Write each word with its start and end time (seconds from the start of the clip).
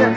This 0.00 0.08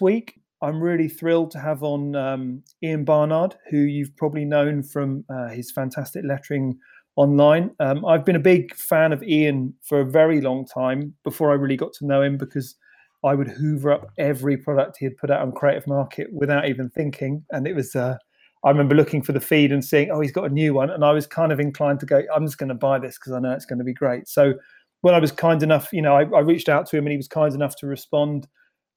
week, 0.00 0.38
I'm 0.62 0.80
really 0.80 1.08
thrilled 1.08 1.50
to 1.50 1.58
have 1.58 1.82
on 1.82 2.14
um, 2.14 2.62
Ian 2.84 3.04
Barnard, 3.04 3.56
who 3.68 3.78
you've 3.78 4.16
probably 4.16 4.44
known 4.44 4.84
from 4.84 5.24
uh, 5.28 5.48
his 5.48 5.72
fantastic 5.72 6.22
lettering 6.24 6.78
online. 7.16 7.72
Um, 7.80 8.04
I've 8.04 8.24
been 8.24 8.36
a 8.36 8.40
big 8.40 8.76
fan 8.76 9.12
of 9.12 9.24
Ian 9.24 9.74
for 9.82 10.02
a 10.02 10.06
very 10.06 10.40
long 10.40 10.64
time 10.64 11.14
before 11.24 11.50
I 11.50 11.54
really 11.54 11.76
got 11.76 11.94
to 11.94 12.06
know 12.06 12.22
him 12.22 12.38
because 12.38 12.76
I 13.24 13.34
would 13.34 13.48
hoover 13.48 13.92
up 13.92 14.10
every 14.18 14.56
product 14.56 14.96
he 14.98 15.04
had 15.04 15.16
put 15.16 15.30
out 15.30 15.42
on 15.42 15.52
Creative 15.52 15.86
Market 15.86 16.32
without 16.32 16.68
even 16.68 16.90
thinking. 16.90 17.44
And 17.50 17.66
it 17.66 17.74
was, 17.74 17.94
uh, 17.94 18.16
I 18.64 18.70
remember 18.70 18.94
looking 18.94 19.22
for 19.22 19.32
the 19.32 19.40
feed 19.40 19.72
and 19.72 19.84
seeing, 19.84 20.10
oh, 20.10 20.20
he's 20.20 20.32
got 20.32 20.50
a 20.50 20.54
new 20.54 20.74
one. 20.74 20.90
And 20.90 21.04
I 21.04 21.12
was 21.12 21.26
kind 21.26 21.52
of 21.52 21.60
inclined 21.60 22.00
to 22.00 22.06
go, 22.06 22.22
I'm 22.34 22.46
just 22.46 22.58
going 22.58 22.68
to 22.68 22.74
buy 22.74 22.98
this 22.98 23.18
because 23.18 23.32
I 23.32 23.38
know 23.38 23.52
it's 23.52 23.66
going 23.66 23.78
to 23.78 23.84
be 23.84 23.94
great. 23.94 24.28
So 24.28 24.54
when 25.02 25.14
I 25.14 25.18
was 25.18 25.32
kind 25.32 25.62
enough, 25.62 25.92
you 25.92 26.02
know, 26.02 26.16
I, 26.16 26.22
I 26.24 26.40
reached 26.40 26.68
out 26.68 26.86
to 26.86 26.96
him 26.96 27.04
and 27.04 27.12
he 27.12 27.16
was 27.16 27.28
kind 27.28 27.54
enough 27.54 27.76
to 27.76 27.86
respond 27.86 28.48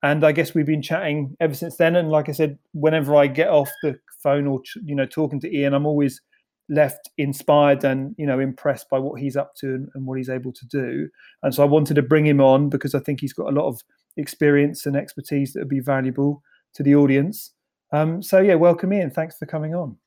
and 0.06 0.24
I 0.24 0.34
guess 0.34 0.54
we've 0.54 0.68
been 0.68 0.84
chatting 0.84 1.36
ever 1.40 1.56
since 1.56 1.78
then. 1.78 1.96
And 1.96 2.12
like 2.12 2.30
I 2.30 2.34
said, 2.34 2.60
whenever 2.74 3.16
I 3.16 3.26
get 3.26 3.50
off 3.50 3.72
the 3.82 3.98
phone 4.22 4.46
or 4.46 4.62
you 4.84 4.96
know 4.96 5.08
talking 5.08 5.40
to 5.42 5.52
Ian, 5.52 5.74
I'm 5.74 5.88
always 5.88 6.22
left 6.70 7.10
inspired 7.18 7.84
and 7.84 8.16
you 8.18 8.26
know 8.26 8.40
impressed 8.40 8.88
by 8.90 9.00
what 9.00 9.20
he's 9.20 9.36
up 9.36 9.56
to 9.56 9.68
and, 9.68 9.90
and, 9.96 10.06
what 10.06 10.20
he's 10.20 10.30
able 10.30 10.54
to 10.54 10.66
do. 10.68 11.10
And 11.42 11.56
so 11.56 11.64
I 11.64 11.66
wanted 11.66 11.96
to 11.96 12.04
bring 12.04 12.26
him 12.26 12.40
on 12.40 12.70
because 12.70 12.94
I 12.94 13.00
think 13.00 13.20
he's 13.20 13.34
got 13.34 13.48
a 13.48 13.56
lot 13.56 13.68
of 13.68 13.82
experience 14.18 14.86
and 14.86 14.96
expertise 14.96 15.54
that 15.54 15.60
would 15.60 15.70
be 15.70 15.80
valuable 15.80 16.42
to 16.74 16.84
the 16.84 16.96
audience. 16.96 17.52
Um, 17.92 18.22
so 18.22 18.40
yeah, 18.40 18.56
welcome 18.56 18.94
Ian. 18.94 19.12
Thanks 19.12 19.38
for 19.38 19.46
coming 19.46 19.76
on. 19.76 19.98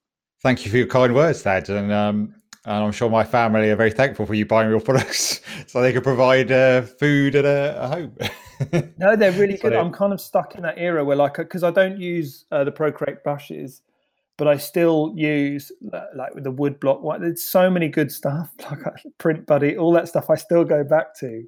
Thank 0.42 0.64
you 0.64 0.70
for 0.70 0.76
your 0.76 0.86
kind 0.86 1.14
words, 1.14 1.42
Thad. 1.42 1.68
And 1.68 1.92
um, 1.92 2.34
and 2.64 2.84
I'm 2.84 2.92
sure 2.92 3.08
my 3.08 3.24
family 3.24 3.70
are 3.70 3.76
very 3.76 3.90
thankful 3.90 4.26
for 4.26 4.34
you 4.34 4.44
buying 4.44 4.68
your 4.68 4.80
products 4.88 5.40
so 5.66 5.80
they 5.80 5.92
can 5.92 6.02
provide 6.02 6.52
uh, 6.52 6.82
food 6.82 7.34
and 7.34 7.46
a, 7.46 7.82
a 7.82 7.88
home. 7.88 8.92
no, 8.98 9.16
they're 9.16 9.32
really 9.32 9.56
good. 9.56 9.72
I'm 9.72 9.92
kind 9.92 10.12
of 10.12 10.20
stuck 10.20 10.54
in 10.54 10.62
that 10.62 10.74
era 10.76 11.04
where, 11.04 11.16
like, 11.16 11.36
because 11.36 11.64
I 11.64 11.70
don't 11.70 11.98
use 11.98 12.44
uh, 12.50 12.64
the 12.64 12.72
Procreate 12.72 13.22
brushes, 13.22 13.82
but 14.36 14.48
I 14.48 14.56
still 14.56 15.12
use 15.16 15.72
like 16.14 16.34
with 16.34 16.44
the 16.44 16.50
wood 16.50 16.78
block. 16.80 17.00
There's 17.20 17.48
so 17.48 17.70
many 17.70 17.88
good 17.88 18.12
stuff, 18.12 18.50
like 18.70 18.80
Print 19.18 19.46
Buddy, 19.46 19.76
all 19.76 19.92
that 19.92 20.08
stuff. 20.08 20.28
I 20.28 20.34
still 20.34 20.64
go 20.64 20.84
back 20.84 21.16
to 21.20 21.44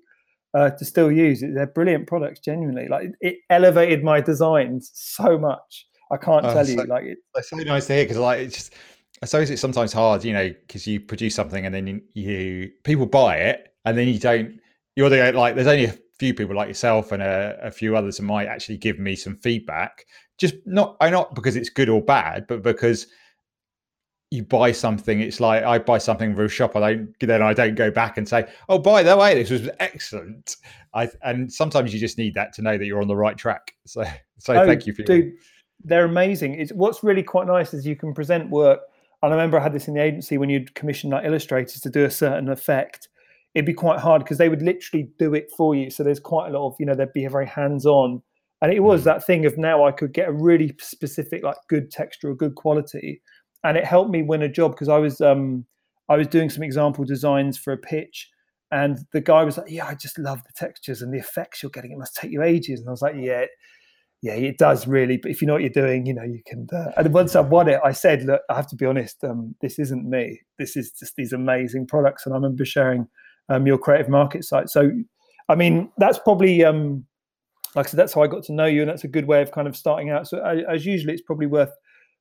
uh, 0.54 0.70
to 0.70 0.84
still 0.84 1.10
use. 1.10 1.40
They're 1.40 1.66
brilliant 1.66 2.06
products, 2.06 2.40
genuinely. 2.40 2.88
Like 2.88 3.12
it 3.20 3.38
elevated 3.48 4.02
my 4.02 4.20
designs 4.20 4.90
so 4.94 5.38
much. 5.38 5.86
I 6.10 6.16
can't 6.16 6.44
oh, 6.44 6.52
tell 6.52 6.64
so, 6.64 6.72
you. 6.72 6.84
Like 6.84 7.04
it, 7.04 7.18
it's 7.34 7.50
so 7.50 7.56
nice 7.56 7.86
to 7.86 7.94
hear 7.94 8.04
because 8.04 8.18
like 8.18 8.40
it's 8.40 8.56
just. 8.56 8.74
I 9.22 9.26
suppose 9.26 9.50
it's 9.50 9.60
sometimes 9.60 9.92
hard, 9.92 10.24
you 10.24 10.32
know, 10.32 10.48
because 10.48 10.86
you 10.86 10.98
produce 10.98 11.34
something 11.34 11.66
and 11.66 11.74
then 11.74 11.86
you, 11.86 12.00
you 12.14 12.70
people 12.84 13.04
buy 13.04 13.36
it 13.36 13.74
and 13.84 13.98
then 13.98 14.08
you 14.08 14.18
don't. 14.18 14.58
You're 14.96 15.10
the 15.10 15.32
like. 15.32 15.54
There's 15.54 15.66
only 15.66 15.84
a 15.84 15.94
few 16.18 16.34
people 16.34 16.54
like 16.54 16.68
yourself 16.68 17.12
and 17.12 17.22
a, 17.22 17.58
a 17.62 17.70
few 17.70 17.96
others 17.96 18.18
that 18.18 18.22
might 18.22 18.46
actually 18.46 18.76
give 18.76 18.98
me 18.98 19.16
some 19.16 19.36
feedback. 19.36 20.04
Just 20.38 20.54
not, 20.66 20.96
I 21.00 21.10
not 21.10 21.34
because 21.34 21.56
it's 21.56 21.70
good 21.70 21.88
or 21.88 22.02
bad, 22.02 22.46
but 22.46 22.62
because 22.62 23.06
you 24.30 24.44
buy 24.44 24.70
something. 24.70 25.20
It's 25.20 25.40
like 25.40 25.64
I 25.64 25.78
buy 25.78 25.98
something 25.98 26.34
from 26.34 26.44
a 26.44 26.48
shop, 26.48 26.76
I 26.76 26.94
don't 26.94 27.14
then 27.20 27.42
I 27.42 27.52
don't 27.52 27.74
go 27.74 27.90
back 27.90 28.16
and 28.16 28.28
say, 28.28 28.46
"Oh, 28.68 28.78
by 28.78 29.02
the 29.02 29.16
way, 29.16 29.34
this 29.34 29.50
was 29.50 29.68
excellent." 29.80 30.56
I 30.94 31.08
and 31.22 31.52
sometimes 31.52 31.92
you 31.92 32.00
just 32.00 32.18
need 32.18 32.34
that 32.34 32.52
to 32.54 32.62
know 32.62 32.78
that 32.78 32.84
you're 32.86 33.02
on 33.02 33.08
the 33.08 33.16
right 33.16 33.36
track. 33.36 33.74
So, 33.86 34.04
so 34.38 34.54
oh, 34.54 34.66
thank 34.66 34.86
you 34.86 34.94
for 34.94 35.02
dude, 35.02 35.24
your... 35.24 35.34
they're 35.84 36.04
amazing. 36.04 36.54
It's 36.54 36.72
what's 36.72 37.02
really 37.02 37.22
quite 37.22 37.46
nice 37.46 37.74
is 37.74 37.86
you 37.86 37.96
can 37.96 38.14
present 38.14 38.50
work. 38.50 38.80
And 39.22 39.32
I 39.32 39.36
remember 39.36 39.58
I 39.58 39.62
had 39.62 39.74
this 39.74 39.86
in 39.86 39.94
the 39.94 40.02
agency 40.02 40.38
when 40.38 40.48
you'd 40.48 40.74
commission 40.74 41.10
like 41.10 41.26
illustrators 41.26 41.80
to 41.80 41.90
do 41.90 42.04
a 42.04 42.10
certain 42.10 42.48
effect, 42.48 43.08
it'd 43.54 43.66
be 43.66 43.74
quite 43.74 43.98
hard 43.98 44.22
because 44.24 44.38
they 44.38 44.48
would 44.48 44.62
literally 44.62 45.10
do 45.18 45.34
it 45.34 45.50
for 45.56 45.74
you. 45.74 45.90
So 45.90 46.02
there's 46.02 46.20
quite 46.20 46.48
a 46.48 46.58
lot 46.58 46.68
of, 46.68 46.76
you 46.78 46.86
know, 46.86 46.94
they'd 46.94 47.12
be 47.12 47.26
very 47.26 47.46
hands 47.46 47.84
on. 47.84 48.22
And 48.62 48.72
it 48.72 48.80
was 48.80 49.02
mm. 49.02 49.04
that 49.04 49.26
thing 49.26 49.44
of 49.44 49.58
now 49.58 49.84
I 49.84 49.92
could 49.92 50.12
get 50.12 50.28
a 50.28 50.32
really 50.32 50.74
specific, 50.80 51.42
like 51.42 51.56
good 51.68 51.90
texture 51.90 52.30
or 52.30 52.34
good 52.34 52.54
quality. 52.54 53.20
And 53.62 53.76
it 53.76 53.84
helped 53.84 54.10
me 54.10 54.22
win 54.22 54.42
a 54.42 54.48
job 54.48 54.72
because 54.72 54.88
I 54.88 54.98
was 54.98 55.20
um 55.20 55.66
I 56.08 56.16
was 56.16 56.26
doing 56.26 56.50
some 56.50 56.62
example 56.62 57.04
designs 57.04 57.58
for 57.58 57.72
a 57.72 57.78
pitch 57.78 58.28
and 58.72 58.98
the 59.12 59.20
guy 59.20 59.42
was 59.42 59.58
like, 59.58 59.70
Yeah, 59.70 59.86
I 59.86 59.94
just 59.94 60.18
love 60.18 60.42
the 60.44 60.52
textures 60.54 61.02
and 61.02 61.12
the 61.12 61.18
effects 61.18 61.62
you're 61.62 61.70
getting. 61.70 61.92
It 61.92 61.98
must 61.98 62.16
take 62.16 62.30
you 62.30 62.42
ages. 62.42 62.80
And 62.80 62.88
I 62.88 62.92
was 62.92 63.02
like, 63.02 63.16
Yeah, 63.18 63.46
yeah, 64.22 64.34
it 64.34 64.58
does 64.58 64.86
really. 64.86 65.16
But 65.16 65.30
if 65.30 65.40
you 65.40 65.46
know 65.46 65.54
what 65.54 65.62
you're 65.62 65.70
doing, 65.70 66.06
you 66.06 66.14
know, 66.14 66.22
you 66.22 66.40
can. 66.46 66.68
Uh, 66.72 66.90
and 66.96 67.12
once 67.12 67.34
I 67.34 67.40
won 67.40 67.68
it, 67.68 67.80
I 67.84 67.92
said, 67.92 68.24
Look, 68.24 68.42
I 68.48 68.54
have 68.54 68.68
to 68.68 68.76
be 68.76 68.86
honest, 68.86 69.22
um, 69.24 69.54
this 69.60 69.78
isn't 69.78 70.08
me. 70.08 70.40
This 70.58 70.76
is 70.76 70.92
just 70.92 71.16
these 71.16 71.32
amazing 71.32 71.86
products. 71.86 72.26
And 72.26 72.34
I 72.34 72.36
remember 72.36 72.64
sharing 72.64 73.08
um, 73.48 73.66
your 73.66 73.78
creative 73.78 74.08
market 74.08 74.44
site. 74.44 74.68
So, 74.68 74.90
I 75.48 75.56
mean, 75.56 75.90
that's 75.98 76.18
probably 76.20 76.64
um, 76.64 77.04
like 77.74 77.86
I 77.86 77.90
said, 77.90 77.98
that's 77.98 78.14
how 78.14 78.22
I 78.22 78.26
got 78.26 78.44
to 78.44 78.52
know 78.52 78.66
you, 78.66 78.82
and 78.82 78.90
that's 78.90 79.04
a 79.04 79.08
good 79.08 79.26
way 79.26 79.42
of 79.42 79.52
kind 79.52 79.68
of 79.68 79.76
starting 79.76 80.10
out. 80.10 80.28
So, 80.28 80.42
as 80.68 80.86
usually, 80.86 81.12
it's 81.12 81.22
probably 81.22 81.46
worth 81.46 81.72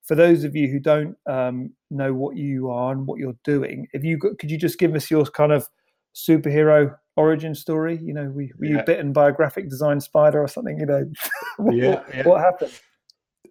for 0.03 0.15
those 0.15 0.43
of 0.43 0.55
you 0.55 0.67
who 0.67 0.79
don't 0.79 1.15
um, 1.27 1.71
know 1.91 2.13
what 2.13 2.35
you 2.35 2.69
are 2.69 2.91
and 2.91 3.05
what 3.05 3.19
you're 3.19 3.37
doing. 3.43 3.87
If 3.93 4.03
you 4.03 4.17
got, 4.17 4.39
could 4.39 4.51
you 4.51 4.57
just 4.57 4.79
give 4.79 4.95
us 4.95 5.11
your 5.11 5.25
kind 5.25 5.51
of 5.51 5.67
superhero 6.15 6.95
origin 7.15 7.53
story? 7.53 7.99
You 8.01 8.13
know, 8.13 8.25
were, 8.25 8.47
were 8.57 8.65
yeah. 8.65 8.77
you 8.77 8.83
bitten 8.85 9.13
by 9.13 9.29
a 9.29 9.31
graphic 9.31 9.69
design 9.69 9.99
spider 9.99 10.41
or 10.41 10.47
something? 10.47 10.79
You 10.79 10.85
know, 10.85 11.11
what, 11.57 11.75
yeah, 11.75 12.03
yeah. 12.13 12.27
what 12.27 12.41
happened? 12.41 12.71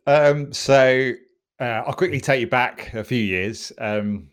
Um, 0.06 0.53
so 0.53 1.12
uh, 1.60 1.82
I'll 1.87 1.92
quickly 1.92 2.20
take 2.20 2.41
you 2.41 2.47
back 2.47 2.92
a 2.94 3.04
few 3.04 3.22
years. 3.22 3.72
Um, 3.78 4.28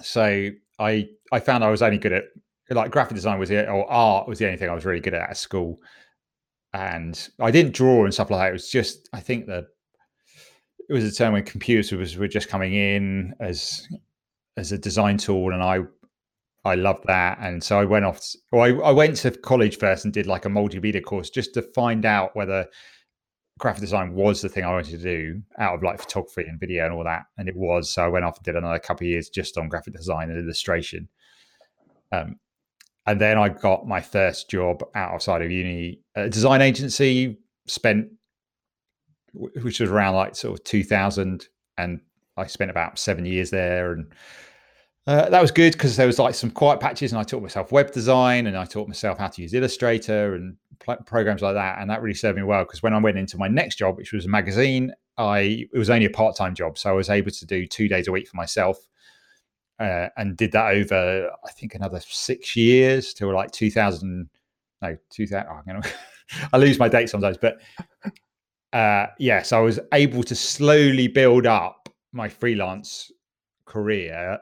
so 0.00 0.50
I 0.78 1.08
I 1.32 1.40
found 1.40 1.64
I 1.64 1.70
was 1.70 1.82
only 1.82 1.98
good 1.98 2.12
at 2.12 2.24
like 2.70 2.90
graphic 2.90 3.16
design 3.16 3.38
was 3.38 3.48
the 3.48 3.68
or 3.68 3.90
art 3.90 4.28
was 4.28 4.38
the 4.38 4.46
only 4.46 4.56
thing 4.56 4.68
I 4.68 4.74
was 4.74 4.84
really 4.84 5.00
good 5.00 5.14
at 5.14 5.30
at 5.30 5.36
school, 5.36 5.80
and 6.72 7.28
I 7.40 7.50
didn't 7.50 7.74
draw 7.74 8.04
and 8.04 8.14
stuff 8.14 8.30
like 8.30 8.40
that. 8.40 8.48
It 8.50 8.52
was 8.52 8.70
just 8.70 9.08
I 9.12 9.20
think 9.20 9.46
that 9.46 9.66
it 10.90 10.92
was 10.92 11.04
a 11.04 11.12
time 11.12 11.32
when 11.34 11.44
computers 11.44 12.16
were 12.16 12.26
just 12.26 12.48
coming 12.48 12.74
in 12.74 13.32
as 13.38 13.86
as 14.56 14.72
a 14.72 14.78
design 14.78 15.16
tool, 15.16 15.52
and 15.52 15.62
I 15.62 15.78
I 16.64 16.74
loved 16.74 17.04
that, 17.06 17.38
and 17.40 17.62
so 17.62 17.78
I 17.78 17.84
went 17.84 18.04
off. 18.04 18.20
Well, 18.50 18.62
I, 18.62 18.88
I 18.88 18.90
went 18.90 19.16
to 19.18 19.30
college 19.30 19.78
first 19.78 20.04
and 20.04 20.12
did 20.12 20.26
like 20.26 20.44
a 20.46 20.48
multimedia 20.48 21.02
course 21.02 21.30
just 21.30 21.54
to 21.54 21.62
find 21.62 22.04
out 22.04 22.34
whether 22.34 22.66
graphic 23.60 23.82
design 23.82 24.14
was 24.14 24.40
the 24.40 24.48
thing 24.48 24.64
I 24.64 24.72
wanted 24.72 24.90
to 24.90 24.98
do 24.98 25.40
out 25.58 25.76
of 25.76 25.82
like 25.82 26.00
photography 26.00 26.44
and 26.48 26.58
video 26.58 26.84
and 26.86 26.92
all 26.92 27.04
that, 27.04 27.22
and 27.38 27.48
it 27.48 27.56
was. 27.56 27.88
So 27.88 28.04
I 28.04 28.08
went 28.08 28.24
off 28.24 28.38
and 28.38 28.44
did 28.44 28.56
another 28.56 28.80
couple 28.80 29.06
of 29.06 29.10
years 29.10 29.28
just 29.28 29.56
on 29.56 29.68
graphic 29.68 29.94
design 29.94 30.28
and 30.28 30.40
illustration. 30.40 31.08
Um, 32.10 32.40
and 33.06 33.20
then 33.20 33.38
I 33.38 33.48
got 33.48 33.86
my 33.86 34.00
first 34.00 34.50
job 34.50 34.82
outside 34.96 35.40
of 35.42 35.52
uni, 35.52 36.00
a 36.16 36.28
design 36.28 36.62
agency. 36.62 37.38
Spent, 37.66 38.08
which 39.32 39.80
was 39.80 39.90
around 39.90 40.14
like 40.14 40.36
sort 40.36 40.58
of 40.58 40.64
2000, 40.64 41.48
and 41.78 42.00
I 42.36 42.46
spent 42.46 42.70
about 42.70 42.98
seven 42.98 43.24
years 43.24 43.50
there, 43.50 43.92
and 43.92 44.12
uh, 45.06 45.28
that 45.30 45.40
was 45.40 45.50
good 45.50 45.72
because 45.72 45.96
there 45.96 46.06
was 46.06 46.18
like 46.18 46.34
some 46.34 46.50
quiet 46.50 46.80
patches, 46.80 47.12
and 47.12 47.20
I 47.20 47.24
taught 47.24 47.42
myself 47.42 47.72
web 47.72 47.92
design, 47.92 48.46
and 48.46 48.56
I 48.56 48.64
taught 48.64 48.88
myself 48.88 49.18
how 49.18 49.28
to 49.28 49.42
use 49.42 49.54
Illustrator 49.54 50.34
and 50.34 50.56
pl- 50.78 50.98
programs 51.06 51.42
like 51.42 51.54
that, 51.54 51.78
and 51.78 51.90
that 51.90 52.02
really 52.02 52.14
served 52.14 52.36
me 52.36 52.44
well 52.44 52.64
because 52.64 52.82
when 52.82 52.94
I 52.94 52.98
went 52.98 53.18
into 53.18 53.38
my 53.38 53.48
next 53.48 53.76
job, 53.76 53.96
which 53.96 54.12
was 54.12 54.26
a 54.26 54.28
magazine, 54.28 54.92
I 55.16 55.66
it 55.72 55.78
was 55.78 55.90
only 55.90 56.06
a 56.06 56.10
part 56.10 56.36
time 56.36 56.54
job, 56.54 56.78
so 56.78 56.90
I 56.90 56.94
was 56.94 57.10
able 57.10 57.30
to 57.30 57.46
do 57.46 57.66
two 57.66 57.88
days 57.88 58.08
a 58.08 58.12
week 58.12 58.28
for 58.28 58.36
myself 58.36 58.78
uh, 59.80 60.08
and 60.16 60.36
did 60.36 60.52
that 60.52 60.74
over 60.74 61.30
I 61.44 61.50
think 61.52 61.74
another 61.74 62.00
six 62.00 62.54
years 62.54 63.14
till 63.14 63.34
like 63.34 63.50
2000 63.50 64.28
no 64.82 64.96
2000 65.10 65.46
oh, 65.48 65.54
I'm 65.54 65.64
gonna, 65.66 65.82
I 66.52 66.58
lose 66.58 66.78
my 66.78 66.88
date 66.88 67.08
sometimes 67.08 67.38
but 67.38 67.60
uh, 68.72 69.06
yes 69.18 69.52
I 69.52 69.60
was 69.60 69.80
able 69.92 70.22
to 70.24 70.34
slowly 70.34 71.08
build 71.08 71.46
up 71.46 71.88
my 72.12 72.28
freelance 72.28 73.10
career 73.64 74.38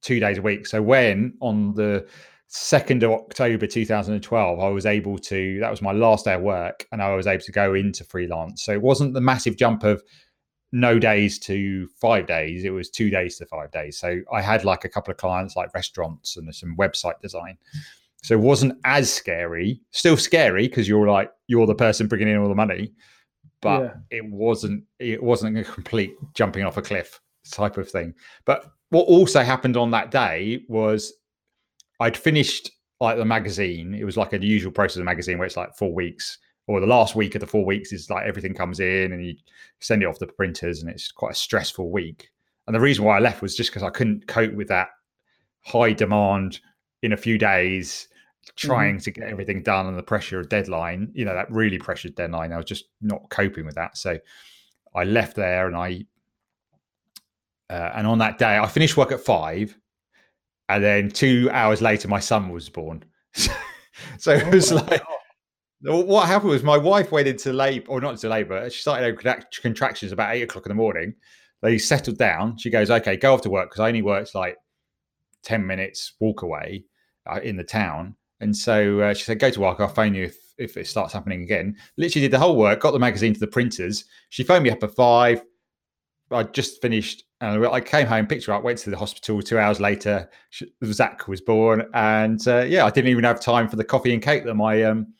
two 0.00 0.20
days 0.20 0.38
a 0.38 0.42
week 0.42 0.66
so 0.66 0.82
when 0.82 1.34
on 1.40 1.74
the 1.74 2.06
2nd 2.50 3.02
of 3.02 3.10
October 3.10 3.66
2012 3.66 4.60
I 4.60 4.68
was 4.68 4.86
able 4.86 5.18
to 5.18 5.60
that 5.60 5.70
was 5.70 5.82
my 5.82 5.92
last 5.92 6.24
day 6.24 6.34
of 6.34 6.42
work 6.42 6.86
and 6.92 7.02
I 7.02 7.14
was 7.14 7.26
able 7.26 7.42
to 7.42 7.52
go 7.52 7.74
into 7.74 8.04
freelance 8.04 8.64
so 8.64 8.72
it 8.72 8.82
wasn't 8.82 9.14
the 9.14 9.20
massive 9.20 9.56
jump 9.56 9.82
of 9.82 10.02
no 10.74 10.98
days 10.98 11.38
to 11.38 11.88
five 12.00 12.26
days. 12.26 12.64
It 12.64 12.70
was 12.70 12.90
two 12.90 13.08
days 13.08 13.38
to 13.38 13.46
five 13.46 13.70
days. 13.70 13.96
So 13.96 14.20
I 14.32 14.42
had 14.42 14.64
like 14.64 14.84
a 14.84 14.88
couple 14.88 15.12
of 15.12 15.18
clients 15.18 15.54
like 15.54 15.72
restaurants 15.72 16.36
and 16.36 16.52
some 16.52 16.76
website 16.76 17.20
design. 17.22 17.56
So 18.24 18.34
it 18.34 18.40
wasn't 18.40 18.76
as 18.84 19.10
scary. 19.10 19.80
Still 19.92 20.16
scary 20.16 20.66
because 20.66 20.88
you're 20.88 21.06
like 21.06 21.30
you're 21.46 21.68
the 21.68 21.76
person 21.76 22.08
bringing 22.08 22.26
in 22.26 22.38
all 22.38 22.48
the 22.48 22.56
money, 22.56 22.92
but 23.64 23.82
yeah. 23.82 24.18
it 24.18 24.24
wasn't 24.24 24.84
it 25.00 25.20
wasn't 25.22 25.58
a 25.58 25.64
complete 25.64 26.14
jumping 26.34 26.64
off 26.64 26.76
a 26.76 26.82
cliff 26.82 27.20
type 27.50 27.76
of 27.76 27.90
thing. 27.90 28.14
But 28.44 28.66
what 28.90 29.06
also 29.06 29.42
happened 29.42 29.76
on 29.76 29.90
that 29.90 30.10
day 30.10 30.62
was 30.68 31.12
I'd 31.98 32.16
finished 32.16 32.70
like 33.00 33.16
the 33.16 33.24
magazine. 33.24 33.94
It 33.94 34.04
was 34.04 34.16
like 34.16 34.32
a 34.32 34.44
usual 34.44 34.70
process 34.70 34.98
of 34.98 35.04
magazine 35.04 35.38
where 35.38 35.46
it's 35.46 35.56
like 35.56 35.76
four 35.76 35.92
weeks 35.92 36.38
or 36.66 36.80
the 36.80 36.86
last 36.86 37.14
week 37.14 37.34
of 37.34 37.40
the 37.40 37.46
four 37.46 37.64
weeks 37.64 37.92
is 37.92 38.08
like 38.08 38.26
everything 38.26 38.54
comes 38.54 38.80
in 38.80 39.12
and 39.12 39.24
you 39.24 39.34
send 39.80 40.02
it 40.02 40.06
off 40.06 40.18
to 40.18 40.26
the 40.26 40.32
printers 40.32 40.80
and 40.80 40.90
it's 40.90 41.10
quite 41.10 41.32
a 41.32 41.34
stressful 41.34 41.90
week. 41.90 42.30
And 42.66 42.74
the 42.74 42.80
reason 42.80 43.04
why 43.04 43.16
I 43.16 43.20
left 43.20 43.42
was 43.42 43.56
just 43.56 43.70
because 43.70 43.82
I 43.82 43.90
couldn't 43.90 44.26
cope 44.26 44.54
with 44.54 44.68
that 44.68 44.88
high 45.64 45.92
demand 45.92 46.60
in 47.02 47.12
a 47.12 47.18
few 47.18 47.36
days, 47.36 48.08
trying 48.56 48.96
mm-hmm. 48.96 49.02
to 49.02 49.10
get 49.10 49.28
everything 49.28 49.62
done 49.62 49.86
and 49.86 49.98
the 49.98 50.02
pressure 50.02 50.40
of 50.40 50.48
deadline, 50.48 51.10
you 51.14 51.24
know, 51.24 51.34
that 51.34 51.50
really 51.50 51.78
pressured 51.78 52.14
deadline. 52.14 52.52
I 52.52 52.56
was 52.56 52.66
just 52.66 52.86
not 53.00 53.28
coping 53.30 53.66
with 53.66 53.74
that. 53.74 53.96
So 53.96 54.18
I 54.94 55.04
left 55.04 55.36
there 55.36 55.66
and 55.66 55.76
I, 55.76 56.06
uh, 57.70 57.92
and 57.94 58.06
on 58.06 58.18
that 58.18 58.38
day, 58.38 58.58
I 58.58 58.66
finished 58.66 58.96
work 58.96 59.12
at 59.12 59.20
five. 59.20 59.76
And 60.68 60.82
then 60.82 61.10
two 61.10 61.50
hours 61.52 61.82
later, 61.82 62.08
my 62.08 62.20
son 62.20 62.48
was 62.48 62.68
born. 62.68 63.04
so 64.18 64.32
it 64.32 64.52
was 64.52 64.72
oh, 64.72 64.76
like, 64.76 65.02
what 65.82 66.26
happened 66.26 66.50
was 66.50 66.62
my 66.62 66.78
wife 66.78 67.12
went 67.12 67.28
into 67.28 67.52
labor, 67.52 67.86
or 67.88 68.00
not 68.00 68.12
into 68.12 68.28
labor. 68.28 68.68
She 68.70 68.80
started 68.80 69.22
her 69.22 69.44
contractions 69.60 70.12
about 70.12 70.34
eight 70.34 70.42
o'clock 70.42 70.64
in 70.66 70.70
the 70.70 70.74
morning. 70.74 71.14
They 71.60 71.78
settled 71.78 72.18
down. 72.18 72.56
She 72.56 72.70
goes, 72.70 72.90
"Okay, 72.90 73.16
go 73.16 73.34
off 73.34 73.42
to 73.42 73.50
work 73.50 73.70
because 73.70 73.80
I 73.80 73.88
only 73.88 74.02
worked 74.02 74.34
like 74.34 74.56
ten 75.42 75.66
minutes 75.66 76.14
walk 76.20 76.42
away 76.42 76.84
uh, 77.30 77.40
in 77.42 77.56
the 77.56 77.64
town." 77.64 78.16
And 78.44 78.54
so 78.54 79.00
uh, 79.00 79.14
she 79.14 79.24
said, 79.24 79.38
"Go 79.38 79.48
to 79.48 79.60
work. 79.60 79.80
I'll 79.80 79.88
phone 79.88 80.14
you 80.14 80.24
if 80.24 80.38
if 80.58 80.76
it 80.76 80.86
starts 80.86 81.14
happening 81.14 81.42
again." 81.42 81.76
Literally 81.96 82.26
did 82.26 82.30
the 82.30 82.38
whole 82.38 82.56
work. 82.56 82.78
Got 82.78 82.90
the 82.90 82.98
magazine 82.98 83.32
to 83.32 83.40
the 83.40 83.46
printers. 83.46 84.04
She 84.28 84.44
phoned 84.44 84.64
me 84.64 84.70
up 84.70 84.84
at 84.84 84.94
five. 84.94 85.42
I 86.30 86.42
just 86.42 86.82
finished. 86.82 87.24
And 87.40 87.66
I 87.66 87.80
came 87.80 88.06
home, 88.06 88.26
picked 88.26 88.44
her 88.44 88.52
up, 88.52 88.62
went 88.62 88.78
to 88.80 88.90
the 88.90 88.98
hospital. 88.98 89.40
Two 89.40 89.58
hours 89.58 89.80
later, 89.80 90.28
Zach 90.84 91.26
was 91.26 91.40
born, 91.40 91.86
and 91.94 92.46
uh, 92.46 92.64
yeah, 92.64 92.84
I 92.84 92.90
didn't 92.90 93.10
even 93.10 93.24
have 93.24 93.40
time 93.40 93.66
for 93.66 93.76
the 93.76 93.84
coffee 93.84 94.12
and 94.12 94.22
cake 94.22 94.44
that 94.44 94.54
my 94.54 94.82
um, 94.82 95.14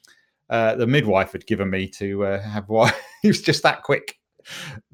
uh, 0.51 0.75
the 0.77 0.87
midwife 0.87 1.33
had 1.33 1.47
given 1.47 1.71
me 1.71 1.89
to 1.89 2.27
uh, 2.27 2.43
have 2.43 2.69
what 2.69 2.95
he 3.23 3.29
was 3.29 3.41
just 3.41 3.63
that 3.63 3.83
quick. 3.83 4.19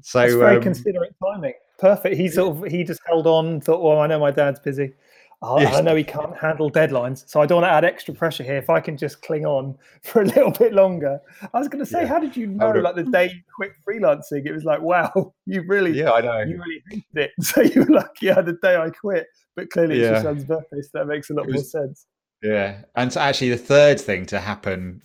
So 0.01 0.21
That's 0.21 0.35
very 0.35 0.55
um, 0.55 0.63
considerate 0.63 1.15
timing. 1.21 1.53
Perfect. 1.79 2.15
He 2.15 2.29
sort 2.29 2.55
of 2.55 2.71
he 2.71 2.85
just 2.85 3.01
held 3.05 3.27
on. 3.27 3.59
Thought, 3.59 3.81
well, 3.81 3.99
I 3.99 4.07
know 4.07 4.19
my 4.19 4.31
dad's 4.31 4.61
busy. 4.61 4.93
Yes. 5.43 5.75
I 5.75 5.81
know 5.81 5.95
he 5.95 6.03
can't 6.03 6.37
handle 6.37 6.69
deadlines, 6.69 7.27
so 7.27 7.41
I 7.41 7.47
don't 7.47 7.61
want 7.61 7.71
to 7.71 7.71
add 7.71 7.83
extra 7.83 8.13
pressure 8.13 8.43
here. 8.43 8.57
If 8.57 8.69
I 8.69 8.79
can 8.79 8.95
just 8.95 9.23
cling 9.23 9.45
on 9.45 9.75
for 10.03 10.21
a 10.21 10.25
little 10.25 10.51
bit 10.51 10.73
longer, 10.73 11.19
I 11.53 11.57
was 11.57 11.67
going 11.67 11.83
to 11.83 11.89
say, 11.89 12.01
yeah. 12.01 12.07
how 12.07 12.19
did 12.19 12.37
you 12.37 12.47
know? 12.47 12.69
Like 12.69 12.95
the 12.95 13.03
day 13.03 13.25
you 13.25 13.41
quit 13.55 13.71
freelancing, 13.87 14.45
it 14.45 14.51
was 14.51 14.63
like, 14.63 14.81
wow, 14.81 15.33
you 15.47 15.63
really, 15.67 15.97
yeah, 15.97 16.11
I 16.11 16.21
know, 16.21 16.41
you 16.41 16.61
really 16.61 16.83
hated 16.89 17.05
it. 17.15 17.31
So 17.41 17.61
you 17.61 17.85
were 17.85 17.95
like, 17.95 18.21
yeah, 18.21 18.39
the 18.41 18.57
day 18.61 18.75
I 18.75 18.91
quit, 18.91 19.25
but 19.55 19.69
clearly 19.71 19.95
it's 19.95 20.03
yeah. 20.03 20.11
your 20.11 20.21
son's 20.21 20.43
birthday, 20.43 20.81
so 20.81 20.89
that 20.93 21.07
makes 21.07 21.29
a 21.31 21.33
lot 21.33 21.47
was, 21.47 21.55
more 21.55 21.63
sense. 21.63 22.05
Yeah, 22.43 22.83
and 22.95 23.11
so 23.11 23.19
actually, 23.19 23.49
the 23.49 23.57
third 23.57 23.99
thing 23.99 24.27
to 24.27 24.39
happen 24.39 25.01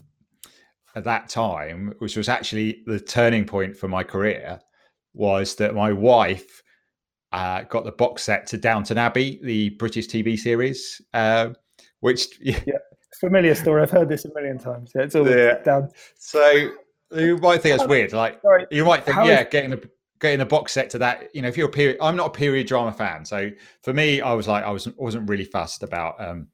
at 0.95 1.05
that 1.05 1.31
time, 1.31 1.95
which 1.99 2.17
was 2.17 2.29
actually 2.29 2.83
the 2.87 3.01
turning 3.01 3.47
point 3.47 3.77
for 3.77 3.89
my 3.89 4.03
career, 4.03 4.61
was 5.15 5.55
that 5.57 5.75
my 5.75 5.93
wife 5.93 6.63
uh, 7.37 7.63
got 7.65 7.85
the 7.85 7.93
box 7.93 8.23
set 8.23 8.47
to 8.47 8.57
Downton 8.57 8.97
Abbey, 8.97 9.39
the 9.43 9.69
British 9.71 10.09
TV 10.09 10.39
series, 10.39 11.03
uh, 11.13 11.51
which 12.01 12.29
yeah. 12.41 12.59
familiar 13.21 13.55
story. 13.55 13.83
I've 13.83 13.91
heard 13.91 14.09
this 14.09 14.25
a 14.25 14.33
million 14.33 14.59
times. 14.59 14.93
Yeah, 14.95 15.03
it's 15.03 15.15
all 15.15 15.29
yeah. 15.29 15.63
down. 15.63 15.91
So 16.19 16.71
you 17.15 17.37
might 17.37 17.61
think 17.61 17.79
it's 17.79 17.87
weird. 17.87 18.15
Like 18.15 18.41
Sorry, 18.41 18.65
you 18.71 18.87
might 18.87 19.05
think, 19.05 19.19
yeah, 19.19 19.43
is- 19.43 19.49
getting 19.51 19.71
the 19.71 19.91
getting 20.19 20.41
a 20.41 20.47
box 20.47 20.73
set 20.73 20.89
to 20.91 20.99
that. 20.99 21.29
You 21.35 21.43
know, 21.43 21.49
if 21.49 21.59
you're 21.59 21.69
a 21.69 21.73
period, 21.73 21.99
I'm 22.01 22.17
not 22.17 22.29
a 22.29 22.31
period 22.31 22.69
drama 22.69 22.93
fan. 22.93 23.27
So 23.27 23.51
for 23.83 23.93
me, 23.93 24.23
I 24.23 24.33
was 24.33 24.49
like, 24.49 24.65
I 24.65 24.71
was 24.71 24.89
wasn't 24.97 25.29
really 25.29 25.45
fussed 25.45 25.83
about. 25.83 26.19
um 26.19 26.49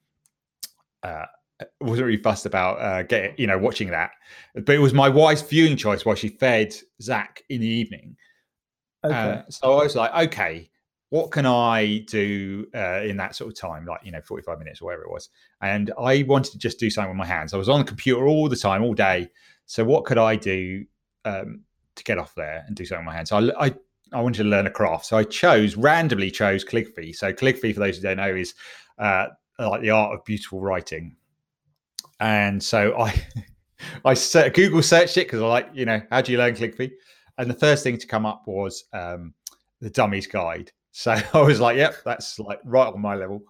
uh, 1.05 1.27
wasn't 1.81 2.07
really 2.07 2.23
fussed 2.23 2.47
about 2.47 2.81
uh, 2.81 3.03
getting, 3.05 3.35
you 3.37 3.47
know, 3.47 3.59
watching 3.59 3.91
that. 3.91 4.11
But 4.55 4.71
it 4.71 4.79
was 4.79 4.93
my 4.93 5.09
wife's 5.09 5.43
viewing 5.43 5.77
choice 5.77 6.05
while 6.05 6.17
she 6.17 6.29
fed 6.29 6.75
Zach 7.01 7.43
in 7.49 7.61
the 7.61 7.67
evening. 7.67 8.17
Okay. 9.05 9.15
Uh, 9.15 9.43
so 9.49 9.79
I 9.79 9.83
was 9.85 9.97
like, 9.97 10.15
okay, 10.29 10.71
what 11.13 11.31
can 11.31 11.45
I 11.45 11.99
do 12.09 12.67
uh, 12.75 13.03
in 13.03 13.19
that 13.19 13.35
sort 13.37 13.51
of 13.53 13.59
time, 13.59 13.85
like 13.85 14.01
you 14.03 14.13
know, 14.13 14.23
forty-five 14.23 14.59
minutes 14.59 14.81
or 14.81 14.87
whatever 14.87 15.03
it 15.03 15.11
was? 15.11 15.29
And 15.61 15.93
I 15.99 16.23
wanted 16.23 16.53
to 16.53 16.59
just 16.59 16.81
do 16.81 16.89
something 16.89 17.11
with 17.11 17.19
my 17.19 17.27
hands. 17.27 17.53
I 17.53 17.59
was 17.59 17.69
on 17.69 17.81
the 17.81 17.85
computer 17.85 18.27
all 18.27 18.49
the 18.49 18.57
time, 18.57 18.83
all 18.83 18.95
day. 18.95 19.29
So 19.67 19.85
what 19.85 20.05
could 20.05 20.17
I 20.17 20.37
do 20.37 20.87
um, 21.25 21.61
to 21.97 22.05
get 22.05 22.19
off 22.19 22.35
there 22.35 22.65
and 22.67 22.75
do 22.75 22.87
something 22.87 23.05
with 23.05 23.13
my 23.13 23.17
hands? 23.17 23.29
So 23.29 23.37
I, 23.37 23.67
I 23.67 23.75
I 24.15 24.21
wanted 24.23 24.43
to 24.45 24.49
learn 24.49 24.67
a 24.67 24.71
craft. 24.71 25.07
So 25.07 25.19
I 25.19 25.25
chose 25.25 25.77
randomly 25.77 26.31
chose 26.31 26.65
Calligraphy. 26.65 27.13
So 27.13 27.33
Calligraphy, 27.33 27.75
for 27.75 27.81
those 27.81 27.97
who 27.97 28.03
don't 28.03 28.17
know, 28.17 28.35
is 28.35 28.55
uh, 28.99 29.27
like 29.59 29.83
the 29.83 29.91
art 29.91 30.15
of 30.15 30.25
beautiful 30.25 30.61
writing 30.61 31.17
and 32.23 32.63
so 32.63 32.97
I 32.99 33.15
I 34.05 34.15
Google 34.51 34.83
searched 34.83 35.17
it 35.19 35.27
because 35.27 35.43
I 35.43 35.47
like 35.47 35.69
you 35.75 35.85
know 35.85 36.01
how 36.11 36.23
do 36.23 36.33
you 36.33 36.39
learn 36.39 36.55
calligraphy, 36.55 36.93
and 37.37 37.51
the 37.51 37.55
first 37.55 37.83
thing 37.83 37.99
to 37.99 38.07
come 38.07 38.25
up 38.25 38.45
was 38.47 38.85
um, 38.95 39.35
the 39.81 39.91
Dummies 39.91 40.27
Guide. 40.27 40.73
So 40.93 41.17
I 41.35 41.41
was 41.41 41.61
like, 41.61 41.77
yep, 41.77 41.97
that's 42.05 42.39
like 42.39 42.61
right 42.65 42.93
on 42.93 43.01
my 43.01 43.15
level. 43.15 43.43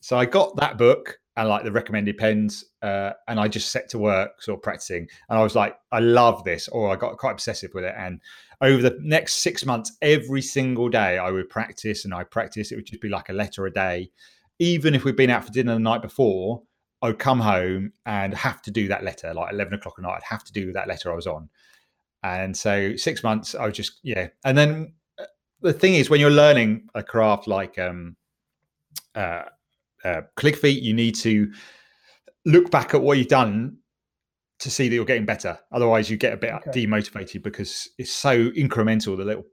So 0.00 0.18
I 0.18 0.26
got 0.26 0.56
that 0.56 0.78
book 0.78 1.18
and 1.36 1.48
like 1.48 1.64
the 1.64 1.72
recommended 1.72 2.18
pens, 2.18 2.64
uh, 2.82 3.12
and 3.26 3.40
I 3.40 3.48
just 3.48 3.70
set 3.70 3.88
to 3.90 3.98
work 3.98 4.42
sort 4.42 4.58
of 4.58 4.62
practicing. 4.62 5.08
And 5.30 5.38
I 5.38 5.42
was 5.42 5.54
like, 5.54 5.76
I 5.90 6.00
love 6.00 6.44
this, 6.44 6.68
or 6.68 6.90
I 6.90 6.96
got 6.96 7.16
quite 7.16 7.32
obsessive 7.32 7.70
with 7.72 7.84
it. 7.84 7.94
And 7.96 8.20
over 8.60 8.82
the 8.82 8.98
next 9.00 9.36
six 9.36 9.64
months, 9.64 9.96
every 10.02 10.42
single 10.42 10.90
day, 10.90 11.16
I 11.16 11.30
would 11.30 11.48
practice 11.48 12.04
and 12.04 12.12
I 12.12 12.24
practice. 12.24 12.70
It 12.70 12.76
would 12.76 12.86
just 12.86 13.00
be 13.00 13.08
like 13.08 13.30
a 13.30 13.32
letter 13.32 13.64
a 13.64 13.72
day, 13.72 14.10
even 14.58 14.94
if 14.94 15.04
we'd 15.04 15.16
been 15.16 15.30
out 15.30 15.44
for 15.44 15.52
dinner 15.52 15.72
the 15.72 15.80
night 15.80 16.02
before. 16.02 16.62
I'd 17.00 17.18
come 17.18 17.40
home 17.40 17.92
and 18.06 18.34
have 18.34 18.62
to 18.62 18.70
do 18.70 18.86
that 18.88 19.02
letter, 19.02 19.32
like 19.34 19.52
11 19.52 19.74
o'clock 19.74 19.94
at 19.98 20.02
night, 20.02 20.16
I'd 20.16 20.22
have 20.22 20.44
to 20.44 20.52
do 20.52 20.72
that 20.72 20.86
letter 20.86 21.10
I 21.10 21.16
was 21.16 21.26
on. 21.26 21.48
And 22.22 22.56
so 22.56 22.94
six 22.94 23.24
months, 23.24 23.56
I 23.56 23.66
was 23.66 23.76
just, 23.76 23.98
yeah. 24.04 24.28
And 24.44 24.56
then 24.56 24.94
the 25.62 25.72
thing 25.72 25.94
is, 25.94 26.10
when 26.10 26.20
you're 26.20 26.30
learning 26.30 26.88
a 26.94 27.02
craft 27.02 27.46
like 27.46 27.78
um, 27.78 28.16
uh, 29.14 29.44
uh, 30.04 30.22
calligraphy, 30.36 30.72
you 30.72 30.94
need 30.94 31.14
to 31.16 31.52
look 32.44 32.70
back 32.70 32.94
at 32.94 33.02
what 33.02 33.18
you've 33.18 33.28
done 33.28 33.76
to 34.58 34.70
see 34.70 34.88
that 34.88 34.94
you're 34.94 35.04
getting 35.04 35.26
better. 35.26 35.58
Otherwise, 35.72 36.10
you 36.10 36.16
get 36.16 36.32
a 36.32 36.36
bit 36.36 36.52
okay. 36.52 36.86
demotivated 36.86 37.42
because 37.42 37.88
it's 37.98 38.12
so 38.12 38.50
incremental, 38.50 39.16
the 39.16 39.24
little 39.24 39.44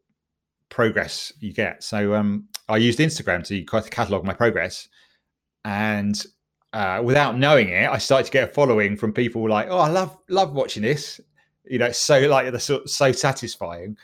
progress 0.70 1.34
you 1.40 1.52
get. 1.52 1.84
So 1.84 2.14
um, 2.14 2.48
I 2.68 2.78
used 2.78 3.00
Instagram 3.00 3.46
to 3.48 3.90
catalog 3.90 4.24
my 4.24 4.34
progress. 4.34 4.88
And 5.66 6.24
uh, 6.74 7.02
without 7.04 7.38
knowing 7.38 7.70
it, 7.70 7.90
I 7.90 7.98
started 7.98 8.26
to 8.26 8.32
get 8.32 8.50
a 8.50 8.54
following 8.54 8.96
from 8.96 9.12
people 9.12 9.50
like, 9.50 9.68
"Oh, 9.70 9.80
I 9.80 9.90
love 9.90 10.16
love 10.30 10.54
watching 10.54 10.84
this." 10.84 11.20
You 11.66 11.80
know, 11.80 11.88
it's 11.88 12.00
so 12.00 12.20
like 12.22 12.52
the 12.52 12.60
so, 12.60 12.86
so 12.86 13.12
satisfying. 13.12 13.98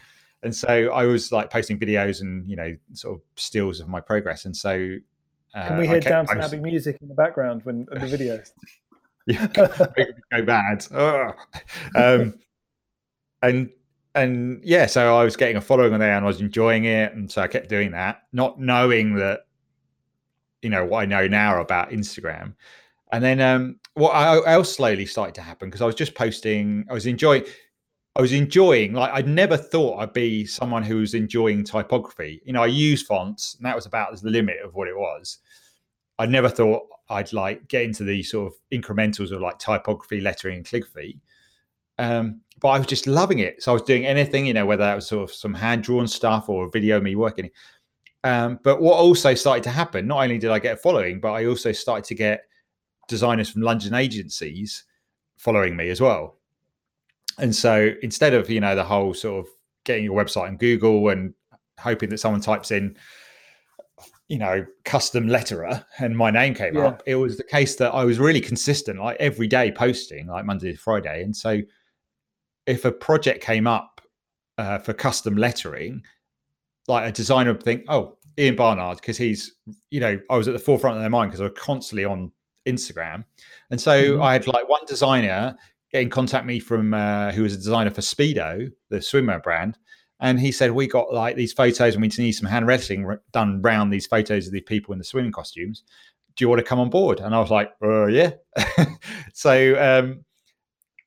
And 0.45 0.55
so 0.55 0.91
I 0.91 1.05
was 1.05 1.31
like 1.31 1.49
posting 1.49 1.79
videos 1.79 2.21
and 2.21 2.47
you 2.47 2.55
know 2.55 2.77
sort 2.93 3.15
of 3.15 3.21
stills 3.35 3.79
of 3.79 3.89
my 3.89 3.99
progress. 3.99 4.45
And 4.45 4.55
so 4.55 4.97
uh, 5.55 5.67
can 5.67 5.77
we 5.79 5.87
hear 5.87 5.99
Downton 5.99 6.39
Abbey 6.39 6.59
music 6.59 6.99
in 7.01 7.07
the 7.07 7.15
background 7.15 7.61
when 7.63 7.85
the 7.85 7.97
videos? 7.97 8.51
yeah, 9.25 9.47
go 10.31 10.45
bad. 10.45 10.85
Um, 11.95 12.35
and 13.41 13.69
and 14.13 14.61
yeah, 14.63 14.85
so 14.85 15.17
I 15.17 15.23
was 15.23 15.35
getting 15.35 15.57
a 15.57 15.61
following 15.61 15.93
on 15.93 15.99
there 15.99 16.15
and 16.15 16.23
I 16.23 16.27
was 16.27 16.41
enjoying 16.41 16.85
it, 16.85 17.13
and 17.13 17.29
so 17.29 17.41
I 17.41 17.47
kept 17.47 17.67
doing 17.67 17.91
that, 17.91 18.23
not 18.31 18.59
knowing 18.59 19.15
that 19.15 19.47
you 20.61 20.69
know 20.69 20.85
what 20.85 21.01
I 21.01 21.05
know 21.05 21.27
now 21.27 21.59
about 21.59 21.89
Instagram. 21.89 22.53
And 23.11 23.23
then 23.23 23.41
um, 23.41 23.79
what 23.95 24.13
else 24.47 24.75
slowly 24.75 25.05
started 25.05 25.33
to 25.35 25.41
happen 25.41 25.69
because 25.69 25.81
I 25.81 25.85
was 25.85 25.95
just 25.95 26.13
posting. 26.13 26.85
I 26.87 26.93
was 26.93 27.07
enjoying. 27.07 27.45
I 28.15 28.21
was 28.21 28.31
enjoying. 28.31 28.93
Like 28.93 29.11
I'd 29.11 29.27
never 29.27 29.57
thought 29.57 29.99
I'd 29.99 30.13
be 30.13 30.45
someone 30.45 30.83
who 30.83 30.97
was 30.97 31.13
enjoying 31.13 31.63
typography. 31.63 32.41
You 32.45 32.53
know, 32.53 32.63
I 32.63 32.67
use 32.67 33.03
fonts, 33.03 33.55
and 33.55 33.65
that 33.65 33.75
was 33.75 33.85
about 33.85 34.19
the 34.21 34.29
limit 34.29 34.57
of 34.63 34.73
what 34.73 34.87
it 34.87 34.95
was. 34.95 35.39
I 36.17 36.25
never 36.25 36.47
thought 36.47 36.83
I'd 37.09 37.33
like 37.33 37.67
get 37.67 37.83
into 37.83 38.03
the 38.03 38.23
sort 38.23 38.53
of 38.53 38.59
incrementals 38.71 39.31
of 39.31 39.41
like 39.41 39.59
typography, 39.59 40.21
lettering, 40.21 40.57
and 40.57 40.65
calligraphy. 40.65 41.19
Um, 41.97 42.41
but 42.61 42.69
I 42.69 42.77
was 42.77 42.87
just 42.87 43.05
loving 43.05 43.39
it. 43.39 43.61
So 43.61 43.71
I 43.71 43.73
was 43.73 43.81
doing 43.83 44.05
anything, 44.05 44.45
you 44.45 44.53
know, 44.53 44.65
whether 44.65 44.83
that 44.83 44.95
was 44.95 45.07
sort 45.07 45.29
of 45.29 45.35
some 45.35 45.53
hand 45.53 45.83
drawn 45.83 46.07
stuff 46.07 46.47
or 46.47 46.65
a 46.65 46.69
video 46.69 46.97
of 46.97 47.03
me 47.03 47.15
working. 47.15 47.49
Um, 48.23 48.59
but 48.63 48.81
what 48.81 48.95
also 48.95 49.35
started 49.35 49.63
to 49.65 49.69
happen, 49.69 50.07
not 50.07 50.23
only 50.23 50.37
did 50.37 50.51
I 50.51 50.59
get 50.59 50.73
a 50.75 50.77
following, 50.77 51.19
but 51.19 51.33
I 51.33 51.45
also 51.45 51.71
started 51.71 52.05
to 52.05 52.15
get 52.15 52.43
designers 53.07 53.49
from 53.49 53.61
London 53.61 53.93
agencies 53.93 54.85
following 55.37 55.75
me 55.75 55.89
as 55.89 56.01
well. 56.01 56.37
And 57.37 57.55
so 57.55 57.91
instead 58.01 58.33
of, 58.33 58.49
you 58.49 58.59
know, 58.59 58.75
the 58.75 58.83
whole 58.83 59.13
sort 59.13 59.45
of 59.45 59.51
getting 59.83 60.03
your 60.03 60.15
website 60.15 60.47
on 60.47 60.57
Google 60.57 61.09
and 61.09 61.33
hoping 61.79 62.09
that 62.09 62.19
someone 62.19 62.41
types 62.41 62.71
in, 62.71 62.95
you 64.27 64.39
know, 64.39 64.65
custom 64.85 65.27
letterer 65.27 65.85
and 65.99 66.17
my 66.17 66.31
name 66.31 66.53
came 66.53 66.75
yeah. 66.75 66.87
up, 66.87 67.03
it 67.05 67.15
was 67.15 67.37
the 67.37 67.43
case 67.43 67.75
that 67.75 67.93
I 67.93 68.03
was 68.05 68.19
really 68.19 68.41
consistent, 68.41 68.99
like 68.99 69.17
every 69.19 69.47
day 69.47 69.71
posting, 69.71 70.27
like 70.27 70.45
Monday 70.45 70.71
to 70.71 70.77
Friday. 70.77 71.23
And 71.23 71.35
so 71.35 71.61
if 72.65 72.85
a 72.85 72.91
project 72.91 73.43
came 73.43 73.67
up 73.67 74.01
uh, 74.57 74.79
for 74.79 74.93
custom 74.93 75.35
lettering, 75.35 76.01
like 76.87 77.07
a 77.07 77.11
designer 77.11 77.53
would 77.53 77.63
think, 77.63 77.83
oh, 77.89 78.17
Ian 78.37 78.55
Barnard, 78.55 78.97
because 78.97 79.17
he's, 79.17 79.55
you 79.91 79.99
know, 79.99 80.19
I 80.29 80.37
was 80.37 80.47
at 80.47 80.53
the 80.53 80.59
forefront 80.59 80.97
of 80.97 81.03
their 81.03 81.09
mind 81.09 81.31
because 81.31 81.41
I 81.41 81.45
was 81.45 81.57
constantly 81.57 82.05
on 82.05 82.31
Instagram. 82.65 83.23
And 83.69 83.79
so 83.79 83.91
mm-hmm. 83.91 84.21
I 84.21 84.33
had 84.33 84.47
like 84.47 84.67
one 84.67 84.81
designer 84.87 85.55
get 85.91 86.01
in 86.01 86.09
contact 86.09 86.45
me 86.45 86.59
from 86.59 86.93
uh, 86.93 87.31
who 87.31 87.43
was 87.43 87.53
a 87.53 87.57
designer 87.57 87.91
for 87.91 88.01
Speedo, 88.01 88.71
the 88.89 88.97
swimwear 88.97 89.41
brand, 89.41 89.77
and 90.19 90.39
he 90.39 90.51
said 90.51 90.71
we 90.71 90.87
got 90.87 91.13
like 91.13 91.35
these 91.35 91.53
photos 91.53 91.95
and 91.95 92.01
we 92.01 92.09
need 92.17 92.31
some 92.31 92.47
hand 92.47 92.67
lettering 92.67 93.17
done 93.31 93.61
around 93.63 93.89
these 93.89 94.07
photos 94.07 94.47
of 94.47 94.53
the 94.53 94.61
people 94.61 94.93
in 94.93 94.97
the 94.97 95.05
swimming 95.05 95.31
costumes. 95.31 95.83
Do 96.35 96.43
you 96.43 96.49
want 96.49 96.59
to 96.59 96.65
come 96.65 96.79
on 96.79 96.89
board? 96.89 97.19
And 97.19 97.33
I 97.33 97.39
was 97.39 97.49
like, 97.49 97.71
uh, 97.83 98.07
yeah. 98.07 98.31
so 99.33 99.75
um, 99.81 100.25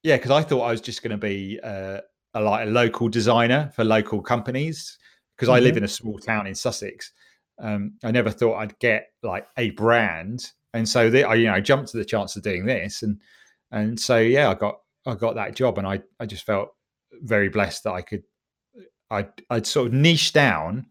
yeah, 0.03 0.17
because 0.17 0.31
I 0.31 0.43
thought 0.43 0.63
I 0.63 0.71
was 0.71 0.81
just 0.81 1.03
going 1.03 1.11
to 1.11 1.19
be 1.19 1.59
uh, 1.63 2.01
a, 2.35 2.41
like 2.41 2.67
a 2.67 2.71
local 2.71 3.09
designer 3.09 3.73
for 3.75 3.85
local 3.85 4.23
companies 4.23 4.99
because 5.37 5.49
mm-hmm. 5.49 5.57
I 5.57 5.61
live 5.61 5.73
mm-hmm. 5.73 5.79
in 5.79 5.85
a 5.85 5.89
small 5.89 6.19
town 6.19 6.47
in 6.47 6.55
Sussex. 6.55 7.13
Um, 7.61 7.95
I 8.05 8.11
never 8.11 8.31
thought 8.31 8.57
I'd 8.57 8.79
get 8.79 9.09
like 9.23 9.47
a 9.57 9.71
brand, 9.71 10.53
and 10.75 10.89
so 10.89 11.11
the, 11.11 11.25
I, 11.25 11.35
you 11.35 11.47
know, 11.47 11.55
I 11.55 11.61
jumped 11.61 11.91
to 11.91 11.97
the 11.97 12.05
chance 12.05 12.37
of 12.37 12.43
doing 12.43 12.67
this, 12.67 13.03
and 13.03 13.21
and 13.71 13.99
so 13.99 14.19
yeah, 14.19 14.51
I 14.51 14.55
got 14.55 14.81
I 15.07 15.15
got 15.15 15.35
that 15.37 15.55
job, 15.55 15.79
and 15.79 15.87
I 15.87 16.01
I 16.21 16.27
just 16.27 16.45
felt 16.45 16.71
very 17.23 17.49
blessed 17.49 17.85
that 17.85 17.93
I 17.93 18.03
could 18.03 18.23
I 19.11 19.29
I'd 19.51 19.67
sort 19.67 19.89
of 19.89 19.93
niche 19.93 20.33
down 20.33 20.87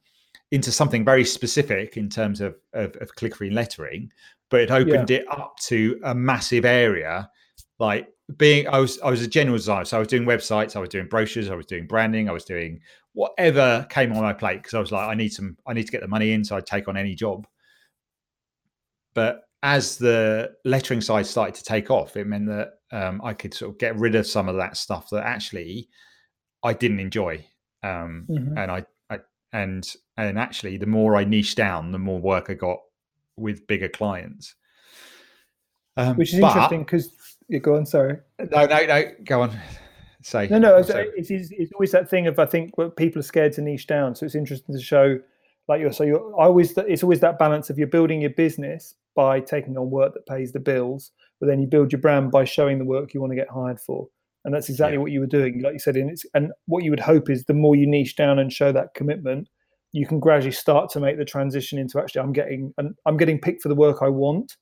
into 0.51 0.71
something 0.71 1.03
very 1.03 1.25
specific 1.25 1.97
in 1.97 2.09
terms 2.09 2.41
of 2.41 2.55
of, 2.73 2.95
of 2.97 3.15
click 3.15 3.35
free 3.35 3.49
lettering, 3.49 4.11
but 4.49 4.61
it 4.61 4.71
opened 4.71 5.09
yeah. 5.09 5.17
it 5.17 5.25
up 5.31 5.57
to 5.67 5.99
a 6.03 6.15
massive 6.15 6.65
area 6.65 7.29
like 7.79 8.07
being 8.37 8.67
I 8.67 8.79
was 8.79 8.99
I 9.01 9.09
was 9.09 9.21
a 9.21 9.27
general 9.27 9.57
designer, 9.57 9.85
so 9.85 9.97
I 9.97 9.99
was 9.99 10.07
doing 10.07 10.25
websites, 10.25 10.75
I 10.75 10.79
was 10.79 10.89
doing 10.89 11.07
brochures, 11.07 11.49
I 11.49 11.55
was 11.55 11.65
doing 11.65 11.87
branding, 11.87 12.29
I 12.29 12.33
was 12.33 12.43
doing 12.43 12.81
whatever 13.13 13.85
came 13.89 14.11
on 14.11 14.21
my 14.21 14.33
plate 14.33 14.57
because 14.57 14.73
I 14.73 14.79
was 14.79 14.91
like, 14.91 15.07
I 15.07 15.13
need 15.13 15.29
some, 15.29 15.57
I 15.65 15.73
need 15.73 15.85
to 15.85 15.91
get 15.91 16.01
the 16.01 16.07
money 16.07 16.31
in, 16.33 16.43
so 16.43 16.57
I'd 16.57 16.65
take 16.65 16.87
on 16.87 16.97
any 16.97 17.15
job. 17.15 17.47
But 19.13 19.41
as 19.63 19.97
the 19.97 20.55
lettering 20.65 21.01
side 21.01 21.25
started 21.25 21.55
to 21.55 21.63
take 21.63 21.89
off, 21.89 22.15
it 22.15 22.27
meant 22.27 22.47
that 22.47 22.73
um, 22.91 23.21
I 23.23 23.33
could 23.33 23.53
sort 23.53 23.71
of 23.71 23.77
get 23.79 23.97
rid 23.97 24.15
of 24.15 24.27
some 24.27 24.47
of 24.47 24.55
that 24.57 24.77
stuff 24.77 25.09
that 25.09 25.25
actually 25.25 25.89
I 26.63 26.73
didn't 26.73 26.99
enjoy, 26.99 27.45
um, 27.83 28.25
mm-hmm. 28.29 28.57
and 28.57 28.71
I, 28.71 28.85
I 29.09 29.19
and 29.53 29.87
and 30.17 30.39
actually, 30.39 30.77
the 30.77 30.85
more 30.85 31.15
I 31.15 31.23
niche 31.23 31.55
down, 31.55 31.91
the 31.91 31.99
more 31.99 32.19
work 32.19 32.49
I 32.49 32.53
got 32.53 32.79
with 33.37 33.67
bigger 33.67 33.89
clients. 33.89 34.55
Um, 35.95 36.15
Which 36.15 36.33
is 36.33 36.39
but, 36.39 36.49
interesting 36.49 36.83
because 36.83 37.11
you 37.47 37.59
go 37.59 37.75
on. 37.75 37.85
Sorry. 37.85 38.17
No, 38.51 38.65
no, 38.65 38.85
no. 38.85 39.03
Go 39.23 39.41
on. 39.41 39.59
Say. 40.21 40.47
No, 40.49 40.59
no. 40.59 40.77
It's, 40.77 40.89
it's, 41.29 41.51
it's, 41.51 41.71
always 41.73 41.91
that 41.91 42.09
thing 42.09 42.27
of 42.27 42.37
I 42.39 42.45
think 42.45 42.73
people 42.97 43.19
are 43.19 43.23
scared 43.23 43.53
to 43.53 43.61
niche 43.61 43.87
down. 43.87 44.15
So 44.15 44.25
it's 44.25 44.35
interesting 44.35 44.75
to 44.75 44.81
show, 44.81 45.19
like 45.67 45.81
you're. 45.81 45.93
So 45.93 46.03
you're 46.03 46.39
I 46.39 46.45
always. 46.45 46.77
It's 46.77 47.03
always 47.03 47.19
that 47.21 47.39
balance 47.39 47.69
of 47.69 47.77
you're 47.77 47.87
building 47.87 48.21
your 48.21 48.31
business 48.31 48.95
by 49.15 49.39
taking 49.39 49.77
on 49.77 49.89
work 49.89 50.13
that 50.13 50.25
pays 50.25 50.51
the 50.51 50.59
bills, 50.59 51.11
but 51.39 51.47
then 51.47 51.59
you 51.59 51.67
build 51.67 51.91
your 51.91 52.01
brand 52.01 52.31
by 52.31 52.45
showing 52.45 52.77
the 52.77 52.85
work 52.85 53.13
you 53.13 53.21
want 53.21 53.31
to 53.31 53.35
get 53.35 53.49
hired 53.49 53.79
for. 53.79 54.07
And 54.45 54.53
that's 54.53 54.69
exactly 54.69 54.95
yeah. 54.95 55.01
what 55.01 55.11
you 55.11 55.19
were 55.19 55.27
doing, 55.27 55.61
like 55.61 55.73
you 55.73 55.79
said. 55.79 55.97
And 55.97 56.09
it's 56.09 56.25
and 56.33 56.51
what 56.65 56.83
you 56.83 56.91
would 56.91 56.99
hope 56.99 57.29
is 57.29 57.45
the 57.45 57.53
more 57.53 57.75
you 57.75 57.87
niche 57.87 58.15
down 58.15 58.39
and 58.39 58.51
show 58.51 58.71
that 58.71 58.93
commitment, 58.95 59.49
you 59.91 60.05
can 60.05 60.19
gradually 60.19 60.51
start 60.51 60.89
to 60.91 60.99
make 60.99 61.17
the 61.17 61.25
transition 61.25 61.79
into 61.79 61.99
actually 61.99 62.21
I'm 62.21 62.33
getting 62.33 62.73
and 62.77 62.95
I'm 63.05 63.17
getting 63.17 63.39
picked 63.39 63.61
for 63.61 63.69
the 63.69 63.75
work 63.75 63.97
I 64.01 64.09
want 64.09 64.55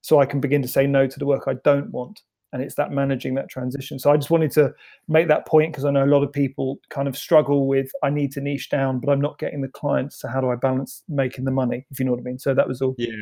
so 0.00 0.20
I 0.20 0.26
can 0.26 0.40
begin 0.40 0.62
to 0.62 0.68
say 0.68 0.86
no 0.86 1.06
to 1.06 1.18
the 1.18 1.26
work 1.26 1.44
I 1.46 1.54
don't 1.64 1.90
want. 1.90 2.20
And 2.56 2.64
it's 2.64 2.74
that 2.76 2.90
managing 2.90 3.34
that 3.34 3.50
transition. 3.50 3.98
So 3.98 4.10
I 4.10 4.16
just 4.16 4.30
wanted 4.30 4.50
to 4.52 4.72
make 5.08 5.28
that 5.28 5.46
point 5.46 5.72
because 5.72 5.84
I 5.84 5.90
know 5.90 6.04
a 6.04 6.06
lot 6.06 6.22
of 6.22 6.32
people 6.32 6.80
kind 6.88 7.06
of 7.06 7.14
struggle 7.14 7.66
with 7.66 7.90
I 8.02 8.08
need 8.08 8.32
to 8.32 8.40
niche 8.40 8.70
down, 8.70 8.98
but 8.98 9.12
I'm 9.12 9.20
not 9.20 9.38
getting 9.38 9.60
the 9.60 9.68
clients. 9.68 10.18
So 10.18 10.28
how 10.28 10.40
do 10.40 10.48
I 10.48 10.54
balance 10.54 11.02
making 11.06 11.44
the 11.44 11.50
money? 11.50 11.84
If 11.90 11.98
you 11.98 12.06
know 12.06 12.12
what 12.12 12.20
I 12.20 12.22
mean. 12.22 12.38
So 12.38 12.54
that 12.54 12.66
was 12.66 12.80
all. 12.80 12.94
Yeah. 12.96 13.12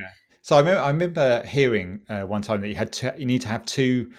So 0.42 0.54
I 0.54 0.60
remember, 0.60 0.80
I 0.80 0.90
remember 0.90 1.42
hearing 1.46 2.00
uh, 2.08 2.22
one 2.22 2.42
time 2.42 2.60
that 2.60 2.68
you 2.68 2.76
had 2.76 2.92
to, 2.92 3.12
you 3.18 3.26
need 3.26 3.40
to 3.40 3.48
have 3.48 3.66
two, 3.66 4.12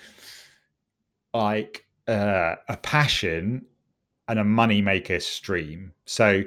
like 1.33 1.85
uh, 2.09 2.55
a 2.67 2.75
passion 2.75 3.65
and 4.27 4.37
a 4.37 4.43
money 4.43 4.81
maker 4.81 5.21
stream. 5.21 5.93
So 6.03 6.43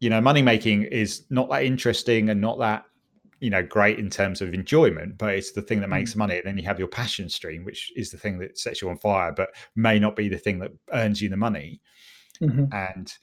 you 0.00 0.10
know, 0.10 0.20
money 0.20 0.42
making 0.42 0.82
is 0.82 1.22
not 1.30 1.48
that 1.48 1.64
interesting 1.64 2.28
and 2.28 2.42
not 2.42 2.58
that 2.58 2.84
you 3.42 3.50
know 3.50 3.62
great 3.62 3.98
in 3.98 4.08
terms 4.08 4.40
of 4.40 4.54
enjoyment 4.54 5.18
but 5.18 5.34
it's 5.34 5.52
the 5.52 5.62
thing 5.62 5.80
that 5.80 5.88
makes 5.88 6.14
mm. 6.14 6.18
money 6.18 6.36
and 6.36 6.44
then 6.44 6.56
you 6.56 6.64
have 6.64 6.78
your 6.78 6.88
passion 6.88 7.28
stream 7.28 7.64
which 7.64 7.92
is 7.96 8.10
the 8.10 8.16
thing 8.16 8.38
that 8.38 8.56
sets 8.56 8.80
you 8.80 8.88
on 8.88 8.96
fire 8.96 9.32
but 9.32 9.50
may 9.76 9.98
not 9.98 10.16
be 10.16 10.28
the 10.28 10.38
thing 10.38 10.58
that 10.58 10.70
earns 10.92 11.20
you 11.20 11.28
the 11.28 11.36
money 11.36 11.80
mm-hmm. 12.40 12.64
and 12.72 13.14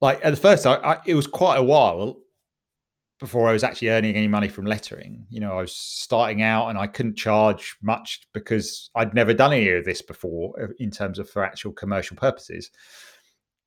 like 0.00 0.18
at 0.24 0.30
the 0.30 0.36
first 0.36 0.66
I, 0.66 0.74
I, 0.76 0.98
it 1.06 1.14
was 1.14 1.26
quite 1.26 1.56
a 1.56 1.62
while 1.62 2.18
before 3.18 3.48
I 3.48 3.52
was 3.52 3.64
actually 3.64 3.88
earning 3.88 4.14
any 4.14 4.28
money 4.28 4.48
from 4.48 4.64
lettering. 4.64 5.26
You 5.28 5.40
know, 5.40 5.58
I 5.58 5.60
was 5.60 5.74
starting 5.74 6.42
out 6.42 6.68
and 6.68 6.78
I 6.78 6.86
couldn't 6.86 7.16
charge 7.16 7.76
much 7.82 8.20
because 8.32 8.90
I'd 8.94 9.14
never 9.14 9.34
done 9.34 9.52
any 9.52 9.70
of 9.70 9.84
this 9.84 10.02
before 10.02 10.54
uh, 10.62 10.68
in 10.78 10.90
terms 10.90 11.18
of 11.18 11.28
for 11.28 11.44
actual 11.44 11.72
commercial 11.72 12.16
purposes. 12.16 12.70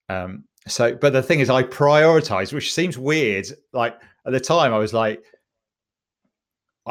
Um, 0.08 0.46
so, 0.68 0.96
but 0.96 1.14
the 1.14 1.24
thing 1.24 1.40
is, 1.40 1.50
I 1.50 1.64
prioritized, 1.64 2.54
which 2.54 2.74
seems 2.74 2.98
weird. 2.98 3.48
Like 3.74 4.00
at 4.26 4.32
the 4.32 4.40
time, 4.40 4.74
I 4.74 4.78
was 4.78 4.94
like, 4.94 5.24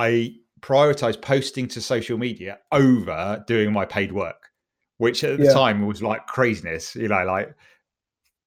I 0.00 0.34
prioritize 0.60 1.20
posting 1.20 1.68
to 1.68 1.80
social 1.80 2.16
media 2.16 2.58
over 2.72 3.44
doing 3.46 3.72
my 3.72 3.84
paid 3.84 4.12
work, 4.12 4.48
which 4.96 5.22
at 5.24 5.38
the 5.38 5.44
yeah. 5.44 5.52
time 5.52 5.86
was 5.86 6.02
like 6.02 6.26
craziness, 6.26 6.96
you 6.96 7.08
know, 7.08 7.24
like, 7.24 7.54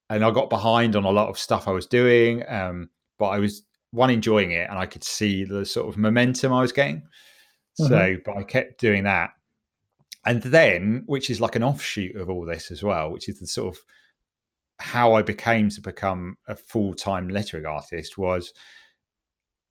and 0.10 0.26
I 0.26 0.32
got 0.32 0.50
behind 0.50 0.96
on 0.96 1.06
a 1.06 1.12
lot 1.12 1.30
of 1.30 1.38
stuff 1.38 1.68
I 1.68 1.72
was 1.72 1.86
doing. 1.86 2.44
Um, 2.48 2.90
but 3.20 3.28
I 3.28 3.40
was 3.40 3.64
one 3.92 4.10
enjoying 4.10 4.52
it 4.52 4.68
and 4.70 4.80
I 4.80 4.88
could 4.88 5.04
see 5.04 5.44
the 5.44 5.66
sort 5.66 5.88
of 5.88 5.98
momentum 5.98 6.52
I 6.52 6.62
was 6.62 6.72
getting. 6.72 7.04
Mm-hmm. 7.80 7.88
So, 7.88 8.18
but 8.26 8.38
I 8.38 8.44
kept 8.44 8.80
doing 8.80 9.04
that. 9.04 9.32
And 10.26 10.42
then, 10.42 11.04
which 11.06 11.30
is 11.30 11.40
like 11.40 11.56
an 11.56 11.64
offshoot 11.64 12.16
of 12.16 12.30
all 12.30 12.46
this 12.46 12.72
as 12.72 12.82
well, 12.82 13.12
which 13.12 13.30
is 13.30 13.40
the 13.40 13.48
sort 13.48 13.76
of 13.76 13.84
how 14.80 15.14
I 15.14 15.22
became 15.22 15.70
to 15.70 15.82
become 15.82 16.38
a 16.48 16.56
full 16.56 16.96
time 16.96 17.30
lettering 17.30 17.66
artist 17.66 18.18
was 18.18 18.54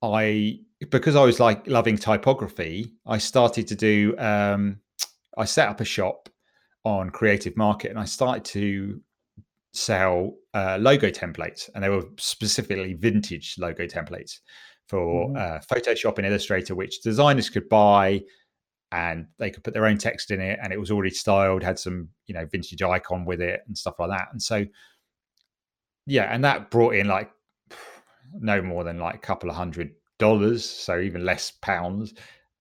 I 0.01 0.59
because 0.89 1.15
I 1.15 1.23
was 1.23 1.39
like 1.39 1.67
loving 1.67 1.97
typography, 1.97 2.93
I 3.05 3.17
started 3.17 3.67
to 3.67 3.75
do. 3.75 4.15
Um, 4.17 4.79
I 5.37 5.45
set 5.45 5.67
up 5.67 5.81
a 5.81 5.85
shop 5.85 6.29
on 6.85 7.09
Creative 7.09 7.55
Market, 7.57 7.89
and 7.89 7.99
I 7.99 8.05
started 8.05 8.45
to 8.45 9.01
sell 9.73 10.35
uh, 10.53 10.77
logo 10.79 11.09
templates, 11.09 11.69
and 11.73 11.83
they 11.83 11.89
were 11.89 12.05
specifically 12.17 12.93
vintage 12.93 13.55
logo 13.57 13.87
templates 13.87 14.39
for 14.87 15.29
mm-hmm. 15.29 15.37
uh, 15.37 15.59
Photoshop 15.59 16.17
and 16.17 16.27
Illustrator, 16.27 16.75
which 16.75 17.01
designers 17.01 17.49
could 17.49 17.67
buy, 17.69 18.21
and 18.91 19.27
they 19.39 19.49
could 19.49 19.63
put 19.63 19.73
their 19.73 19.85
own 19.85 19.97
text 19.97 20.31
in 20.31 20.39
it, 20.39 20.59
and 20.61 20.71
it 20.71 20.79
was 20.79 20.91
already 20.91 21.13
styled, 21.13 21.63
had 21.63 21.79
some 21.79 22.09
you 22.27 22.33
know 22.33 22.45
vintage 22.45 22.81
icon 22.81 23.25
with 23.25 23.41
it 23.41 23.61
and 23.67 23.77
stuff 23.77 23.99
like 23.99 24.09
that, 24.09 24.27
and 24.31 24.41
so 24.41 24.65
yeah, 26.05 26.33
and 26.33 26.43
that 26.43 26.69
brought 26.69 26.95
in 26.95 27.07
like 27.07 27.31
no 28.33 28.61
more 28.61 28.83
than 28.83 28.99
like 28.99 29.15
a 29.15 29.19
couple 29.19 29.49
of 29.49 29.55
hundred 29.55 29.91
dollars, 30.19 30.67
so 30.67 30.99
even 30.99 31.25
less 31.25 31.51
pounds. 31.51 32.13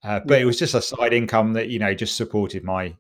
Uh, 0.05 0.21
but 0.21 0.35
yeah. 0.35 0.43
it 0.43 0.45
was 0.45 0.59
just 0.59 0.75
a 0.75 0.83
side 0.83 1.13
income 1.13 1.53
that 1.53 1.69
you 1.69 1.79
know 1.79 1.95
just 1.95 2.17
supported 2.17 2.65
my 2.65 2.95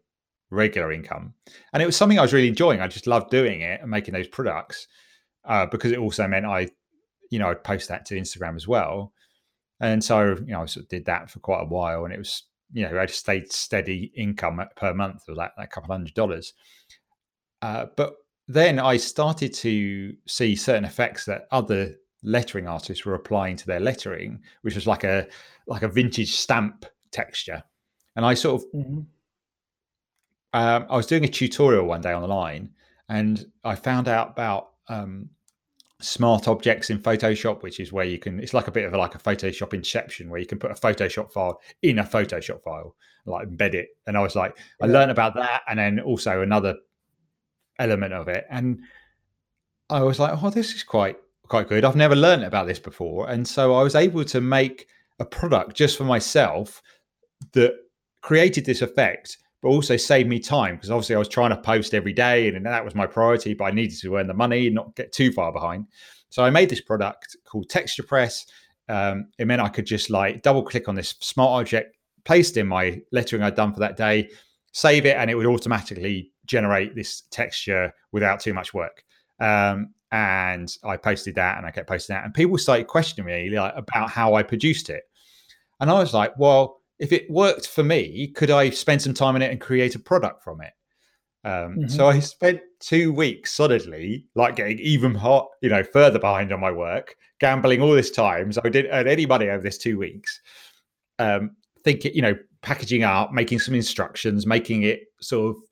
regular 0.50 0.92
income, 0.92 1.34
and 1.72 1.82
it 1.82 1.86
was 1.86 1.96
something 1.96 2.18
I 2.18 2.22
was 2.22 2.32
really 2.32 2.48
enjoying. 2.48 2.80
I 2.80 2.88
just 2.88 3.06
loved 3.06 3.30
doing 3.30 3.60
it 3.60 3.80
and 3.80 3.90
making 3.90 4.14
those 4.14 4.28
products 4.28 4.86
uh, 5.44 5.66
because 5.66 5.92
it 5.92 5.98
also 5.98 6.26
meant 6.28 6.46
I, 6.46 6.68
you 7.30 7.38
know, 7.38 7.50
I'd 7.50 7.64
post 7.64 7.88
that 7.88 8.06
to 8.06 8.14
Instagram 8.14 8.56
as 8.56 8.68
well, 8.68 9.12
and 9.80 10.02
so 10.02 10.36
you 10.46 10.52
know 10.52 10.62
I 10.62 10.66
sort 10.66 10.84
of 10.84 10.88
did 10.88 11.06
that 11.06 11.30
for 11.30 11.40
quite 11.40 11.62
a 11.62 11.66
while, 11.66 12.04
and 12.04 12.14
it 12.14 12.18
was 12.18 12.44
you 12.72 12.88
know 12.88 13.00
I 13.00 13.06
just 13.06 13.20
stayed 13.20 13.52
steady 13.52 14.12
income 14.16 14.62
per 14.76 14.94
month 14.94 15.22
of 15.28 15.36
that, 15.36 15.52
that 15.56 15.70
couple 15.70 15.92
hundred 15.92 16.14
dollars. 16.14 16.52
Uh, 17.60 17.86
but 17.96 18.14
then 18.48 18.78
I 18.78 18.96
started 18.96 19.54
to 19.54 20.14
see 20.26 20.56
certain 20.56 20.84
effects 20.84 21.24
that 21.26 21.46
other 21.50 21.94
lettering 22.22 22.66
artists 22.66 23.04
were 23.04 23.14
applying 23.14 23.56
to 23.56 23.66
their 23.66 23.80
lettering, 23.80 24.40
which 24.62 24.74
was 24.74 24.86
like 24.86 25.04
a 25.04 25.26
like 25.66 25.82
a 25.82 25.88
vintage 25.88 26.32
stamp 26.32 26.86
texture. 27.10 27.62
And 28.16 28.24
I 28.24 28.34
sort 28.34 28.62
of 28.62 28.72
mm-hmm. 28.72 29.00
um, 30.52 30.86
I 30.88 30.96
was 30.96 31.06
doing 31.06 31.24
a 31.24 31.28
tutorial 31.28 31.86
one 31.86 32.00
day 32.00 32.14
online, 32.14 32.70
and 33.08 33.44
I 33.64 33.74
found 33.74 34.08
out 34.08 34.30
about 34.30 34.70
um, 34.88 35.30
smart 36.00 36.48
objects 36.48 36.90
in 36.90 36.98
Photoshop, 36.98 37.62
which 37.62 37.80
is 37.80 37.92
where 37.92 38.04
you 38.04 38.18
can. 38.18 38.40
It's 38.40 38.54
like 38.54 38.68
a 38.68 38.72
bit 38.72 38.84
of 38.84 38.92
a, 38.92 38.98
like 38.98 39.14
a 39.14 39.18
Photoshop 39.18 39.74
Inception, 39.74 40.28
where 40.28 40.40
you 40.40 40.46
can 40.46 40.58
put 40.58 40.70
a 40.70 40.74
Photoshop 40.74 41.32
file 41.32 41.60
in 41.82 41.98
a 41.98 42.04
Photoshop 42.04 42.62
file, 42.62 42.94
like 43.26 43.48
embed 43.48 43.74
it. 43.74 43.88
And 44.06 44.16
I 44.16 44.20
was 44.20 44.36
like, 44.36 44.56
yeah. 44.80 44.86
I 44.86 44.90
learned 44.90 45.10
about 45.10 45.34
that, 45.34 45.62
and 45.68 45.78
then 45.78 46.00
also 46.00 46.42
another 46.42 46.76
element 47.78 48.12
of 48.12 48.28
it, 48.28 48.44
and 48.50 48.80
I 49.90 50.02
was 50.02 50.18
like, 50.18 50.42
oh, 50.42 50.50
this 50.50 50.74
is 50.74 50.82
quite 50.82 51.16
quite 51.48 51.68
good. 51.68 51.84
I've 51.84 51.96
never 51.96 52.16
learned 52.16 52.44
about 52.44 52.66
this 52.66 52.78
before. 52.78 53.28
And 53.28 53.46
so 53.46 53.74
I 53.74 53.82
was 53.82 53.94
able 53.94 54.24
to 54.24 54.40
make 54.40 54.86
a 55.18 55.24
product 55.24 55.76
just 55.76 55.98
for 55.98 56.04
myself 56.04 56.82
that 57.52 57.74
created 58.22 58.64
this 58.64 58.82
effect, 58.82 59.38
but 59.60 59.68
also 59.68 59.96
saved 59.96 60.28
me 60.28 60.38
time 60.38 60.76
because 60.76 60.90
obviously 60.90 61.16
I 61.16 61.18
was 61.18 61.28
trying 61.28 61.50
to 61.50 61.56
post 61.56 61.94
every 61.94 62.12
day 62.12 62.48
and 62.48 62.64
that 62.64 62.84
was 62.84 62.94
my 62.94 63.06
priority, 63.06 63.54
but 63.54 63.64
I 63.64 63.70
needed 63.70 63.98
to 64.00 64.16
earn 64.16 64.26
the 64.26 64.34
money 64.34 64.66
and 64.66 64.74
not 64.74 64.94
get 64.96 65.12
too 65.12 65.32
far 65.32 65.52
behind. 65.52 65.86
So 66.30 66.42
I 66.44 66.50
made 66.50 66.70
this 66.70 66.80
product 66.80 67.36
called 67.44 67.68
Texture 67.68 68.02
Press. 68.02 68.46
Um, 68.88 69.28
it 69.38 69.46
meant 69.46 69.60
I 69.60 69.68
could 69.68 69.86
just 69.86 70.10
like 70.10 70.42
double 70.42 70.62
click 70.62 70.88
on 70.88 70.94
this 70.94 71.14
smart 71.20 71.60
object, 71.60 71.96
placed 72.24 72.56
in 72.56 72.66
my 72.66 73.00
lettering 73.12 73.42
I'd 73.42 73.54
done 73.54 73.72
for 73.72 73.80
that 73.80 73.96
day, 73.96 74.30
save 74.72 75.04
it, 75.06 75.16
and 75.16 75.30
it 75.30 75.34
would 75.34 75.46
automatically 75.46 76.32
generate 76.46 76.94
this 76.94 77.22
texture 77.30 77.92
without 78.12 78.40
too 78.40 78.54
much 78.54 78.72
work. 78.74 79.04
Um, 79.40 79.94
and 80.12 80.72
I 80.84 80.96
posted 80.96 81.34
that, 81.34 81.58
and 81.58 81.66
I 81.66 81.72
kept 81.72 81.88
posting 81.88 82.14
that, 82.14 82.24
and 82.24 82.32
people 82.32 82.56
started 82.58 82.86
questioning 82.86 83.26
me 83.26 83.58
like 83.58 83.74
about 83.76 84.10
how 84.10 84.34
I 84.34 84.44
produced 84.44 84.88
it, 84.90 85.02
and 85.80 85.90
I 85.90 85.94
was 85.94 86.14
like, 86.14 86.38
well, 86.38 86.80
if 87.00 87.10
it 87.10 87.28
worked 87.28 87.66
for 87.66 87.82
me, 87.82 88.28
could 88.28 88.52
I 88.52 88.70
spend 88.70 89.02
some 89.02 89.14
time 89.14 89.34
in 89.34 89.42
it 89.42 89.50
and 89.50 89.60
create 89.60 89.96
a 89.96 89.98
product 89.98 90.44
from 90.44 90.60
it? 90.60 90.72
Um, 91.44 91.76
mm-hmm. 91.76 91.88
So 91.88 92.06
I 92.06 92.20
spent 92.20 92.60
two 92.78 93.12
weeks 93.12 93.52
solidly, 93.52 94.26
like 94.36 94.54
getting 94.54 94.78
even 94.78 95.14
hot, 95.14 95.48
you 95.60 95.68
know, 95.68 95.82
further 95.82 96.20
behind 96.20 96.52
on 96.52 96.60
my 96.60 96.70
work, 96.70 97.16
gambling 97.40 97.82
all 97.82 97.92
this 97.92 98.12
time. 98.12 98.52
So 98.52 98.60
I 98.64 98.68
didn't 98.68 98.92
earn 98.92 99.08
any 99.08 99.26
money 99.26 99.48
over 99.48 99.62
this 99.62 99.78
two 99.78 99.98
weeks. 99.98 100.40
Um, 101.18 101.56
thinking, 101.82 102.14
you 102.14 102.22
know, 102.22 102.36
packaging 102.62 103.02
up, 103.02 103.32
making 103.32 103.58
some 103.58 103.74
instructions, 103.74 104.46
making 104.46 104.84
it 104.84 105.00
sort 105.20 105.56
of 105.56 105.62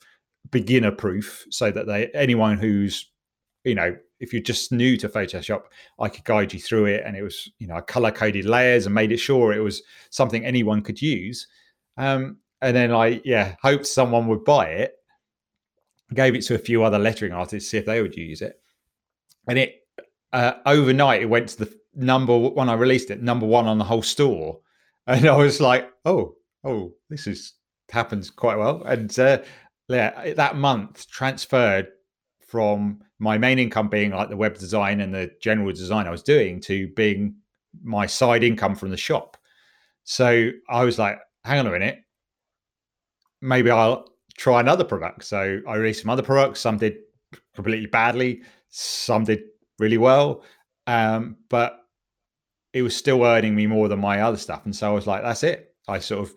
beginner 0.51 0.91
proof, 0.91 1.45
so 1.51 1.71
that 1.71 1.87
they 1.87 2.09
anyone 2.15 2.59
who's, 2.59 3.09
you 3.65 3.75
know, 3.75 3.97
if 4.21 4.33
you're 4.33 4.43
just 4.43 4.73
new 4.73 4.97
to 4.99 5.09
Photoshop, 5.09 5.63
I 5.99 6.09
could 6.09 6.25
guide 6.25 6.53
you 6.53 6.61
through 6.61 6.87
it, 6.87 7.03
and 7.05 7.17
it 7.17 7.23
was, 7.23 7.51
you 7.59 7.67
know, 7.67 7.77
I 7.77 7.81
color 7.81 8.11
coded 8.11 8.45
layers 8.45 8.87
and 8.87 8.95
made 8.95 9.13
it 9.13 9.19
sure 9.19 9.53
it 9.53 9.61
was 9.61 9.83
something 10.11 10.45
anyone 10.45 10.83
could 10.83 11.01
use. 11.01 11.47
Um, 11.97 12.39
and 12.63 12.77
then 12.77 12.93
I, 12.93 13.21
yeah, 13.25 13.57
hoped 13.63 13.87
someone 13.87 14.27
would 14.29 14.45
buy 14.45 14.67
it 14.67 14.95
gave 16.15 16.35
it 16.35 16.43
to 16.43 16.55
a 16.55 16.59
few 16.59 16.83
other 16.83 16.99
lettering 16.99 17.33
artists 17.33 17.71
to 17.71 17.77
see 17.77 17.79
if 17.79 17.87
they 17.87 18.03
would 18.03 18.17
use 18.17 18.43
it. 18.43 18.61
And 19.47 19.59
it 19.59 19.87
uh, 20.33 20.55
overnight 20.67 21.23
it 21.23 21.27
went 21.27 21.49
to 21.51 21.65
the 21.65 21.81
number 21.95 22.37
when 22.37 22.69
I 22.69 22.75
released 22.75 23.11
it, 23.11 23.23
number 23.23 23.47
one 23.47 23.67
on 23.67 23.79
the 23.79 23.85
whole 23.85 24.03
store. 24.03 24.59
And 25.07 25.27
I 25.27 25.37
was 25.37 25.61
like, 25.61 25.91
oh, 26.05 26.37
oh, 26.63 26.93
this 27.09 27.27
is 27.27 27.55
happens 27.91 28.31
quite 28.31 28.59
well. 28.59 28.83
And 28.85 29.19
uh, 29.19 29.39
yeah, 29.89 30.35
that 30.35 30.57
month 30.57 31.09
transferred 31.11 31.89
from 32.51 32.99
my 33.21 33.39
main 33.39 33.59
income 33.59 33.89
being 33.89 34.11
like 34.11 34.29
the 34.29 34.37
web 34.37 34.59
design 34.59 35.01
and 35.01 35.15
the 35.15 35.31
general 35.41 35.71
design 35.73 36.09
I 36.09 36.11
was 36.11 36.23
doing 36.23 36.61
to 36.63 36.89
being 36.97 37.37
my 37.83 38.07
side 38.07 38.43
income 38.43 38.75
from 38.75 38.91
the 38.91 38.97
shop. 38.97 39.37
So 40.03 40.51
I 40.69 40.85
was 40.85 40.99
like, 40.99 41.19
hang 41.45 41.61
on 41.61 41.67
a 41.69 41.71
minute, 41.71 41.99
maybe 43.41 43.71
I'll 43.71 44.09
try 44.37 44.61
another 44.61 44.83
product. 44.83 45.25
So 45.25 45.61
I 45.69 45.77
released 45.77 46.03
some 46.03 46.11
other 46.11 46.23
products. 46.23 46.61
Some 46.61 46.79
did 46.79 46.97
completely 47.55 47.87
badly. 47.87 48.43
Some 48.69 49.25
did 49.25 49.43
really 49.79 49.99
well. 49.99 50.43
Um, 50.89 51.37
but 51.49 51.79
it 52.73 52.83
was 52.83 52.97
still 52.97 53.23
earning 53.25 53.55
me 53.55 53.67
more 53.67 53.89
than 53.89 54.01
my 54.01 54.23
other 54.23 54.39
stuff. 54.39 54.65
And 54.65 54.75
so 54.75 54.91
I 54.91 54.95
was 54.95 55.07
like, 55.07 55.23
that's 55.23 55.45
it. 55.45 55.75
I 55.87 56.01
sort 56.01 56.29
of 56.29 56.35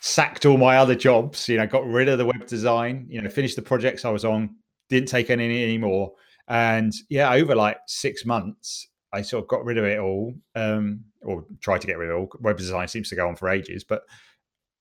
sacked 0.00 0.44
all 0.44 0.58
my 0.58 0.76
other 0.76 0.94
jobs, 0.94 1.48
you 1.48 1.56
know, 1.56 1.66
got 1.66 1.86
rid 1.86 2.08
of 2.08 2.18
the 2.18 2.26
web 2.26 2.46
design, 2.46 3.06
you 3.08 3.22
know, 3.22 3.30
finished 3.30 3.56
the 3.56 3.62
projects 3.62 4.04
I 4.04 4.10
was 4.10 4.24
on, 4.24 4.56
didn't 4.88 5.08
take 5.08 5.30
any 5.30 5.62
anymore. 5.62 6.12
And 6.48 6.92
yeah, 7.08 7.32
over 7.32 7.54
like 7.54 7.78
six 7.86 8.24
months, 8.24 8.88
I 9.12 9.22
sort 9.22 9.44
of 9.44 9.48
got 9.48 9.64
rid 9.64 9.78
of 9.78 9.84
it 9.84 9.98
all, 9.98 10.34
um, 10.54 11.04
or 11.22 11.44
tried 11.60 11.80
to 11.82 11.86
get 11.86 11.98
rid 11.98 12.10
of 12.10 12.16
it 12.16 12.18
all. 12.18 12.28
Web 12.40 12.58
design 12.58 12.88
seems 12.88 13.08
to 13.10 13.16
go 13.16 13.28
on 13.28 13.36
for 13.36 13.48
ages, 13.48 13.84
but 13.84 14.02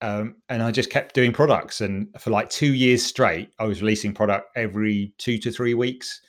um, 0.02 0.36
and 0.50 0.62
I 0.62 0.72
just 0.72 0.90
kept 0.90 1.16
doing 1.16 1.32
products. 1.32 1.80
And 1.80 2.08
for 2.20 2.32
like 2.32 2.50
two 2.50 2.74
years 2.74 3.06
straight, 3.06 3.52
I 3.60 3.66
was 3.66 3.82
releasing 3.82 4.14
product 4.14 4.50
every 4.56 5.14
two 5.18 5.38
to 5.38 5.52
three 5.52 5.74
weeks. 5.74 6.20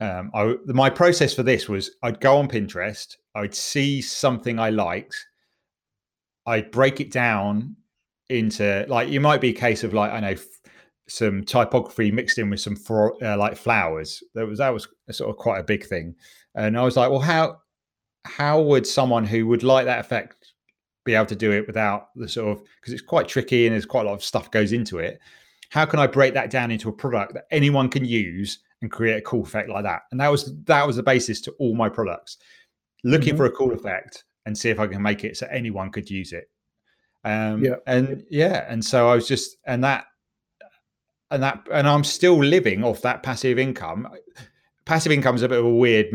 Um, 0.00 0.30
I, 0.34 0.56
my 0.66 0.90
process 0.90 1.32
for 1.32 1.42
this 1.42 1.68
was 1.68 1.90
I'd 2.02 2.20
go 2.20 2.36
on 2.36 2.48
Pinterest, 2.48 3.16
I'd 3.34 3.54
see 3.54 4.02
something 4.02 4.58
I 4.58 4.68
liked, 4.68 5.16
I'd 6.44 6.70
break 6.70 7.00
it 7.00 7.10
down 7.10 7.76
into 8.28 8.84
like 8.88 9.08
you 9.08 9.20
might 9.20 9.40
be 9.40 9.50
a 9.50 9.54
case 9.54 9.84
of 9.84 9.94
like 9.94 10.12
I 10.12 10.20
know 10.20 10.34
some 11.08 11.44
typography 11.44 12.10
mixed 12.10 12.38
in 12.38 12.50
with 12.50 12.60
some 12.60 12.76
for, 12.76 13.22
uh, 13.24 13.36
like 13.36 13.56
flowers. 13.56 14.22
That 14.34 14.46
was 14.46 14.58
that 14.58 14.72
was 14.72 14.88
sort 15.10 15.30
of 15.30 15.36
quite 15.36 15.60
a 15.60 15.64
big 15.64 15.86
thing, 15.86 16.14
and 16.54 16.78
I 16.78 16.82
was 16.82 16.96
like, 16.96 17.10
well, 17.10 17.20
how 17.20 17.58
how 18.24 18.60
would 18.60 18.86
someone 18.86 19.24
who 19.24 19.46
would 19.46 19.62
like 19.62 19.86
that 19.86 20.00
effect 20.00 20.52
be 21.06 21.14
able 21.14 21.24
to 21.26 21.36
do 21.36 21.52
it 21.52 21.66
without 21.66 22.08
the 22.16 22.28
sort 22.28 22.48
of 22.48 22.64
because 22.80 22.92
it's 22.92 23.00
quite 23.00 23.28
tricky 23.28 23.66
and 23.66 23.72
there's 23.72 23.86
quite 23.86 24.02
a 24.02 24.08
lot 24.08 24.14
of 24.14 24.24
stuff 24.24 24.50
goes 24.50 24.72
into 24.72 24.98
it. 24.98 25.18
How 25.70 25.86
can 25.86 25.98
I 25.98 26.06
break 26.06 26.34
that 26.34 26.50
down 26.50 26.70
into 26.70 26.88
a 26.90 26.92
product 26.92 27.34
that 27.34 27.46
anyone 27.50 27.88
can 27.88 28.04
use 28.04 28.58
and 28.82 28.90
create 28.90 29.16
a 29.16 29.22
cool 29.22 29.42
effect 29.42 29.70
like 29.70 29.84
that? 29.84 30.02
And 30.10 30.20
that 30.20 30.28
was 30.28 30.52
that 30.64 30.86
was 30.86 30.96
the 30.96 31.02
basis 31.02 31.40
to 31.42 31.52
all 31.52 31.74
my 31.74 31.88
products. 31.88 32.36
Looking 33.04 33.30
mm-hmm. 33.30 33.36
for 33.38 33.46
a 33.46 33.52
cool 33.52 33.72
effect 33.72 34.24
and 34.44 34.58
see 34.58 34.68
if 34.68 34.78
I 34.78 34.86
can 34.86 35.00
make 35.00 35.24
it 35.24 35.36
so 35.36 35.46
anyone 35.50 35.90
could 35.90 36.10
use 36.10 36.32
it. 36.32 36.50
Um, 37.24 37.64
yeah, 37.64 37.76
and 37.86 38.24
yeah, 38.30 38.66
and 38.68 38.84
so 38.84 39.08
I 39.08 39.14
was 39.14 39.26
just 39.26 39.56
and 39.64 39.82
that 39.84 40.04
and 41.30 41.42
that 41.42 41.66
and 41.72 41.88
I'm 41.88 42.04
still 42.04 42.42
living 42.42 42.84
off 42.84 43.02
that 43.02 43.22
passive 43.22 43.58
income. 43.58 44.08
Passive 44.84 45.12
income 45.12 45.34
is 45.34 45.42
a 45.42 45.48
bit 45.48 45.58
of 45.58 45.64
a 45.64 45.74
weird 45.74 46.06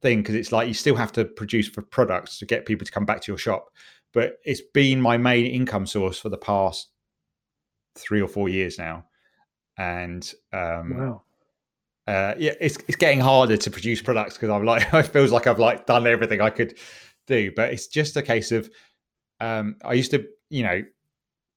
thing 0.00 0.20
because 0.20 0.34
it's 0.34 0.52
like 0.52 0.68
you 0.68 0.74
still 0.74 0.96
have 0.96 1.12
to 1.12 1.24
produce 1.24 1.68
for 1.68 1.82
products 1.82 2.38
to 2.38 2.46
get 2.46 2.64
people 2.64 2.86
to 2.86 2.92
come 2.92 3.04
back 3.04 3.20
to 3.20 3.30
your 3.30 3.38
shop 3.38 3.70
but 4.12 4.38
it's 4.44 4.60
been 4.60 5.00
my 5.00 5.16
main 5.16 5.46
income 5.46 5.86
source 5.86 6.18
for 6.18 6.28
the 6.28 6.38
past 6.38 6.88
three 7.96 8.20
or 8.20 8.28
four 8.28 8.48
years 8.48 8.78
now. 8.78 9.04
And 9.76 10.30
um, 10.52 10.96
wow. 10.96 11.22
Uh, 12.06 12.34
yeah, 12.38 12.54
it's 12.60 12.76
it's 12.88 12.96
getting 12.96 13.20
harder 13.20 13.56
to 13.56 13.70
produce 13.70 14.02
products 14.02 14.34
because 14.34 14.50
I'm 14.50 14.64
like 14.64 14.88
it 14.92 15.02
feels 15.04 15.30
like 15.30 15.46
I've 15.46 15.58
like 15.58 15.86
done 15.86 16.06
everything 16.06 16.40
I 16.40 16.50
could 16.50 16.76
do, 17.26 17.52
but 17.54 17.72
it's 17.72 17.86
just 17.86 18.16
a 18.16 18.22
case 18.22 18.52
of 18.52 18.68
um, 19.38 19.76
I 19.84 19.94
used 19.94 20.10
to, 20.10 20.26
you 20.48 20.64
know, 20.64 20.82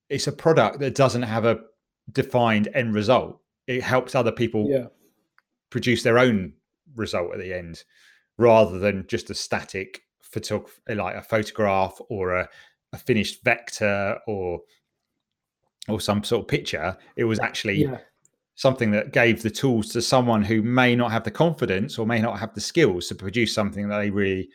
it's 0.09 0.27
a 0.27 0.31
product 0.31 0.79
that 0.79 0.95
doesn't 0.95 1.23
have 1.23 1.45
a 1.45 1.59
defined 2.11 2.69
end 2.73 2.93
result. 2.93 3.39
It 3.67 3.83
helps 3.83 4.15
other 4.15 4.31
people 4.31 4.67
yeah. 4.69 4.87
produce 5.69 6.03
their 6.03 6.19
own 6.19 6.53
result 6.95 7.33
at 7.33 7.39
the 7.39 7.53
end, 7.53 7.83
rather 8.37 8.79
than 8.79 9.05
just 9.07 9.29
a 9.29 9.35
static 9.35 10.01
photograph 10.33 10.79
like 10.89 11.15
a 11.15 11.21
photograph 11.21 11.99
or 12.09 12.33
a, 12.33 12.49
a, 12.91 12.97
finished 12.97 13.43
vector 13.43 14.17
or 14.27 14.59
or 15.87 15.99
some 15.99 16.23
sort 16.23 16.41
of 16.41 16.47
picture 16.47 16.97
it 17.15 17.25
was 17.25 17.39
actually 17.39 17.83
yeah. 17.83 17.97
something 18.55 18.89
that 18.91 19.13
gave 19.13 19.43
the 19.43 19.49
tools 19.49 19.89
to 19.89 20.01
someone 20.01 20.41
who 20.41 20.61
may 20.61 20.95
not 20.95 21.11
have 21.11 21.23
the 21.23 21.31
confidence 21.31 21.99
or 21.99 22.07
may 22.07 22.19
not 22.19 22.39
have 22.39 22.53
the 22.55 22.61
skills 22.61 23.07
to 23.07 23.15
produce 23.15 23.53
something 23.53 23.87
that 23.89 23.99
they 23.99 24.09
really 24.09 24.49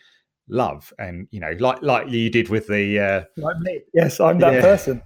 love 0.48 0.92
and 0.98 1.28
you 1.30 1.38
know 1.38 1.54
like 1.60 1.80
like 1.82 2.08
you 2.08 2.30
did 2.30 2.48
with 2.48 2.66
the 2.66 2.98
uh 2.98 3.22
like 3.36 3.58
me 3.58 3.80
yes 3.92 4.18
i'm 4.18 4.38
that 4.38 4.54
yeah. 4.54 4.60
person 4.60 5.02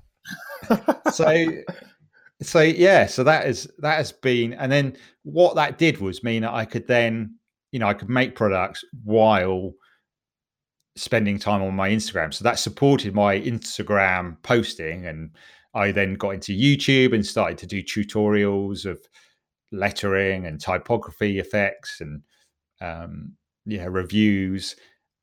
so 1.12 1.26
so 2.42 2.61
yeah 2.61 3.07
so 3.07 3.24
that 3.24 3.46
is 3.46 3.68
that 3.78 3.96
has 3.96 4.12
been 4.12 4.52
and 4.55 4.70
then 4.70 4.96
what 5.22 5.55
that 5.55 5.78
did 5.78 5.98
was 5.98 6.22
mean 6.24 6.42
that 6.42 6.52
i 6.52 6.64
could 6.64 6.87
then 6.87 7.35
you 7.70 7.78
know 7.78 7.87
i 7.87 7.94
could 7.94 8.09
make 8.09 8.35
products 8.35 8.85
while 9.05 9.72
spending 10.96 11.38
time 11.38 11.62
on 11.62 11.74
my 11.74 11.90
Instagram. 11.90 12.33
So 12.33 12.44
that 12.44 12.59
supported 12.59 13.14
my 13.14 13.38
Instagram 13.40 14.37
posting. 14.42 15.07
And 15.07 15.31
I 15.74 15.92
then 15.92 16.14
got 16.14 16.31
into 16.31 16.52
YouTube 16.52 17.14
and 17.14 17.24
started 17.24 17.59
to 17.59 17.66
do 17.66 17.83
tutorials 17.83 18.85
of 18.85 19.00
lettering 19.70 20.46
and 20.46 20.61
typography 20.61 21.38
effects 21.38 22.00
and 22.00 22.22
um, 22.81 23.33
yeah, 23.64 23.87
reviews. 23.88 24.76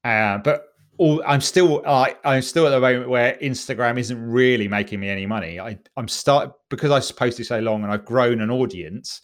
Uh, 0.04 0.40
but 0.40 0.66
all, 1.00 1.24
I'm 1.26 1.40
still 1.40 1.82
I'm 1.86 2.42
still 2.42 2.68
at 2.68 2.72
the 2.72 2.80
moment 2.80 3.10
where 3.10 3.38
Instagram 3.42 3.98
isn't 3.98 4.22
really 4.22 4.68
making 4.68 5.00
me 5.00 5.08
any 5.08 5.26
money. 5.26 5.58
I, 5.60 5.80
I'm 5.96 6.10
start 6.10 6.52
because 6.70 6.92
I 6.92 7.14
posted 7.14 7.46
so 7.46 7.60
long 7.60 7.84
and 7.84 7.92
I've 7.92 8.04
grown 8.04 8.42
an 8.42 8.52
audience. 8.52 9.22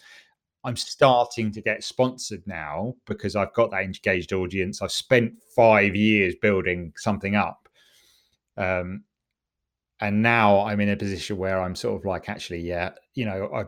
I'm 0.63 0.77
starting 0.77 1.51
to 1.51 1.61
get 1.61 1.83
sponsored 1.83 2.43
now 2.47 2.95
because 3.05 3.35
I've 3.35 3.53
got 3.53 3.71
that 3.71 3.83
engaged 3.83 4.31
audience. 4.31 4.81
I've 4.81 4.91
spent 4.91 5.33
five 5.53 5.95
years 5.95 6.33
building 6.41 6.93
something 6.95 7.35
up. 7.35 7.67
Um, 8.57 9.03
and 9.99 10.21
now 10.21 10.61
I'm 10.61 10.79
in 10.79 10.89
a 10.89 10.95
position 10.95 11.37
where 11.37 11.61
I'm 11.61 11.75
sort 11.75 11.99
of 11.99 12.05
like, 12.05 12.29
actually, 12.29 12.61
yeah, 12.61 12.91
you 13.15 13.25
know, 13.25 13.49
I, 13.53 13.63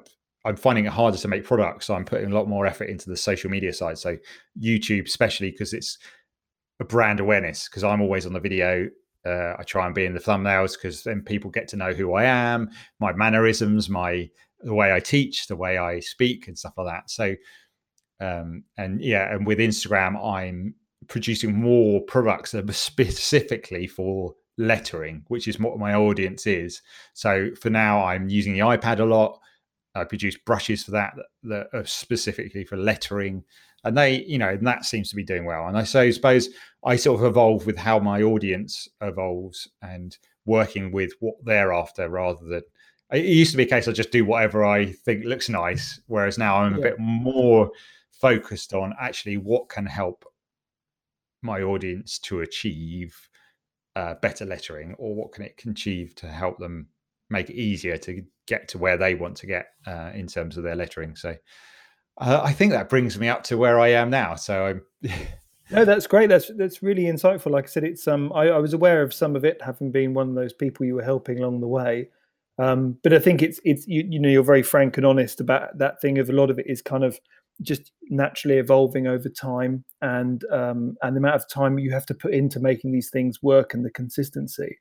I'm 0.47 0.55
finding 0.55 0.85
it 0.85 0.93
harder 0.93 1.17
to 1.17 1.27
make 1.27 1.43
products. 1.43 1.87
So 1.87 1.93
I'm 1.93 2.05
putting 2.05 2.31
a 2.31 2.35
lot 2.35 2.47
more 2.47 2.65
effort 2.65 2.85
into 2.85 3.09
the 3.09 3.17
social 3.17 3.49
media 3.49 3.73
side. 3.73 3.97
So 3.97 4.17
YouTube, 4.59 5.07
especially 5.07 5.51
because 5.51 5.73
it's 5.73 5.97
brand 6.85 7.19
awareness, 7.19 7.67
because 7.67 7.83
I'm 7.83 8.01
always 8.01 8.25
on 8.25 8.33
the 8.33 8.39
video. 8.39 8.89
Uh, 9.25 9.55
I 9.59 9.63
try 9.63 9.85
and 9.85 9.95
be 9.95 10.05
in 10.05 10.13
the 10.13 10.19
thumbnails 10.19 10.73
because 10.73 11.03
then 11.03 11.21
people 11.21 11.49
get 11.49 11.67
to 11.69 11.75
know 11.75 11.91
who 11.91 12.13
I 12.13 12.23
am, 12.23 12.69
my 12.99 13.13
mannerisms, 13.13 13.89
my 13.89 14.29
the 14.61 14.73
way 14.73 14.93
I 14.93 14.99
teach, 14.99 15.47
the 15.47 15.55
way 15.55 15.77
I 15.77 15.99
speak, 15.99 16.47
and 16.47 16.57
stuff 16.57 16.73
like 16.77 16.87
that. 16.87 17.09
So, 17.09 17.35
um, 18.19 18.63
and 18.77 19.01
yeah, 19.01 19.33
and 19.33 19.45
with 19.45 19.59
Instagram, 19.59 20.23
I'm 20.23 20.75
producing 21.07 21.55
more 21.55 22.01
products 22.01 22.51
that 22.51 22.69
are 22.69 22.73
specifically 22.73 23.87
for 23.87 24.35
lettering, 24.57 25.23
which 25.27 25.47
is 25.47 25.59
what 25.59 25.77
my 25.77 25.93
audience 25.93 26.47
is. 26.47 26.81
So 27.13 27.51
for 27.59 27.69
now, 27.69 28.03
I'm 28.03 28.29
using 28.29 28.53
the 28.53 28.59
iPad 28.59 28.99
a 28.99 29.05
lot. 29.05 29.39
I 29.95 30.03
produce 30.03 30.37
brushes 30.37 30.83
for 30.83 30.91
that 30.91 31.13
that 31.43 31.67
are 31.73 31.85
specifically 31.85 32.63
for 32.63 32.77
lettering, 32.77 33.43
and 33.87 33.97
they, 33.97 34.23
you 34.23 34.37
know, 34.37 34.49
and 34.49 34.67
that 34.67 34.85
seems 34.85 35.09
to 35.09 35.15
be 35.15 35.23
doing 35.23 35.45
well. 35.45 35.67
And 35.67 35.77
I 35.77 35.83
so 35.83 36.09
suppose 36.11 36.49
I 36.85 36.95
sort 36.95 37.19
of 37.19 37.25
evolve 37.25 37.65
with 37.65 37.77
how 37.77 37.99
my 37.99 38.21
audience 38.21 38.87
evolves 39.01 39.67
and 39.81 40.17
working 40.45 40.91
with 40.91 41.11
what 41.19 41.35
they're 41.43 41.73
after 41.73 42.09
rather 42.09 42.45
than 42.45 42.61
it 43.11 43.25
used 43.25 43.51
to 43.51 43.57
be 43.57 43.63
a 43.63 43.67
case 43.67 43.87
I 43.87 43.93
just 43.93 44.11
do 44.11 44.25
whatever 44.25 44.65
I 44.65 44.91
think 44.91 45.23
looks 45.23 45.49
nice, 45.49 46.01
whereas 46.07 46.37
now 46.37 46.57
I'm 46.57 46.73
a 46.73 46.77
yeah. 46.77 46.83
bit 46.83 46.99
more 46.99 47.71
focused 48.19 48.73
on 48.73 48.93
actually 48.99 49.37
what 49.37 49.69
can 49.69 49.85
help 49.85 50.25
my 51.41 51.61
audience 51.61 52.19
to 52.19 52.41
achieve 52.41 53.15
uh, 53.95 54.15
better 54.21 54.45
lettering, 54.45 54.95
or 54.97 55.15
what 55.15 55.31
can 55.31 55.43
it 55.43 55.61
achieve 55.65 56.15
to 56.15 56.27
help 56.27 56.57
them 56.59 56.87
make 57.29 57.49
it 57.49 57.55
easier 57.55 57.97
to 57.97 58.23
get 58.47 58.67
to 58.69 58.77
where 58.77 58.97
they 58.97 59.15
want 59.15 59.37
to 59.37 59.47
get 59.47 59.67
uh, 59.85 60.11
in 60.13 60.27
terms 60.27 60.57
of 60.57 60.63
their 60.63 60.75
lettering. 60.75 61.15
So 61.15 61.35
uh, 62.19 62.41
I 62.43 62.53
think 62.53 62.71
that 62.71 62.89
brings 62.89 63.17
me 63.17 63.27
up 63.27 63.43
to 63.43 63.57
where 63.57 63.79
I 63.79 63.89
am 63.89 64.09
now. 64.09 64.35
So 64.35 64.65
I'm. 64.65 64.81
no, 65.71 65.85
that's 65.85 66.07
great. 66.07 66.29
That's 66.29 66.51
that's 66.57 66.81
really 66.81 67.03
insightful. 67.03 67.51
Like 67.51 67.65
I 67.65 67.67
said, 67.67 67.83
it's 67.83 68.07
um 68.07 68.31
I, 68.33 68.49
I 68.49 68.57
was 68.57 68.73
aware 68.73 69.01
of 69.01 69.13
some 69.13 69.35
of 69.35 69.45
it, 69.45 69.61
having 69.61 69.91
been 69.91 70.13
one 70.13 70.29
of 70.29 70.35
those 70.35 70.53
people 70.53 70.85
you 70.85 70.95
were 70.95 71.03
helping 71.03 71.39
along 71.39 71.61
the 71.61 71.67
way. 71.67 72.09
Um, 72.59 72.97
but 73.03 73.13
I 73.13 73.19
think 73.19 73.43
it's 73.43 73.59
it's 73.63 73.87
you, 73.87 74.03
you 74.09 74.19
know 74.19 74.29
you're 74.29 74.43
very 74.43 74.63
frank 74.63 74.97
and 74.97 75.05
honest 75.05 75.39
about 75.39 75.77
that 75.77 76.01
thing 76.01 76.17
of 76.17 76.29
a 76.29 76.33
lot 76.33 76.49
of 76.49 76.57
it 76.57 76.65
is 76.67 76.81
kind 76.81 77.03
of 77.03 77.19
just 77.61 77.91
naturally 78.09 78.57
evolving 78.57 79.07
over 79.07 79.29
time 79.29 79.83
and 80.01 80.43
um, 80.51 80.95
and 81.01 81.15
the 81.15 81.19
amount 81.19 81.35
of 81.35 81.49
time 81.49 81.79
you 81.79 81.91
have 81.91 82.05
to 82.07 82.13
put 82.13 82.33
into 82.33 82.59
making 82.59 82.91
these 82.91 83.09
things 83.09 83.41
work 83.43 83.73
and 83.73 83.85
the 83.85 83.91
consistency. 83.91 84.77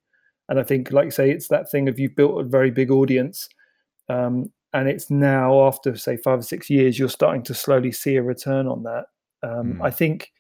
And 0.49 0.61
I 0.61 0.63
think, 0.63 0.93
like 0.93 1.07
you 1.07 1.11
say, 1.11 1.31
it's 1.31 1.49
that 1.49 1.71
thing 1.71 1.89
of 1.89 1.99
you've 1.99 2.17
built 2.17 2.41
a 2.41 2.45
very 2.45 2.71
big 2.71 2.91
audience, 2.91 3.49
um, 4.09 4.53
and 4.73 4.89
it's 4.89 5.11
now 5.11 5.67
after 5.67 5.97
say 5.97 6.17
five 6.17 6.41
or 6.41 6.43
six 6.43 6.69
years, 6.69 6.99
you're 6.99 7.09
starting 7.09 7.43
to 7.45 7.55
slowly 7.55 7.93
see 7.93 8.17
a 8.17 8.23
return 8.23 8.67
on 8.67 8.83
that. 8.83 9.07
Um, 9.43 9.75
mm. 9.75 9.85
I 9.85 9.91
think 9.91 10.33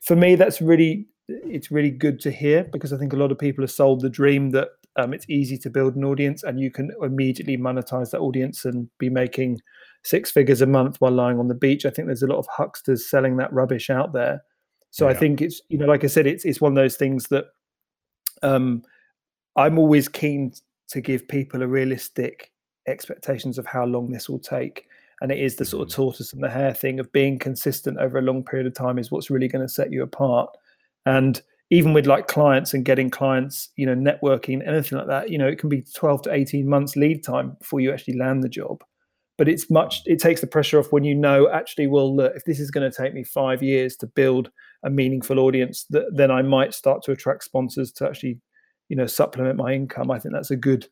for 0.00 0.16
me, 0.16 0.34
that's 0.34 0.60
really 0.60 1.06
it's 1.28 1.70
really 1.70 1.90
good 1.90 2.20
to 2.20 2.30
hear 2.30 2.64
because 2.64 2.92
I 2.92 2.98
think 2.98 3.12
a 3.12 3.16
lot 3.16 3.32
of 3.32 3.38
people 3.38 3.62
have 3.62 3.70
sold 3.70 4.02
the 4.02 4.10
dream 4.10 4.50
that 4.50 4.68
um, 4.96 5.14
it's 5.14 5.28
easy 5.28 5.56
to 5.58 5.70
build 5.70 5.96
an 5.96 6.04
audience 6.04 6.42
and 6.42 6.60
you 6.60 6.70
can 6.70 6.90
immediately 7.02 7.56
monetize 7.56 8.10
that 8.10 8.20
audience 8.20 8.64
and 8.64 8.88
be 8.98 9.08
making 9.08 9.60
six 10.04 10.30
figures 10.30 10.60
a 10.60 10.66
month 10.66 11.00
while 11.00 11.12
lying 11.12 11.38
on 11.38 11.48
the 11.48 11.54
beach. 11.54 11.86
I 11.86 11.90
think 11.90 12.06
there's 12.06 12.22
a 12.22 12.28
lot 12.28 12.38
of 12.38 12.46
hucksters 12.46 13.08
selling 13.08 13.38
that 13.38 13.52
rubbish 13.52 13.90
out 13.90 14.12
there. 14.12 14.42
So 14.90 15.06
yeah. 15.06 15.12
I 15.12 15.18
think 15.18 15.40
it's 15.40 15.60
you 15.68 15.78
know, 15.78 15.86
like 15.86 16.04
I 16.04 16.08
said, 16.08 16.26
it's 16.26 16.44
it's 16.44 16.60
one 16.60 16.72
of 16.72 16.76
those 16.76 16.96
things 16.96 17.28
that 17.28 17.46
um, 18.42 18.82
I'm 19.56 19.78
always 19.78 20.08
keen 20.08 20.52
to 20.88 21.00
give 21.00 21.26
people 21.26 21.62
a 21.62 21.66
realistic 21.66 22.52
expectations 22.86 23.58
of 23.58 23.66
how 23.66 23.84
long 23.84 24.10
this 24.10 24.28
will 24.28 24.38
take. 24.38 24.86
And 25.20 25.30
it 25.30 25.38
is 25.38 25.56
the 25.56 25.64
sort 25.64 25.82
of 25.82 25.88
mm-hmm. 25.88 26.02
tortoise 26.02 26.32
and 26.32 26.42
the 26.42 26.50
hare 26.50 26.74
thing 26.74 27.00
of 27.00 27.12
being 27.12 27.38
consistent 27.38 27.98
over 27.98 28.18
a 28.18 28.22
long 28.22 28.44
period 28.44 28.66
of 28.66 28.74
time 28.74 28.98
is 28.98 29.10
what's 29.10 29.30
really 29.30 29.48
going 29.48 29.66
to 29.66 29.72
set 29.72 29.92
you 29.92 30.02
apart. 30.02 30.50
And 31.06 31.40
even 31.70 31.92
with 31.92 32.06
like 32.06 32.28
clients 32.28 32.74
and 32.74 32.84
getting 32.84 33.10
clients, 33.10 33.70
you 33.76 33.86
know, 33.86 33.94
networking, 33.94 34.66
anything 34.66 34.98
like 34.98 35.06
that, 35.06 35.30
you 35.30 35.38
know, 35.38 35.48
it 35.48 35.58
can 35.58 35.68
be 35.68 35.82
12 35.94 36.22
to 36.22 36.32
18 36.32 36.68
months 36.68 36.96
lead 36.96 37.24
time 37.24 37.56
before 37.58 37.80
you 37.80 37.92
actually 37.92 38.18
land 38.18 38.42
the 38.42 38.48
job. 38.48 38.82
But 39.36 39.48
it's 39.48 39.68
much, 39.70 40.02
it 40.06 40.20
takes 40.20 40.40
the 40.40 40.46
pressure 40.46 40.78
off 40.78 40.92
when 40.92 41.02
you 41.02 41.14
know 41.14 41.48
actually, 41.50 41.88
well, 41.88 42.14
look, 42.14 42.34
if 42.36 42.44
this 42.44 42.60
is 42.60 42.70
going 42.70 42.88
to 42.88 42.96
take 42.96 43.14
me 43.14 43.24
five 43.24 43.62
years 43.62 43.96
to 43.96 44.06
build 44.06 44.50
a 44.84 44.90
meaningful 44.90 45.40
audience, 45.40 45.84
that, 45.90 46.04
then 46.14 46.30
I 46.30 46.42
might 46.42 46.74
start 46.74 47.02
to 47.04 47.12
attract 47.12 47.42
sponsors 47.44 47.90
to 47.92 48.06
actually 48.06 48.38
you 48.88 48.96
know 48.96 49.06
supplement 49.06 49.56
my 49.56 49.72
income 49.72 50.10
i 50.10 50.18
think 50.18 50.34
that's 50.34 50.50
a 50.50 50.56
good 50.56 50.86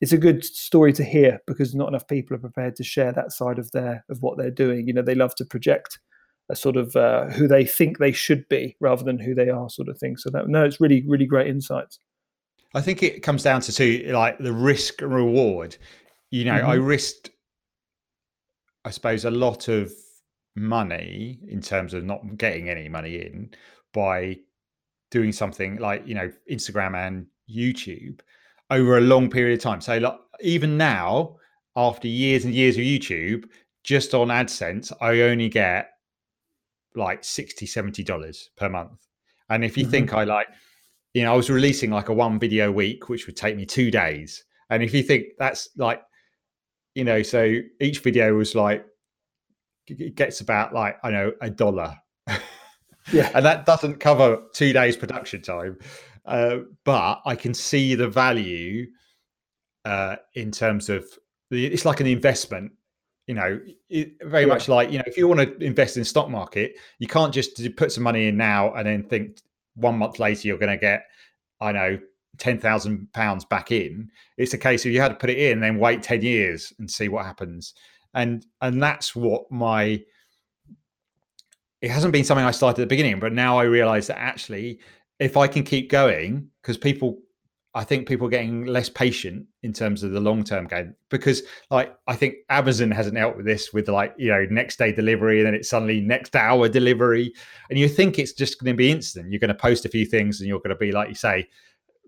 it's 0.00 0.12
a 0.12 0.18
good 0.18 0.44
story 0.44 0.92
to 0.94 1.04
hear 1.04 1.40
because 1.46 1.74
not 1.74 1.88
enough 1.88 2.08
people 2.08 2.34
are 2.34 2.40
prepared 2.40 2.74
to 2.76 2.84
share 2.84 3.12
that 3.12 3.32
side 3.32 3.58
of 3.58 3.70
their 3.72 4.04
of 4.08 4.22
what 4.22 4.38
they're 4.38 4.50
doing. 4.50 4.88
You 4.88 4.94
know 4.94 5.02
they 5.02 5.14
love 5.14 5.34
to 5.36 5.44
project 5.44 5.98
a 6.48 6.56
sort 6.56 6.76
of 6.76 6.96
uh, 6.96 7.26
who 7.26 7.46
they 7.46 7.64
think 7.64 7.98
they 7.98 8.12
should 8.12 8.48
be 8.48 8.76
rather 8.80 9.04
than 9.04 9.18
who 9.18 9.34
they 9.34 9.50
are 9.50 9.70
sort 9.70 9.88
of 9.88 9.98
thing. 9.98 10.16
So 10.16 10.30
that 10.30 10.48
no 10.48 10.64
it's 10.64 10.80
really 10.80 11.04
really 11.06 11.26
great 11.26 11.48
insights. 11.48 11.98
I 12.74 12.80
think 12.80 13.02
it 13.02 13.22
comes 13.22 13.42
down 13.42 13.60
to 13.62 13.72
two 13.72 14.10
like 14.12 14.38
the 14.38 14.52
risk 14.52 15.02
and 15.02 15.14
reward. 15.14 15.76
You 16.30 16.44
know 16.44 16.54
mm-hmm. 16.54 16.70
i 16.70 16.74
risked 16.74 17.30
i 18.84 18.90
suppose 18.90 19.24
a 19.24 19.32
lot 19.32 19.66
of 19.66 19.90
money 20.54 21.40
in 21.48 21.60
terms 21.60 21.92
of 21.92 22.04
not 22.04 22.36
getting 22.36 22.68
any 22.68 22.88
money 22.88 23.16
in 23.16 23.50
by 23.92 24.36
doing 25.10 25.32
something 25.32 25.76
like 25.78 26.06
you 26.06 26.14
know 26.14 26.30
Instagram 26.50 26.94
and 26.94 27.26
YouTube 27.50 28.20
over 28.70 28.98
a 28.98 29.00
long 29.00 29.30
period 29.30 29.58
of 29.58 29.62
time. 29.62 29.80
So 29.80 29.98
like, 29.98 30.18
even 30.40 30.76
now, 30.76 31.36
after 31.76 32.08
years 32.08 32.44
and 32.44 32.54
years 32.54 32.76
of 32.76 32.82
YouTube, 32.82 33.44
just 33.84 34.14
on 34.14 34.28
AdSense, 34.28 34.92
I 35.00 35.20
only 35.22 35.48
get 35.48 35.90
like 36.94 37.22
60 37.22 37.66
70 37.66 38.02
dollars 38.02 38.50
per 38.56 38.68
month 38.68 39.06
and 39.48 39.64
if 39.64 39.76
you 39.76 39.84
mm-hmm. 39.84 39.90
think 39.92 40.14
i 40.14 40.24
like 40.24 40.48
you 41.14 41.22
know 41.22 41.32
i 41.32 41.36
was 41.36 41.48
releasing 41.48 41.90
like 41.90 42.08
a 42.08 42.12
one 42.12 42.38
video 42.38 42.72
week 42.72 43.08
which 43.08 43.26
would 43.26 43.36
take 43.36 43.56
me 43.56 43.64
two 43.64 43.90
days 43.90 44.44
and 44.70 44.82
if 44.82 44.92
you 44.92 45.02
think 45.02 45.26
that's 45.38 45.68
like 45.76 46.02
you 46.94 47.04
know 47.04 47.22
so 47.22 47.56
each 47.80 48.00
video 48.00 48.34
was 48.34 48.54
like 48.54 48.84
it 49.86 50.16
gets 50.16 50.40
about 50.40 50.74
like 50.74 50.96
i 51.04 51.10
know 51.10 51.32
a 51.40 51.50
dollar 51.50 51.96
yeah, 53.12 53.30
and 53.34 53.44
that 53.44 53.66
doesn't 53.66 54.00
cover 54.00 54.42
two 54.52 54.72
days 54.72 54.96
production 54.96 55.42
time. 55.42 55.78
Uh, 56.30 56.60
but 56.84 57.20
I 57.26 57.34
can 57.34 57.52
see 57.52 57.96
the 57.96 58.08
value 58.08 58.86
uh, 59.84 60.16
in 60.34 60.52
terms 60.52 60.88
of 60.88 61.04
the, 61.50 61.66
it's 61.66 61.84
like 61.84 62.00
an 62.00 62.06
investment. 62.06 62.72
You 63.26 63.34
know, 63.34 63.60
it, 63.88 64.12
very 64.22 64.44
yeah. 64.44 64.48
much 64.48 64.68
like 64.68 64.90
you 64.90 64.98
know, 64.98 65.04
if 65.06 65.16
you 65.16 65.28
want 65.28 65.40
to 65.40 65.64
invest 65.64 65.96
in 65.96 66.04
stock 66.04 66.30
market, 66.30 66.78
you 66.98 67.06
can't 67.06 67.34
just 67.34 67.60
put 67.76 67.92
some 67.92 68.04
money 68.04 68.28
in 68.28 68.36
now 68.36 68.72
and 68.74 68.86
then 68.86 69.02
think 69.02 69.38
one 69.74 69.98
month 69.98 70.18
later 70.18 70.48
you're 70.48 70.58
going 70.58 70.70
to 70.70 70.76
get, 70.76 71.04
I 71.60 71.72
know, 71.72 71.98
ten 72.38 72.58
thousand 72.58 73.12
pounds 73.12 73.44
back 73.44 73.72
in. 73.72 74.08
It's 74.36 74.54
a 74.54 74.58
case 74.58 74.86
of 74.86 74.92
you 74.92 75.00
had 75.00 75.08
to 75.08 75.14
put 75.14 75.30
it 75.30 75.38
in, 75.38 75.60
then 75.60 75.78
wait 75.78 76.02
ten 76.02 76.22
years 76.22 76.72
and 76.78 76.90
see 76.90 77.08
what 77.08 77.26
happens. 77.26 77.74
And 78.14 78.46
and 78.60 78.80
that's 78.80 79.16
what 79.16 79.50
my 79.50 80.00
it 81.82 81.90
hasn't 81.90 82.12
been 82.12 82.24
something 82.24 82.44
I 82.44 82.50
started 82.50 82.82
at 82.82 82.88
the 82.88 82.94
beginning, 82.94 83.20
but 83.20 83.32
now 83.32 83.58
I 83.58 83.64
realize 83.64 84.08
that 84.08 84.18
actually, 84.18 84.80
if 85.20 85.36
I 85.36 85.46
can 85.46 85.62
keep 85.62 85.90
going, 85.90 86.48
because 86.60 86.76
people, 86.76 87.18
I 87.74 87.84
think 87.84 88.08
people 88.08 88.26
are 88.26 88.30
getting 88.30 88.64
less 88.64 88.88
patient 88.88 89.46
in 89.62 89.72
terms 89.72 90.02
of 90.02 90.10
the 90.10 90.20
long 90.20 90.42
term 90.42 90.66
game. 90.66 90.96
Because, 91.08 91.42
like, 91.70 91.96
I 92.08 92.16
think 92.16 92.36
Amazon 92.48 92.90
hasn't 92.90 93.16
helped 93.16 93.36
with 93.36 93.46
this 93.46 93.72
with 93.72 93.88
like, 93.88 94.14
you 94.18 94.30
know, 94.30 94.44
next 94.50 94.78
day 94.78 94.92
delivery 94.92 95.38
and 95.38 95.46
then 95.46 95.54
it's 95.54 95.70
suddenly 95.70 96.00
next 96.00 96.34
hour 96.34 96.68
delivery. 96.68 97.32
And 97.68 97.78
you 97.78 97.88
think 97.88 98.18
it's 98.18 98.32
just 98.32 98.58
going 98.58 98.72
to 98.72 98.76
be 98.76 98.90
instant. 98.90 99.30
You're 99.30 99.40
going 99.40 99.48
to 99.48 99.54
post 99.54 99.84
a 99.84 99.88
few 99.88 100.06
things 100.06 100.40
and 100.40 100.48
you're 100.48 100.58
going 100.58 100.70
to 100.70 100.76
be, 100.76 100.90
like 100.90 101.08
you 101.08 101.14
say, 101.14 101.48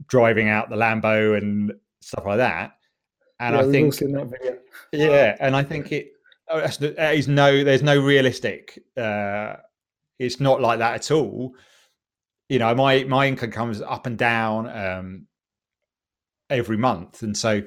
driving 0.09 0.49
out 0.49 0.71
the 0.71 0.77
Lambo 0.77 1.39
and 1.39 1.73
stuff 2.01 2.27
like 2.27 2.39
that. 2.39 2.73
And 3.39 3.55
yeah, 3.55 3.63
I 3.63 3.71
think, 3.71 3.95
yeah, 4.93 5.37
and 5.41 5.55
I 5.55 5.63
think 5.63 5.93
it, 5.93 6.13
Oh, 6.53 6.61
that's 6.61 6.77
that 6.77 7.15
is 7.15 7.29
no. 7.29 7.65
There's 7.65 7.83
no 7.83 7.99
realistic. 7.99 8.83
Uh, 8.95 9.55
it's 10.19 10.39
not 10.39 10.61
like 10.61 10.81
that 10.81 10.95
at 10.95 11.11
all. 11.11 11.55
You 12.53 12.59
know, 12.59 12.75
my 12.75 13.05
my 13.05 13.27
income 13.27 13.51
comes 13.51 13.81
up 13.81 14.05
and 14.07 14.19
down 14.19 14.69
um, 14.69 15.27
every 16.51 16.77
month, 16.77 17.23
and 17.23 17.35
so, 17.35 17.63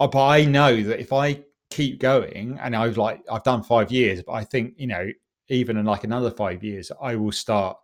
uh, 0.00 0.08
but 0.08 0.26
I 0.26 0.44
know 0.44 0.82
that 0.82 0.98
if 0.98 1.12
I 1.12 1.44
keep 1.70 2.00
going, 2.00 2.58
and 2.60 2.74
I've 2.74 2.96
like 2.96 3.22
I've 3.30 3.44
done 3.44 3.62
five 3.62 3.92
years, 3.92 4.20
but 4.26 4.32
I 4.32 4.42
think 4.42 4.74
you 4.78 4.88
know 4.88 5.08
even 5.48 5.76
in 5.76 5.86
like 5.86 6.02
another 6.02 6.32
five 6.32 6.64
years, 6.64 6.90
I 7.00 7.14
will 7.14 7.30
start. 7.30 7.76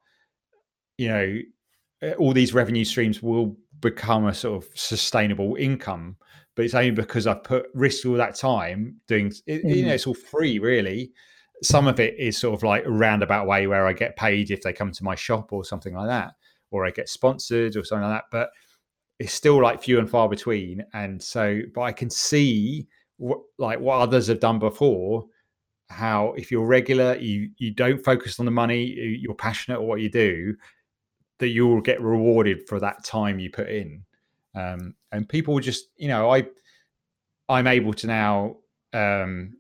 You 0.99 1.09
know, 1.09 1.39
eh, 2.03 2.15
all 2.15 2.33
these 2.33 2.53
revenue 2.53 2.85
streams 2.85 3.23
will 3.23 3.57
become 3.79 4.27
a 4.27 4.35
sort 4.35 4.65
of 4.65 4.71
sustainable 4.75 5.55
income 5.55 6.17
but 6.57 6.65
it's 6.65 6.75
only 6.75 6.91
because 6.91 7.27
I've 7.27 7.45
put 7.45 7.67
risk 7.75 8.07
all 8.07 8.15
that 8.15 8.35
time 8.35 8.97
doing 9.07 9.33
it, 9.47 9.63
mm. 9.63 9.77
you 9.77 9.83
know 9.83 9.91
mm. 9.91 9.95
it's 9.95 10.07
all 10.07 10.15
free 10.15 10.59
really. 10.59 11.13
Some 11.63 11.89
of 11.89 12.01
it 12.01 12.19
is 12.19 12.37
sort 12.37 12.55
of 12.55 12.63
like 12.63 12.85
a 12.85 12.91
roundabout 12.91 13.47
way 13.47 13.67
where 13.67 13.87
I 13.87 13.93
get 13.93 14.17
paid 14.17 14.51
if 14.51 14.63
they 14.63 14.73
come 14.73 14.93
to 14.93 15.05
my 15.05 15.15
shop 15.15 15.53
or 15.53 15.65
something 15.65 15.95
like 15.95 16.09
that, 16.09 16.35
or 16.71 16.87
I 16.87 16.91
get 16.91 17.09
sponsored 17.09 17.77
or 17.77 17.85
something 17.85 18.09
like 18.09 18.19
that. 18.19 18.25
But 18.31 18.51
it's 19.19 19.33
still 19.33 19.63
like 19.63 19.83
few 19.83 19.99
and 19.99 20.09
far 20.11 20.29
between. 20.29 20.85
And 20.93 21.23
so, 21.23 21.61
but 21.75 21.83
I 21.83 21.93
can 21.93 22.11
see 22.11 22.87
what 23.17 23.39
like 23.59 23.81
what 23.81 24.01
others 24.01 24.27
have 24.27 24.41
done 24.41 24.59
before. 24.59 25.27
How 25.89 26.35
if 26.37 26.51
you're 26.51 26.67
regular, 26.67 27.17
you 27.17 27.51
you 27.59 27.73
don't 27.73 28.05
focus 28.05 28.39
on 28.41 28.45
the 28.45 28.53
money, 28.53 28.85
you're 28.85 29.35
passionate 29.35 29.77
at 29.77 29.83
what 29.83 30.01
you 30.01 30.11
do, 30.11 30.55
that 31.39 31.49
you 31.49 31.67
will 31.67 31.81
get 31.81 32.01
rewarded 32.01 32.67
for 32.69 32.81
that 32.81 33.05
time 33.05 33.39
you 33.39 33.51
put 33.51 33.69
in. 33.69 34.05
Um, 34.55 34.95
and 35.13 35.29
people 35.29 35.59
just, 35.61 35.89
you 35.97 36.09
know, 36.09 36.31
I, 36.31 36.47
I'm 37.49 37.67
able 37.67 37.93
to 37.95 38.07
now, 38.07 38.57
um, 38.93 39.59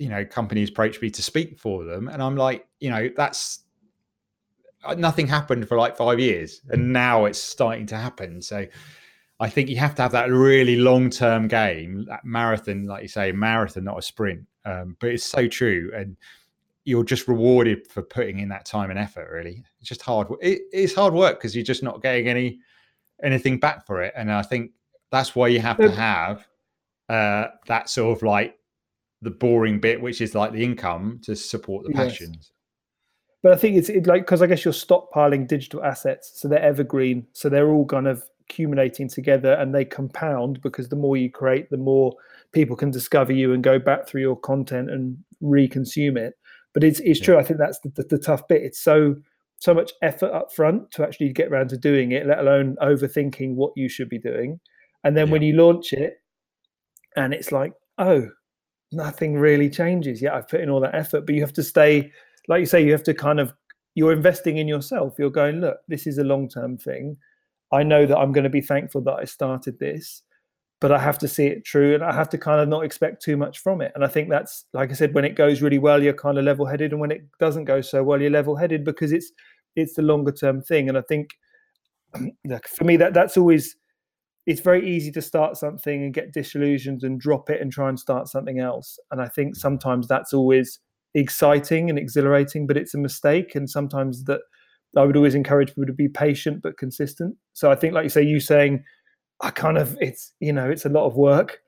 you 0.00 0.08
know, 0.08 0.24
companies 0.24 0.70
approach 0.70 1.00
me 1.00 1.10
to 1.10 1.22
speak 1.22 1.58
for 1.58 1.84
them, 1.84 2.08
and 2.08 2.22
I'm 2.22 2.34
like, 2.34 2.66
you 2.80 2.88
know, 2.88 3.10
that's 3.14 3.64
uh, 4.82 4.94
nothing 4.94 5.26
happened 5.26 5.68
for 5.68 5.76
like 5.76 5.96
five 5.96 6.18
years, 6.18 6.62
and 6.70 6.92
now 6.92 7.26
it's 7.26 7.38
starting 7.38 7.86
to 7.86 7.96
happen. 7.96 8.40
So, 8.40 8.66
I 9.38 9.50
think 9.50 9.68
you 9.68 9.76
have 9.76 9.94
to 9.96 10.02
have 10.02 10.12
that 10.12 10.30
really 10.30 10.76
long 10.76 11.10
term 11.10 11.48
game, 11.48 12.06
that 12.06 12.24
marathon, 12.24 12.86
like 12.86 13.02
you 13.02 13.08
say, 13.08 13.30
marathon, 13.30 13.84
not 13.84 13.98
a 13.98 14.02
sprint. 14.02 14.46
Um, 14.64 14.96
but 15.00 15.10
it's 15.10 15.24
so 15.24 15.46
true, 15.46 15.92
and 15.94 16.16
you're 16.84 17.04
just 17.04 17.28
rewarded 17.28 17.86
for 17.86 18.02
putting 18.02 18.38
in 18.38 18.48
that 18.48 18.64
time 18.64 18.88
and 18.88 18.98
effort. 18.98 19.30
Really, 19.30 19.62
it's 19.80 19.88
just 19.88 20.00
hard. 20.00 20.28
It, 20.40 20.62
it's 20.72 20.94
hard 20.94 21.12
work 21.12 21.38
because 21.38 21.54
you're 21.54 21.62
just 21.62 21.82
not 21.82 22.02
getting 22.02 22.26
any 22.26 22.58
anything 23.22 23.60
back 23.60 23.86
for 23.86 24.02
it. 24.02 24.14
And 24.16 24.32
I 24.32 24.42
think 24.42 24.72
that's 25.10 25.34
why 25.34 25.48
you 25.48 25.60
have 25.60 25.76
to 25.76 25.90
have 25.90 26.46
uh, 27.10 27.48
that 27.66 27.90
sort 27.90 28.16
of 28.16 28.22
like 28.22 28.56
the 29.22 29.30
boring 29.30 29.80
bit, 29.80 30.00
which 30.00 30.20
is 30.20 30.34
like 30.34 30.52
the 30.52 30.64
income 30.64 31.20
to 31.24 31.36
support 31.36 31.84
the 31.84 31.90
Yes. 31.92 32.12
passions. 32.12 32.52
But 33.42 33.52
I 33.52 33.56
think 33.56 33.76
it's 33.76 33.88
it 33.88 34.06
like 34.06 34.22
because 34.22 34.42
I 34.42 34.46
guess 34.46 34.64
you're 34.64 34.74
stockpiling 34.74 35.48
digital 35.48 35.82
assets, 35.82 36.32
so 36.34 36.48
they're 36.48 36.60
evergreen, 36.62 37.26
so 37.32 37.48
they're 37.48 37.70
all 37.70 37.86
kind 37.86 38.06
of 38.06 38.22
accumulating 38.42 39.08
together, 39.08 39.52
and 39.54 39.74
they 39.74 39.84
compound 39.84 40.60
because 40.62 40.88
the 40.88 40.96
more 40.96 41.16
you 41.16 41.30
create, 41.30 41.70
the 41.70 41.76
more 41.78 42.14
people 42.52 42.76
can 42.76 42.90
discover 42.90 43.32
you 43.32 43.52
and 43.52 43.62
go 43.62 43.78
back 43.78 44.06
through 44.06 44.20
your 44.20 44.36
content 44.36 44.90
and 44.90 45.16
reconsume 45.42 46.18
it. 46.18 46.34
But 46.74 46.84
it's 46.84 47.00
it's 47.00 47.20
Yeah. 47.20 47.24
true. 47.26 47.38
I 47.38 47.42
think 47.42 47.58
that's 47.58 47.78
the, 47.80 47.90
the, 47.90 48.02
the 48.02 48.18
tough 48.18 48.46
bit. 48.48 48.62
It's 48.62 48.80
so 48.80 49.16
so 49.58 49.74
much 49.74 49.92
effort 50.02 50.32
up 50.32 50.52
front 50.52 50.90
to 50.92 51.02
actually 51.02 51.32
get 51.32 51.48
around 51.48 51.68
to 51.68 51.76
doing 51.76 52.12
it, 52.12 52.26
let 52.26 52.38
alone 52.38 52.76
overthinking 52.80 53.54
what 53.54 53.72
you 53.76 53.88
should 53.90 54.08
be 54.08 54.18
doing. 54.18 54.58
And 55.04 55.16
then 55.16 55.30
when 55.30 55.42
you 55.42 55.54
launch 55.54 55.92
it, 55.92 56.14
and 57.16 57.32
it's 57.34 57.52
like, 57.52 57.72
oh, 57.98 58.28
nothing 58.92 59.38
really 59.38 59.70
changes. 59.70 60.20
Yeah, 60.20 60.34
I've 60.34 60.48
put 60.48 60.60
in 60.60 60.70
all 60.70 60.80
that 60.80 60.94
effort, 60.94 61.26
but 61.26 61.34
you 61.34 61.40
have 61.40 61.52
to 61.54 61.62
stay, 61.62 62.12
like 62.48 62.60
you 62.60 62.66
say, 62.66 62.84
you 62.84 62.92
have 62.92 63.02
to 63.04 63.14
kind 63.14 63.40
of, 63.40 63.52
you're 63.94 64.12
investing 64.12 64.58
in 64.58 64.68
yourself. 64.68 65.14
You're 65.18 65.30
going, 65.30 65.60
look, 65.60 65.78
this 65.88 66.06
is 66.06 66.18
a 66.18 66.24
long 66.24 66.48
term 66.48 66.78
thing. 66.78 67.16
I 67.72 67.82
know 67.82 68.06
that 68.06 68.18
I'm 68.18 68.32
going 68.32 68.44
to 68.44 68.50
be 68.50 68.60
thankful 68.60 69.00
that 69.02 69.14
I 69.14 69.24
started 69.24 69.78
this, 69.78 70.22
but 70.80 70.90
I 70.90 70.98
have 70.98 71.18
to 71.18 71.28
see 71.28 71.46
it 71.46 71.64
true 71.64 71.94
and 71.94 72.02
I 72.02 72.12
have 72.12 72.28
to 72.30 72.38
kind 72.38 72.60
of 72.60 72.68
not 72.68 72.84
expect 72.84 73.22
too 73.22 73.36
much 73.36 73.60
from 73.60 73.80
it. 73.80 73.92
And 73.94 74.04
I 74.04 74.08
think 74.08 74.28
that's, 74.28 74.64
like 74.72 74.90
I 74.90 74.94
said, 74.94 75.14
when 75.14 75.24
it 75.24 75.36
goes 75.36 75.62
really 75.62 75.78
well, 75.78 76.02
you're 76.02 76.12
kind 76.12 76.38
of 76.38 76.44
level 76.44 76.66
headed. 76.66 76.92
And 76.92 77.00
when 77.00 77.10
it 77.10 77.22
doesn't 77.38 77.66
go 77.66 77.80
so 77.80 78.02
well, 78.02 78.20
you're 78.20 78.30
level 78.30 78.56
headed 78.56 78.84
because 78.84 79.12
it's, 79.12 79.30
it's 79.76 79.94
the 79.94 80.02
longer 80.02 80.32
term 80.32 80.62
thing. 80.62 80.88
And 80.88 80.98
I 80.98 81.02
think 81.02 81.30
for 82.66 82.84
me, 82.84 82.96
that 82.96 83.14
that's 83.14 83.36
always, 83.36 83.76
it's 84.50 84.60
very 84.60 84.84
easy 84.84 85.12
to 85.12 85.22
start 85.22 85.56
something 85.56 86.02
and 86.02 86.12
get 86.12 86.32
disillusioned 86.32 87.04
and 87.04 87.20
drop 87.20 87.48
it 87.50 87.60
and 87.60 87.70
try 87.70 87.88
and 87.88 88.00
start 88.00 88.26
something 88.26 88.58
else. 88.58 88.98
And 89.12 89.22
I 89.22 89.28
think 89.28 89.54
sometimes 89.54 90.08
that's 90.08 90.32
always 90.34 90.80
exciting 91.14 91.88
and 91.88 91.96
exhilarating, 91.96 92.66
but 92.66 92.76
it's 92.76 92.92
a 92.92 92.98
mistake. 92.98 93.54
And 93.54 93.70
sometimes 93.70 94.24
that 94.24 94.40
I 94.96 95.04
would 95.04 95.16
always 95.16 95.36
encourage 95.36 95.68
people 95.68 95.86
to 95.86 95.92
be 95.92 96.08
patient 96.08 96.62
but 96.64 96.78
consistent. 96.78 97.36
So 97.52 97.70
I 97.70 97.76
think, 97.76 97.94
like 97.94 98.02
you 98.02 98.10
say, 98.10 98.22
you 98.22 98.40
saying, 98.40 98.82
I 99.40 99.50
kind 99.50 99.78
of 99.78 99.96
it's 100.00 100.32
you 100.40 100.52
know 100.52 100.68
it's 100.68 100.84
a 100.84 100.88
lot 100.88 101.06
of 101.06 101.14
work, 101.14 101.60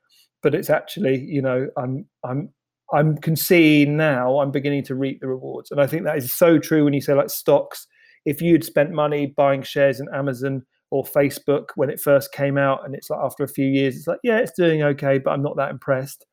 but 0.42 0.52
it's 0.52 0.68
actually 0.68 1.20
you 1.20 1.40
know 1.40 1.68
I'm 1.76 2.04
I'm 2.24 2.48
I'm 2.92 3.16
can 3.16 3.36
see 3.36 3.84
now 3.84 4.40
I'm 4.40 4.50
beginning 4.50 4.82
to 4.86 4.96
reap 4.96 5.20
the 5.20 5.28
rewards, 5.28 5.70
and 5.70 5.80
I 5.80 5.86
think 5.86 6.02
that 6.02 6.18
is 6.18 6.32
so 6.32 6.58
true 6.58 6.82
when 6.82 6.94
you 6.94 7.00
say 7.00 7.14
like 7.14 7.30
stocks. 7.30 7.86
If 8.24 8.42
you'd 8.42 8.64
spent 8.64 8.90
money 8.90 9.26
buying 9.26 9.62
shares 9.62 10.00
in 10.00 10.08
Amazon 10.12 10.64
or 10.92 11.04
Facebook 11.04 11.68
when 11.74 11.88
it 11.88 11.98
first 11.98 12.32
came 12.32 12.58
out, 12.58 12.84
and 12.84 12.94
it's 12.94 13.08
like 13.08 13.20
after 13.22 13.44
a 13.44 13.48
few 13.48 13.64
years, 13.66 13.96
it's 13.96 14.06
like 14.06 14.20
yeah, 14.22 14.36
it's 14.38 14.52
doing 14.52 14.82
okay, 14.82 15.18
but 15.18 15.30
I'm 15.30 15.42
not 15.42 15.56
that 15.56 15.70
impressed. 15.70 16.26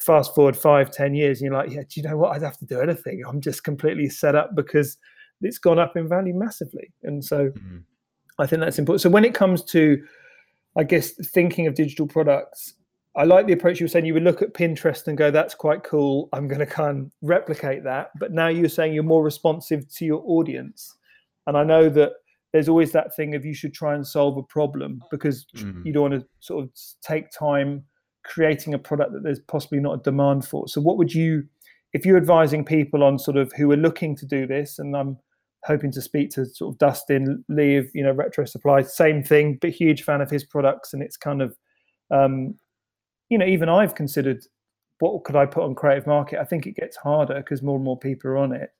Fast 0.00 0.34
forward 0.34 0.56
five, 0.56 0.90
ten 0.90 1.14
years, 1.14 1.40
and 1.40 1.46
you're 1.46 1.54
like, 1.62 1.70
yeah, 1.70 1.82
do 1.82 2.00
you 2.00 2.02
know 2.02 2.16
what? 2.16 2.32
I'd 2.32 2.42
have 2.42 2.58
to 2.58 2.66
do 2.66 2.80
anything. 2.80 3.22
I'm 3.24 3.40
just 3.40 3.62
completely 3.62 4.08
set 4.08 4.34
up 4.34 4.56
because 4.56 4.98
it's 5.42 5.58
gone 5.58 5.78
up 5.78 5.96
in 5.96 6.08
value 6.08 6.34
massively, 6.34 6.92
and 7.04 7.24
so 7.24 7.50
Mhm. 7.50 7.84
I 8.40 8.46
think 8.46 8.60
that's 8.60 8.78
important. 8.80 9.02
So 9.02 9.10
when 9.10 9.24
it 9.24 9.34
comes 9.34 9.62
to, 9.66 10.02
I 10.76 10.82
guess, 10.82 11.12
thinking 11.28 11.68
of 11.68 11.74
digital 11.74 12.06
products, 12.08 12.74
I 13.14 13.24
like 13.24 13.46
the 13.46 13.52
approach 13.52 13.78
you 13.78 13.84
were 13.84 13.88
saying. 13.88 14.06
You 14.06 14.14
would 14.14 14.22
look 14.24 14.42
at 14.42 14.54
Pinterest 14.54 15.06
and 15.06 15.16
go, 15.18 15.30
"That's 15.30 15.54
quite 15.54 15.84
cool. 15.84 16.28
I'm 16.32 16.48
going 16.48 16.60
to 16.60 16.66
kind 16.66 17.06
of 17.06 17.12
replicate 17.22 17.84
that." 17.84 18.10
But 18.18 18.32
now 18.32 18.48
you're 18.48 18.68
saying 18.68 18.94
you're 18.94 19.04
more 19.04 19.22
responsive 19.22 19.88
to 19.96 20.04
your 20.04 20.22
audience, 20.26 20.96
and 21.46 21.56
I 21.56 21.62
know 21.64 21.88
that 21.90 22.12
there's 22.52 22.68
always 22.68 22.92
that 22.92 23.14
thing 23.14 23.34
of 23.34 23.44
you 23.44 23.54
should 23.54 23.72
try 23.72 23.94
and 23.94 24.06
solve 24.06 24.36
a 24.36 24.42
problem 24.42 25.00
because 25.10 25.46
Mm. 25.56 25.84
you 25.86 25.92
don't 25.92 26.10
want 26.10 26.20
to 26.20 26.26
sort 26.40 26.64
of 26.64 26.70
take 27.00 27.30
time 27.30 27.84
creating 28.24 28.74
a 28.74 28.78
product 28.78 29.12
that 29.12 29.22
there's 29.22 29.40
possibly 29.40 29.80
not 29.80 29.94
a 30.00 30.02
demand 30.02 30.44
for. 30.44 30.66
So 30.68 30.80
what 30.80 30.96
would 30.98 31.14
you, 31.14 31.44
if 31.92 32.04
you're 32.04 32.16
advising 32.16 32.64
people 32.64 33.02
on 33.02 33.18
sort 33.18 33.36
of 33.36 33.52
who 33.56 33.70
are 33.72 33.76
looking 33.76 34.16
to 34.16 34.26
do 34.26 34.46
this, 34.46 34.78
and 34.78 34.96
I'm 34.96 35.16
hoping 35.64 35.92
to 35.92 36.00
speak 36.02 36.30
to 36.30 36.44
sort 36.46 36.74
of 36.74 36.78
Dustin 36.78 37.44
Lee 37.48 37.76
of 37.76 37.88
you 37.94 38.02
know 38.02 38.14
RetroSupply, 38.14 38.86
same 38.88 39.22
thing, 39.22 39.58
but 39.60 39.70
huge 39.70 40.02
fan 40.02 40.20
of 40.20 40.30
his 40.30 40.44
products, 40.44 40.92
and 40.92 41.02
it's 41.02 41.16
kind 41.16 41.40
of, 41.42 41.56
um, 42.10 42.54
you 43.28 43.38
know, 43.38 43.46
even 43.46 43.68
I've 43.68 43.94
considered 43.94 44.44
what 44.98 45.24
could 45.24 45.36
I 45.36 45.46
put 45.46 45.62
on 45.64 45.74
Creative 45.74 46.06
Market. 46.06 46.40
I 46.40 46.44
think 46.44 46.66
it 46.66 46.76
gets 46.76 46.96
harder 46.96 47.36
because 47.36 47.62
more 47.62 47.76
and 47.76 47.84
more 47.84 47.98
people 47.98 48.30
are 48.30 48.36
on 48.38 48.52
it. 48.52 48.70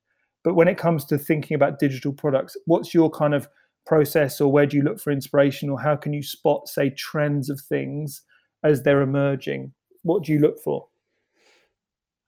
But 0.42 0.54
when 0.54 0.68
it 0.68 0.78
comes 0.78 1.04
to 1.06 1.18
thinking 1.18 1.54
about 1.54 1.78
digital 1.78 2.12
products, 2.12 2.56
what's 2.66 2.92
your 2.94 3.10
kind 3.10 3.34
of 3.34 3.48
process, 3.86 4.40
or 4.40 4.50
where 4.52 4.66
do 4.66 4.76
you 4.76 4.82
look 4.82 5.00
for 5.00 5.10
inspiration, 5.10 5.70
or 5.70 5.80
how 5.80 5.96
can 5.96 6.12
you 6.12 6.22
spot, 6.22 6.68
say, 6.68 6.90
trends 6.90 7.50
of 7.50 7.60
things 7.60 8.22
as 8.62 8.82
they're 8.82 9.02
emerging? 9.02 9.72
What 10.02 10.24
do 10.24 10.32
you 10.32 10.38
look 10.38 10.58
for? 10.62 10.86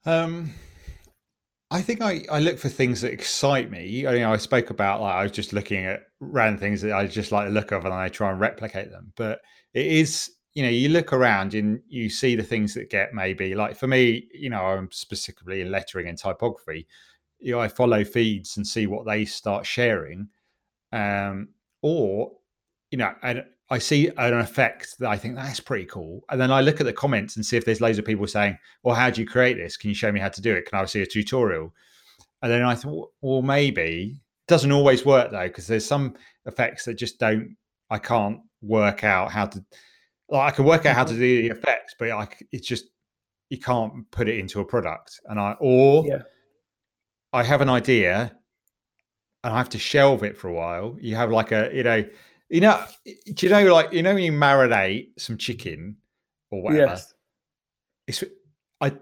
Um, 0.05 0.51
I 1.71 1.81
think 1.81 2.01
I, 2.01 2.23
I 2.31 2.39
look 2.39 2.59
for 2.59 2.69
things 2.69 3.01
that 3.01 3.11
excite 3.11 3.71
me. 3.71 4.05
I, 4.05 4.13
you 4.13 4.19
know, 4.19 4.33
I 4.33 4.37
spoke 4.37 4.69
about 4.69 5.01
like 5.01 5.15
I 5.15 5.23
was 5.23 5.31
just 5.31 5.53
looking 5.53 5.85
at 5.85 6.01
random 6.19 6.59
things 6.59 6.81
that 6.81 6.93
I 6.93 7.07
just 7.07 7.31
like 7.31 7.47
the 7.47 7.53
look 7.53 7.71
of, 7.71 7.85
and 7.85 7.93
I 7.93 8.09
try 8.09 8.29
and 8.31 8.39
replicate 8.39 8.91
them. 8.91 9.11
But 9.15 9.39
it 9.73 9.87
is, 9.87 10.29
you 10.53 10.63
know, 10.63 10.69
you 10.69 10.89
look 10.89 11.13
around 11.13 11.55
and 11.55 11.79
you 11.87 12.09
see 12.09 12.35
the 12.35 12.43
things 12.43 12.75
that 12.75 12.91
get 12.91 13.13
maybe 13.13 13.55
like 13.55 13.75
for 13.75 13.87
me, 13.87 14.27
you 14.33 14.51
know, 14.51 14.61
I'm 14.61 14.91
specifically 14.91 15.61
in 15.61 15.71
lettering 15.71 16.07
and 16.07 16.17
typography. 16.17 16.85
You 17.39 17.53
know, 17.53 17.59
I 17.59 17.67
follow 17.69 18.03
feeds 18.03 18.55
and 18.57 18.67
see 18.67 18.85
what 18.85 19.05
they 19.05 19.25
start 19.25 19.65
sharing, 19.65 20.29
um, 20.93 21.49
or 21.81 22.31
you 22.91 22.97
know, 22.97 23.13
and 23.23 23.43
I 23.69 23.79
see 23.79 24.07
an 24.17 24.33
effect 24.35 24.99
that 24.99 25.09
I 25.09 25.17
think 25.17 25.35
that's 25.35 25.59
pretty 25.59 25.85
cool, 25.85 26.21
and 26.29 26.39
then 26.39 26.51
I 26.51 26.61
look 26.61 26.79
at 26.79 26.85
the 26.85 26.93
comments 26.93 27.35
and 27.35 27.45
see 27.45 27.57
if 27.57 27.65
there's 27.65 27.81
loads 27.81 27.97
of 27.97 28.05
people 28.05 28.27
saying, 28.27 28.57
"Well, 28.83 28.95
how 28.95 29.09
do 29.09 29.19
you 29.19 29.27
create 29.27 29.57
this? 29.57 29.75
Can 29.75 29.89
you 29.89 29.95
show 29.95 30.11
me 30.11 30.19
how 30.19 30.29
to 30.29 30.41
do 30.41 30.53
it? 30.53 30.69
Can 30.69 30.79
I 30.79 30.85
see 30.85 31.01
a 31.01 31.05
tutorial?" 31.05 31.73
And 32.41 32.51
then 32.51 32.61
I 32.61 32.75
thought, 32.75 33.09
well, 33.21 33.41
maybe 33.41 34.15
it 34.15 34.47
doesn't 34.47 34.71
always 34.71 35.05
work 35.05 35.31
though, 35.31 35.47
because 35.47 35.65
there's 35.65 35.85
some 35.85 36.15
effects 36.45 36.85
that 36.85 36.95
just 36.95 37.19
don't. 37.19 37.55
I 37.89 37.97
can't 37.97 38.39
work 38.61 39.03
out 39.03 39.31
how 39.31 39.47
to. 39.47 39.65
Like 40.29 40.53
I 40.53 40.55
can 40.55 40.65
work 40.65 40.85
out 40.85 40.95
how 40.95 41.03
to 41.05 41.13
do 41.13 41.41
the 41.41 41.47
effects, 41.49 41.95
but 41.97 42.11
I, 42.11 42.27
it's 42.51 42.67
just 42.67 42.85
you 43.49 43.59
can't 43.59 44.09
put 44.11 44.29
it 44.29 44.37
into 44.37 44.59
a 44.59 44.65
product. 44.65 45.19
And 45.25 45.39
I 45.39 45.55
or 45.59 46.05
Yeah. 46.05 46.21
I 47.31 47.43
have 47.43 47.61
an 47.61 47.69
idea 47.69 48.37
and 49.43 49.53
I 49.53 49.57
have 49.57 49.69
to 49.69 49.79
shelve 49.79 50.23
it 50.23 50.37
for 50.37 50.47
a 50.47 50.53
while. 50.53 50.97
You 50.99 51.15
have 51.15 51.31
like 51.31 51.51
a, 51.51 51.69
you 51.73 51.83
know, 51.83 52.05
you 52.49 52.61
know, 52.61 52.83
do 53.33 53.45
you 53.45 53.51
know, 53.51 53.73
like, 53.73 53.91
you 53.91 54.03
know, 54.03 54.13
when 54.13 54.23
you 54.23 54.31
marinate 54.31 55.09
some 55.17 55.37
chicken 55.37 55.97
or 56.51 56.61
whatever, 56.61 56.91
Yes. 56.91 57.13
it's, 58.07 58.23
I, 58.79 58.93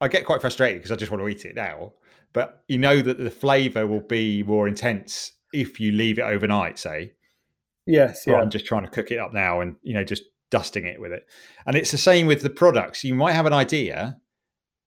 I 0.00 0.08
get 0.08 0.24
quite 0.24 0.40
frustrated 0.40 0.78
because 0.78 0.92
I 0.92 0.96
just 0.96 1.10
want 1.10 1.22
to 1.22 1.28
eat 1.28 1.44
it 1.44 1.54
now. 1.56 1.92
But 2.32 2.62
you 2.68 2.78
know 2.78 3.00
that 3.02 3.18
the 3.18 3.30
flavor 3.30 3.86
will 3.86 4.00
be 4.00 4.42
more 4.42 4.68
intense 4.68 5.32
if 5.52 5.80
you 5.80 5.92
leave 5.92 6.18
it 6.18 6.22
overnight, 6.22 6.78
say. 6.78 7.12
Yes. 7.86 8.24
Yeah. 8.26 8.36
I'm 8.36 8.50
just 8.50 8.66
trying 8.66 8.84
to 8.84 8.90
cook 8.90 9.10
it 9.10 9.18
up 9.18 9.32
now 9.32 9.60
and, 9.60 9.76
you 9.82 9.94
know, 9.94 10.04
just 10.04 10.24
dusting 10.50 10.84
it 10.86 11.00
with 11.00 11.10
it. 11.12 11.26
And 11.66 11.74
it's 11.74 11.90
the 11.90 11.98
same 11.98 12.26
with 12.26 12.42
the 12.42 12.50
products. 12.50 13.02
You 13.02 13.14
might 13.14 13.32
have 13.32 13.46
an 13.46 13.54
idea, 13.54 14.18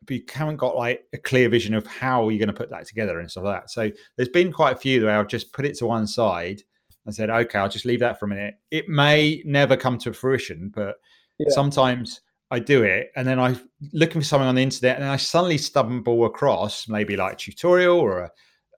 but 0.06 0.16
you 0.16 0.24
haven't 0.34 0.58
got 0.58 0.76
like 0.76 1.06
a 1.14 1.18
clear 1.18 1.50
vision 1.50 1.74
of 1.74 1.86
how 1.86 2.30
you're 2.30 2.40
going 2.40 2.48
to 2.48 2.54
put 2.54 2.70
that 2.72 2.88
together 2.88 3.20
and 3.20 3.30
stuff 3.30 3.44
like 3.44 3.62
that. 3.62 3.70
So 3.70 3.92
there's 4.16 4.30
been 4.30 4.52
quite 4.52 4.76
a 4.76 4.80
few 4.80 5.06
where 5.06 5.20
I've 5.20 5.28
just 5.28 5.54
put 5.54 5.66
it 5.66 5.78
to 5.78 5.86
one 5.86 6.08
side 6.08 6.62
and 7.06 7.14
said, 7.14 7.30
okay, 7.30 7.60
I'll 7.60 7.70
just 7.70 7.86
leave 7.86 8.00
that 8.00 8.20
for 8.20 8.26
a 8.26 8.30
minute. 8.30 8.56
It 8.72 8.90
may 8.90 9.42
never 9.46 9.78
come 9.78 9.98
to 10.00 10.14
fruition, 10.14 10.72
but 10.74 10.96
Yeah. 11.40 11.50
sometimes 11.50 12.22
I 12.50 12.60
do 12.60 12.84
it 12.84 13.12
and 13.16 13.28
then 13.28 13.40
I'm 13.40 13.60
looking 13.94 14.22
for 14.22 14.26
something 14.26 14.48
on 14.48 14.56
the 14.56 14.64
internet 14.64 14.98
and 14.98 15.06
I 15.06 15.18
suddenly 15.18 15.58
stumble 15.58 16.26
across 16.26 16.88
maybe 16.88 17.16
like 17.16 17.34
a 17.34 17.38
tutorial 17.38 17.98
or 17.98 18.20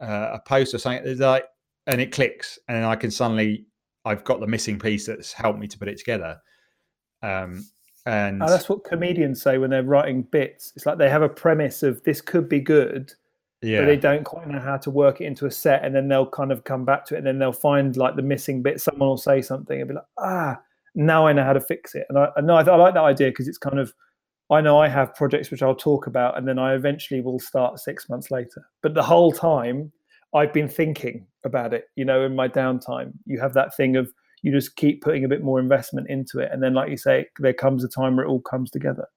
a, 0.02 0.04
uh, 0.04 0.32
a 0.36 0.40
post 0.48 0.74
or 0.74 0.78
something. 0.78 1.04
There's 1.04 1.20
like, 1.20 1.46
and 1.88 2.00
it 2.00 2.12
clicks 2.12 2.60
and 2.68 2.78
then 2.78 2.84
I 2.84 2.96
can 2.96 3.12
suddenly, 3.12 3.66
I've 4.06 4.24
got 4.26 4.42
the 4.42 4.48
missing 4.48 4.78
piece 4.78 5.08
that's 5.08 5.34
helped 5.34 5.60
me 5.60 5.68
to 5.68 5.78
put 5.78 5.88
it 5.88 5.98
together. 5.98 6.38
Um, 7.22 7.66
and 8.06 8.42
And 8.42 8.52
that's 8.52 8.68
what 8.70 8.84
comedians 8.84 9.42
say 9.42 9.58
when 9.58 9.70
they're 9.70 9.84
writing 9.84 10.24
bits. 10.24 10.74
It's 10.76 10.86
like 10.86 10.98
they 10.98 11.10
have 11.10 11.22
a 11.22 11.30
premise 11.30 11.84
of 11.84 12.04
this 12.04 12.22
could 12.22 12.50
be 12.50 12.60
good, 12.60 13.14
yeah, 13.62 13.82
but 13.82 13.86
they 13.86 13.98
don't 13.98 14.24
quite 14.24 14.48
know 14.48 14.60
how 14.60 14.78
to 14.78 14.90
work 14.90 15.22
it 15.22 15.26
into 15.26 15.46
a 15.46 15.52
set, 15.52 15.86
and 15.86 15.96
then 15.96 16.08
they'll 16.08 16.30
kind 16.30 16.52
of 16.52 16.64
come 16.64 16.86
back 16.86 17.06
to 17.06 17.16
it, 17.16 17.20
and 17.20 17.28
then 17.28 17.40
they'll 17.40 17.54
find 17.54 17.96
like 17.96 18.16
the 18.16 18.22
missing 18.22 18.62
bit. 18.62 18.82
Someone 18.82 19.10
will 19.10 19.18
say 19.18 19.42
something 19.42 19.80
and 19.80 19.88
be 19.88 19.96
like, 19.96 20.04
"Ah, 20.18 20.60
now 20.96 21.28
I 21.28 21.34
know 21.34 21.44
how 21.44 21.54
to 21.54 21.62
fix 21.62 21.96
it." 21.96 22.06
And 22.10 22.18
I, 22.18 22.30
I 22.36 22.42
know 22.42 22.56
I, 22.56 22.64
I 22.64 22.76
like 22.76 22.94
that 22.94 23.04
idea 23.04 23.30
because 23.30 23.48
it's 23.48 23.58
kind 23.58 23.80
of, 23.80 23.94
I 24.50 24.60
know 24.60 24.80
I 24.80 24.90
have 24.90 25.16
projects 25.16 25.50
which 25.50 25.64
I'll 25.64 25.76
talk 25.76 26.08
about, 26.08 26.38
and 26.38 26.48
then 26.48 26.60
I 26.60 26.74
eventually 26.74 27.22
will 27.22 27.40
start 27.40 27.80
six 27.80 28.10
months 28.10 28.32
later. 28.32 28.66
But 28.82 28.96
the 28.96 29.04
whole 29.04 29.32
time, 29.32 29.92
I've 30.34 30.52
been 30.52 30.68
thinking 30.68 31.26
about 31.46 31.74
it. 31.74 31.86
You 31.96 32.04
know, 32.04 32.26
in 32.26 32.36
my 32.36 32.50
downtime, 32.50 33.14
you 33.26 33.40
have 33.40 33.54
that 33.54 33.76
thing 33.76 33.96
of 33.96 34.12
you 34.44 34.52
just 34.52 34.76
keep 34.76 35.02
putting 35.02 35.26
a 35.26 35.28
bit 35.28 35.42
more 35.42 35.60
investment 35.60 36.08
into 36.10 36.40
it, 36.40 36.52
and 36.52 36.62
then, 36.62 36.76
like 36.76 36.92
you 36.92 36.98
say, 36.98 37.26
there 37.40 37.54
comes 37.54 37.84
a 37.84 37.88
time 37.88 38.16
where 38.16 38.26
it 38.26 38.30
all 38.30 38.42
comes 38.42 38.70
together. 38.70 39.08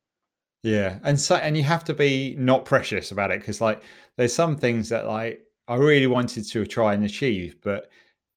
Yeah, 0.63 0.99
and 1.05 1.21
so 1.21 1.37
and 1.37 1.57
you 1.57 1.63
have 1.65 1.85
to 1.85 1.95
be 1.95 2.35
not 2.39 2.65
precious 2.65 3.11
about 3.11 3.31
it 3.31 3.41
because 3.41 3.61
like 3.61 3.83
there's 4.17 4.35
some 4.35 4.57
things 4.57 4.89
that 4.89 5.07
like 5.07 5.41
I 5.69 5.75
really 5.77 6.07
wanted 6.07 6.49
to 6.49 6.65
try 6.65 6.95
and 6.95 7.05
achieve, 7.05 7.57
but 7.63 7.91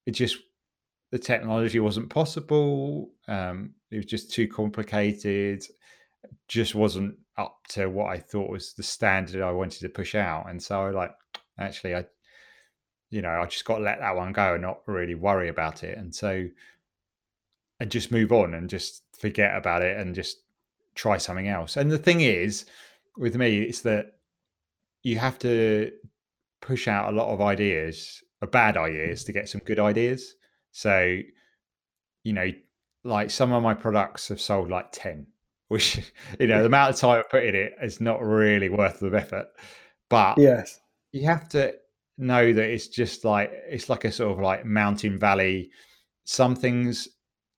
it 0.06 0.12
just 0.12 0.38
the 1.12 1.20
technology 1.20 1.80
wasn't 1.80 2.10
possible. 2.10 3.12
Um, 3.28 3.74
it 3.92 3.98
was 3.98 4.06
just 4.06 4.32
too 4.32 4.48
complicated, 4.48 5.64
just 6.48 6.76
wasn't 6.76 7.16
up 7.38 7.58
to 7.70 7.88
what 7.88 8.12
I 8.12 8.18
thought 8.18 8.50
was 8.50 8.74
the 8.74 8.84
standard 8.84 9.42
I 9.42 9.52
wanted 9.52 9.80
to 9.82 9.90
push 9.90 10.16
out. 10.16 10.50
And 10.50 10.62
so 10.62 10.82
I 10.82 10.90
like 10.90 11.12
actually 11.58 11.96
I 11.96 12.06
you 13.10 13.22
know, 13.22 13.42
I 13.42 13.46
just 13.48 13.66
got 13.66 13.78
to 13.78 13.84
let 13.84 14.00
that 14.00 14.16
one 14.16 14.34
go 14.34 14.54
and 14.54 14.62
not 14.62 14.82
really 14.86 15.16
worry 15.16 15.50
about 15.50 15.84
it. 15.84 15.98
And 15.98 16.14
so 16.14 16.46
and 17.80 17.92
just 17.92 18.12
move 18.12 18.32
on 18.32 18.54
and 18.54 18.70
just 18.70 19.04
forget 19.18 19.56
about 19.56 19.82
it 19.82 19.98
and 19.98 20.16
just 20.16 20.38
try 20.96 21.18
something 21.18 21.48
else. 21.48 21.78
And 21.78 21.92
the 21.92 21.98
thing 21.98 22.22
is, 22.22 22.66
with 23.18 23.36
me, 23.36 23.62
it's 23.62 23.82
that 23.82 24.14
you 25.04 25.18
have 25.18 25.40
to 25.40 25.92
push 26.62 26.88
out 26.88 27.14
a 27.14 27.16
lot 27.16 27.34
of 27.34 27.42
ideas, 27.42 28.22
or 28.42 28.48
bad 28.48 28.78
ideas, 28.78 29.24
to 29.26 29.32
get 29.32 29.50
some 29.50 29.62
good 29.66 29.80
ideas. 29.80 30.36
So, 30.72 31.20
you 32.24 32.34
know, 32.34 32.52
like 33.04 33.32
some 33.32 33.54
of 33.54 33.64
my 33.64 33.74
products 33.74 34.28
have 34.28 34.42
sold 34.42 34.70
like 34.70 34.92
10, 34.92 35.26
which, 35.70 36.12
you 36.40 36.48
know, 36.48 36.60
the 36.60 36.66
amount 36.66 36.94
of 36.94 37.00
time 37.00 37.20
I 37.20 37.24
put 37.24 37.46
in 37.46 37.56
it 37.56 37.74
is 37.82 38.02
not 38.02 38.22
really 38.22 38.70
worth 38.70 39.00
the 39.00 39.10
effort. 39.16 39.48
But 40.10 40.38
yes, 40.38 40.80
you 41.12 41.26
have 41.26 41.48
to 41.50 41.76
know 42.18 42.52
that 42.52 42.70
it's 42.70 42.88
just 42.88 43.24
like, 43.24 43.52
it's 43.70 43.90
like 43.90 44.04
a 44.06 44.12
sort 44.12 44.32
of 44.32 44.40
like 44.40 44.66
mountain 44.66 45.18
valley. 45.18 45.70
Some 46.26 46.56
things, 46.56 47.08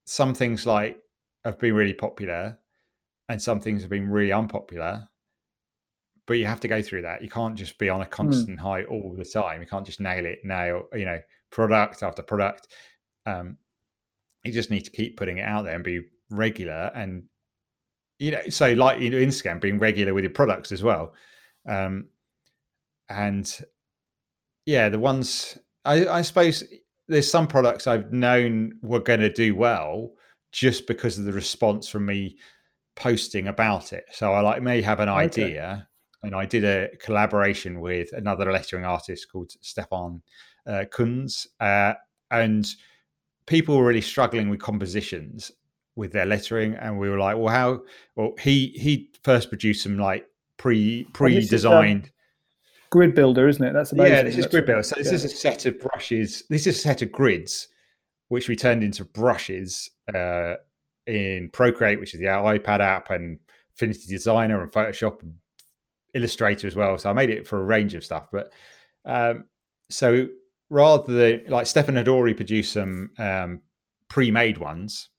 some 0.05 0.33
things 0.33 0.65
like 0.65 0.97
have 1.43 1.59
been 1.59 1.73
really 1.73 1.93
popular 1.93 2.57
and 3.29 3.41
some 3.41 3.59
things 3.59 3.81
have 3.81 3.89
been 3.89 4.09
really 4.09 4.31
unpopular 4.31 5.07
but 6.27 6.33
you 6.33 6.45
have 6.45 6.59
to 6.59 6.67
go 6.67 6.81
through 6.81 7.01
that 7.01 7.21
you 7.21 7.29
can't 7.29 7.55
just 7.55 7.77
be 7.77 7.89
on 7.89 8.01
a 8.01 8.05
hmm. 8.05 8.11
constant 8.11 8.59
mm. 8.59 8.61
high 8.61 8.83
all 8.85 9.13
the 9.17 9.25
time 9.25 9.61
you 9.61 9.67
can't 9.67 9.85
just 9.85 9.99
nail 9.99 10.25
it 10.25 10.39
nail 10.43 10.83
you 10.93 11.05
know 11.05 11.19
product 11.51 12.03
after 12.03 12.21
product 12.21 12.67
um 13.25 13.57
you 14.43 14.51
just 14.51 14.71
need 14.71 14.81
to 14.81 14.91
keep 14.91 15.17
putting 15.17 15.37
it 15.37 15.45
out 15.45 15.63
there 15.63 15.75
and 15.75 15.83
be 15.83 16.01
regular 16.29 16.91
and 16.95 17.23
you 18.19 18.31
know 18.31 18.41
so 18.49 18.73
like 18.73 18.99
you 18.99 19.09
know 19.09 19.17
instagram 19.17 19.59
being 19.59 19.79
regular 19.79 20.13
with 20.13 20.23
your 20.23 20.31
products 20.31 20.71
as 20.71 20.83
well 20.83 21.13
um 21.67 22.05
and 23.09 23.59
yeah 24.65 24.89
the 24.89 24.99
ones 24.99 25.57
i 25.85 26.07
i 26.07 26.21
suppose 26.21 26.63
there's 27.07 27.29
some 27.29 27.47
products 27.47 27.87
i've 27.87 28.11
known 28.11 28.73
were 28.81 28.99
going 28.99 29.19
to 29.19 29.31
do 29.31 29.55
well 29.55 30.11
just 30.51 30.87
because 30.87 31.17
of 31.17 31.25
the 31.25 31.33
response 31.33 31.87
from 31.87 32.05
me 32.05 32.37
posting 32.95 33.47
about 33.47 33.93
it. 33.93 34.05
So 34.11 34.33
I 34.33 34.41
like 34.41 34.61
may 34.61 34.81
have 34.81 34.99
an 34.99 35.09
idea, 35.09 35.87
okay. 36.23 36.27
and 36.27 36.35
I 36.35 36.45
did 36.45 36.63
a 36.63 36.89
collaboration 36.97 37.79
with 37.79 38.11
another 38.13 38.51
lettering 38.51 38.85
artist 38.85 39.31
called 39.31 39.51
Stefan 39.61 40.21
uh, 40.67 40.85
Kunz, 40.91 41.47
uh, 41.59 41.93
and 42.29 42.67
people 43.45 43.77
were 43.77 43.85
really 43.85 44.01
struggling 44.01 44.49
with 44.49 44.59
compositions 44.59 45.51
with 45.95 46.11
their 46.11 46.25
lettering, 46.25 46.75
and 46.75 46.99
we 46.99 47.09
were 47.09 47.19
like, 47.19 47.37
well, 47.37 47.53
how? 47.53 47.81
Well, 48.15 48.33
he 48.39 48.67
he 48.67 49.09
first 49.23 49.49
produced 49.49 49.83
some 49.83 49.97
like 49.97 50.25
pre 50.57 51.05
pre 51.13 51.45
designed. 51.45 52.11
Grid 52.91 53.15
builder, 53.15 53.47
isn't 53.47 53.63
it? 53.65 53.73
That's 53.73 53.93
amazing. 53.93 54.13
Yeah, 54.13 54.23
this 54.23 54.37
is 54.37 54.47
grid 54.47 54.65
builder. 54.65 54.83
So 54.83 54.95
this 54.97 55.07
yeah. 55.07 55.13
is 55.13 55.25
a 55.25 55.29
set 55.29 55.65
of 55.65 55.79
brushes. 55.79 56.43
This 56.49 56.67
is 56.67 56.75
a 56.75 56.79
set 56.79 57.01
of 57.01 57.11
grids, 57.11 57.69
which 58.27 58.49
we 58.49 58.55
turned 58.55 58.83
into 58.83 59.05
brushes 59.05 59.89
uh, 60.13 60.55
in 61.07 61.49
Procreate, 61.53 61.99
which 61.99 62.13
is 62.13 62.19
the 62.19 62.27
iPad 62.27 62.81
app, 62.81 63.09
and 63.09 63.39
Affinity 63.75 64.07
Designer 64.07 64.61
and 64.61 64.71
Photoshop 64.71 65.23
and 65.23 65.35
Illustrator 66.13 66.67
as 66.67 66.75
well. 66.75 66.97
So 66.97 67.09
I 67.09 67.13
made 67.13 67.29
it 67.29 67.47
for 67.47 67.61
a 67.61 67.63
range 67.63 67.93
of 67.93 68.03
stuff. 68.03 68.27
But 68.29 68.51
um, 69.05 69.45
so 69.89 70.27
rather 70.69 71.13
than 71.13 71.45
like 71.47 71.67
Stefan 71.67 71.95
had 71.95 72.09
already 72.09 72.33
produced 72.33 72.73
some 72.73 73.09
um, 73.17 73.61
pre-made 74.09 74.57
ones, 74.57 75.09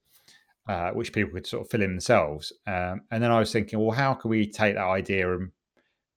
uh, 0.68 0.90
which 0.90 1.12
people 1.12 1.32
could 1.32 1.46
sort 1.46 1.64
of 1.64 1.70
fill 1.70 1.82
in 1.82 1.90
themselves. 1.90 2.52
Um, 2.66 3.00
and 3.10 3.22
then 3.22 3.30
I 3.30 3.38
was 3.38 3.50
thinking, 3.50 3.78
well, 3.78 3.96
how 3.96 4.12
can 4.12 4.30
we 4.30 4.46
take 4.46 4.74
that 4.74 4.84
idea 4.84 5.34
and 5.34 5.50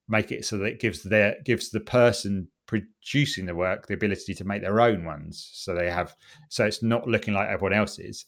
make 0.07 0.31
it 0.31 0.45
so 0.45 0.57
that 0.57 0.65
it 0.65 0.79
gives 0.79 1.03
their 1.03 1.35
gives 1.43 1.69
the 1.69 1.79
person 1.79 2.47
producing 2.67 3.45
the 3.45 3.55
work 3.55 3.87
the 3.87 3.93
ability 3.93 4.33
to 4.33 4.43
make 4.43 4.61
their 4.61 4.81
own 4.81 5.05
ones, 5.05 5.49
so 5.53 5.73
they 5.73 5.89
have 5.89 6.15
so 6.49 6.65
it's 6.65 6.83
not 6.83 7.07
looking 7.07 7.33
like 7.33 7.49
everyone 7.49 7.77
else's. 7.77 8.25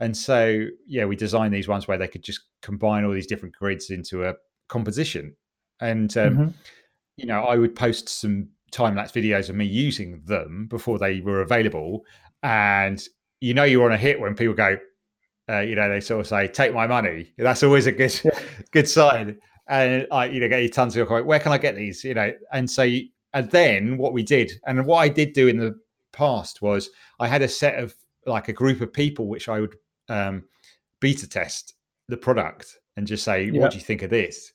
And 0.00 0.16
so, 0.16 0.66
yeah, 0.86 1.04
we 1.06 1.16
designed 1.16 1.52
these 1.52 1.68
ones 1.68 1.88
where 1.88 1.98
they 1.98 2.08
could 2.08 2.22
just 2.22 2.40
combine 2.62 3.04
all 3.04 3.12
these 3.12 3.26
different 3.26 3.56
grids 3.56 3.90
into 3.90 4.24
a 4.24 4.34
composition. 4.68 5.34
And, 5.80 6.16
um, 6.16 6.32
mm-hmm. 6.34 6.50
you 7.16 7.26
know, 7.26 7.42
I 7.42 7.56
would 7.56 7.74
post 7.74 8.08
some 8.08 8.48
time 8.70 8.94
lapse 8.94 9.12
videos 9.12 9.48
of 9.48 9.56
me 9.56 9.64
using 9.64 10.22
them 10.24 10.66
before 10.68 10.98
they 10.98 11.20
were 11.20 11.40
available. 11.40 12.04
And, 12.42 13.02
you 13.40 13.54
know, 13.54 13.64
you're 13.64 13.86
on 13.86 13.92
a 13.92 13.96
hit 13.96 14.20
when 14.20 14.36
people 14.36 14.54
go, 14.54 14.78
uh, 15.50 15.60
you 15.60 15.74
know, 15.74 15.88
they 15.88 16.00
sort 16.00 16.20
of 16.20 16.26
say, 16.28 16.46
take 16.46 16.74
my 16.74 16.86
money. 16.86 17.32
That's 17.36 17.62
always 17.62 17.86
a 17.86 17.92
good, 17.92 18.20
yeah. 18.24 18.38
good 18.70 18.88
sign. 18.88 19.38
And 19.68 20.06
I, 20.10 20.26
you 20.26 20.40
know, 20.40 20.48
get 20.48 20.62
you 20.62 20.70
tons 20.70 20.96
of, 20.96 21.08
where 21.10 21.38
can 21.38 21.52
I 21.52 21.58
get 21.58 21.76
these? 21.76 22.02
You 22.02 22.14
know, 22.14 22.32
and 22.52 22.70
so, 22.70 22.88
and 23.34 23.50
then 23.50 23.98
what 23.98 24.12
we 24.14 24.22
did, 24.22 24.52
and 24.66 24.86
what 24.86 24.98
I 24.98 25.08
did 25.08 25.34
do 25.34 25.48
in 25.48 25.58
the 25.58 25.78
past 26.12 26.62
was 26.62 26.90
I 27.20 27.28
had 27.28 27.42
a 27.42 27.48
set 27.48 27.78
of 27.78 27.94
like 28.26 28.48
a 28.48 28.52
group 28.52 28.80
of 28.80 28.92
people 28.92 29.28
which 29.28 29.48
I 29.48 29.60
would 29.60 29.76
um, 30.08 30.44
beta 31.00 31.28
test 31.28 31.74
the 32.08 32.16
product 32.16 32.78
and 32.96 33.06
just 33.06 33.24
say, 33.24 33.44
yep. 33.44 33.54
"What 33.54 33.70
do 33.70 33.76
you 33.76 33.84
think 33.84 34.02
of 34.02 34.10
this?" 34.10 34.52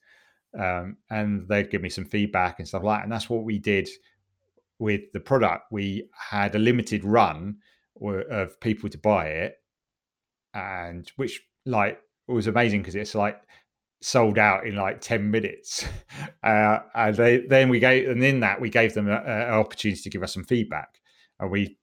Um, 0.60 0.98
and 1.10 1.48
they'd 1.48 1.70
give 1.70 1.82
me 1.82 1.90
some 1.90 2.06
feedback 2.06 2.60
and 2.60 2.68
stuff 2.68 2.84
like 2.84 3.00
that. 3.00 3.04
And 3.04 3.12
that's 3.12 3.30
what 3.30 3.44
we 3.44 3.60
did 3.60 3.88
with 4.80 5.02
the 5.14 5.20
product. 5.20 5.66
We 5.72 6.10
had 6.18 6.56
a 6.56 6.60
limited 6.60 7.04
run 7.04 7.58
of 8.02 8.60
people 8.60 8.90
to 8.90 8.98
buy 8.98 9.28
it, 9.28 9.58
and 10.56 11.10
which 11.18 11.40
like 11.66 12.00
was 12.28 12.48
amazing 12.48 12.82
because 12.82 12.96
it's 12.96 13.16
like 13.16 13.40
sold 14.04 14.38
out 14.38 14.68
in 14.68 14.76
like 14.76 15.00
10 15.00 15.32
minutes 15.32 15.86
uh, 16.44 16.80
and 16.94 17.16
they 17.16 17.40
then 17.48 17.70
we 17.70 17.80
gave 17.80 18.10
and 18.10 18.24
in 18.24 18.40
that 18.42 18.60
we 18.60 18.70
gave 18.70 18.94
them 18.94 19.08
an 19.08 19.54
opportunity 19.54 20.02
to 20.02 20.10
give 20.10 20.24
us 20.24 20.34
some 20.34 20.44
feedback 20.44 21.00
and 21.40 21.50
we 21.50 21.78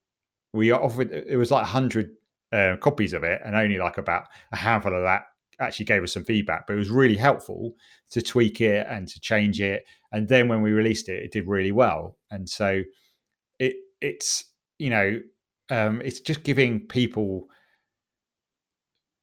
we 0.53 0.71
offered 0.71 1.11
it 1.13 1.37
was 1.37 1.51
like 1.51 1.63
100 1.63 2.11
uh, 2.53 2.77
copies 2.81 3.13
of 3.13 3.25
it, 3.25 3.41
and 3.45 3.55
only 3.55 3.79
like 3.79 3.99
about 3.99 4.27
a 4.53 4.57
handful 4.57 4.95
of 4.95 5.03
that 5.03 5.25
actually 5.61 5.85
gave 5.85 6.03
us 6.03 6.13
some 6.13 6.25
feedback. 6.25 6.67
But 6.67 6.75
it 6.75 6.79
was 6.79 6.91
really 6.91 7.17
helpful 7.17 7.75
to 8.11 8.23
tweak 8.23 8.61
it 8.61 8.87
and 8.89 9.07
to 9.09 9.21
change 9.21 9.61
it. 9.61 9.85
And 10.13 10.29
then 10.29 10.49
when 10.49 10.63
we 10.63 10.73
released 10.73 11.09
it, 11.09 11.23
it 11.23 11.33
did 11.33 11.47
really 11.47 11.73
well. 11.73 12.17
And 12.31 12.49
so 12.49 12.83
it 13.59 13.77
it's 14.01 14.45
you 14.79 14.91
know 14.91 15.21
um, 15.71 16.01
it's 16.05 16.21
just 16.21 16.43
giving 16.43 16.87
people 16.87 17.47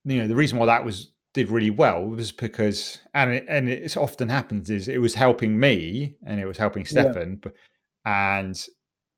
you 0.06 0.22
know 0.22 0.28
the 0.28 0.36
reason 0.36 0.58
why 0.58 0.68
that 0.68 0.86
was 0.86 1.12
did 1.38 1.52
really 1.52 1.70
well 1.70 2.04
was 2.04 2.32
because 2.32 3.00
and 3.14 3.32
it, 3.32 3.46
and 3.48 3.70
it 3.70 3.96
often 3.96 4.28
happens 4.28 4.72
is 4.72 4.88
it 4.88 4.98
was 4.98 5.14
helping 5.14 5.60
me 5.60 6.16
and 6.26 6.40
it 6.40 6.48
was 6.48 6.58
helping 6.58 6.84
Stefan 6.84 7.40
yeah. 7.46 8.40
and 8.40 8.66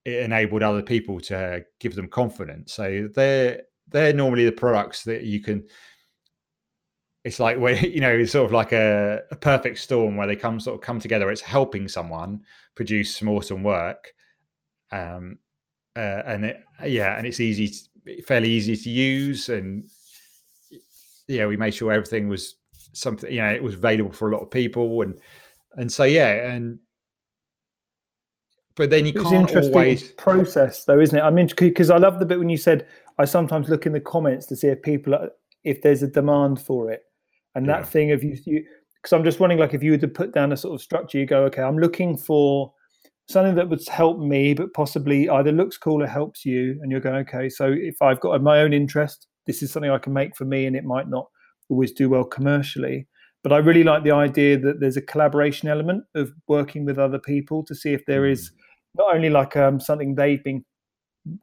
it 0.04 0.24
enabled 0.24 0.62
other 0.62 0.82
people 0.82 1.22
to 1.22 1.64
give 1.80 1.96
them 1.96 2.10
confidence. 2.10 2.74
So 2.74 3.08
they're 3.16 3.62
they're 3.88 4.12
normally 4.12 4.44
the 4.44 4.52
products 4.52 5.06
that 5.06 5.24
you 5.24 5.42
can 5.42 5.64
it's 7.24 7.40
like 7.40 7.58
where 7.58 7.76
you 7.86 8.02
know 8.02 8.12
it's 8.12 8.34
sort 8.34 8.46
of 8.46 8.52
like 8.52 8.74
a, 8.74 9.22
a, 9.32 9.36
perfect 9.38 9.80
storm 9.80 10.18
where 10.18 10.28
they 10.28 10.36
come 10.36 10.60
sort 10.60 10.76
of 10.76 10.82
come 10.82 11.00
together 11.00 11.32
it's 11.32 11.42
helping 11.42 11.88
someone 11.88 12.42
produce 12.76 13.16
some 13.16 13.30
awesome 13.30 13.64
work 13.64 14.14
um 14.92 15.38
uh, 15.96 16.22
and 16.26 16.46
it, 16.46 16.64
yeah 16.86 17.18
and 17.18 17.26
it's 17.26 17.40
easy 17.40 17.68
to, 17.68 18.22
fairly 18.24 18.50
easy 18.50 18.76
to 18.76 18.90
use 18.90 19.50
and 19.50 19.90
yeah 21.30 21.46
we 21.46 21.56
made 21.56 21.74
sure 21.74 21.92
everything 21.92 22.28
was 22.28 22.56
something 22.94 23.32
you 23.32 23.42
know 23.42 23.50
it 23.50 23.64
was 23.64 23.76
available 23.76 24.12
for 24.12 24.30
a 24.30 24.36
lot 24.36 24.42
of 24.42 24.52
people 24.52 25.02
and 25.02 25.20
and 25.78 25.92
so 25.92 26.04
yeah 26.04 26.52
and 26.52 26.80
but 28.76 28.90
then 28.90 29.06
you 29.06 29.14
it's 29.16 29.30
can't 29.30 29.56
always 29.56 30.12
process 30.14 30.86
though 30.86 31.00
isn't 31.00 31.20
it 31.20 31.22
i 31.22 31.30
mean 31.30 31.48
because 31.58 31.90
i 31.90 31.98
love 31.98 32.20
the 32.20 32.26
bit 32.26 32.40
when 32.40 32.50
you 32.50 32.58
said 32.58 32.86
I 33.20 33.26
sometimes 33.26 33.68
look 33.68 33.86
in 33.86 33.92
the 33.92 34.00
comments 34.00 34.46
to 34.48 34.56
see 34.56 34.68
if 34.68 34.82
people 34.82 35.14
are, 35.14 35.30
if 35.66 35.82
there's 35.82 36.02
a 36.02 36.08
demand 36.08 36.62
for 36.62 36.90
it, 36.90 37.02
and 37.54 37.68
that 37.68 37.80
yeah. 37.80 37.86
thing 37.86 38.12
of 38.12 38.24
you, 38.24 38.34
because 38.38 39.12
I'm 39.12 39.26
just 39.26 39.42
wondering 39.42 39.60
like 39.60 39.74
if 39.74 39.84
you 39.84 39.92
were 39.92 39.98
to 39.98 40.08
put 40.08 40.34
down 40.34 40.54
a 40.54 40.58
sort 40.58 40.74
of 40.74 40.82
structure, 40.82 41.18
you 41.18 41.26
go, 41.26 41.44
okay, 41.44 41.62
I'm 41.62 41.78
looking 41.78 42.16
for 42.16 42.74
something 43.28 43.56
that 43.56 43.68
would 43.68 43.86
help 43.90 44.20
me, 44.20 44.54
but 44.54 44.74
possibly 44.74 45.30
either 45.30 45.52
looks 45.52 45.78
cool 45.78 46.02
or 46.02 46.08
helps 46.08 46.46
you, 46.46 46.80
and 46.82 46.90
you're 46.90 47.02
going, 47.02 47.18
okay, 47.28 47.50
so 47.50 47.76
if 47.78 48.02
I've 48.02 48.22
got 48.22 48.42
my 48.42 48.62
own 48.62 48.72
interest, 48.72 49.28
this 49.50 49.64
is 49.64 49.72
something 49.72 49.90
I 49.90 49.98
can 49.98 50.14
make 50.14 50.36
for 50.36 50.46
me, 50.46 50.68
and 50.68 50.76
it 50.76 50.84
might 50.84 51.10
not 51.10 51.28
always 51.70 51.92
do 51.92 52.08
well 52.08 52.24
commercially. 52.24 53.08
But 53.42 53.52
I 53.52 53.58
really 53.58 53.84
like 53.84 54.04
the 54.04 54.12
idea 54.12 54.60
that 54.60 54.80
there's 54.80 54.96
a 54.96 55.02
collaboration 55.02 55.68
element 55.68 56.04
of 56.14 56.32
working 56.48 56.86
with 56.86 57.00
other 57.00 57.18
people 57.18 57.66
to 57.66 57.74
see 57.74 57.92
if 57.92 58.06
there 58.06 58.28
is 58.28 58.52
mm. 58.52 58.54
not 59.00 59.16
only 59.16 59.32
like 59.32 59.58
um, 59.58 59.80
something 59.80 60.14
they've 60.14 60.44
been 60.44 60.64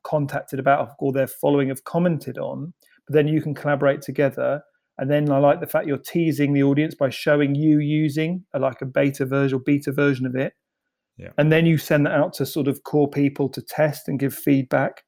contacted 0.04 0.60
about 0.60 0.90
or 1.00 1.12
their 1.12 1.26
following 1.26 1.68
have 1.68 1.82
commented 1.82 2.38
on, 2.38 2.74
but 3.08 3.14
then 3.14 3.26
you 3.26 3.42
can 3.42 3.54
collaborate 3.54 4.02
together. 4.02 4.62
And 4.98 5.10
then 5.10 5.32
I 5.32 5.38
like 5.38 5.58
the 5.58 5.66
fact 5.66 5.88
you're 5.88 5.98
teasing 5.98 6.52
the 6.52 6.62
audience 6.62 6.94
by 6.94 7.10
showing 7.10 7.56
you 7.56 7.80
using 7.80 8.44
a, 8.54 8.60
like 8.60 8.82
a 8.82 8.86
beta 8.86 9.26
version 9.26 9.56
or 9.56 9.60
beta 9.60 9.90
version 9.90 10.26
of 10.26 10.36
it. 10.36 10.52
Yeah. 11.16 11.30
And 11.38 11.50
then 11.50 11.66
you 11.66 11.76
send 11.76 12.06
that 12.06 12.12
out 12.12 12.34
to 12.34 12.46
sort 12.46 12.68
of 12.68 12.84
core 12.84 13.10
people 13.10 13.48
to 13.48 13.62
test 13.62 14.06
and 14.06 14.20
give 14.20 14.32
feedback. 14.32 15.02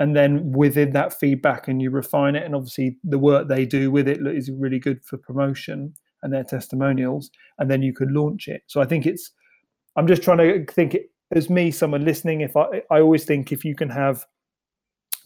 And 0.00 0.16
then 0.16 0.50
within 0.50 0.92
that 0.94 1.12
feedback, 1.12 1.68
and 1.68 1.80
you 1.80 1.90
refine 1.90 2.34
it. 2.34 2.44
And 2.44 2.56
obviously, 2.56 2.96
the 3.04 3.18
work 3.18 3.46
they 3.46 3.64
do 3.66 3.92
with 3.92 4.08
it 4.08 4.26
is 4.26 4.50
really 4.50 4.80
good 4.80 5.04
for 5.04 5.18
promotion. 5.18 5.94
and 6.22 6.32
their 6.32 6.44
testimonials, 6.44 7.30
and 7.58 7.70
then 7.70 7.82
you 7.82 7.92
could 7.92 8.10
launch 8.10 8.48
it. 8.48 8.62
So 8.66 8.80
I 8.80 8.86
think 8.86 9.06
it's. 9.06 9.30
I'm 9.96 10.06
just 10.06 10.22
trying 10.22 10.38
to 10.38 10.64
think 10.72 10.96
as 11.34 11.48
me, 11.48 11.70
someone 11.70 12.04
listening. 12.04 12.40
If 12.40 12.56
I, 12.56 12.82
I 12.90 13.00
always 13.00 13.24
think 13.24 13.52
if 13.52 13.64
you 13.64 13.74
can 13.74 13.90
have, 13.90 14.26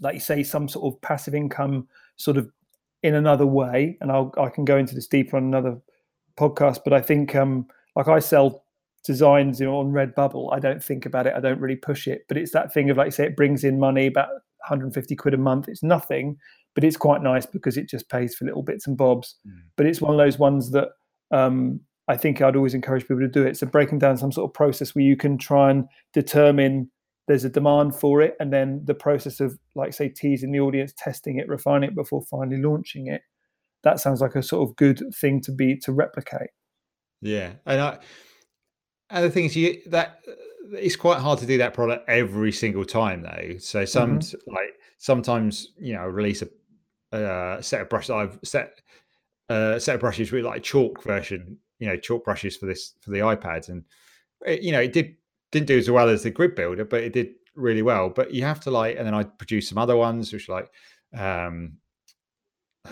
like 0.01 0.15
you 0.15 0.21
say, 0.21 0.43
some 0.43 0.69
sort 0.69 0.93
of 0.93 1.01
passive 1.03 1.35
income, 1.35 1.89
sort 2.17 2.37
of 2.37 2.51
in 3.03 3.15
another 3.15 3.47
way, 3.47 3.97
and 4.01 4.11
I'll 4.11 4.33
I 4.39 4.49
can 4.51 4.65
go 4.65 4.77
into 4.77 4.95
this 4.95 5.07
deeper 5.07 5.37
on 5.37 5.45
another 5.45 5.81
podcast. 6.39 6.81
But 6.85 6.93
I 6.93 7.01
think, 7.01 7.35
um, 7.35 7.67
like 7.97 8.09
I 8.09 8.19
sell 8.19 8.65
designs 9.05 9.61
you 9.61 9.67
know, 9.67 9.77
on 9.79 9.93
Redbubble. 9.93 10.53
I 10.53 10.59
don't 10.59 10.83
think 10.83 11.07
about 11.07 11.27
it. 11.27 11.35
I 11.37 11.41
don't 11.41 11.61
really 11.61 11.77
push 11.77 12.09
it. 12.09 12.25
But 12.27 12.39
it's 12.39 12.53
that 12.53 12.73
thing 12.73 12.91
of 12.91 12.97
like 12.97 13.07
you 13.07 13.13
say, 13.13 13.27
it 13.27 13.37
brings 13.37 13.63
in 13.63 13.79
money 13.79 14.07
about 14.07 14.29
150 14.65 15.17
quid 15.17 15.35
a 15.35 15.39
month. 15.39 15.69
It's 15.69 15.83
nothing, 15.83 16.37
but 16.75 16.85
it's 16.85 16.97
quite 16.97 17.23
nice 17.23 17.47
because 17.47 17.77
it 17.77 17.89
just 17.89 18.09
pays 18.09 18.35
for 18.35 18.45
little 18.45 18.63
bits 18.63 18.87
and 18.87 18.97
bobs. 18.97 19.37
Mm. 19.47 19.63
But 19.77 19.87
it's 19.87 20.01
one 20.01 20.13
of 20.13 20.19
those 20.19 20.39
ones 20.39 20.71
that 20.73 20.89
um, 21.31 21.81
I 22.09 22.17
think 22.17 22.41
I'd 22.41 22.57
always 22.57 22.75
encourage 22.75 23.03
people 23.03 23.21
to 23.21 23.29
do 23.29 23.47
it. 23.47 23.57
So 23.57 23.67
breaking 23.67 23.99
down 23.99 24.17
some 24.17 24.33
sort 24.33 24.49
of 24.49 24.55
process 24.55 24.95
where 24.95 25.05
you 25.05 25.17
can 25.17 25.39
try 25.39 25.71
and 25.71 25.87
determine 26.13 26.91
there's 27.27 27.45
a 27.45 27.51
demand 27.51 27.95
for 27.95 28.21
it, 28.21 28.37
and 28.39 28.53
then 28.53 28.83
the 28.85 28.95
process 28.95 29.41
of 29.41 29.59
like 29.75 29.95
say 29.95 30.09
teasing 30.11 30.53
the 30.53 30.61
audience, 30.61 30.93
testing 30.97 31.39
it, 31.39 31.49
refining 31.49 31.89
it 31.89 31.95
before 31.95 32.23
finally 32.23 32.61
launching 32.61 33.07
it. 33.07 33.23
That 33.83 34.01
sounds 34.01 34.21
like 34.21 34.35
a 34.35 34.43
sort 34.43 34.69
of 34.69 34.77
good 34.77 35.03
thing 35.15 35.41
to 35.43 35.53
be 35.53 35.77
to 35.79 35.93
replicate. 35.93 36.51
Yeah, 37.23 37.53
and 37.65 37.81
I 37.81 37.99
and 39.09 39.25
the 39.25 39.31
thing 39.31 39.47
is, 39.47 39.57
you 39.57 39.81
that 39.87 40.21
it's 40.73 40.97
quite 40.97 41.19
hard 41.19 41.39
to 41.41 41.47
do 41.47 41.59
that 41.59 41.75
product 41.75 42.09
every 42.09 42.53
single 42.53 42.85
time 42.85 43.23
though. 43.23 43.59
So 43.59 43.85
some 43.85 44.19
mm-hmm. 44.19 44.55
like 44.55 44.79
sometimes 44.99 45.73
you 45.79 45.95
know 45.95 46.07
release 46.07 46.43
a 46.43 46.49
uh, 47.17 47.63
set 47.63 47.81
of 47.83 47.89
brushes. 47.89 48.11
I've 48.11 48.39
set 48.43 48.81
a 49.49 49.55
uh, 49.55 49.79
set 49.79 49.97
of 49.97 50.01
brushes 50.01 50.33
with 50.33 50.45
like 50.45 50.63
chalk 50.63 51.03
version, 51.03 51.59
you 51.79 51.87
know, 51.87 51.97
chalk 51.97 52.25
brushes 52.25 52.57
for 52.57 52.67
this 52.67 52.95
for 53.01 53.11
the 53.11 53.19
iPads, 53.19 53.69
and 53.69 53.85
it, 54.47 54.63
you 54.63 54.73
know 54.73 54.81
it 54.81 54.93
did 54.93 55.17
didn't 55.53 55.69
do 55.69 55.79
as 55.79 55.91
well 55.91 56.09
as 56.09 56.23
the 56.23 56.31
grid 56.31 56.55
builder, 56.55 56.85
but 56.85 57.03
it 57.03 57.13
did 57.13 57.35
really 57.55 57.83
well. 57.83 58.09
But 58.09 58.33
you 58.33 58.43
have 58.43 58.61
to 58.61 58.71
like, 58.71 58.97
and 58.97 59.07
then 59.07 59.15
I 59.15 59.25
produced 59.25 59.69
some 59.69 59.79
other 59.79 59.97
ones, 59.97 60.33
which 60.33 60.49
like 60.49 60.71
um 61.17 61.75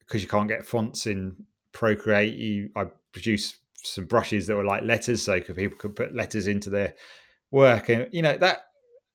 because 0.00 0.22
you 0.22 0.28
can't 0.28 0.48
get 0.48 0.66
fonts 0.66 1.06
in 1.06 1.36
Procreate, 1.72 2.34
you 2.34 2.70
I 2.74 2.86
produce 3.12 3.56
some 3.86 4.06
brushes 4.06 4.46
that 4.46 4.56
were 4.56 4.64
like 4.64 4.82
letters, 4.82 5.22
so 5.22 5.40
people 5.40 5.78
could 5.78 5.96
put 5.96 6.14
letters 6.14 6.46
into 6.46 6.70
their 6.70 6.94
work, 7.50 7.88
and 7.88 8.08
you 8.12 8.22
know 8.22 8.36
that 8.36 8.66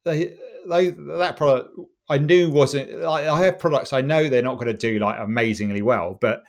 they, 0.06 0.38
they 0.68 0.90
that 0.90 1.38
product 1.38 1.70
I 2.10 2.18
knew 2.18 2.50
wasn't 2.50 3.00
like 3.00 3.26
I 3.26 3.46
have 3.46 3.60
products 3.60 3.94
I 3.94 4.02
know 4.02 4.28
they're 4.28 4.42
not 4.42 4.56
going 4.56 4.68
to 4.68 4.74
do 4.74 5.00
like 5.00 5.20
amazingly 5.20 5.82
well, 5.82 6.18
but 6.20 6.44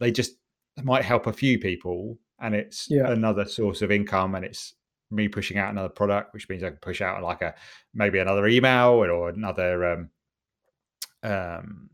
they 0.00 0.12
just 0.12 0.36
might 0.82 1.04
help 1.04 1.26
a 1.26 1.32
few 1.32 1.58
people, 1.58 2.18
and 2.40 2.54
it's 2.54 2.86
yeah. 2.88 3.10
another 3.10 3.44
source 3.44 3.82
of 3.82 3.90
income, 3.90 4.34
and 4.34 4.44
it's 4.44 4.74
me 5.10 5.28
pushing 5.28 5.58
out 5.58 5.70
another 5.70 5.88
product, 5.88 6.32
which 6.32 6.48
means 6.48 6.62
I 6.62 6.70
can 6.70 6.78
push 6.78 7.00
out 7.00 7.22
like 7.22 7.42
a 7.42 7.54
maybe 7.94 8.18
another 8.18 8.46
email 8.46 8.90
or 8.90 9.28
another 9.28 9.92
um 9.92 10.10
um 11.22 11.90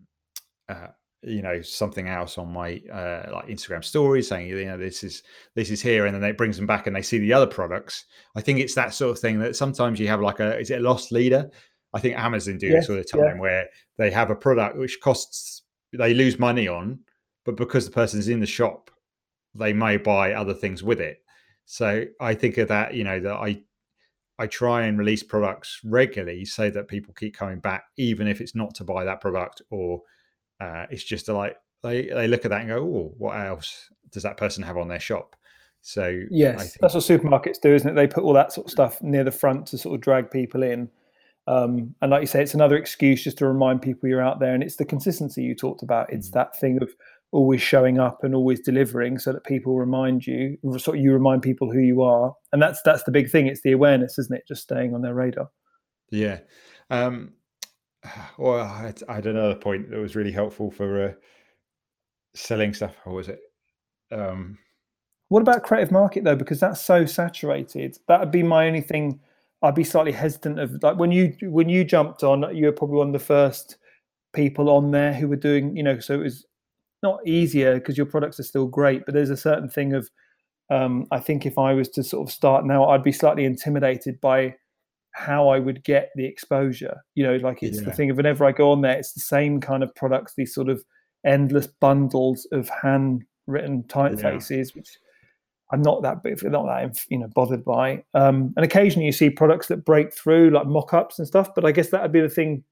uh, 0.68 0.88
you 1.22 1.42
know 1.42 1.60
something 1.60 2.08
else 2.08 2.38
on 2.38 2.52
my 2.52 2.80
uh, 2.92 3.30
like 3.32 3.48
Instagram 3.48 3.84
stories 3.84 4.28
saying 4.28 4.46
you 4.46 4.64
know 4.64 4.78
this 4.78 5.02
is 5.02 5.22
this 5.54 5.70
is 5.70 5.82
here 5.82 6.06
and 6.06 6.14
then 6.14 6.22
it 6.22 6.38
brings 6.38 6.56
them 6.56 6.66
back 6.66 6.86
and 6.86 6.94
they 6.94 7.02
see 7.02 7.18
the 7.18 7.32
other 7.32 7.46
products. 7.46 8.04
I 8.36 8.40
think 8.40 8.60
it's 8.60 8.74
that 8.74 8.94
sort 8.94 9.12
of 9.12 9.18
thing 9.18 9.38
that 9.40 9.56
sometimes 9.56 9.98
you 9.98 10.08
have 10.08 10.20
like 10.20 10.40
a 10.40 10.58
is 10.58 10.70
it 10.70 10.80
a 10.80 10.82
lost 10.82 11.10
leader? 11.12 11.50
I 11.94 12.00
think 12.00 12.18
Amazon 12.18 12.58
do 12.58 12.70
this 12.70 12.88
all 12.88 12.96
the 12.96 13.04
time 13.04 13.20
yeah. 13.36 13.40
where 13.40 13.66
they 13.96 14.10
have 14.10 14.30
a 14.30 14.36
product 14.36 14.76
which 14.76 15.00
costs 15.00 15.62
they 15.92 16.14
lose 16.14 16.38
money 16.38 16.68
on, 16.68 17.00
but 17.44 17.56
because 17.56 17.86
the 17.86 17.90
person's 17.90 18.28
in 18.28 18.40
the 18.40 18.46
shop, 18.46 18.90
they 19.54 19.72
may 19.72 19.96
buy 19.96 20.34
other 20.34 20.54
things 20.54 20.82
with 20.82 21.00
it. 21.00 21.18
So 21.64 22.04
I 22.20 22.34
think 22.34 22.58
of 22.58 22.68
that, 22.68 22.94
you 22.94 23.04
know, 23.04 23.20
that 23.20 23.34
I 23.34 23.62
I 24.38 24.46
try 24.46 24.82
and 24.82 24.98
release 24.98 25.22
products 25.24 25.80
regularly 25.82 26.44
so 26.44 26.70
that 26.70 26.86
people 26.86 27.12
keep 27.14 27.34
coming 27.34 27.58
back, 27.58 27.84
even 27.96 28.28
if 28.28 28.40
it's 28.40 28.54
not 28.54 28.74
to 28.76 28.84
buy 28.84 29.04
that 29.04 29.20
product 29.20 29.62
or 29.70 30.00
uh, 30.60 30.86
it's 30.90 31.04
just 31.04 31.28
like 31.28 31.56
they 31.82 32.06
they 32.06 32.28
look 32.28 32.44
at 32.44 32.50
that 32.50 32.60
and 32.60 32.70
go, 32.70 32.78
"Oh, 32.78 33.14
what 33.18 33.38
else 33.38 33.90
does 34.10 34.22
that 34.22 34.36
person 34.36 34.62
have 34.62 34.76
on 34.76 34.88
their 34.88 35.00
shop?" 35.00 35.36
So 35.80 36.20
yes, 36.30 36.58
think... 36.58 36.72
that's 36.80 36.94
what 36.94 37.04
supermarkets 37.04 37.60
do, 37.60 37.74
isn't 37.74 37.88
it? 37.88 37.94
They 37.94 38.06
put 38.06 38.24
all 38.24 38.32
that 38.34 38.52
sort 38.52 38.66
of 38.66 38.70
stuff 38.70 39.00
near 39.02 39.24
the 39.24 39.30
front 39.30 39.66
to 39.68 39.78
sort 39.78 39.94
of 39.94 40.00
drag 40.00 40.30
people 40.30 40.62
in. 40.62 40.90
Um, 41.46 41.94
and 42.02 42.10
like 42.10 42.20
you 42.20 42.26
say, 42.26 42.42
it's 42.42 42.54
another 42.54 42.76
excuse 42.76 43.24
just 43.24 43.38
to 43.38 43.46
remind 43.46 43.80
people 43.80 44.08
you're 44.08 44.20
out 44.20 44.38
there. 44.38 44.52
And 44.52 44.62
it's 44.62 44.76
the 44.76 44.84
consistency 44.84 45.42
you 45.42 45.54
talked 45.54 45.82
about. 45.82 46.12
It's 46.12 46.28
mm 46.28 46.32
that 46.34 46.58
thing 46.58 46.78
of 46.82 46.90
always 47.30 47.60
showing 47.60 47.98
up 47.98 48.24
and 48.24 48.34
always 48.34 48.60
delivering, 48.60 49.18
so 49.18 49.32
that 49.32 49.44
people 49.44 49.76
remind 49.76 50.26
you, 50.26 50.56
sort 50.78 50.96
of 50.98 51.02
you 51.02 51.12
remind 51.12 51.42
people 51.42 51.70
who 51.70 51.80
you 51.80 52.02
are. 52.02 52.34
And 52.52 52.60
that's 52.60 52.82
that's 52.82 53.04
the 53.04 53.12
big 53.12 53.30
thing. 53.30 53.46
It's 53.46 53.62
the 53.62 53.72
awareness, 53.72 54.18
isn't 54.18 54.34
it? 54.34 54.48
Just 54.48 54.62
staying 54.62 54.94
on 54.94 55.02
their 55.02 55.14
radar. 55.14 55.48
Yeah. 56.10 56.40
Um, 56.90 57.32
well, 58.38 58.60
I, 58.60 58.92
had 59.14 59.26
another 59.26 59.54
point 59.54 59.90
that 59.90 59.98
was 59.98 60.16
really 60.16 60.32
helpful 60.32 60.70
for 60.70 61.08
uh, 61.08 61.12
selling 62.34 62.74
stuff. 62.74 62.94
What 63.04 63.16
was 63.16 63.28
it? 63.28 63.40
Um, 64.10 64.58
what 65.28 65.42
about 65.42 65.62
creative 65.62 65.92
market 65.92 66.24
though? 66.24 66.36
Because 66.36 66.60
that's 66.60 66.80
so 66.80 67.04
saturated. 67.04 67.98
That 68.08 68.20
would 68.20 68.30
be 68.30 68.42
my 68.42 68.66
only 68.66 68.80
thing. 68.80 69.20
I'd 69.60 69.74
be 69.74 69.84
slightly 69.84 70.12
hesitant 70.12 70.58
of 70.58 70.82
like 70.82 70.96
when 70.96 71.12
you 71.12 71.36
when 71.42 71.68
you 71.68 71.84
jumped 71.84 72.22
on, 72.22 72.54
you 72.56 72.66
were 72.66 72.72
probably 72.72 72.98
one 72.98 73.08
of 73.08 73.12
the 73.12 73.18
first 73.18 73.76
people 74.32 74.70
on 74.70 74.90
there 74.90 75.12
who 75.12 75.28
were 75.28 75.36
doing, 75.36 75.76
you 75.76 75.82
know, 75.82 75.98
so 75.98 76.14
it 76.14 76.22
was 76.22 76.46
not 77.02 77.26
easier 77.26 77.74
because 77.74 77.96
your 77.96 78.06
products 78.06 78.38
are 78.40 78.44
still 78.44 78.66
great, 78.66 79.04
but 79.04 79.14
there's 79.14 79.30
a 79.30 79.36
certain 79.36 79.68
thing 79.68 79.94
of 79.94 80.08
um, 80.70 81.06
I 81.10 81.20
think 81.20 81.46
if 81.46 81.58
I 81.58 81.72
was 81.72 81.88
to 81.90 82.04
sort 82.04 82.28
of 82.28 82.32
start 82.32 82.64
now, 82.64 82.88
I'd 82.88 83.02
be 83.02 83.12
slightly 83.12 83.44
intimidated 83.44 84.20
by 84.20 84.54
how 85.18 85.48
I 85.48 85.58
would 85.58 85.82
get 85.82 86.10
the 86.14 86.24
exposure. 86.24 86.96
You 87.14 87.24
know, 87.24 87.36
like 87.36 87.62
it's 87.62 87.78
yeah. 87.78 87.84
the 87.84 87.92
thing 87.92 88.10
of 88.10 88.16
whenever 88.16 88.44
I 88.44 88.52
go 88.52 88.70
on 88.70 88.82
there, 88.82 88.96
it's 88.96 89.12
the 89.12 89.20
same 89.20 89.60
kind 89.60 89.82
of 89.82 89.94
products, 89.94 90.34
these 90.36 90.54
sort 90.54 90.68
of 90.68 90.84
endless 91.26 91.66
bundles 91.66 92.46
of 92.52 92.68
handwritten 92.68 93.82
typefaces, 93.84 94.68
yeah. 94.68 94.72
which 94.74 94.98
I'm 95.72 95.82
not 95.82 96.02
that 96.02 96.18
not 96.44 96.66
that 96.66 97.04
you 97.08 97.18
know 97.18 97.28
bothered 97.34 97.64
by. 97.64 98.04
Um, 98.14 98.54
and 98.56 98.64
occasionally 98.64 99.06
you 99.06 99.12
see 99.12 99.28
products 99.28 99.66
that 99.68 99.84
break 99.84 100.14
through, 100.14 100.50
like 100.50 100.66
mock-ups 100.66 101.18
and 101.18 101.26
stuff. 101.26 101.50
But 101.54 101.64
I 101.64 101.72
guess 101.72 101.90
that 101.90 102.02
would 102.02 102.12
be 102.12 102.20
the 102.20 102.28
thing. 102.28 102.62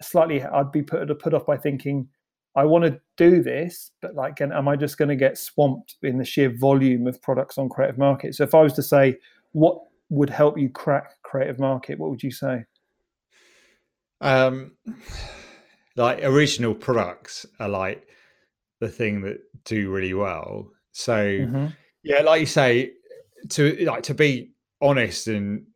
Slightly, 0.00 0.42
I'd 0.42 0.72
be 0.72 0.82
put 0.82 1.06
put 1.18 1.34
off 1.34 1.46
by 1.46 1.56
thinking 1.56 2.08
I 2.54 2.64
want 2.64 2.84
to 2.84 3.00
do 3.16 3.42
this, 3.42 3.92
but 4.02 4.14
like, 4.14 4.40
am 4.40 4.68
I 4.68 4.76
just 4.76 4.98
going 4.98 5.08
to 5.08 5.16
get 5.16 5.38
swamped 5.38 5.96
in 6.02 6.18
the 6.18 6.24
sheer 6.24 6.50
volume 6.50 7.06
of 7.06 7.20
products 7.22 7.56
on 7.56 7.68
Creative 7.68 7.98
Market? 7.98 8.34
So 8.34 8.44
if 8.44 8.54
I 8.54 8.60
was 8.60 8.74
to 8.74 8.82
say, 8.82 9.16
what 9.52 9.80
would 10.12 10.30
help 10.30 10.58
you 10.58 10.68
crack 10.68 11.14
creative 11.22 11.58
market 11.58 11.98
what 11.98 12.10
would 12.10 12.22
you 12.22 12.30
say? 12.30 12.64
Um 14.20 14.72
like 15.96 16.22
original 16.22 16.74
products 16.74 17.46
are 17.58 17.68
like 17.68 18.06
the 18.80 18.88
thing 18.88 19.22
that 19.22 19.38
do 19.64 19.90
really 19.90 20.14
well. 20.14 20.68
So 20.92 21.14
mm-hmm. 21.14 21.66
yeah 22.02 22.20
like 22.20 22.40
you 22.40 22.46
say 22.46 22.92
to 23.50 23.76
like 23.84 24.02
to 24.04 24.14
be 24.14 24.52
honest 24.80 25.28
and 25.28 25.66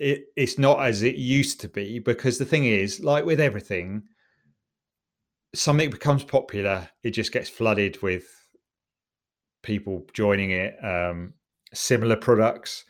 it, 0.00 0.24
it's 0.34 0.58
not 0.58 0.80
as 0.80 1.02
it 1.02 1.16
used 1.16 1.60
to 1.60 1.68
be 1.68 1.98
because 1.98 2.38
the 2.38 2.44
thing 2.44 2.64
is 2.64 3.00
like 3.00 3.24
with 3.24 3.38
everything 3.38 4.02
something 5.54 5.90
becomes 5.90 6.24
popular 6.24 6.88
it 7.02 7.10
just 7.10 7.32
gets 7.32 7.48
flooded 7.48 8.00
with 8.02 8.24
people 9.62 10.06
joining 10.14 10.52
it 10.52 10.74
um 10.82 11.34
similar 11.74 12.16
products 12.16 12.84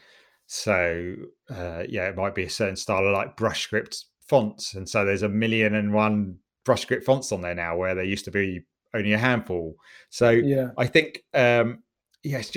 so 0.53 1.14
uh, 1.48 1.84
yeah, 1.88 2.09
it 2.09 2.16
might 2.16 2.34
be 2.34 2.42
a 2.42 2.51
certain 2.51 2.74
style 2.74 3.07
of 3.07 3.12
like 3.12 3.36
brush 3.36 3.62
script 3.62 4.07
fonts, 4.26 4.74
and 4.74 4.88
so 4.88 5.05
there's 5.05 5.22
a 5.22 5.28
million 5.28 5.76
and 5.76 5.94
one 5.94 6.38
brush 6.64 6.82
script 6.82 7.07
fonts 7.07 7.30
on 7.30 7.40
there 7.40 7.55
now, 7.55 7.76
where 7.76 7.94
there 7.94 8.03
used 8.03 8.24
to 8.24 8.32
be 8.32 8.62
only 8.92 9.12
a 9.12 9.18
handful. 9.18 9.76
So 10.09 10.30
yeah, 10.30 10.70
I 10.76 10.88
think 10.88 11.22
um, 11.34 11.84
yes, 12.24 12.51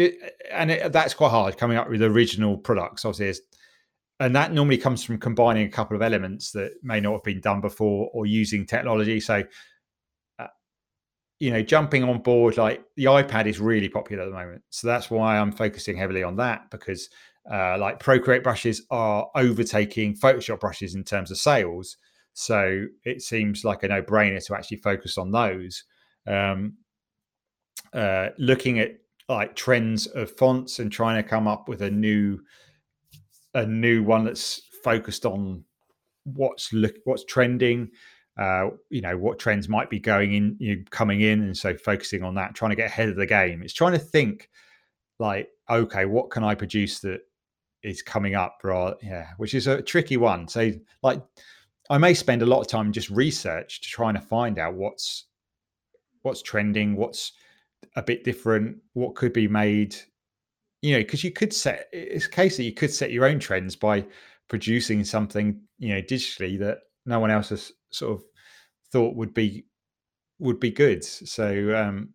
and 0.52 0.72
it, 0.72 0.92
that's 0.92 1.14
quite 1.14 1.30
hard 1.30 1.56
coming 1.60 1.78
up 1.78 1.88
with 1.88 2.02
original 2.02 2.58
products. 2.58 3.06
Obviously, 3.06 3.46
and 4.20 4.36
that 4.36 4.52
normally 4.54 4.80
comes 4.80 5.04
from 5.04 5.20
combining 5.20 5.68
a 5.68 5.72
couple 5.72 5.96
of 5.96 6.02
elements 6.02 6.52
that 6.54 6.72
may 6.82 7.00
not 7.00 7.12
have 7.12 7.24
been 7.24 7.42
done 7.42 7.62
before 7.62 8.10
or 8.12 8.26
using 8.26 8.66
technology. 8.66 9.20
So 9.20 9.44
uh, 10.40 10.48
you 11.40 11.52
know, 11.52 11.62
jumping 11.62 12.04
on 12.04 12.24
board 12.24 12.58
like 12.58 12.84
the 12.96 13.06
iPad 13.06 13.46
is 13.46 13.60
really 13.60 13.88
popular 13.88 14.24
at 14.24 14.30
the 14.30 14.36
moment. 14.36 14.64
So 14.72 14.88
that's 14.88 15.12
why 15.12 15.38
I'm 15.38 15.52
focusing 15.52 15.96
heavily 15.96 16.24
on 16.24 16.38
that 16.38 16.72
because 16.72 17.08
uh, 17.52 17.78
like 17.78 18.00
Procreate 18.00 18.44
brushes 18.44 18.86
are 18.90 19.30
overtaking 19.36 20.16
Photoshop 20.16 20.60
brushes 20.60 20.96
in 20.96 21.04
terms 21.04 21.32
of 21.32 21.38
sales. 21.38 21.98
So 22.34 22.86
it 23.04 23.22
seems 23.22 23.64
like 23.64 23.84
a 23.84 23.88
no 23.88 24.02
brainer 24.02 24.44
to 24.46 24.56
actually 24.56 24.78
focus 24.78 25.18
on 25.18 25.32
those. 25.32 25.84
Um, 26.26 26.78
uh, 27.94 28.30
looking 28.38 28.80
at 28.80 28.92
like 29.30 29.56
trends 29.56 30.08
of 30.08 30.32
fonts 30.32 30.80
and 30.80 30.92
trying 30.92 31.22
to 31.22 31.28
come 31.28 31.48
up 31.48 31.68
with 31.68 31.82
a 31.82 31.92
new 31.92 32.40
a 33.54 33.66
new 33.66 34.04
one 34.04 34.26
that's 34.26 34.62
focused 34.84 35.26
on 35.26 35.64
what's 36.24 36.74
look 36.74 36.96
what's 37.04 37.24
trending 37.26 37.92
uh, 38.38 38.70
you 38.90 39.02
know 39.02 39.18
what 39.18 39.38
trends 39.38 39.70
might 39.70 39.90
be 39.90 40.00
going 40.00 40.34
in, 40.34 40.56
you 40.60 40.76
know, 40.76 40.84
coming 40.90 41.22
in, 41.22 41.42
and 41.42 41.58
so 41.58 41.76
focusing 41.76 42.24
on 42.24 42.36
that, 42.36 42.56
trying 42.56 42.72
to 42.72 42.76
get 42.76 42.88
ahead 42.88 43.10
of 43.10 43.16
the 43.16 43.28
game. 43.28 43.62
It's 43.62 43.74
trying 43.74 43.94
to 43.94 44.00
think 44.00 44.50
like, 45.20 45.50
okay, 45.70 46.06
what 46.06 46.32
can 46.32 46.44
I 46.44 46.56
produce 46.56 47.00
that 47.02 47.22
is 47.84 48.02
coming 48.02 48.36
up? 48.36 48.60
Right, 48.64 48.94
yeah, 49.02 49.28
which 49.38 49.54
is 49.54 49.68
a 49.68 49.82
tricky 49.82 50.18
one. 50.18 50.48
So, 50.48 50.72
like, 51.02 51.22
I 51.90 51.98
may 51.98 52.14
spend 52.14 52.42
a 52.42 52.46
lot 52.46 52.62
of 52.62 52.68
time 52.68 52.92
just 52.92 53.10
research 53.10 53.82
to 53.82 53.90
trying 53.90 54.16
to 54.16 54.22
find 54.22 54.60
out 54.60 54.76
what's 54.76 55.26
what's 56.22 56.42
trending, 56.42 56.96
what's 56.96 57.34
a 57.96 58.04
bit 58.04 58.24
different, 58.24 58.78
what 58.94 59.16
could 59.16 59.34
be 59.34 59.48
made. 59.48 59.96
You 60.82 60.94
know, 60.94 61.00
because 61.00 61.24
you 61.24 61.32
could 61.32 61.54
set 61.54 61.88
it's 61.94 62.26
a 62.26 62.30
case 62.30 62.58
that 62.58 62.64
you 62.64 62.74
could 62.74 62.92
set 62.92 63.12
your 63.12 63.26
own 63.26 63.40
trends 63.40 63.76
by 63.76 64.06
producing 64.50 65.04
something, 65.04 65.62
you 65.80 65.94
know, 65.94 66.02
digitally 66.02 66.60
that 66.60 66.80
no 67.06 67.20
one 67.20 67.32
else 67.32 67.50
has 67.50 67.72
sort 67.92 68.20
of 68.20 68.26
thought 68.92 69.16
would 69.16 69.34
be 69.34 69.66
would 70.40 70.60
be 70.60 70.72
good. 70.72 71.04
So, 71.04 71.76
um, 71.76 72.10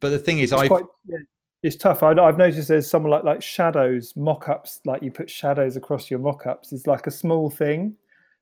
but 0.00 0.10
the 0.10 0.18
thing 0.18 0.38
is, 0.38 0.52
I 0.52 0.64
yeah, 0.64 1.18
it's 1.64 1.76
tough. 1.76 2.02
I, 2.02 2.14
have 2.14 2.36
noticed 2.36 2.68
there's 2.68 2.88
some 2.88 3.04
like 3.04 3.24
like 3.24 3.42
shadows 3.42 4.12
mock-ups, 4.16 4.80
like 4.84 5.02
you 5.02 5.10
put 5.10 5.30
shadows 5.30 5.76
across 5.76 6.10
your 6.10 6.20
mock-ups. 6.20 6.72
It's 6.72 6.86
like 6.86 7.06
a 7.06 7.10
small 7.10 7.48
thing, 7.48 7.96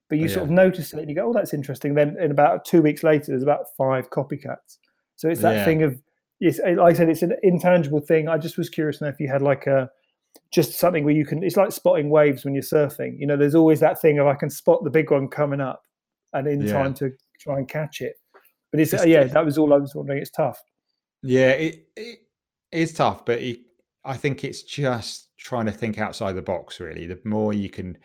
but 0.08 0.18
you 0.18 0.24
oh, 0.24 0.28
sort 0.28 0.38
yeah. 0.38 0.42
of 0.42 0.50
notice 0.50 0.92
it 0.92 0.98
and 0.98 1.08
you 1.08 1.14
go, 1.14 1.28
"Oh, 1.28 1.32
that's 1.32 1.54
interesting." 1.54 1.94
Then 1.94 2.16
in 2.20 2.32
about 2.32 2.64
two 2.64 2.82
weeks 2.82 3.04
later, 3.04 3.26
there's 3.28 3.44
about 3.44 3.66
five 3.78 4.10
copycats. 4.10 4.78
So 5.14 5.28
it's 5.28 5.40
that 5.42 5.54
yeah. 5.54 5.64
thing 5.64 5.84
of, 5.84 6.02
it's 6.40 6.58
like 6.58 6.80
I 6.80 6.92
said, 6.94 7.08
it's 7.08 7.22
an 7.22 7.36
intangible 7.44 8.00
thing. 8.00 8.28
I 8.28 8.38
just 8.38 8.58
was 8.58 8.68
curious 8.68 8.98
to 8.98 9.04
know 9.04 9.10
if 9.10 9.20
you 9.20 9.28
had 9.28 9.40
like 9.40 9.68
a 9.68 9.88
just 10.50 10.72
something 10.72 11.04
where 11.04 11.14
you 11.14 11.24
can 11.24 11.42
it's 11.42 11.56
like 11.56 11.72
spotting 11.72 12.10
waves 12.10 12.44
when 12.44 12.54
you're 12.54 12.62
surfing 12.62 13.18
you 13.18 13.26
know 13.26 13.36
there's 13.36 13.54
always 13.54 13.80
that 13.80 14.00
thing 14.00 14.18
of 14.18 14.26
i 14.26 14.34
can 14.34 14.50
spot 14.50 14.82
the 14.84 14.90
big 14.90 15.10
one 15.10 15.28
coming 15.28 15.60
up 15.60 15.82
and 16.32 16.46
in 16.46 16.60
yeah. 16.60 16.72
time 16.72 16.94
to 16.94 17.10
try 17.38 17.58
and 17.58 17.68
catch 17.68 18.00
it 18.00 18.14
but 18.70 18.80
it's, 18.80 18.92
it's 18.92 19.06
yeah 19.06 19.24
that 19.24 19.44
was 19.44 19.58
all 19.58 19.72
i 19.74 19.76
was 19.76 19.94
wondering 19.94 20.18
it's 20.18 20.30
tough 20.30 20.62
yeah 21.22 21.50
it, 21.50 21.86
it 21.96 22.18
is 22.72 22.92
tough 22.92 23.24
but 23.24 23.40
i 24.04 24.16
think 24.16 24.44
it's 24.44 24.62
just 24.62 25.28
trying 25.38 25.66
to 25.66 25.72
think 25.72 25.98
outside 25.98 26.32
the 26.32 26.42
box 26.42 26.80
really 26.80 27.06
the 27.06 27.18
more 27.24 27.52
you 27.52 27.68
can 27.68 27.96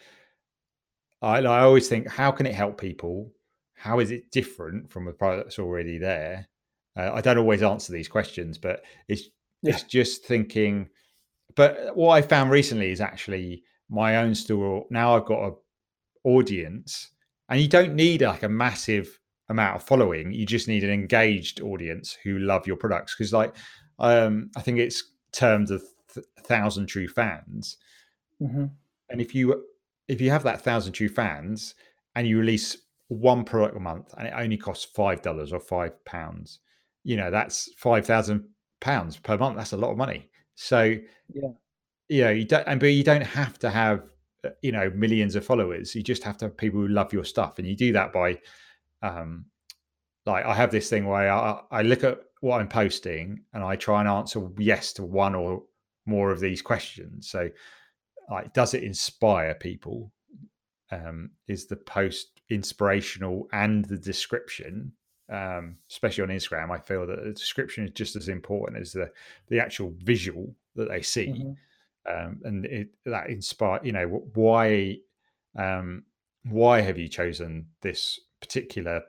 I, 1.22 1.40
I 1.40 1.62
always 1.62 1.88
think 1.88 2.08
how 2.08 2.32
can 2.32 2.46
it 2.46 2.56
help 2.56 2.80
people 2.80 3.32
how 3.76 4.00
is 4.00 4.12
it 4.12 4.32
different 4.32 4.92
from 4.92 5.08
a 5.08 5.14
product 5.14 5.46
that's 5.46 5.60
already 5.60 5.98
there 5.98 6.48
uh, 6.98 7.12
i 7.14 7.22
don't 7.22 7.38
always 7.38 7.64
answer 7.64 7.94
these 7.94 8.08
questions 8.08 8.58
but 8.58 8.84
it's 9.08 9.24
yeah. 9.62 9.74
it's 9.74 9.84
just 9.84 10.26
thinking 10.26 10.90
but 11.58 11.96
what 11.96 12.12
I 12.12 12.22
found 12.22 12.52
recently 12.52 12.92
is 12.92 13.02
actually 13.02 13.64
my 13.90 14.18
own 14.18 14.36
store. 14.36 14.86
Now 14.90 15.16
I've 15.16 15.26
got 15.26 15.48
a 15.48 15.54
audience, 16.24 17.10
and 17.50 17.60
you 17.60 17.68
don't 17.68 17.96
need 17.96 18.22
like 18.22 18.44
a 18.44 18.50
massive 18.50 19.20
amount 19.50 19.78
of 19.78 19.84
following. 19.84 20.32
You 20.32 20.46
just 20.46 20.68
need 20.68 20.84
an 20.84 20.92
engaged 20.92 21.62
audience 21.62 22.18
who 22.24 22.40
love 22.40 22.68
your 22.68 22.76
products. 22.76 23.16
Because 23.16 23.34
like, 23.34 23.56
um, 24.00 24.52
I 24.56 24.62
think 24.62 24.80
it's 24.80 25.04
termed 25.32 25.72
a 25.72 25.80
th- 26.14 26.26
thousand 26.42 26.88
true 26.88 27.08
fans. 27.08 27.78
Mm-hmm. 28.42 28.66
And 29.10 29.22
if 29.22 29.34
you 29.34 29.64
if 30.08 30.22
you 30.22 30.30
have 30.30 30.44
that 30.44 30.62
thousand 30.62 30.94
true 30.94 31.10
fans 31.10 31.76
and 32.16 32.28
you 32.28 32.40
release 32.40 32.78
one 33.10 33.44
product 33.44 33.76
a 33.76 33.80
month 33.80 34.14
and 34.18 34.28
it 34.28 34.34
only 34.36 34.58
costs 34.58 34.86
five 34.86 35.22
dollars 35.22 35.54
or 35.54 35.60
five 35.60 36.04
pounds, 36.06 36.60
you 37.04 37.18
know 37.18 37.32
that's 37.32 37.70
five 37.78 38.06
thousand 38.06 38.46
pounds 38.80 39.18
per 39.18 39.38
month. 39.38 39.58
That's 39.58 39.74
a 39.74 39.78
lot 39.78 39.92
of 39.92 39.98
money. 39.98 40.30
So 40.56 40.96
yeah, 41.34 41.50
you 42.10 42.24
know, 42.24 42.30
you 42.30 42.46
don't, 42.46 42.68
and 42.68 42.80
but 42.80 42.88
you 42.88 43.04
don't 43.04 43.22
have 43.22 43.60
to 43.60 43.70
have 43.70 44.04
uh, 44.44 44.50
you 44.62 44.72
know 44.72 44.92
millions 44.96 45.36
of 45.36 45.46
followers. 45.46 45.96
You 45.96 46.04
just 46.04 46.24
have 46.24 46.38
to 46.38 46.46
have 46.46 46.58
people 46.58 46.80
who 46.80 46.88
love 46.88 47.14
your 47.14 47.26
stuff, 47.26 47.60
and 47.60 47.68
you 47.68 47.76
do 47.76 47.94
that 47.94 48.14
by, 48.14 48.40
um, 49.02 49.46
like 50.26 50.46
I 50.46 50.54
have 50.54 50.72
this 50.72 50.90
thing 50.90 51.06
where 51.06 51.32
I, 51.32 51.62
I 51.72 51.82
look 51.82 52.04
at 52.04 52.20
what 52.42 52.62
I'm 52.62 52.68
posting 52.68 53.44
and 53.54 53.64
I 53.64 53.76
try 53.76 54.00
and 54.00 54.10
answer 54.10 54.48
yes 54.58 54.94
to 54.94 55.04
one 55.04 55.36
or 55.36 55.64
more 56.06 56.32
of 56.32 56.40
these 56.40 56.62
questions. 56.62 57.30
So, 57.30 57.50
like, 58.30 58.54
does 58.54 58.74
it 58.74 58.84
inspire 58.84 59.56
people? 59.56 60.12
Um, 60.90 61.32
is 61.50 61.66
the 61.66 61.76
post 61.76 62.40
inspirational 62.50 63.50
and 63.52 63.84
the 63.84 63.98
description 63.98 64.94
um, 65.30 65.78
especially 65.90 66.24
on 66.24 66.30
Instagram, 66.30 66.72
I 66.72 66.80
feel 66.80 67.06
that 67.08 67.24
the 67.24 67.32
description 67.32 67.86
is 67.86 67.92
just 67.92 68.16
as 68.16 68.30
important 68.30 68.82
as 68.82 68.94
the 68.94 69.12
the 69.50 69.60
actual 69.60 69.94
visual 69.98 70.56
that 70.76 70.90
they 70.90 71.02
see, 71.02 71.28
mm-hmm. 71.28 72.28
um, 72.28 72.40
and 72.44 72.66
it, 72.66 72.90
that 73.06 73.30
inspire. 73.30 73.80
You 73.84 73.92
know, 73.92 74.08
why 74.34 74.98
um, 75.58 76.04
why 76.46 76.82
have 76.82 76.98
you 76.98 77.10
chosen 77.10 77.68
this 77.82 78.20
particular 78.40 79.02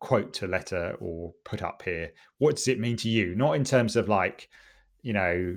quote 0.00 0.32
to 0.34 0.46
letter 0.46 0.96
or 1.00 1.32
put 1.44 1.62
up 1.62 1.82
here? 1.84 2.12
What 2.38 2.56
does 2.56 2.68
it 2.68 2.80
mean 2.80 2.96
to 2.98 3.08
you? 3.08 3.34
Not 3.34 3.52
in 3.52 3.64
terms 3.64 3.96
of 3.96 4.08
like, 4.08 4.48
you 5.02 5.12
know, 5.12 5.56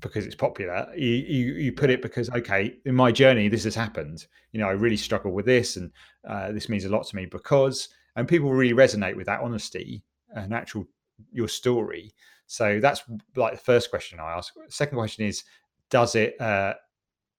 because 0.00 0.26
it's 0.26 0.34
popular. 0.34 0.86
You, 0.96 1.08
you, 1.08 1.54
you 1.54 1.72
put 1.72 1.90
it 1.90 2.02
because 2.02 2.30
okay, 2.30 2.76
in 2.84 2.94
my 2.94 3.12
journey, 3.12 3.48
this 3.48 3.64
has 3.64 3.74
happened. 3.74 4.26
You 4.52 4.60
know, 4.60 4.68
I 4.68 4.72
really 4.72 4.96
struggle 4.96 5.32
with 5.32 5.46
this, 5.46 5.76
and 5.76 5.90
uh, 6.28 6.52
this 6.52 6.68
means 6.68 6.84
a 6.84 6.88
lot 6.88 7.06
to 7.08 7.16
me 7.16 7.26
because 7.26 7.88
and 8.16 8.26
people 8.26 8.52
really 8.52 8.74
resonate 8.74 9.16
with 9.16 9.26
that 9.26 9.40
honesty 9.40 10.02
and 10.34 10.52
actual 10.52 10.86
your 11.30 11.48
story. 11.48 12.12
So 12.46 12.80
that's 12.80 13.02
like 13.36 13.54
the 13.54 13.60
first 13.60 13.90
question 13.90 14.20
I 14.20 14.32
ask. 14.32 14.54
Second 14.68 14.96
question 14.96 15.26
is, 15.26 15.44
does 15.90 16.14
it 16.14 16.40
uh, 16.40 16.74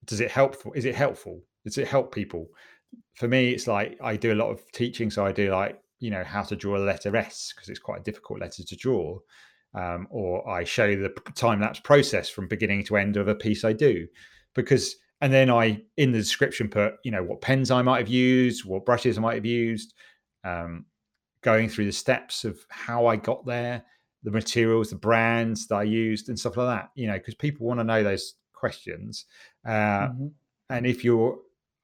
does 0.05 0.19
it 0.19 0.31
help? 0.31 0.55
Is 0.75 0.85
it 0.85 0.95
helpful? 0.95 1.41
Does 1.63 1.77
it 1.77 1.87
help 1.87 2.13
people? 2.13 2.47
For 3.15 3.27
me, 3.27 3.51
it's 3.51 3.67
like 3.67 3.97
I 4.01 4.15
do 4.15 4.33
a 4.33 4.35
lot 4.35 4.49
of 4.49 4.61
teaching, 4.71 5.09
so 5.09 5.25
I 5.25 5.31
do 5.31 5.51
like 5.51 5.79
you 5.99 6.09
know 6.09 6.23
how 6.23 6.43
to 6.43 6.55
draw 6.55 6.77
a 6.77 6.79
letter 6.79 7.15
S 7.15 7.53
because 7.53 7.69
it's 7.69 7.79
quite 7.79 8.01
a 8.01 8.03
difficult 8.03 8.39
letter 8.39 8.63
to 8.63 8.75
draw. 8.75 9.19
Um, 9.75 10.07
or 10.09 10.49
I 10.49 10.63
show 10.63 10.95
the 10.95 11.13
time 11.35 11.61
lapse 11.61 11.79
process 11.79 12.27
from 12.27 12.47
beginning 12.47 12.85
to 12.85 12.97
end 12.97 13.17
of 13.17 13.27
a 13.27 13.35
piece 13.35 13.63
I 13.63 13.73
do, 13.73 14.07
because 14.55 14.95
and 15.21 15.31
then 15.31 15.49
I 15.49 15.83
in 15.97 16.11
the 16.11 16.17
description 16.17 16.69
put 16.69 16.95
you 17.03 17.11
know 17.11 17.23
what 17.23 17.41
pens 17.41 17.69
I 17.69 17.81
might 17.81 17.99
have 17.99 18.07
used, 18.07 18.65
what 18.65 18.85
brushes 18.85 19.17
I 19.17 19.21
might 19.21 19.35
have 19.35 19.45
used, 19.45 19.93
um, 20.43 20.85
going 21.41 21.69
through 21.69 21.85
the 21.85 21.91
steps 21.91 22.45
of 22.45 22.59
how 22.69 23.05
I 23.05 23.15
got 23.15 23.45
there, 23.45 23.83
the 24.23 24.31
materials, 24.31 24.89
the 24.89 24.95
brands 24.95 25.67
that 25.67 25.75
I 25.75 25.83
used, 25.83 26.29
and 26.29 26.39
stuff 26.39 26.57
like 26.57 26.67
that. 26.67 26.89
You 26.95 27.07
know, 27.07 27.17
because 27.17 27.35
people 27.35 27.67
want 27.67 27.79
to 27.79 27.83
know 27.83 28.03
those 28.03 28.35
questions. 28.53 29.25
Uh, 29.65 30.07
mm-hmm. 30.09 30.27
And 30.71 30.85
if 30.85 31.03
you're 31.03 31.37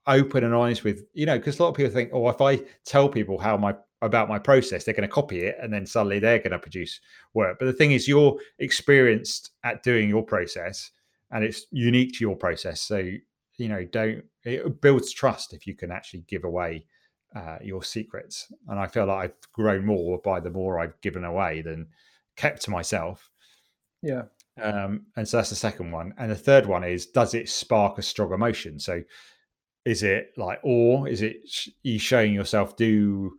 open 0.07 0.43
and 0.43 0.53
honest 0.53 0.83
with, 0.83 1.03
you 1.13 1.25
know, 1.25 1.37
because 1.37 1.59
a 1.59 1.63
lot 1.63 1.69
of 1.69 1.75
people 1.75 1.91
think, 1.91 2.11
oh, 2.13 2.29
if 2.29 2.41
I 2.41 2.61
tell 2.85 3.09
people 3.09 3.37
how 3.37 3.57
my 3.57 3.75
about 4.05 4.29
my 4.29 4.39
process, 4.39 4.83
they're 4.83 4.93
going 4.93 5.07
to 5.07 5.13
copy 5.13 5.41
it, 5.41 5.57
and 5.61 5.73
then 5.73 5.85
suddenly 5.85 6.19
they're 6.19 6.39
going 6.39 6.51
to 6.51 6.59
produce 6.59 6.99
work. 7.33 7.57
But 7.59 7.65
the 7.65 7.73
thing 7.73 7.91
is, 7.91 8.07
you're 8.07 8.37
experienced 8.59 9.51
at 9.63 9.83
doing 9.83 10.09
your 10.09 10.23
process, 10.23 10.91
and 11.31 11.43
it's 11.43 11.65
unique 11.71 12.13
to 12.13 12.19
your 12.21 12.35
process. 12.35 12.81
So 12.81 13.11
you 13.57 13.69
know, 13.69 13.85
don't 13.85 14.23
it 14.43 14.81
builds 14.81 15.11
trust 15.11 15.53
if 15.53 15.65
you 15.65 15.75
can 15.75 15.91
actually 15.91 16.25
give 16.27 16.43
away 16.43 16.85
uh, 17.35 17.57
your 17.61 17.83
secrets. 17.83 18.51
And 18.67 18.79
I 18.79 18.87
feel 18.87 19.05
like 19.05 19.25
I've 19.25 19.51
grown 19.53 19.85
more 19.85 20.19
by 20.19 20.39
the 20.39 20.49
more 20.49 20.79
I've 20.79 20.99
given 21.01 21.23
away 21.23 21.61
than 21.61 21.87
kept 22.35 22.61
to 22.63 22.71
myself. 22.71 23.29
Yeah. 24.01 24.23
Um, 24.61 25.07
and 25.17 25.27
so 25.27 25.37
that's 25.37 25.49
the 25.49 25.55
second 25.55 25.91
one. 25.91 26.13
And 26.17 26.31
the 26.31 26.35
third 26.35 26.65
one 26.65 26.83
is 26.83 27.07
does 27.07 27.33
it 27.33 27.49
spark 27.49 27.97
a 27.97 28.01
strong 28.01 28.31
emotion? 28.31 28.79
So 28.79 29.01
is 29.83 30.03
it 30.03 30.31
like, 30.37 30.59
or 30.63 31.07
is 31.07 31.21
it 31.21 31.37
sh- 31.45 31.69
you 31.83 31.99
showing 31.99 32.33
yourself 32.33 32.75
do, 32.77 33.37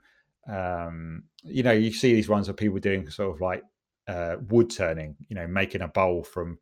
um, 0.49 1.25
you 1.43 1.63
know, 1.63 1.73
you 1.73 1.93
see 1.93 2.15
these 2.15 2.29
ones 2.29 2.49
of 2.49 2.57
people 2.57 2.79
doing 2.79 3.09
sort 3.11 3.35
of 3.35 3.41
like 3.41 3.63
uh, 4.09 4.37
wood 4.49 4.71
turning, 4.71 5.17
you 5.29 5.37
know, 5.37 5.47
making 5.47 5.83
a 5.83 5.89
bowl 5.89 6.23
from 6.25 6.59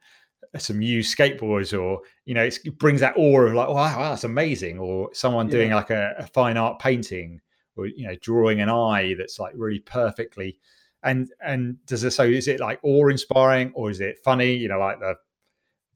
some 0.59 0.81
used 0.81 1.17
skateboards 1.17 1.77
or 1.79 2.01
you 2.27 2.35
know 2.35 2.45
it 2.45 2.79
brings 2.79 3.01
that 3.01 3.17
awe 3.17 3.41
of 3.41 3.55
like 3.55 3.69
wow, 3.69 3.99
wow 3.99 4.11
that's 4.11 4.25
amazing. 4.25 4.79
Or 4.79 5.11
someone 5.13 5.49
doing 5.49 5.73
like 5.73 5.91
a, 5.91 6.15
a, 6.19 6.27
fine 6.29 6.57
art 6.57 6.79
painting 6.79 7.41
or 7.77 7.87
you 7.87 8.07
know 8.07 8.15
drawing 8.21 8.61
an 8.61 8.69
eye 8.69 9.15
that's 9.19 9.39
like 9.39 9.53
really 9.57 9.81
perfectly 9.81 10.59
and 11.03 11.31
and 11.45 11.85
does 11.87 12.05
it 12.05 12.13
so 12.13 12.23
is 12.23 12.49
it 12.49 12.61
like 12.61 12.79
awe 12.83 13.09
inspiring 13.09 13.73
or 13.75 13.91
is 13.91 14.01
it 14.01 14.19
funny? 14.25 14.55
You 14.55 14.69
know 14.69 14.79
like 14.79 15.01
the 15.01 15.17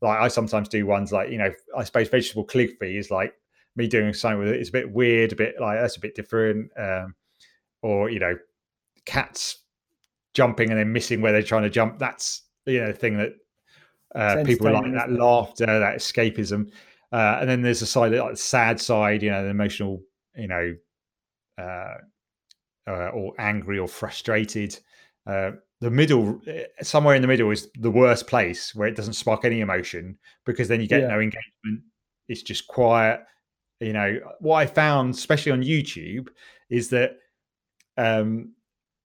like 0.01 0.21
i 0.21 0.29
sometimes 0.29 0.69
do 0.69 0.87
ones 0.87 1.11
like 1.11 1.29
you 1.29 1.39
know 1.39 1.53
i 1.77 1.83
suppose 1.83 2.09
vegetable 2.09 2.45
calligraphy 2.45 2.97
is 2.97 3.11
like 3.11 3.35
me 3.75 3.87
doing 3.87 4.13
something 4.13 4.41
with 4.41 4.49
it. 4.49 4.61
It's 4.61 4.71
a 4.71 4.73
bit 4.73 4.93
weird 4.93 5.33
a 5.33 5.37
bit 5.37 5.55
like 5.61 5.81
that's 5.81 5.97
a 5.97 6.01
bit 6.01 6.15
different 6.15 6.71
um 6.77 7.15
or 7.83 8.11
you 8.11 8.19
know 8.19 8.37
cats 9.05 9.59
jumping 10.35 10.71
and 10.71 10.79
then 10.79 10.93
missing 10.93 11.21
where 11.21 11.33
they're 11.33 11.43
trying 11.43 11.63
to 11.63 11.71
jump 11.71 11.99
that's 11.99 12.43
you 12.67 12.81
know 12.81 12.89
the 12.89 12.93
thing 12.93 13.17
that 13.17 13.33
uh, 14.15 14.43
people 14.45 14.73
like 14.73 14.93
that 14.93 15.13
laughter, 15.13 15.67
that 15.67 15.97
escapism, 15.97 16.71
uh, 17.13 17.39
and 17.41 17.49
then 17.49 17.63
there's 17.63 17.83
a 17.83 17.87
side, 17.87 18.13
like 18.13 18.33
the 18.33 18.37
sad 18.37 18.81
side, 18.81 19.23
you 19.23 19.31
know, 19.31 19.43
the 19.43 19.51
emotional, 19.51 20.03
you 20.35 20.49
know, 20.49 20.75
uh, 21.59 21.95
uh 22.87 23.09
or 23.09 23.33
angry 23.39 23.79
or 23.79 23.89
frustrated. 23.89 24.79
Uh, 25.27 25.53
the 25.81 25.91
middle, 25.91 26.41
eh, 26.47 26.65
somewhere 26.83 27.15
in 27.15 27.23
the 27.23 27.29
middle, 27.29 27.51
is 27.51 27.69
the 27.79 27.91
worst 27.91 28.27
place 28.27 28.75
where 28.75 28.89
it 28.89 28.97
doesn't 28.97 29.13
spark 29.13 29.45
any 29.45 29.61
emotion 29.61 30.19
because 30.45 30.69
then 30.69 30.81
you 30.81 30.89
get 30.89 31.03
yeah. 31.03 31.09
no 31.09 31.21
engagement. 31.21 31.83
It's 32.29 32.43
just 32.43 32.67
quiet. 32.67 33.21
You 33.81 33.93
know 33.93 34.21
what 34.41 34.57
I 34.57 34.67
found, 34.67 35.15
especially 35.15 35.53
on 35.53 35.63
YouTube, 35.63 36.29
is 36.69 36.89
that 36.89 37.19
um, 37.99 38.53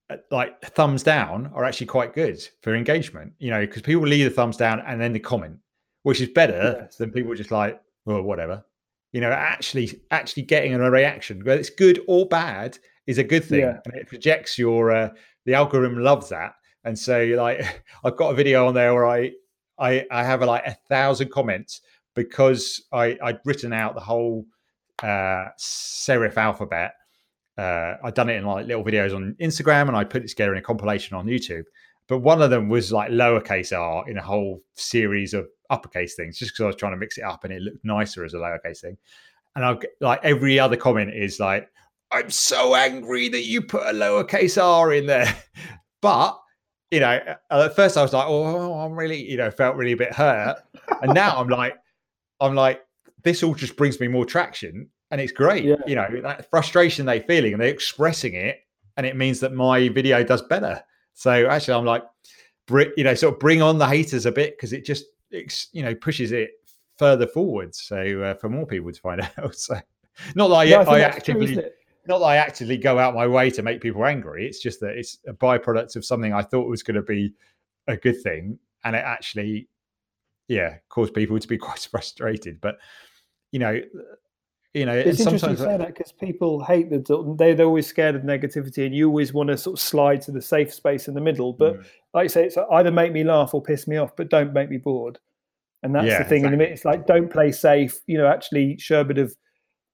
uh, 0.09 0.17
like 0.31 0.61
thumbs 0.61 1.03
down 1.03 1.51
are 1.53 1.65
actually 1.65 1.87
quite 1.87 2.13
good 2.13 2.41
for 2.61 2.75
engagement. 2.75 3.33
You 3.39 3.49
know, 3.49 3.61
because 3.61 3.81
people 3.81 4.03
leave 4.03 4.25
the 4.25 4.31
thumbs 4.31 4.55
down 4.55 4.81
and 4.87 5.01
then 5.01 5.11
they 5.11 5.19
comment, 5.19 5.57
which 6.03 6.21
is 6.21 6.29
better 6.29 6.77
yes. 6.81 6.95
than 6.95 7.11
people 7.11 7.33
just 7.35 7.51
like, 7.51 7.81
well, 8.05 8.21
whatever. 8.21 8.63
You 9.11 9.21
know, 9.21 9.31
actually, 9.31 10.01
actually 10.11 10.43
getting 10.43 10.73
a 10.73 10.89
reaction, 10.89 11.43
whether 11.43 11.59
it's 11.59 11.69
good 11.69 12.01
or 12.07 12.25
bad, 12.27 12.77
is 13.05 13.17
a 13.17 13.23
good 13.23 13.43
thing, 13.43 13.59
yeah. 13.59 13.79
and 13.85 13.95
it 13.95 14.07
projects 14.07 14.57
your. 14.57 14.91
Uh, 14.91 15.09
the 15.45 15.53
algorithm 15.53 15.99
loves 15.99 16.29
that, 16.29 16.53
and 16.85 16.97
so 16.97 17.23
like, 17.37 17.83
I've 18.03 18.15
got 18.15 18.31
a 18.31 18.35
video 18.35 18.65
on 18.65 18.73
there 18.73 18.93
where 18.93 19.07
I 19.07 19.31
I 19.77 20.05
I 20.09 20.23
have 20.23 20.41
a, 20.41 20.45
like 20.45 20.65
a 20.65 20.77
thousand 20.89 21.31
comments 21.31 21.81
because 22.15 22.81
I 22.91 23.17
I'd 23.21 23.39
written 23.45 23.73
out 23.73 23.95
the 23.95 24.01
whole 24.01 24.45
uh, 25.01 25.49
serif 25.59 26.37
alphabet. 26.37 26.93
Uh, 27.57 27.95
I'd 28.03 28.13
done 28.13 28.29
it 28.29 28.35
in 28.35 28.45
like 28.45 28.65
little 28.65 28.83
videos 28.83 29.15
on 29.15 29.35
Instagram, 29.39 29.87
and 29.87 29.95
I 29.95 30.03
put 30.03 30.23
it 30.23 30.29
together 30.29 30.53
in 30.53 30.59
a 30.59 30.61
compilation 30.61 31.15
on 31.15 31.25
YouTube. 31.25 31.65
But 32.07 32.19
one 32.19 32.41
of 32.41 32.49
them 32.49 32.67
was 32.67 32.91
like 32.91 33.11
lowercase 33.11 33.77
r 33.77 34.09
in 34.09 34.17
a 34.17 34.21
whole 34.21 34.61
series 34.73 35.33
of 35.33 35.47
uppercase 35.69 36.15
things, 36.15 36.37
just 36.37 36.51
because 36.51 36.63
I 36.63 36.67
was 36.67 36.75
trying 36.75 36.93
to 36.93 36.97
mix 36.97 37.17
it 37.17 37.23
up 37.23 37.43
and 37.43 37.53
it 37.53 37.61
looked 37.61 37.83
nicer 37.85 38.25
as 38.25 38.33
a 38.33 38.37
lowercase 38.37 38.81
thing. 38.81 38.97
And 39.55 39.63
I'll 39.63 39.79
like 40.01 40.19
every 40.23 40.59
other 40.59 40.75
comment 40.75 41.13
is 41.13 41.39
like, 41.39 41.69
"I'm 42.11 42.29
so 42.29 42.75
angry 42.75 43.29
that 43.29 43.43
you 43.43 43.61
put 43.61 43.83
a 43.83 43.93
lowercase 43.93 44.61
r 44.61 44.91
in 44.93 45.05
there," 45.05 45.33
but 46.01 46.39
you 46.93 46.99
know, 46.99 47.19
at 47.49 47.75
first 47.75 47.97
I 47.97 48.03
was 48.03 48.13
like, 48.13 48.27
oh, 48.27 48.79
I'm 48.79 48.93
really, 48.93 49.27
you 49.27 49.35
know, 49.35 49.49
felt 49.49 49.75
really 49.75 49.93
a 49.93 49.97
bit 49.97 50.13
hurt. 50.13 50.57
And 51.01 51.11
now 51.11 51.37
I'm 51.37 51.47
like, 51.47 51.73
I'm 52.39 52.53
like, 52.53 52.81
this 53.23 53.41
all 53.41 53.55
just 53.55 53.75
brings 53.75 53.99
me 53.99 54.07
more 54.07 54.25
traction 54.25 54.89
and 55.13 55.21
it's 55.21 55.31
great. 55.31 55.63
Yeah. 55.63 55.75
You 55.85 55.93
know, 55.93 56.07
that 56.23 56.49
frustration 56.49 57.05
they're 57.05 57.21
feeling 57.21 57.53
and 57.53 57.61
they're 57.61 57.69
expressing 57.69 58.33
it. 58.33 58.61
And 58.97 59.05
it 59.05 59.15
means 59.15 59.39
that 59.41 59.53
my 59.53 59.87
video 59.89 60.23
does 60.23 60.41
better. 60.41 60.83
So 61.13 61.47
actually, 61.47 61.75
I'm 61.75 61.85
like, 61.85 62.03
you 62.97 63.03
know, 63.03 63.13
sort 63.13 63.35
of 63.35 63.39
bring 63.39 63.61
on 63.61 63.77
the 63.77 63.87
haters 63.87 64.25
a 64.25 64.31
bit 64.31 64.57
because 64.57 64.73
it 64.73 64.85
just, 64.85 65.05
you 65.71 65.83
know, 65.83 65.93
pushes 65.93 66.31
it 66.31 66.49
further 66.97 67.27
forward. 67.27 67.75
So 67.75 68.23
uh, 68.23 68.33
for 68.33 68.49
more 68.49 68.65
people 68.65 68.91
to 68.91 68.99
find 68.99 69.21
out. 69.37 69.55
So 69.55 69.75
not 70.33 70.47
that 70.47 70.55
I, 70.55 70.63
yeah, 70.63 70.81
I, 70.81 70.97
I 70.97 70.99
actively, 71.01 71.53
true, 71.53 71.63
not 72.07 72.17
that 72.17 72.25
I 72.25 72.37
actively 72.37 72.77
go 72.77 72.97
out 72.97 73.13
my 73.13 73.27
way 73.27 73.51
to 73.51 73.61
make 73.61 73.81
people 73.81 74.03
angry. 74.05 74.47
It's 74.47 74.59
just 74.59 74.79
that 74.79 74.97
it's 74.97 75.19
a 75.27 75.33
byproduct 75.33 75.95
of 75.95 76.03
something 76.03 76.33
I 76.33 76.41
thought 76.41 76.67
was 76.67 76.81
going 76.81 76.95
to 76.95 77.03
be 77.03 77.35
a 77.87 77.95
good 77.95 78.19
thing, 78.23 78.57
and 78.83 78.95
it 78.95 79.03
actually, 79.05 79.67
yeah, 80.47 80.77
caused 80.89 81.13
people 81.13 81.37
to 81.37 81.47
be 81.47 81.57
quite 81.59 81.87
frustrated. 81.91 82.59
But 82.61 82.77
you 83.51 83.59
know, 83.59 83.79
you 84.73 84.85
know, 84.85 84.93
it's 84.93 85.19
interesting 85.19 85.51
you 85.51 85.57
say 85.57 85.77
that 85.77 85.87
because 85.87 86.11
people 86.11 86.63
hate 86.63 86.89
the 86.89 87.35
they 87.37 87.53
they're 87.53 87.65
always 87.65 87.87
scared 87.87 88.15
of 88.15 88.23
negativity, 88.23 88.85
and 88.85 88.95
you 88.95 89.07
always 89.07 89.33
want 89.33 89.49
to 89.49 89.57
sort 89.57 89.77
of 89.77 89.79
slide 89.79 90.21
to 90.23 90.31
the 90.31 90.41
safe 90.41 90.73
space 90.73 91.07
in 91.07 91.13
the 91.13 91.21
middle. 91.21 91.53
But 91.53 91.75
mm. 91.75 91.85
like 92.13 92.23
I 92.25 92.27
say, 92.27 92.45
it's 92.45 92.57
either 92.71 92.91
make 92.91 93.11
me 93.11 93.23
laugh 93.23 93.53
or 93.53 93.61
piss 93.61 93.87
me 93.87 93.97
off, 93.97 94.15
but 94.15 94.29
don't 94.29 94.53
make 94.53 94.69
me 94.69 94.77
bored. 94.77 95.19
And 95.83 95.93
that's 95.93 96.07
yeah, 96.07 96.23
the 96.23 96.29
thing. 96.29 96.45
Exactly. 96.45 96.53
In 96.53 96.59
the 96.59 96.71
it's 96.71 96.85
like 96.85 97.05
don't 97.05 97.31
play 97.31 97.51
safe. 97.51 97.99
You 98.07 98.17
know, 98.17 98.27
actually, 98.27 98.77
sherbet 98.79 99.19
of 99.19 99.35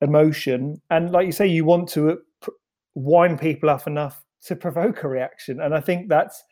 emotion 0.01 0.81
and 0.89 1.11
like 1.11 1.25
you 1.25 1.31
say 1.31 1.45
you 1.45 1.65
want 1.65 1.87
to 1.89 2.11
uh, 2.11 2.15
wind 2.95 3.39
people 3.39 3.69
up 3.69 3.85
enough 3.85 4.23
to 4.41 4.55
provoke 4.55 5.03
a 5.03 5.07
reaction 5.07 5.59
and 5.59 5.75
i 5.75 5.79
think 5.79 6.07
that's 6.07 6.43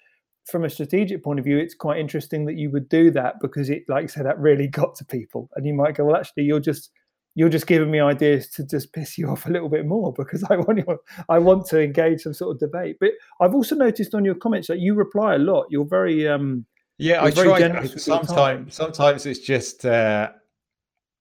from 0.45 0.65
a 0.65 0.69
strategic 0.69 1.23
point 1.23 1.39
of 1.39 1.45
view 1.45 1.57
it's 1.57 1.73
quite 1.73 1.97
interesting 1.97 2.45
that 2.45 2.57
you 2.57 2.69
would 2.69 2.89
do 2.89 3.09
that 3.09 3.35
because 3.41 3.69
it 3.69 3.83
like 3.87 4.03
you 4.03 4.07
say 4.07 4.21
that 4.21 4.37
really 4.37 4.67
got 4.81 4.95
to 4.95 5.05
people 5.05 5.49
and 5.55 5.65
you 5.65 5.73
might 5.73 5.95
go 5.95 6.03
well 6.03 6.17
actually 6.17 6.43
you're 6.43 6.59
just 6.59 6.91
you're 7.37 7.49
just 7.49 7.67
giving 7.67 7.91
me 7.91 7.99
ideas 7.99 8.49
to 8.49 8.65
just 8.65 8.91
piss 8.93 9.15
you 9.15 9.29
off 9.29 9.45
a 9.45 9.51
little 9.51 9.69
bit 9.69 9.85
more 9.85 10.11
because 10.11 10.43
I 10.49 10.57
want 10.57 10.79
you, 10.79 10.97
I 11.29 11.37
want 11.37 11.67
to 11.67 11.79
engage 11.79 12.21
some 12.21 12.33
sort 12.33 12.55
of 12.55 12.59
debate. 12.59 12.97
But 12.99 13.11
I've 13.39 13.53
also 13.53 13.75
noticed 13.75 14.15
on 14.15 14.25
your 14.25 14.33
comments 14.33 14.67
that 14.69 14.79
you 14.79 14.95
reply 14.95 15.35
a 15.35 15.37
lot. 15.37 15.67
You're 15.69 15.85
very 15.85 16.27
um 16.27 16.65
yeah, 16.97 17.23
I 17.23 17.29
try. 17.29 17.85
Sometimes 17.85 18.73
sometimes 18.73 19.27
it's 19.27 19.39
just 19.39 19.85
uh 19.85 20.31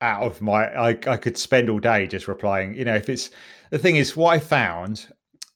out 0.01 0.23
of 0.23 0.41
my 0.41 0.65
I, 0.75 0.89
I 1.07 1.19
could 1.19 1.37
spend 1.37 1.69
all 1.69 1.81
day 1.81 2.07
just 2.07 2.29
replying 2.29 2.75
you 2.75 2.85
know 2.85 2.95
if 2.95 3.09
it's 3.09 3.31
the 3.71 3.79
thing 3.79 3.97
is 3.97 4.15
what 4.15 4.35
i 4.35 4.39
found 4.39 5.07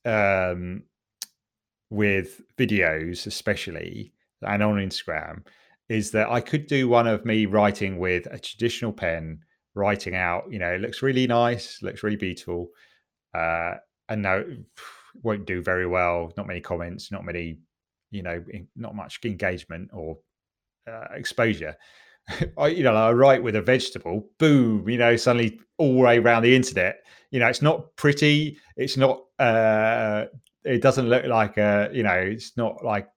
um 0.06 0.82
with 1.90 2.40
videos 2.56 3.26
especially 3.26 4.14
and 4.40 4.62
on 4.62 4.76
instagram 4.76 5.42
is 5.90 6.10
that 6.12 6.30
i 6.30 6.40
could 6.40 6.66
do 6.66 6.88
one 6.88 7.06
of 7.06 7.26
me 7.26 7.44
writing 7.44 7.98
with 7.98 8.26
a 8.30 8.38
traditional 8.38 8.94
pen 8.94 9.40
writing 9.74 10.14
out 10.14 10.44
you 10.50 10.58
know 10.58 10.72
it 10.72 10.80
looks 10.80 11.02
really 11.02 11.26
nice 11.26 11.80
looks 11.82 12.02
really 12.02 12.16
beautiful 12.16 12.68
uh 13.34 13.74
and 14.08 14.22
no 14.22 14.44
won't 15.22 15.46
do 15.46 15.60
very 15.62 15.86
well 15.86 16.32
not 16.36 16.46
many 16.46 16.60
comments 16.60 17.10
not 17.10 17.24
many 17.24 17.58
you 18.10 18.22
know 18.22 18.42
not 18.76 18.94
much 18.94 19.18
engagement 19.24 19.90
or 19.92 20.16
uh, 20.90 21.06
exposure 21.14 21.76
I, 22.58 22.68
you 22.68 22.82
know, 22.82 22.94
I 22.94 23.12
write 23.12 23.42
with 23.42 23.56
a 23.56 23.62
vegetable, 23.62 24.28
boom, 24.38 24.88
you 24.88 24.98
know, 24.98 25.16
suddenly 25.16 25.60
all 25.78 25.94
the 25.94 26.00
way 26.00 26.18
around 26.18 26.42
the 26.42 26.54
internet. 26.54 27.02
You 27.30 27.40
know, 27.40 27.48
it's 27.48 27.62
not 27.62 27.94
pretty. 27.96 28.58
It's 28.76 28.96
not. 28.96 29.22
uh 29.38 30.26
It 30.64 30.82
doesn't 30.82 31.08
look 31.08 31.24
like 31.26 31.56
a. 31.56 31.90
You 31.92 32.02
know, 32.02 32.14
it's 32.14 32.56
not 32.56 32.84
like 32.84 33.08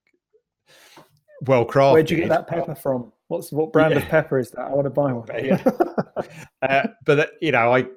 well 1.41 1.65
crafted. 1.65 1.93
Where'd 1.93 2.11
you 2.11 2.17
get 2.17 2.29
that 2.29 2.47
pepper 2.47 2.75
from? 2.75 3.11
What's 3.33 3.51
what 3.51 3.73
brand 3.73 3.95
yeah. 3.95 3.99
of 4.01 4.09
pepper 4.09 4.37
is 4.37 4.51
that? 4.51 4.61
I 4.61 4.69
want 4.69 4.85
to 4.85 4.91
buy 4.91 5.11
one. 5.11 5.27
yeah. 5.43 5.63
uh, 6.61 6.87
but 7.03 7.31
you 7.41 7.51
know, 7.51 7.73
I 7.73 7.87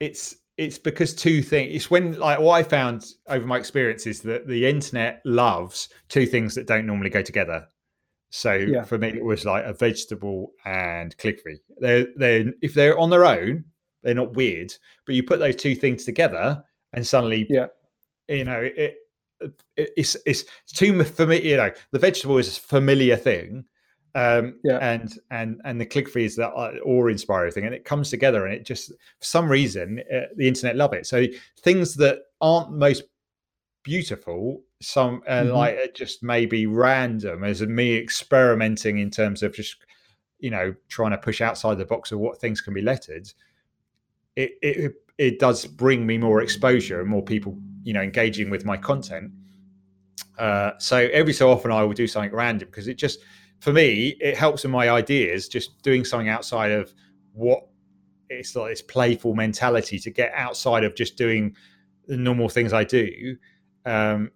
it's 0.00 0.34
it's 0.56 0.76
because 0.76 1.14
two 1.14 1.40
things. 1.40 1.72
It's 1.72 1.88
when 1.88 2.18
like 2.18 2.40
what 2.40 2.54
I 2.54 2.64
found 2.64 3.06
over 3.28 3.46
my 3.46 3.58
experience 3.58 4.08
is 4.08 4.22
that 4.22 4.48
the 4.48 4.66
internet 4.66 5.22
loves 5.24 5.88
two 6.08 6.26
things 6.26 6.56
that 6.56 6.66
don't 6.66 6.84
normally 6.84 7.10
go 7.10 7.22
together. 7.22 7.64
So 8.30 8.54
yeah. 8.54 8.82
for 8.82 8.98
me, 8.98 9.08
it 9.10 9.24
was 9.24 9.44
like 9.44 9.64
a 9.64 9.72
vegetable 9.72 10.50
and 10.64 11.16
calligraphy. 11.16 11.60
They're 11.78 12.08
they 12.16 12.52
if 12.60 12.74
they're 12.74 12.98
on 12.98 13.10
their 13.10 13.24
own, 13.24 13.64
they're 14.02 14.14
not 14.14 14.34
weird. 14.34 14.74
But 15.06 15.14
you 15.14 15.22
put 15.22 15.38
those 15.38 15.54
two 15.54 15.76
things 15.76 16.04
together, 16.04 16.60
and 16.92 17.06
suddenly, 17.06 17.46
yeah, 17.48 17.66
you 18.28 18.44
know, 18.44 18.62
it, 18.62 18.96
it 19.36 19.62
it's 19.76 20.16
it's 20.26 20.44
too 20.66 21.04
familiar. 21.04 21.44
You 21.44 21.56
know, 21.56 21.70
the 21.92 22.00
vegetable 22.00 22.38
is 22.38 22.58
a 22.58 22.60
familiar 22.60 23.16
thing, 23.16 23.64
um, 24.16 24.58
yeah, 24.64 24.78
and 24.78 25.18
and 25.30 25.60
and 25.64 25.80
the 25.80 25.84
calligraphy 25.84 26.24
is 26.24 26.36
that 26.36 26.50
uh, 26.54 26.72
awe-inspiring 26.84 27.52
thing, 27.52 27.66
and 27.66 27.74
it 27.74 27.84
comes 27.84 28.08
together, 28.08 28.46
and 28.46 28.54
it 28.54 28.64
just 28.64 28.88
for 28.88 28.94
some 29.20 29.48
reason 29.48 30.02
uh, 30.12 30.20
the 30.36 30.48
internet 30.48 30.74
love 30.74 30.94
it. 30.94 31.06
So 31.06 31.26
things 31.60 31.94
that 31.96 32.20
aren't 32.40 32.72
most 32.72 33.04
beautiful 33.82 34.62
some 34.80 35.22
uh, 35.28 35.42
mm-hmm. 35.42 35.54
like 35.54 35.74
it 35.74 35.94
just 35.94 36.22
maybe 36.22 36.66
random 36.66 37.44
as 37.44 37.62
me 37.62 37.96
experimenting 37.96 38.98
in 38.98 39.10
terms 39.10 39.42
of 39.42 39.54
just 39.54 39.76
you 40.38 40.50
know 40.50 40.74
trying 40.88 41.12
to 41.12 41.18
push 41.18 41.40
outside 41.40 41.78
the 41.78 41.84
box 41.84 42.10
of 42.10 42.18
what 42.18 42.40
things 42.40 42.60
can 42.60 42.74
be 42.74 42.82
lettered 42.82 43.32
it 44.34 44.58
it 44.62 44.94
it 45.18 45.38
does 45.38 45.64
bring 45.64 46.04
me 46.04 46.18
more 46.18 46.42
exposure 46.42 47.00
and 47.00 47.08
more 47.08 47.22
people 47.22 47.56
you 47.84 47.92
know 47.92 48.02
engaging 48.02 48.50
with 48.50 48.64
my 48.64 48.76
content 48.76 49.30
uh, 50.38 50.72
so 50.78 50.96
every 51.12 51.32
so 51.32 51.50
often 51.50 51.70
i 51.70 51.82
will 51.82 51.94
do 51.94 52.06
something 52.06 52.32
random 52.32 52.68
because 52.68 52.88
it 52.88 52.98
just 52.98 53.20
for 53.60 53.72
me 53.72 54.16
it 54.20 54.36
helps 54.36 54.62
with 54.62 54.72
my 54.72 54.88
ideas 54.90 55.48
just 55.48 55.82
doing 55.82 56.04
something 56.04 56.28
outside 56.28 56.70
of 56.70 56.92
what 57.32 57.66
it's 58.28 58.56
like 58.56 58.70
this 58.70 58.82
playful 58.82 59.34
mentality 59.34 59.98
to 59.98 60.10
get 60.10 60.32
outside 60.34 60.84
of 60.84 60.94
just 60.94 61.16
doing 61.16 61.54
the 62.06 62.16
normal 62.16 62.48
things 62.48 62.72
i 62.72 62.84
do. 62.84 63.36
Um, 63.84 64.30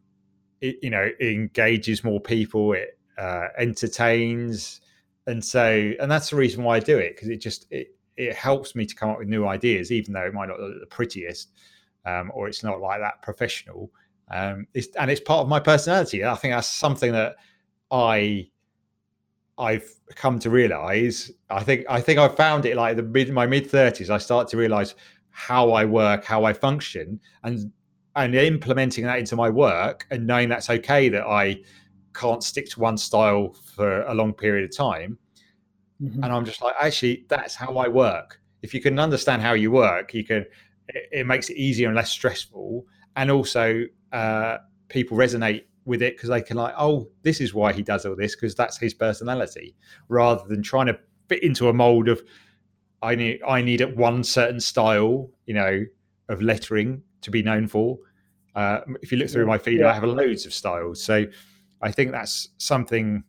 it, 0.60 0.78
you 0.82 0.90
know 0.90 1.08
it 1.18 1.26
engages 1.26 2.04
more 2.04 2.20
people 2.20 2.72
it 2.74 2.98
uh, 3.18 3.48
entertains. 3.58 4.80
And 5.26 5.44
so 5.44 5.92
and 6.00 6.10
that's 6.10 6.30
the 6.30 6.36
reason 6.36 6.64
why 6.64 6.76
i 6.76 6.80
do 6.80 6.98
it 6.98 7.14
because 7.14 7.28
it 7.28 7.36
just 7.38 7.66
it, 7.70 7.94
it 8.16 8.34
helps 8.34 8.74
me 8.74 8.86
to 8.86 8.94
come 8.94 9.10
up 9.10 9.18
with 9.18 9.28
new 9.28 9.46
ideas 9.46 9.92
even 9.92 10.12
though 10.12 10.24
it 10.24 10.34
might 10.34 10.48
not 10.48 10.60
look 10.60 10.80
the 10.80 10.86
prettiest 10.86 11.52
um, 12.06 12.30
or 12.34 12.48
it's 12.48 12.62
not 12.62 12.80
like 12.80 13.00
that 13.00 13.22
professional. 13.22 13.90
Um, 14.30 14.66
it's, 14.74 14.88
and 14.96 15.10
it's 15.10 15.20
part 15.20 15.40
of 15.40 15.48
my 15.48 15.60
personality. 15.60 16.24
I 16.24 16.34
think 16.36 16.54
that's 16.54 16.68
something 16.68 17.12
that 17.12 17.36
i 17.92 18.48
i've 19.60 19.94
come 20.14 20.38
to 20.38 20.50
realize 20.50 21.30
i 21.50 21.62
think 21.62 21.84
i 21.88 22.00
think 22.00 22.18
i 22.18 22.26
found 22.26 22.66
it 22.66 22.76
like 22.76 22.96
the 22.96 23.02
mid 23.02 23.30
my 23.30 23.46
mid 23.46 23.70
30s 23.70 24.10
i 24.10 24.18
start 24.18 24.48
to 24.48 24.56
realize 24.56 24.94
how 25.30 25.70
i 25.72 25.84
work 25.84 26.24
how 26.24 26.44
i 26.44 26.52
function 26.52 27.20
and 27.44 27.70
and 28.16 28.34
implementing 28.34 29.04
that 29.04 29.18
into 29.18 29.36
my 29.36 29.48
work 29.48 30.06
and 30.10 30.26
knowing 30.26 30.48
that's 30.48 30.70
okay 30.70 31.08
that 31.08 31.26
I 31.26 31.60
can't 32.14 32.42
stick 32.42 32.68
to 32.70 32.80
one 32.80 32.98
style 32.98 33.54
for 33.74 34.02
a 34.02 34.14
long 34.14 34.32
period 34.32 34.64
of 34.64 34.76
time. 34.76 35.18
Mm-hmm. 36.02 36.24
And 36.24 36.32
I'm 36.32 36.44
just 36.44 36.62
like, 36.62 36.74
actually, 36.80 37.24
that's 37.28 37.54
how 37.54 37.76
I 37.76 37.88
work. 37.88 38.40
If 38.62 38.74
you 38.74 38.80
can 38.80 38.98
understand 38.98 39.42
how 39.42 39.52
you 39.52 39.70
work, 39.70 40.12
you 40.14 40.24
can. 40.24 40.44
It, 40.88 41.08
it 41.12 41.26
makes 41.26 41.50
it 41.50 41.56
easier 41.56 41.88
and 41.88 41.96
less 41.96 42.10
stressful, 42.10 42.84
and 43.16 43.30
also 43.30 43.84
uh, 44.12 44.58
people 44.88 45.16
resonate 45.16 45.64
with 45.84 46.02
it 46.02 46.16
because 46.16 46.28
they 46.28 46.42
can 46.42 46.56
like, 46.56 46.74
oh, 46.78 47.08
this 47.22 47.40
is 47.40 47.54
why 47.54 47.72
he 47.72 47.82
does 47.82 48.04
all 48.06 48.16
this 48.16 48.34
because 48.34 48.54
that's 48.54 48.78
his 48.78 48.94
personality, 48.94 49.74
rather 50.08 50.42
than 50.48 50.62
trying 50.62 50.86
to 50.86 50.98
fit 51.28 51.42
into 51.42 51.68
a 51.68 51.72
mold 51.72 52.08
of 52.08 52.22
I 53.02 53.14
need 53.14 53.40
I 53.46 53.62
need 53.62 53.80
one 53.96 54.24
certain 54.24 54.60
style, 54.60 55.30
you 55.46 55.54
know, 55.54 55.84
of 56.28 56.42
lettering 56.42 57.02
to 57.22 57.30
be 57.30 57.42
known 57.42 57.66
for 57.66 57.98
Uh, 58.54 58.80
if 59.00 59.12
you 59.12 59.18
look 59.18 59.30
through 59.30 59.46
my 59.46 59.58
feed, 59.58 59.80
yeah. 59.80 59.90
I 59.90 59.92
have 59.92 60.04
loads 60.04 60.44
of 60.44 60.52
styles. 60.52 61.02
So 61.02 61.26
I 61.80 61.92
think 61.92 62.10
that's 62.10 62.48
something 62.58 63.24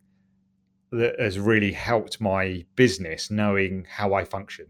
that 0.90 1.18
has 1.18 1.38
really 1.38 1.72
helped 1.72 2.20
my 2.20 2.64
business, 2.76 3.30
knowing 3.30 3.86
how 3.88 4.14
I 4.14 4.24
function. 4.24 4.66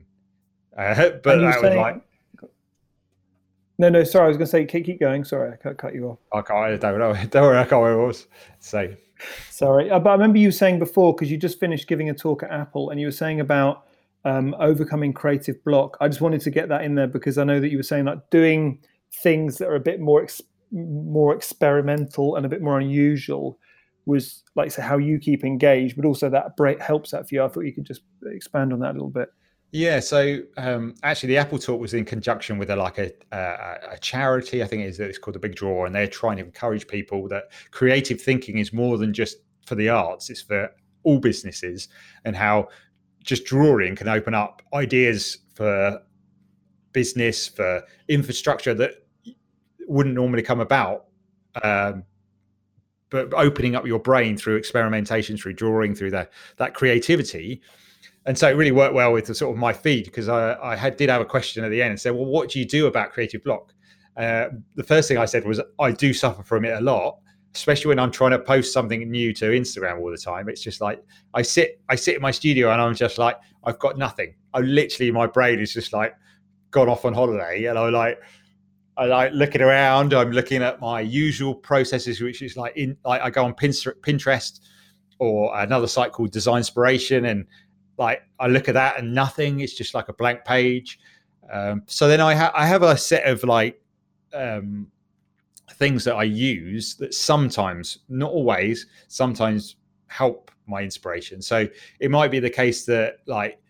Uh, 0.77 0.95
but 1.25 1.39
that 1.39 1.61
saying, 1.61 1.63
was 1.63 1.77
like. 1.77 2.03
No, 3.83 3.89
no, 3.89 4.05
sorry. 4.05 4.27
I 4.27 4.29
was 4.29 4.37
going 4.37 4.47
to 4.47 4.51
say, 4.51 4.65
keep, 4.65 4.87
keep 4.87 5.01
going. 5.01 5.25
Sorry, 5.25 5.53
I 5.53 5.57
cut, 5.57 5.77
cut 5.77 5.93
you 5.93 6.11
off. 6.11 6.19
I 6.33 6.41
can't. 6.41 6.57
I 6.57 6.77
don't 6.77 7.01
know. 7.01 7.15
Don't 7.31 7.43
worry. 7.43 7.59
I 7.59 7.65
can't 7.65 7.83
remember 7.83 7.99
what 7.99 8.05
I 8.05 8.07
was 8.07 8.27
say. 8.61 8.97
Sorry, 9.51 9.91
uh, 9.91 9.99
but 9.99 10.11
I 10.11 10.13
remember 10.13 10.39
you 10.39 10.53
saying 10.53 10.79
before 10.79 11.13
because 11.13 11.33
you 11.33 11.37
just 11.37 11.59
finished 11.59 11.89
giving 11.89 12.09
a 12.09 12.15
talk 12.15 12.45
at 12.45 12.53
Apple, 12.53 12.91
and 12.91 13.01
you 13.01 13.09
were 13.09 13.13
saying 13.13 13.41
about 13.41 13.87
um, 14.25 14.55
overcoming 14.61 15.13
creative 15.13 15.65
block. 15.65 15.97
I 16.01 16.07
just 16.07 16.21
wanted 16.21 16.43
to 16.43 16.51
get 16.53 16.69
that 16.69 16.85
in 16.85 16.95
there 16.95 17.09
because 17.09 17.39
I 17.39 17.43
know 17.43 17.59
that 17.59 17.71
you 17.73 17.77
were 17.77 17.83
saying 17.83 18.05
like 18.05 18.31
doing 18.31 18.79
things 19.21 19.59
that 19.59 19.67
are 19.67 19.75
a 19.75 19.81
bit 19.81 19.99
more 19.99 20.23
ex- 20.23 20.43
more 20.71 21.35
experimental 21.35 22.37
and 22.37 22.47
a 22.47 22.49
bit 22.49 22.63
more 22.63 22.79
unusual 22.79 23.59
was 24.07 24.45
like 24.55 24.71
say 24.71 24.83
how 24.83 24.99
you 24.99 25.19
keep 25.19 25.43
engaged, 25.43 25.97
but 25.97 26.05
also 26.05 26.31
that 26.31 26.57
break 26.57 26.81
helps 26.81 27.11
that 27.11 27.29
for 27.29 27.35
you. 27.35 27.43
I 27.43 27.49
thought 27.49 27.63
you 27.63 27.73
could 27.73 27.87
just 27.87 28.03
expand 28.27 28.73
on 28.73 28.79
that 28.79 28.93
a 28.93 28.93
little 28.93 29.11
bit. 29.11 29.31
Yeah, 29.75 30.01
so 30.01 30.41
um, 30.59 30.95
actually, 31.03 31.29
the 31.29 31.39
Apple 31.39 31.59
Talk 31.59 31.81
was 31.81 31.95
in 31.95 32.05
conjunction 32.05 32.59
with 32.59 32.69
a 32.69 32.77
like 32.77 32.99
a, 32.99 33.11
a, 33.33 33.93
a 33.93 33.99
charity. 33.99 34.63
I 34.63 34.67
think 34.67 34.83
it 34.83 34.89
is 34.89 35.01
it's 35.01 35.17
called 35.17 35.35
the 35.35 35.39
Big 35.41 35.55
Draw, 35.55 35.87
and 35.87 35.95
they're 35.95 36.07
trying 36.07 36.37
to 36.37 36.45
encourage 36.45 36.87
people 36.87 37.27
that 37.29 37.45
creative 37.71 38.21
thinking 38.21 38.59
is 38.59 38.75
more 38.75 38.99
than 38.99 39.15
just 39.15 39.39
for 39.65 39.75
the 39.75 39.89
arts; 39.89 40.29
it's 40.29 40.43
for 40.43 40.71
all 41.05 41.19
businesses, 41.19 41.89
and 42.27 42.37
how 42.37 42.69
just 43.25 43.47
drawing 43.47 43.97
can 43.97 44.09
open 44.09 44.35
up 44.35 44.61
ideas 44.75 45.39
for 45.55 46.03
business, 46.93 47.49
for 47.49 47.83
infrastructure 48.09 48.75
that 48.75 49.07
wouldn't 49.89 50.15
normally 50.15 50.43
come 50.43 50.61
about. 50.61 51.07
Um, 51.63 52.05
but 53.09 53.33
opening 53.33 53.75
up 53.75 53.87
your 53.87 54.01
brain 54.01 54.37
through 54.37 54.57
experimentation, 54.57 55.39
through 55.39 55.55
drawing, 55.55 55.95
through 55.95 56.11
that 56.11 56.31
that 56.59 56.75
creativity 56.75 57.63
and 58.27 58.39
so 58.39 58.49
it 58.49 58.53
really 58.53 58.73
worked 58.73 58.95
well 58.95 59.13
with 59.13 59.27
the 59.27 59.35
sort 59.35 59.55
of 59.55 59.59
my 59.59 59.73
feed 59.73 60.05
because 60.05 60.29
I, 60.29 60.55
I 60.63 60.77
had, 60.77 60.97
did 60.97 61.11
have 61.11 61.21
a 61.21 61.25
question 61.25 61.65
at 61.65 61.71
the 61.71 61.83
end 61.83 61.91
and 61.91 62.01
said, 62.01 62.15
well, 62.15 62.25
what 62.25 62.51
do 62.51 62.59
you 62.59 62.65
do 62.65 62.87
about 62.87 63.13
creative 63.13 63.43
block? 63.43 63.75
Uh, 64.17 64.49
the 64.77 64.85
first 64.85 65.09
thing 65.09 65.19
I 65.19 65.25
said 65.25 65.45
was 65.45 65.61
I 65.81 65.91
do 65.91 66.13
suffer 66.13 66.43
from 66.43 66.65
it 66.65 66.75
a 66.77 66.81
lot, 66.81 67.19
especially 67.55 67.89
when 67.89 67.99
I'm 67.99 68.11
trying 68.11 68.31
to 68.33 68.39
post 68.39 68.73
something 68.73 69.11
new 69.11 69.33
to 69.35 69.47
Instagram 69.47 70.01
all 70.01 70.11
the 70.11 70.19
time. 70.19 70.49
It's 70.49 70.61
just 70.61 70.81
like 70.81 71.03
I 71.35 71.43
sit, 71.43 71.81
I 71.89 71.97
sit 71.97 72.17
in 72.17 72.23
my 72.23 72.31
studio 72.31 72.71
and 72.71 72.81
I'm 72.81 72.95
just 72.95 73.19
like 73.19 73.39
I've 73.65 73.79
got 73.79 73.99
nothing. 73.99 74.35
I 74.55 74.61
literally 74.61 75.11
my 75.11 75.27
brain 75.27 75.59
is 75.59 75.73
just 75.73 75.93
like 75.93 76.15
gone 76.71 76.89
off 76.89 77.05
on 77.05 77.15
holiday, 77.15 77.65
and 77.67 77.79
I 77.79 77.89
like 77.89 78.21
I 78.97 79.07
like 79.07 79.33
looking 79.33 79.63
around. 79.63 80.13
I'm 80.13 80.33
looking 80.33 80.63
at 80.63 80.81
my 80.81 81.01
usual 81.01 81.55
processes, 81.55 82.21
which 82.21 82.43
is 82.43 82.57
like 82.57 82.77
in 82.77 82.97
like 83.05 83.23
I 83.23 83.31
go 83.31 83.45
on 83.45 83.55
Pinterest 83.55 84.61
or 85.19 85.57
another 85.59 85.87
site 85.87 86.13
called 86.13 86.33
Design 86.33 86.59
Inspiration 86.59 87.27
and 87.27 87.47
like 88.03 88.23
I 88.39 88.49
look 88.49 88.69
at 88.69 88.75
that 88.75 88.99
and 88.99 89.15
nothing. 89.15 89.61
It's 89.61 89.75
just 89.75 89.95
like 89.95 90.09
a 90.09 90.13
blank 90.13 90.45
page. 90.45 90.99
Um, 91.51 91.83
so 91.87 92.09
then 92.09 92.21
I, 92.21 92.35
ha- 92.35 92.53
I 92.55 92.67
have 92.67 92.83
a 92.83 92.97
set 92.97 93.25
of 93.27 93.45
like 93.45 93.81
um, 94.35 94.89
things 95.75 96.05
that 96.05 96.15
I 96.15 96.25
use 96.25 96.95
that 96.97 97.15
sometimes, 97.15 98.01
not 98.09 98.31
always, 98.31 98.87
sometimes 99.09 99.77
help 100.09 100.51
my 100.67 100.83
inspiration. 100.83 101.41
So 101.41 101.69
it 102.01 102.11
might 102.11 102.31
be 102.31 102.41
the 102.41 102.51
case 102.51 102.85
that 102.87 103.19
like 103.27 103.61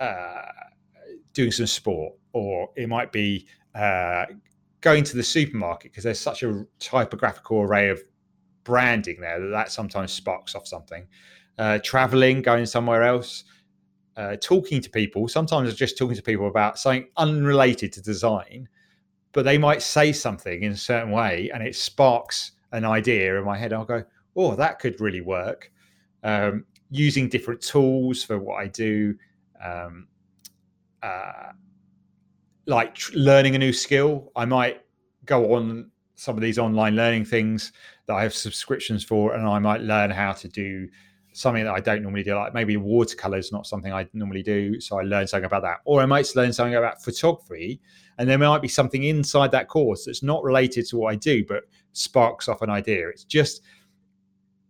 uh, 0.00 0.42
doing 1.32 1.52
some 1.52 1.66
sport, 1.66 2.14
or 2.32 2.70
it 2.76 2.88
might 2.88 3.12
be 3.12 3.46
uh, 3.74 4.26
going 4.80 5.04
to 5.04 5.16
the 5.16 5.22
supermarket 5.22 5.92
because 5.92 6.04
there's 6.04 6.20
such 6.20 6.42
a 6.42 6.66
typographical 6.78 7.60
array 7.60 7.88
of 7.88 8.02
branding 8.64 9.20
there 9.20 9.40
that 9.40 9.48
that 9.48 9.72
sometimes 9.72 10.12
sparks 10.12 10.54
off 10.54 10.66
something 10.66 11.06
uh, 11.58 11.78
traveling, 11.82 12.42
going 12.42 12.66
somewhere 12.66 13.02
else, 13.02 13.44
uh, 14.16 14.36
talking 14.40 14.80
to 14.80 14.90
people. 14.90 15.28
Sometimes 15.28 15.74
just 15.74 15.98
talking 15.98 16.16
to 16.16 16.22
people 16.22 16.48
about 16.48 16.78
something 16.78 17.08
unrelated 17.16 17.92
to 17.94 18.02
design, 18.02 18.68
but 19.32 19.44
they 19.44 19.58
might 19.58 19.82
say 19.82 20.12
something 20.12 20.62
in 20.62 20.72
a 20.72 20.76
certain 20.76 21.10
way 21.10 21.50
and 21.52 21.62
it 21.62 21.74
sparks 21.74 22.52
an 22.72 22.84
idea 22.84 23.38
in 23.38 23.44
my 23.44 23.56
head. 23.56 23.72
I'll 23.72 23.84
go, 23.84 24.04
oh, 24.36 24.54
that 24.56 24.78
could 24.78 25.00
really 25.00 25.20
work. 25.20 25.70
Um, 26.24 26.64
using 26.90 27.28
different 27.28 27.60
tools 27.60 28.22
for 28.22 28.38
what 28.38 28.56
I 28.56 28.68
do, 28.68 29.16
um, 29.62 30.08
uh, 31.02 31.52
like 32.66 32.94
tr- 32.94 33.16
learning 33.16 33.54
a 33.54 33.58
new 33.58 33.72
skill. 33.72 34.30
I 34.36 34.44
might 34.44 34.82
go 35.24 35.54
on 35.54 35.90
some 36.14 36.36
of 36.36 36.42
these 36.42 36.58
online 36.58 36.94
learning 36.94 37.24
things 37.24 37.72
that 38.06 38.14
I 38.14 38.22
have 38.22 38.34
subscriptions 38.34 39.02
for, 39.02 39.34
and 39.34 39.46
I 39.48 39.58
might 39.58 39.80
learn 39.80 40.10
how 40.10 40.32
to 40.32 40.48
do 40.48 40.88
something 41.32 41.64
that 41.64 41.72
I 41.72 41.80
don't 41.80 42.02
normally 42.02 42.22
do. 42.22 42.34
Like 42.34 42.54
maybe 42.54 42.76
watercolor 42.76 43.38
is 43.38 43.52
not 43.52 43.66
something 43.66 43.92
I 43.92 44.06
normally 44.12 44.42
do, 44.42 44.80
so 44.80 44.98
I 44.98 45.02
learn 45.02 45.26
something 45.26 45.46
about 45.46 45.62
that. 45.62 45.78
Or 45.84 46.00
I 46.00 46.06
might 46.06 46.28
learn 46.36 46.52
something 46.52 46.74
about 46.74 47.02
photography, 47.02 47.80
and 48.18 48.28
there 48.28 48.38
might 48.38 48.62
be 48.62 48.68
something 48.68 49.04
inside 49.04 49.50
that 49.52 49.68
course 49.68 50.04
that's 50.04 50.22
not 50.22 50.42
related 50.44 50.86
to 50.88 50.96
what 50.98 51.12
I 51.12 51.16
do, 51.16 51.44
but 51.46 51.64
sparks 51.92 52.48
off 52.48 52.62
an 52.62 52.70
idea. 52.70 53.08
It's 53.08 53.24
just 53.24 53.62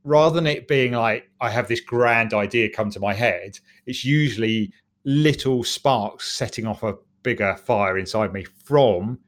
rather 0.05 0.35
than 0.35 0.47
it 0.47 0.67
being 0.67 0.93
like 0.93 1.31
I 1.41 1.51
have 1.51 1.69
this 1.69 1.81
grand 1.81 2.35
idea 2.35 2.69
come 2.71 2.91
to 2.91 3.01
my 3.01 3.15
head, 3.15 3.59
it's 3.87 4.05
usually 4.05 4.73
little 5.05 5.65
sparks 5.65 6.33
setting 6.33 6.67
off 6.67 6.83
a 6.83 6.97
bigger 7.23 7.57
fire 7.57 7.99
inside 7.99 8.33
me 8.33 8.45
from 8.65 9.19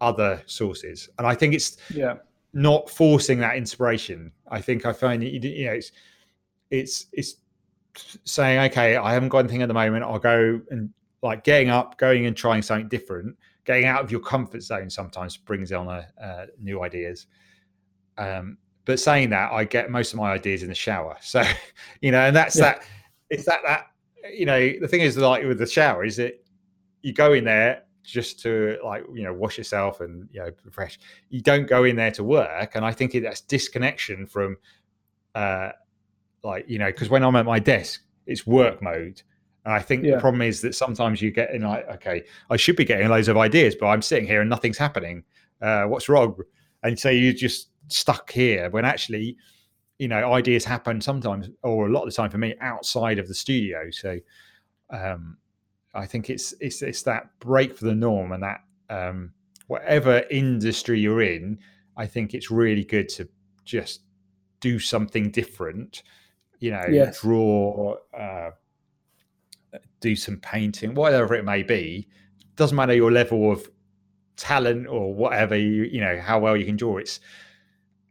other 0.00 0.42
sources. 0.46 1.08
And 1.18 1.26
I 1.26 1.34
think 1.34 1.54
it's 1.54 1.76
yeah 1.92 2.16
not 2.52 2.90
forcing 2.90 3.38
that 3.38 3.56
inspiration. 3.56 4.32
I 4.50 4.60
think 4.60 4.84
I 4.84 4.92
find 4.92 5.22
it, 5.22 5.44
you 5.44 5.66
know 5.66 5.72
it's 5.72 5.92
it's 6.70 7.06
it's 7.12 7.36
saying, 8.24 8.70
okay, 8.70 8.96
I 8.96 9.12
haven't 9.12 9.28
got 9.30 9.38
anything 9.38 9.62
at 9.62 9.68
the 9.68 9.74
moment. 9.74 10.04
I'll 10.04 10.18
go 10.18 10.60
and 10.70 10.90
like 11.22 11.44
getting 11.44 11.70
up, 11.70 11.98
going 11.98 12.26
and 12.26 12.36
trying 12.36 12.62
something 12.62 12.88
different. 12.88 13.36
Getting 13.64 13.84
out 13.84 14.02
of 14.02 14.10
your 14.10 14.20
comfort 14.20 14.62
zone 14.62 14.88
sometimes 14.88 15.36
brings 15.36 15.70
on 15.72 15.88
a, 15.88 16.06
uh, 16.22 16.46
new 16.58 16.82
ideas. 16.82 17.26
Um, 18.16 18.56
but 18.84 18.98
saying 18.98 19.30
that, 19.30 19.52
I 19.52 19.64
get 19.64 19.90
most 19.90 20.12
of 20.12 20.18
my 20.18 20.32
ideas 20.32 20.62
in 20.62 20.68
the 20.68 20.74
shower. 20.74 21.16
So, 21.22 21.42
you 22.00 22.10
know, 22.10 22.20
and 22.20 22.34
that's 22.34 22.56
yeah. 22.56 22.62
that. 22.62 22.84
It's 23.28 23.44
that 23.44 23.60
that 23.64 23.86
you 24.34 24.44
know 24.44 24.58
the 24.80 24.88
thing 24.88 25.00
is 25.02 25.16
like 25.16 25.44
with 25.44 25.58
the 25.58 25.66
shower 25.66 26.04
is 26.04 26.16
that 26.16 26.42
you 27.02 27.12
go 27.12 27.32
in 27.32 27.44
there 27.44 27.84
just 28.02 28.40
to 28.40 28.76
like 28.84 29.04
you 29.14 29.22
know 29.22 29.32
wash 29.32 29.56
yourself 29.56 30.00
and 30.00 30.28
you 30.32 30.40
know 30.40 30.50
refresh. 30.64 30.98
You 31.28 31.40
don't 31.40 31.68
go 31.68 31.84
in 31.84 31.96
there 31.96 32.10
to 32.12 32.24
work, 32.24 32.74
and 32.74 32.84
I 32.84 32.92
think 32.92 33.12
that's 33.12 33.40
disconnection 33.42 34.26
from 34.26 34.56
uh, 35.34 35.70
like 36.42 36.68
you 36.68 36.78
know 36.78 36.86
because 36.86 37.08
when 37.08 37.22
i'm 37.22 37.36
at 37.36 37.44
my 37.44 37.58
desk 37.58 38.02
it's 38.26 38.46
work 38.46 38.82
mode. 38.82 39.22
And 39.64 39.74
i 39.74 39.80
think 39.80 40.04
yeah. 40.04 40.14
the 40.14 40.20
problem 40.20 40.42
is 40.42 40.60
that 40.62 40.74
sometimes 40.74 41.20
you 41.20 41.30
get 41.30 41.50
in 41.54 41.62
like 41.62 41.88
okay 41.88 42.24
i 42.50 42.56
should 42.56 42.76
be 42.76 42.84
getting 42.84 43.08
loads 43.08 43.28
of 43.28 43.36
ideas 43.36 43.74
but 43.74 43.86
i'm 43.86 44.02
sitting 44.02 44.26
here 44.26 44.40
and 44.40 44.50
nothing's 44.50 44.78
happening. 44.78 45.24
Uh, 45.60 45.84
what's 45.84 46.08
wrong? 46.08 46.34
And 46.82 46.98
so 46.98 47.10
you're 47.10 47.34
just 47.34 47.68
stuck 47.88 48.32
here 48.32 48.70
when 48.70 48.86
actually 48.86 49.36
you 49.98 50.08
know 50.08 50.32
ideas 50.32 50.64
happen 50.64 51.00
sometimes 51.02 51.50
or 51.62 51.86
a 51.86 51.90
lot 51.90 52.04
of 52.04 52.08
the 52.08 52.14
time 52.14 52.30
for 52.30 52.38
me 52.38 52.54
outside 52.62 53.18
of 53.18 53.28
the 53.28 53.34
studio. 53.34 53.90
So 53.90 54.18
um 54.92 55.36
i 55.94 56.06
think 56.06 56.30
it's 56.30 56.54
it's 56.60 56.82
it's 56.82 57.02
that 57.02 57.28
break 57.40 57.76
for 57.76 57.86
the 57.86 57.94
norm 57.94 58.32
and 58.32 58.42
that 58.42 58.60
um 58.88 59.32
whatever 59.66 60.24
industry 60.30 61.00
you're 61.00 61.22
in 61.22 61.58
i 61.96 62.06
think 62.06 62.34
it's 62.34 62.50
really 62.50 62.84
good 62.84 63.08
to 63.08 63.28
just 63.64 64.02
do 64.60 64.78
something 64.78 65.30
different 65.30 66.02
you 66.60 66.70
know, 66.70 66.84
yes. 66.90 67.20
draw, 67.20 67.96
uh, 68.16 68.50
do 70.00 70.14
some 70.14 70.36
painting, 70.36 70.94
whatever 70.94 71.34
it 71.34 71.44
may 71.44 71.62
be. 71.62 72.06
Doesn't 72.56 72.76
matter 72.76 72.94
your 72.94 73.10
level 73.10 73.50
of 73.50 73.68
talent 74.36 74.86
or 74.86 75.14
whatever 75.14 75.56
you, 75.56 75.84
you 75.84 76.00
know, 76.00 76.20
how 76.20 76.38
well 76.38 76.56
you 76.56 76.64
can 76.64 76.76
draw. 76.76 76.98
It's, 76.98 77.20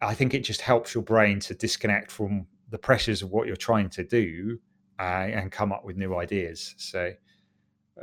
I 0.02 0.14
think 0.14 0.34
it 0.34 0.40
just 0.40 0.62
helps 0.62 0.94
your 0.94 1.04
brain 1.04 1.40
to 1.42 1.54
disconnect 1.54 2.12
from 2.12 2.48
the 2.70 2.78
pressures 2.78 3.22
of 3.22 3.32
what 3.32 3.48
you're 3.48 3.56
trying 3.56 3.90
to 3.92 4.04
do 4.04 4.60
uh, 5.00 5.28
and 5.32 5.52
come 5.52 5.72
up 5.72 5.84
with 5.84 5.98
new 5.98 6.16
ideas. 6.18 6.76
So, 6.78 7.12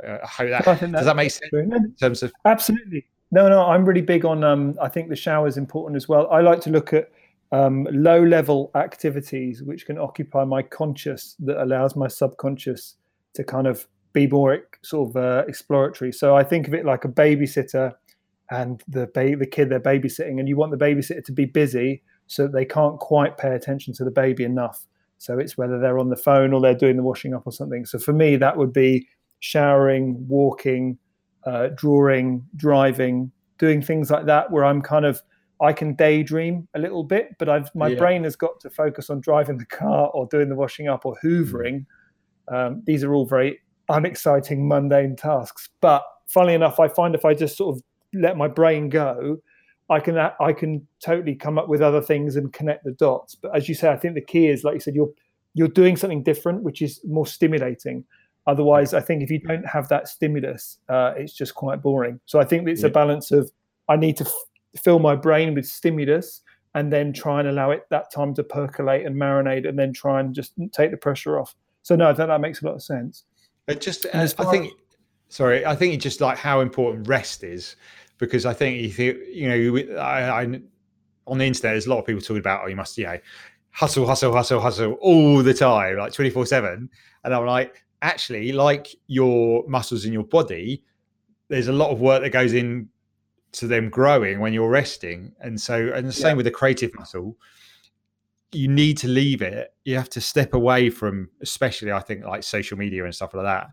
uh, 0.05 0.17
I 0.23 0.27
hope 0.27 0.49
that, 0.49 0.67
I 0.67 0.75
does 0.75 1.05
that 1.05 1.15
make 1.15 1.31
sense 1.31 1.51
in 1.53 1.95
terms 1.99 2.23
of 2.23 2.31
absolutely. 2.45 3.05
No, 3.31 3.49
no, 3.49 3.65
I'm 3.65 3.83
really 3.83 4.01
big 4.01 4.23
on. 4.23 4.43
Um, 4.43 4.75
I 4.81 4.87
think 4.87 5.09
the 5.09 5.15
shower 5.15 5.47
is 5.47 5.57
important 5.57 5.97
as 5.97 6.07
well. 6.07 6.29
I 6.31 6.41
like 6.41 6.61
to 6.61 6.69
look 6.69 6.93
at 6.93 7.11
um, 7.51 7.87
low 7.91 8.23
level 8.23 8.71
activities 8.75 9.63
which 9.63 9.85
can 9.85 9.97
occupy 9.97 10.43
my 10.43 10.61
conscious 10.61 11.35
that 11.39 11.61
allows 11.61 11.95
my 11.95 12.07
subconscious 12.07 12.95
to 13.33 13.43
kind 13.43 13.67
of 13.67 13.87
be 14.13 14.27
more 14.27 14.59
sort 14.83 15.09
of 15.09 15.15
uh, 15.15 15.43
exploratory. 15.47 16.11
So 16.11 16.35
I 16.35 16.43
think 16.43 16.67
of 16.67 16.73
it 16.73 16.85
like 16.85 17.05
a 17.05 17.09
babysitter 17.09 17.93
and 18.49 18.81
the 18.87 19.07
ba- 19.13 19.35
the 19.37 19.45
kid 19.45 19.69
they're 19.69 19.79
babysitting, 19.79 20.39
and 20.39 20.47
you 20.47 20.57
want 20.57 20.71
the 20.71 20.85
babysitter 20.85 21.23
to 21.23 21.31
be 21.31 21.45
busy 21.45 22.03
so 22.27 22.43
that 22.43 22.53
they 22.53 22.65
can't 22.65 22.99
quite 22.99 23.37
pay 23.37 23.53
attention 23.55 23.93
to 23.93 24.03
the 24.03 24.11
baby 24.11 24.43
enough. 24.43 24.85
So 25.17 25.39
it's 25.39 25.57
whether 25.57 25.79
they're 25.79 25.99
on 25.99 26.09
the 26.09 26.15
phone 26.15 26.53
or 26.53 26.61
they're 26.61 26.75
doing 26.75 26.97
the 26.97 27.03
washing 27.03 27.33
up 27.33 27.43
or 27.45 27.51
something. 27.51 27.85
So 27.85 27.97
for 27.97 28.13
me, 28.13 28.35
that 28.37 28.57
would 28.57 28.73
be 28.73 29.07
showering, 29.39 30.27
walking, 30.27 30.97
uh, 31.45 31.69
drawing, 31.75 32.45
driving, 32.55 33.31
doing 33.57 33.81
things 33.81 34.11
like 34.11 34.25
that 34.25 34.51
where 34.51 34.65
I'm 34.65 34.81
kind 34.81 35.05
of 35.05 35.21
I 35.59 35.73
can 35.73 35.95
daydream 35.95 36.67
a 36.75 36.79
little 36.79 37.03
bit, 37.03 37.35
but 37.39 37.49
I've 37.49 37.73
my 37.73 37.89
yeah. 37.89 37.97
brain 37.97 38.23
has 38.23 38.35
got 38.35 38.59
to 38.61 38.69
focus 38.69 39.09
on 39.09 39.21
driving 39.21 39.57
the 39.57 39.65
car 39.65 40.09
or 40.13 40.27
doing 40.27 40.49
the 40.49 40.55
washing 40.55 40.87
up 40.87 41.05
or 41.05 41.17
hoovering. 41.23 41.85
Um, 42.47 42.83
these 42.85 43.03
are 43.03 43.13
all 43.13 43.25
very 43.25 43.59
unexciting, 43.89 44.67
mundane 44.67 45.15
tasks. 45.15 45.69
But 45.81 46.03
funnily 46.27 46.53
enough, 46.53 46.79
I 46.79 46.87
find 46.87 47.15
if 47.15 47.25
I 47.25 47.33
just 47.33 47.57
sort 47.57 47.75
of 47.75 47.83
let 48.13 48.37
my 48.37 48.47
brain 48.47 48.89
go, 48.89 49.37
I 49.89 49.99
can 49.99 50.17
I 50.17 50.53
can 50.53 50.87
totally 51.03 51.35
come 51.35 51.57
up 51.57 51.69
with 51.69 51.81
other 51.81 52.01
things 52.01 52.35
and 52.35 52.51
connect 52.53 52.83
the 52.83 52.91
dots. 52.91 53.35
But 53.35 53.55
as 53.55 53.67
you 53.67 53.75
say, 53.75 53.89
I 53.89 53.97
think 53.97 54.15
the 54.15 54.21
key 54.21 54.47
is 54.47 54.63
like 54.63 54.75
you 54.75 54.79
said, 54.79 54.95
you're 54.95 55.11
you're 55.53 55.67
doing 55.67 55.95
something 55.95 56.23
different, 56.23 56.63
which 56.63 56.81
is 56.81 57.01
more 57.05 57.25
stimulating. 57.25 58.05
Otherwise, 58.45 58.93
I 58.93 59.01
think 59.01 59.23
if 59.23 59.31
you 59.31 59.39
don't 59.39 59.65
have 59.65 59.89
that 59.89 60.07
stimulus, 60.07 60.77
uh, 60.87 61.13
it's 61.17 61.33
just 61.33 61.55
quite 61.55 61.81
boring. 61.81 62.19
So 62.25 62.39
I 62.39 62.45
think 62.45 62.67
it's 62.67 62.81
yeah. 62.81 62.87
a 62.87 62.91
balance 62.91 63.31
of 63.31 63.51
I 63.89 63.95
need 63.95 64.17
to 64.17 64.29
fill 64.77 64.99
my 64.99 65.15
brain 65.15 65.53
with 65.53 65.65
stimulus 65.65 66.41
and 66.75 66.91
then 66.91 67.11
try 67.11 67.39
and 67.39 67.49
allow 67.49 67.71
it 67.71 67.83
that 67.89 68.11
time 68.13 68.33
to 68.35 68.43
percolate 68.43 69.05
and 69.05 69.15
marinate, 69.15 69.67
and 69.67 69.77
then 69.79 69.91
try 69.91 70.19
and 70.19 70.35
just 70.35 70.53
take 70.73 70.91
the 70.91 70.97
pressure 70.97 71.39
off. 71.39 71.55
So 71.81 71.95
no, 71.95 72.09
I 72.09 72.13
think 72.13 72.27
that 72.27 72.41
makes 72.41 72.61
a 72.61 72.65
lot 72.65 72.75
of 72.75 72.83
sense. 72.83 73.23
It 73.67 73.81
just, 73.81 74.05
uh, 74.05 74.27
I 74.37 74.45
think, 74.45 74.73
sorry, 75.29 75.65
I 75.65 75.75
think 75.75 75.95
it's 75.95 76.03
just 76.03 76.21
like 76.21 76.37
how 76.37 76.59
important 76.61 77.07
rest 77.07 77.43
is 77.43 77.75
because 78.17 78.45
I 78.45 78.53
think 78.53 78.81
you 78.81 78.89
think 78.89 79.17
you 79.31 79.49
know 79.49 79.99
I, 79.99 80.43
I 80.43 80.61
on 81.27 81.37
the 81.37 81.45
internet 81.45 81.73
there's 81.73 81.85
a 81.85 81.89
lot 81.89 81.99
of 81.99 82.05
people 82.05 82.21
talking 82.21 82.37
about 82.37 82.61
oh 82.63 82.67
you 82.67 82.75
must 82.75 82.97
you 82.97 83.05
know 83.05 83.17
hustle 83.71 84.07
hustle 84.07 84.33
hustle 84.33 84.59
hustle 84.59 84.93
all 84.93 85.43
the 85.43 85.53
time 85.53 85.97
like 85.97 86.13
24 86.13 86.45
7 86.45 86.89
and 87.23 87.33
i'm 87.33 87.45
like 87.45 87.83
actually 88.01 88.51
like 88.51 88.87
your 89.07 89.63
muscles 89.67 90.05
in 90.05 90.13
your 90.13 90.23
body 90.23 90.83
there's 91.49 91.67
a 91.67 91.73
lot 91.73 91.91
of 91.91 91.99
work 91.99 92.21
that 92.23 92.31
goes 92.31 92.53
in 92.53 92.89
to 93.53 93.67
them 93.67 93.89
growing 93.89 94.39
when 94.39 94.53
you're 94.53 94.69
resting 94.69 95.31
and 95.39 95.59
so 95.59 95.91
and 95.93 96.07
the 96.07 96.11
same 96.11 96.31
yeah. 96.31 96.33
with 96.35 96.45
the 96.45 96.51
creative 96.51 96.93
muscle 96.95 97.35
you 98.51 98.67
need 98.67 98.97
to 98.97 99.07
leave 99.07 99.41
it 99.41 99.73
you 99.85 99.95
have 99.95 100.09
to 100.09 100.21
step 100.21 100.53
away 100.53 100.89
from 100.89 101.29
especially 101.41 101.91
i 101.91 101.99
think 101.99 102.23
like 102.25 102.43
social 102.43 102.77
media 102.77 103.03
and 103.03 103.13
stuff 103.13 103.33
like 103.33 103.45
that 103.45 103.67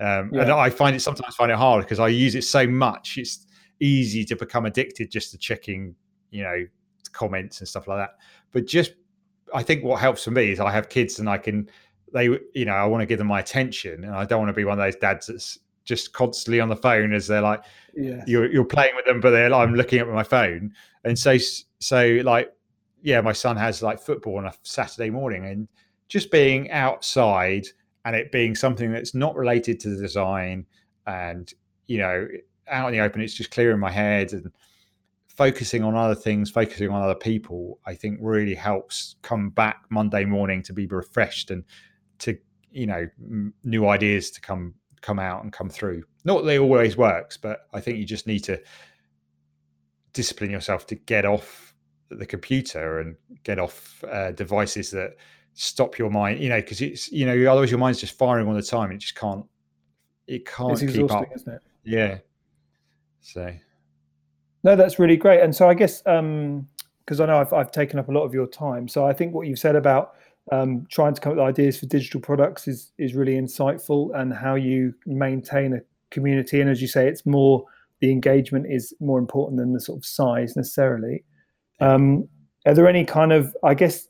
um, 0.00 0.30
yeah. 0.32 0.42
and 0.42 0.52
i 0.52 0.68
find 0.68 0.94
it 0.94 1.00
sometimes 1.00 1.34
find 1.34 1.50
it 1.50 1.56
hard 1.56 1.84
because 1.84 2.00
i 2.00 2.08
use 2.08 2.34
it 2.34 2.42
so 2.42 2.66
much 2.66 3.16
it's 3.16 3.46
easy 3.80 4.24
to 4.24 4.36
become 4.36 4.66
addicted 4.66 5.10
just 5.10 5.30
to 5.32 5.38
checking, 5.38 5.94
you 6.30 6.42
know, 6.42 6.66
comments 7.12 7.60
and 7.60 7.68
stuff 7.68 7.88
like 7.88 7.98
that. 7.98 8.16
But 8.52 8.66
just, 8.66 8.94
I 9.54 9.62
think 9.62 9.84
what 9.84 10.00
helps 10.00 10.24
for 10.24 10.30
me 10.30 10.52
is 10.52 10.60
I 10.60 10.72
have 10.72 10.88
kids 10.88 11.18
and 11.18 11.28
I 11.28 11.38
can, 11.38 11.68
they, 12.12 12.24
you 12.54 12.64
know, 12.64 12.72
I 12.72 12.84
want 12.86 13.02
to 13.02 13.06
give 13.06 13.18
them 13.18 13.26
my 13.26 13.40
attention 13.40 14.04
and 14.04 14.14
I 14.14 14.24
don't 14.24 14.38
want 14.38 14.48
to 14.48 14.54
be 14.54 14.64
one 14.64 14.78
of 14.78 14.84
those 14.84 14.96
dads 14.96 15.26
that's 15.26 15.58
just 15.84 16.12
constantly 16.12 16.60
on 16.60 16.68
the 16.68 16.76
phone 16.76 17.12
as 17.12 17.26
they're 17.26 17.40
like, 17.40 17.62
yeah, 17.94 18.22
you're, 18.26 18.50
you're 18.50 18.64
playing 18.64 18.96
with 18.96 19.04
them, 19.04 19.20
but 19.20 19.30
they're, 19.30 19.52
I'm 19.52 19.74
looking 19.74 19.98
at 19.98 20.08
my 20.08 20.22
phone. 20.22 20.72
And 21.04 21.18
so, 21.18 21.36
so 21.80 22.20
like, 22.24 22.52
yeah, 23.02 23.20
my 23.20 23.32
son 23.32 23.56
has 23.56 23.82
like 23.82 24.00
football 24.00 24.38
on 24.38 24.46
a 24.46 24.52
Saturday 24.62 25.10
morning 25.10 25.44
and 25.46 25.68
just 26.08 26.30
being 26.30 26.70
outside 26.70 27.66
and 28.04 28.16
it 28.16 28.32
being 28.32 28.54
something 28.54 28.92
that's 28.92 29.14
not 29.14 29.36
related 29.36 29.80
to 29.80 29.90
the 29.90 29.96
design 29.96 30.66
and, 31.06 31.52
you 31.86 31.98
know, 31.98 32.26
out 32.68 32.88
in 32.88 32.94
the 32.94 33.00
open, 33.00 33.20
it's 33.20 33.34
just 33.34 33.50
clearing 33.50 33.78
my 33.78 33.90
head 33.90 34.32
and 34.32 34.50
focusing 35.28 35.82
on 35.82 35.94
other 35.94 36.14
things, 36.14 36.50
focusing 36.50 36.90
on 36.90 37.02
other 37.02 37.14
people, 37.14 37.78
I 37.84 37.94
think 37.94 38.18
really 38.22 38.54
helps 38.54 39.16
come 39.22 39.50
back 39.50 39.84
Monday 39.90 40.24
morning 40.24 40.62
to 40.62 40.72
be 40.72 40.86
refreshed 40.86 41.50
and 41.50 41.64
to, 42.20 42.38
you 42.70 42.86
know, 42.86 43.08
m- 43.20 43.52
new 43.64 43.88
ideas 43.88 44.30
to 44.32 44.40
come 44.40 44.74
come 45.04 45.18
out 45.18 45.44
and 45.44 45.52
come 45.52 45.68
through. 45.68 46.02
Not 46.24 46.44
that 46.44 46.50
it 46.50 46.58
always 46.58 46.96
works, 46.96 47.36
but 47.36 47.68
I 47.74 47.80
think 47.80 47.98
you 47.98 48.06
just 48.06 48.26
need 48.26 48.40
to 48.44 48.58
discipline 50.14 50.50
yourself 50.50 50.86
to 50.86 50.94
get 50.94 51.26
off 51.26 51.74
the 52.08 52.24
computer 52.24 53.00
and 53.00 53.14
get 53.42 53.58
off 53.58 54.02
uh, 54.10 54.32
devices 54.32 54.90
that 54.92 55.16
stop 55.52 55.98
your 55.98 56.10
mind, 56.10 56.40
you 56.40 56.48
know, 56.48 56.60
because 56.60 56.80
it's, 56.80 57.12
you 57.12 57.26
know, 57.26 57.50
otherwise 57.50 57.70
your 57.70 57.78
mind's 57.78 58.00
just 58.00 58.16
firing 58.16 58.48
all 58.48 58.54
the 58.54 58.62
time. 58.62 58.90
It 58.92 58.98
just 58.98 59.14
can't, 59.14 59.44
it 60.26 60.46
can't 60.46 60.82
it's 60.82 60.92
keep 60.92 61.10
up. 61.10 61.28
Isn't 61.34 61.52
it? 61.52 61.62
Yeah. 61.84 62.18
So, 63.20 63.54
no, 64.62 64.74
that's 64.74 64.98
really 64.98 65.18
great. 65.18 65.40
And 65.40 65.54
so 65.54 65.68
I 65.68 65.74
guess 65.74 66.00
because 66.00 66.18
um, 66.18 66.66
I 67.20 67.26
know 67.26 67.38
I've, 67.40 67.52
I've 67.52 67.70
taken 67.70 67.98
up 67.98 68.08
a 68.08 68.12
lot 68.12 68.24
of 68.24 68.32
your 68.32 68.46
time, 68.46 68.88
so 68.88 69.06
I 69.06 69.12
think 69.12 69.34
what 69.34 69.46
you've 69.46 69.58
said 69.58 69.76
about 69.76 70.14
um, 70.52 70.86
trying 70.90 71.14
to 71.14 71.20
come 71.20 71.32
up 71.32 71.38
with 71.38 71.46
ideas 71.46 71.78
for 71.78 71.86
digital 71.86 72.20
products 72.20 72.68
is 72.68 72.92
is 72.98 73.14
really 73.14 73.34
insightful, 73.34 74.10
and 74.14 74.32
how 74.32 74.54
you 74.54 74.94
maintain 75.06 75.72
a 75.72 75.80
community. 76.10 76.60
And 76.60 76.70
as 76.70 76.80
you 76.80 76.88
say, 76.88 77.08
it's 77.08 77.24
more 77.26 77.64
the 78.00 78.10
engagement 78.10 78.66
is 78.68 78.94
more 79.00 79.18
important 79.18 79.58
than 79.58 79.72
the 79.72 79.80
sort 79.80 79.98
of 79.98 80.04
size 80.04 80.56
necessarily. 80.56 81.24
Um, 81.80 82.28
are 82.66 82.74
there 82.74 82.88
any 82.88 83.04
kind 83.04 83.32
of, 83.32 83.56
I 83.62 83.74
guess, 83.74 84.08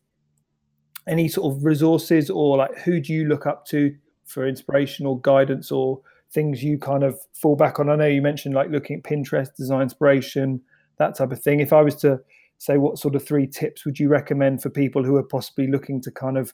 any 1.06 1.28
sort 1.28 1.54
of 1.54 1.64
resources 1.64 2.30
or 2.30 2.56
like 2.56 2.76
who 2.78 3.00
do 3.00 3.12
you 3.12 3.26
look 3.26 3.46
up 3.46 3.66
to 3.66 3.94
for 4.24 4.46
inspiration 4.46 5.06
or 5.06 5.20
guidance 5.20 5.70
or 5.70 6.00
things 6.32 6.62
you 6.62 6.78
kind 6.78 7.02
of 7.02 7.18
fall 7.34 7.56
back 7.56 7.78
on? 7.78 7.90
I 7.90 7.96
know 7.96 8.06
you 8.06 8.22
mentioned 8.22 8.54
like 8.54 8.70
looking 8.70 8.96
at 8.96 9.02
Pinterest, 9.02 9.54
design 9.54 9.82
inspiration, 9.82 10.60
that 10.98 11.16
type 11.16 11.32
of 11.32 11.42
thing. 11.42 11.60
If 11.60 11.72
I 11.72 11.82
was 11.82 11.96
to 11.96 12.20
say, 12.64 12.78
what 12.78 12.98
sort 12.98 13.14
of 13.14 13.26
three 13.26 13.46
tips 13.46 13.84
would 13.84 13.98
you 13.98 14.08
recommend 14.08 14.62
for 14.62 14.70
people 14.70 15.04
who 15.04 15.16
are 15.16 15.22
possibly 15.22 15.66
looking 15.66 16.00
to 16.02 16.10
kind 16.10 16.38
of 16.38 16.52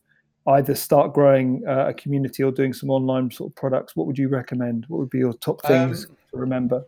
either 0.48 0.74
start 0.74 1.12
growing 1.12 1.62
uh, 1.68 1.88
a 1.88 1.94
community 1.94 2.42
or 2.42 2.50
doing 2.50 2.72
some 2.72 2.90
online 2.90 3.30
sort 3.30 3.50
of 3.50 3.56
products? 3.56 3.96
What 3.96 4.06
would 4.06 4.18
you 4.18 4.28
recommend? 4.28 4.86
What 4.88 4.98
would 4.98 5.10
be 5.10 5.18
your 5.18 5.34
top 5.34 5.62
things 5.62 6.06
um, 6.06 6.16
to 6.32 6.38
remember? 6.38 6.84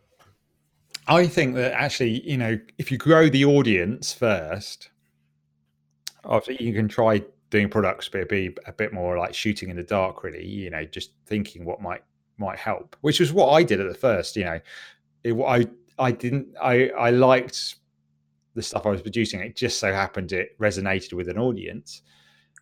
I 1.08 1.26
think 1.26 1.56
that 1.56 1.72
actually, 1.72 2.28
you 2.28 2.36
know, 2.36 2.58
if 2.78 2.92
you 2.92 2.98
grow 2.98 3.28
the 3.28 3.44
audience 3.44 4.12
first, 4.12 4.90
obviously 6.24 6.64
you 6.64 6.72
can 6.72 6.88
try 6.88 7.22
doing 7.50 7.68
products, 7.68 8.08
but 8.08 8.28
be 8.28 8.56
a 8.66 8.72
bit 8.72 8.92
more 8.92 9.18
like 9.18 9.34
shooting 9.34 9.68
in 9.68 9.76
the 9.76 9.82
dark, 9.82 10.22
really. 10.22 10.44
You 10.44 10.70
know, 10.70 10.84
just 10.84 11.12
thinking 11.26 11.64
what 11.64 11.80
might 11.80 12.02
might 12.38 12.58
help, 12.58 12.96
which 13.00 13.20
was 13.20 13.32
what 13.32 13.50
I 13.50 13.62
did 13.62 13.80
at 13.80 13.88
the 13.88 13.98
first. 13.98 14.36
You 14.36 14.44
know, 14.44 14.60
it, 15.24 15.34
I 15.34 15.66
I 15.98 16.12
didn't 16.12 16.48
I 16.60 16.88
I 16.90 17.10
liked 17.10 17.76
the 18.54 18.62
stuff 18.62 18.86
I 18.86 18.90
was 18.90 19.02
producing. 19.02 19.40
It 19.40 19.56
just 19.56 19.78
so 19.78 19.92
happened 19.92 20.32
it 20.32 20.58
resonated 20.58 21.14
with 21.14 21.28
an 21.28 21.38
audience. 21.38 22.02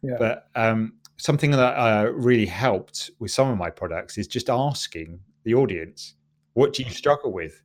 Yeah. 0.03 0.17
But 0.19 0.49
um, 0.55 0.95
something 1.17 1.51
that 1.51 1.59
uh, 1.59 2.11
really 2.13 2.47
helped 2.47 3.11
with 3.19 3.31
some 3.31 3.49
of 3.49 3.59
my 3.59 3.71
products 3.71 4.19
is 4.19 4.27
just 4.27 4.49
asking 4.49 5.21
the 5.45 5.55
audience, 5.55 6.15
"What 6.55 6.73
do 6.73 6.83
you 6.83 6.91
struggle 6.91 7.33
with?" 7.33 7.63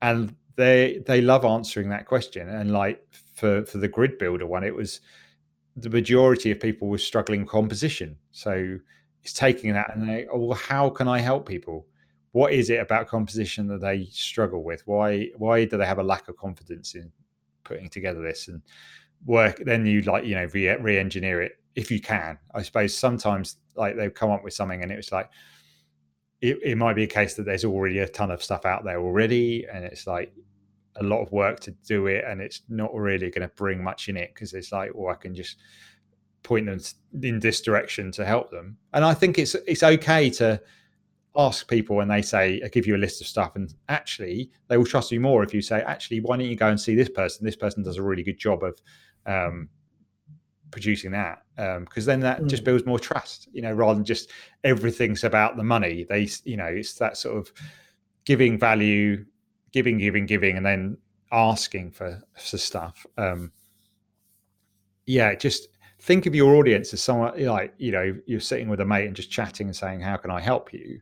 And 0.00 0.34
they 0.56 1.02
they 1.06 1.20
love 1.20 1.44
answering 1.44 1.88
that 1.90 2.06
question. 2.06 2.48
And 2.48 2.72
like 2.72 3.02
for 3.34 3.64
for 3.64 3.78
the 3.78 3.88
grid 3.88 4.18
builder 4.18 4.46
one, 4.46 4.64
it 4.64 4.74
was 4.74 5.00
the 5.76 5.90
majority 5.90 6.50
of 6.50 6.58
people 6.60 6.88
were 6.88 6.98
struggling 6.98 7.46
composition. 7.46 8.16
So 8.32 8.78
it's 9.22 9.32
taking 9.32 9.72
that 9.74 9.94
and 9.94 10.08
they, 10.08 10.26
oh, 10.32 10.38
well, 10.38 10.58
how 10.58 10.90
can 10.90 11.08
I 11.08 11.20
help 11.20 11.48
people? 11.48 11.86
What 12.38 12.52
is 12.52 12.70
it 12.70 12.80
about 12.80 13.08
composition 13.08 13.66
that 13.66 13.80
they 13.80 14.06
struggle 14.12 14.62
with? 14.62 14.86
Why 14.86 15.30
why 15.36 15.64
do 15.64 15.76
they 15.76 15.86
have 15.86 15.98
a 15.98 16.04
lack 16.04 16.28
of 16.28 16.36
confidence 16.36 16.94
in 16.94 17.10
putting 17.64 17.88
together 17.88 18.22
this 18.22 18.46
and 18.46 18.62
work? 19.26 19.60
Then 19.64 19.84
you 19.84 20.02
like 20.02 20.24
you 20.24 20.36
know 20.36 20.48
re- 20.54 20.76
re-engineer 20.76 21.42
it 21.42 21.52
if 21.74 21.90
you 21.90 22.00
can. 22.00 22.38
I 22.54 22.62
suppose 22.62 22.94
sometimes 22.94 23.56
like 23.74 23.96
they've 23.96 24.14
come 24.14 24.30
up 24.30 24.44
with 24.44 24.54
something 24.54 24.84
and 24.84 24.92
it 24.92 24.96
was 24.96 25.10
like 25.10 25.30
it, 26.40 26.58
it 26.62 26.78
might 26.78 26.94
be 26.94 27.02
a 27.02 27.08
case 27.08 27.34
that 27.34 27.42
there's 27.42 27.64
already 27.64 27.98
a 27.98 28.08
ton 28.08 28.30
of 28.30 28.40
stuff 28.40 28.64
out 28.64 28.84
there 28.84 29.00
already 29.00 29.66
and 29.72 29.84
it's 29.84 30.06
like 30.06 30.32
a 30.96 31.02
lot 31.02 31.20
of 31.20 31.32
work 31.32 31.58
to 31.60 31.72
do 31.86 32.06
it 32.06 32.24
and 32.24 32.40
it's 32.40 32.62
not 32.68 32.94
really 32.94 33.30
going 33.30 33.48
to 33.48 33.54
bring 33.56 33.82
much 33.82 34.08
in 34.08 34.16
it 34.16 34.32
because 34.34 34.52
it's 34.52 34.72
like 34.72 34.90
well 34.94 35.12
i 35.12 35.14
can 35.14 35.32
just 35.34 35.56
point 36.42 36.66
them 36.66 36.80
in 37.22 37.40
this 37.40 37.60
direction 37.60 38.10
to 38.12 38.24
help 38.24 38.50
them. 38.50 38.76
And 38.92 39.04
I 39.04 39.14
think 39.14 39.38
it's 39.38 39.54
it's 39.66 39.82
okay 39.82 40.30
to 40.30 40.60
ask 41.36 41.68
people 41.68 41.96
when 41.96 42.08
they 42.08 42.22
say 42.22 42.60
I 42.64 42.68
give 42.68 42.86
you 42.86 42.96
a 42.96 42.98
list 42.98 43.20
of 43.20 43.26
stuff 43.26 43.56
and 43.56 43.72
actually 43.88 44.50
they 44.68 44.76
will 44.76 44.86
trust 44.86 45.12
you 45.12 45.20
more 45.20 45.42
if 45.42 45.54
you 45.54 45.62
say 45.62 45.82
actually 45.82 46.20
why 46.20 46.36
don't 46.36 46.46
you 46.46 46.56
go 46.56 46.68
and 46.68 46.80
see 46.80 46.94
this 46.94 47.08
person? 47.08 47.44
This 47.44 47.56
person 47.56 47.82
does 47.82 47.96
a 47.96 48.02
really 48.02 48.22
good 48.22 48.38
job 48.38 48.62
of 48.64 48.80
um, 49.26 49.68
producing 50.70 51.12
that 51.12 51.42
because 51.56 52.08
um, 52.08 52.12
then 52.12 52.20
that 52.20 52.40
mm. 52.40 52.48
just 52.48 52.64
builds 52.64 52.86
more 52.86 52.98
trust 52.98 53.48
you 53.52 53.62
know 53.62 53.72
rather 53.72 53.94
than 53.94 54.04
just 54.04 54.30
everything's 54.64 55.24
about 55.24 55.56
the 55.56 55.64
money. 55.64 56.04
They 56.08 56.28
you 56.44 56.56
know 56.56 56.66
it's 56.66 56.94
that 56.94 57.16
sort 57.16 57.36
of 57.36 57.52
giving 58.24 58.58
value 58.58 59.24
giving 59.72 59.98
giving 59.98 60.26
giving 60.26 60.56
and 60.56 60.66
then 60.66 60.96
asking 61.32 61.92
for 61.92 62.20
for 62.36 62.58
stuff 62.58 63.06
um. 63.16 63.52
Yeah 65.06 65.34
just 65.34 65.68
think 66.00 66.26
of 66.26 66.34
your 66.34 66.54
audience 66.56 66.92
as 66.92 67.02
someone 67.02 67.38
like 67.44 67.74
you 67.78 67.92
know 67.92 68.16
you're 68.26 68.40
sitting 68.40 68.68
with 68.68 68.80
a 68.80 68.84
mate 68.84 69.06
and 69.06 69.16
just 69.16 69.30
chatting 69.30 69.66
and 69.66 69.74
saying 69.76 70.00
how 70.00 70.16
can 70.16 70.30
i 70.30 70.40
help 70.40 70.72
you 70.72 71.00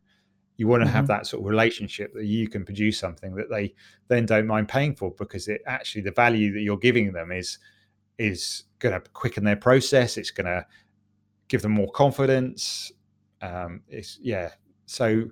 you 0.57 0.69
want 0.69 0.83
to 0.83 0.87
mm-hmm. 0.87 0.97
have 0.97 1.07
that 1.07 1.27
sort 1.27 1.43
of 1.43 1.49
relationship 1.49 2.13
that 2.15 2.25
you 2.25 2.49
can 2.49 2.65
produce 2.65 2.99
something 2.99 3.35
that 3.35 3.51
they 3.51 3.75
then 4.09 4.27
don't 4.27 4.47
mind 4.47 4.69
paying 4.69 4.95
for 4.95 5.11
because 5.19 5.49
it 5.49 5.63
actually 5.67 6.03
the 6.03 6.11
value 6.13 6.53
that 6.53 6.61
you're 6.61 6.79
giving 6.79 7.13
them 7.13 7.31
is 7.33 7.59
is 8.19 8.65
going 8.79 8.99
to 8.99 9.11
quicken 9.11 9.45
their 9.45 9.57
process 9.57 10.17
it's 10.17 10.31
going 10.31 10.47
to 10.47 10.65
give 11.49 11.63
them 11.63 11.73
more 11.73 11.91
confidence 11.91 12.91
um 13.43 13.83
it's 13.89 14.19
yeah 14.23 14.51
so 14.87 15.29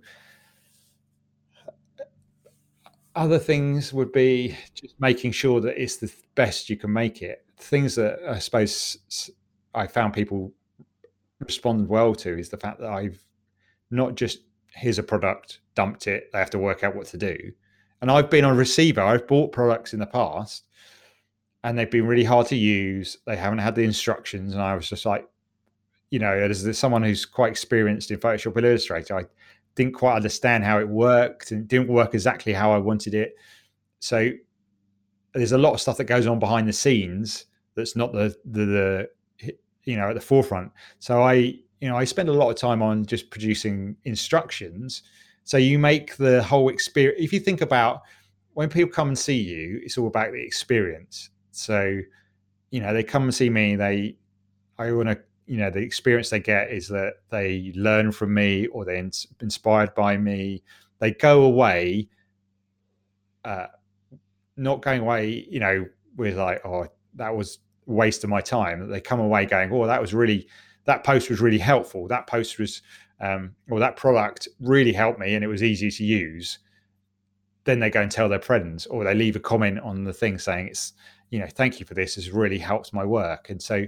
other 3.17 3.39
things 3.39 3.93
would 3.93 4.13
be 4.13 4.57
just 4.75 4.95
making 4.99 5.33
sure 5.33 5.61
that 5.61 5.81
it's 5.81 5.97
the 5.97 6.13
best 6.35 6.69
you 6.69 6.77
can 6.77 6.93
make 6.93 7.23
it. 7.23 7.45
Things 7.59 7.95
that 7.95 8.19
I 8.29 8.39
suppose 8.39 9.33
I 9.75 9.87
found 9.87 10.13
people 10.13 10.53
respond 11.41 11.89
well 11.89 12.15
to 12.17 12.39
is 12.39 12.49
the 12.49 12.57
fact 12.57 12.81
that 12.81 12.91
I've 12.91 13.23
not 13.91 14.17
just 14.17 14.41
here's 14.75 14.99
a 14.99 15.03
product, 15.03 15.61
dumped 15.75 16.07
it, 16.07 16.31
they 16.33 16.39
have 16.39 16.51
to 16.51 16.59
work 16.59 16.85
out 16.85 16.97
what 16.97 17.07
to 17.09 17.17
do. 17.17 17.37
And 18.01 18.11
I've 18.11 18.31
been 18.31 18.45
on 18.45 18.57
receiver, 18.57 19.01
I've 19.01 19.27
bought 19.27 19.53
products 19.53 19.93
in 19.93 20.01
the 20.01 20.07
past 20.07 20.65
and 21.63 21.79
they've 21.79 21.91
been 21.91 22.07
really 22.07 22.25
hard 22.25 22.47
to 22.49 22.57
use. 22.57 23.17
They 23.27 23.37
haven't 23.37 23.61
had 23.61 23.75
the 23.75 23.83
instructions. 23.83 24.53
And 24.53 24.63
I 24.63 24.75
was 24.75 24.89
just 24.89 25.07
like, 25.07 25.27
you 26.11 26.19
know, 26.19 26.33
as 26.33 26.79
someone 26.79 27.03
who's 27.03 27.25
quite 27.25 27.51
experienced 27.51 28.11
in 28.11 28.19
Photoshop 28.19 28.57
and 28.57 28.67
Illustrator, 28.67 29.17
I 29.17 29.25
didn't 29.75 29.95
quite 29.95 30.17
understand 30.17 30.65
how 30.65 30.79
it 30.79 30.89
worked 30.89 31.51
and 31.51 31.63
it 31.63 31.69
didn't 31.69 31.89
work 31.89 32.15
exactly 32.15 32.53
how 32.53 32.73
I 32.73 32.79
wanted 32.79 33.15
it. 33.15 33.35
So 34.01 34.31
there's 35.33 35.53
a 35.53 35.59
lot 35.59 35.73
of 35.73 35.81
stuff 35.81 35.97
that 35.97 36.05
goes 36.05 36.27
on 36.27 36.39
behind 36.39 36.69
the 36.69 36.73
scenes 36.73 37.47
that's 37.75 37.97
not 37.97 38.13
the 38.13 38.37
the, 38.45 38.65
the 39.41 39.55
you 39.85 39.97
know 39.97 40.11
at 40.11 40.15
the 40.15 40.21
forefront. 40.21 40.71
So 40.99 41.23
I 41.23 41.59
you 41.85 41.91
know 41.91 41.99
I 41.99 42.05
spend 42.05 42.31
a 42.31 42.33
lot 42.33 42.49
of 42.49 42.57
time 42.57 42.81
on 42.81 43.05
just 43.05 43.29
producing 43.29 43.95
instructions. 44.05 45.03
So 45.45 45.59
you 45.59 45.79
make 45.79 46.17
the 46.17 46.43
whole 46.43 46.71
experience. 46.71 47.23
If 47.23 47.31
you 47.31 47.41
think 47.41 47.61
about 47.61 48.01
when 48.55 48.71
people 48.71 48.91
come 48.91 49.09
and 49.09 49.19
see 49.19 49.37
you, 49.37 49.83
it's 49.85 49.99
all 49.99 50.07
about 50.07 50.33
the 50.33 50.41
experience. 50.41 51.29
So 51.51 52.01
you 52.71 52.81
know 52.81 52.95
they 52.95 53.03
come 53.03 53.25
and 53.25 53.35
see 53.35 53.51
me. 53.51 53.77
They 53.77 54.17
I 54.79 54.93
want 54.93 55.11
to 55.11 55.21
you 55.45 55.59
know 55.59 55.69
the 55.69 55.81
experience 55.81 56.31
they 56.31 56.41
get 56.41 56.71
is 56.71 56.89
that 56.89 57.17
they 57.29 57.71
learn 57.77 58.13
from 58.13 58.33
me 58.33 58.67
or 58.69 58.87
they're 58.87 59.11
inspired 59.43 59.95
by 59.95 60.17
me 60.17 60.63
they 61.01 61.11
go 61.11 61.43
away 61.43 62.09
uh 63.45 63.67
not 64.57 64.81
going 64.81 65.03
away 65.03 65.47
you 65.51 65.61
know 65.61 65.85
with 66.17 66.39
like 66.39 66.65
oh 66.65 66.87
that 67.15 67.37
was 67.37 67.59
waste 67.85 68.25
of 68.25 68.31
my 68.31 68.41
time 68.41 68.89
they 68.89 69.03
come 69.03 69.21
away 69.21 69.45
going 69.45 69.71
oh 69.71 69.87
that 69.87 70.01
was 70.01 70.15
really 70.15 70.49
that 70.85 71.05
post 71.05 71.31
was 71.31 71.41
really 71.41 71.59
helpful. 71.59 72.09
That 72.09 72.27
post 72.27 72.59
was 72.59 72.83
um 73.21 73.55
or 73.71 73.79
that 73.81 73.97
product 73.97 74.49
really 74.61 74.93
helped 74.93 75.19
me 75.19 75.35
and 75.35 75.45
it 75.45 75.49
was 75.49 75.63
easy 75.63 75.91
to 75.91 76.05
use. 76.05 76.59
Then 77.65 77.81
they 77.81 77.91
go 77.91 78.03
and 78.03 78.11
tell 78.11 78.29
their 78.29 78.41
friends 78.41 78.87
or 78.87 79.05
they 79.05 79.15
leave 79.15 79.37
a 79.37 79.41
comment 79.41 79.79
on 79.81 80.05
the 80.05 80.13
thing 80.13 80.39
saying 80.39 80.69
it's 80.69 80.93
you 81.31 81.39
know 81.39 81.47
thank 81.47 81.81
you 81.81 81.87
for 81.87 81.95
this 81.95 82.17
has 82.17 82.31
really 82.31 82.59
helped 82.59 82.93
my 82.93 83.05
work. 83.05 83.51
And 83.51 83.63
so 83.63 83.87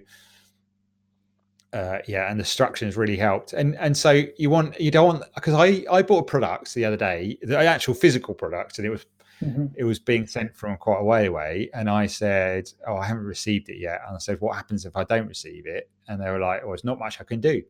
uh, 1.73 1.99
yeah, 2.07 2.31
and 2.31 2.41
the 2.41 2.45
structures 2.45 2.97
really 2.97 3.17
helped. 3.17 3.53
And 3.53 3.77
and 3.77 3.97
so 3.97 4.23
you 4.39 4.49
want 4.49 4.81
you 4.81 4.91
don't 4.91 5.07
want 5.07 5.25
because 5.35 5.55
I 5.55 5.85
I 5.91 6.03
bought 6.03 6.27
products 6.27 6.73
the 6.73 6.85
other 6.85 6.97
day, 6.97 7.39
the 7.43 7.59
actual 7.59 7.93
physical 7.93 8.35
product, 8.35 8.79
and 8.79 8.87
it 8.87 8.91
was 8.91 9.05
mm-hmm. 9.43 9.66
it 9.76 9.84
was 9.84 9.99
being 9.99 10.26
sent 10.26 10.57
from 10.57 10.76
quite 10.76 11.01
a 11.01 11.05
way 11.05 11.26
away. 11.26 11.70
And 11.74 11.89
I 11.89 12.07
said, 12.07 12.70
oh, 12.87 12.97
I 12.97 13.07
haven't 13.07 13.24
received 13.24 13.68
it 13.68 13.78
yet. 13.78 14.01
And 14.07 14.16
I 14.16 14.18
said, 14.18 14.41
what 14.41 14.57
happens 14.57 14.84
if 14.84 14.97
I 14.97 15.05
don't 15.05 15.26
receive 15.26 15.66
it? 15.66 15.91
And 16.09 16.20
they 16.20 16.30
were 16.30 16.39
like, 16.39 16.62
oh, 16.64 16.72
it's 16.72 16.84
not 16.84 16.99
much 16.99 17.20
I 17.20 17.24
can 17.24 17.41
do. 17.41 17.62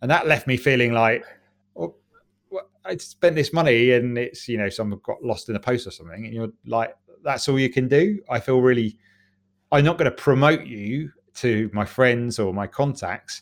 And 0.00 0.10
that 0.10 0.26
left 0.26 0.46
me 0.46 0.56
feeling 0.56 0.92
like, 0.92 1.24
well, 1.74 1.96
I 2.84 2.96
spent 2.96 3.36
this 3.36 3.52
money 3.52 3.92
and 3.92 4.18
it's 4.18 4.48
you 4.48 4.58
know 4.58 4.68
someone 4.68 5.00
got 5.04 5.22
lost 5.22 5.48
in 5.48 5.54
the 5.54 5.60
post 5.60 5.86
or 5.86 5.90
something, 5.90 6.24
and 6.24 6.34
you're 6.34 6.52
like, 6.66 6.94
that's 7.22 7.48
all 7.48 7.58
you 7.58 7.70
can 7.70 7.88
do. 7.88 8.20
I 8.28 8.40
feel 8.40 8.60
really. 8.60 8.98
I'm 9.70 9.84
not 9.84 9.96
going 9.96 10.10
to 10.10 10.16
promote 10.16 10.66
you 10.66 11.10
to 11.34 11.70
my 11.72 11.84
friends 11.84 12.38
or 12.38 12.52
my 12.52 12.66
contacts 12.66 13.40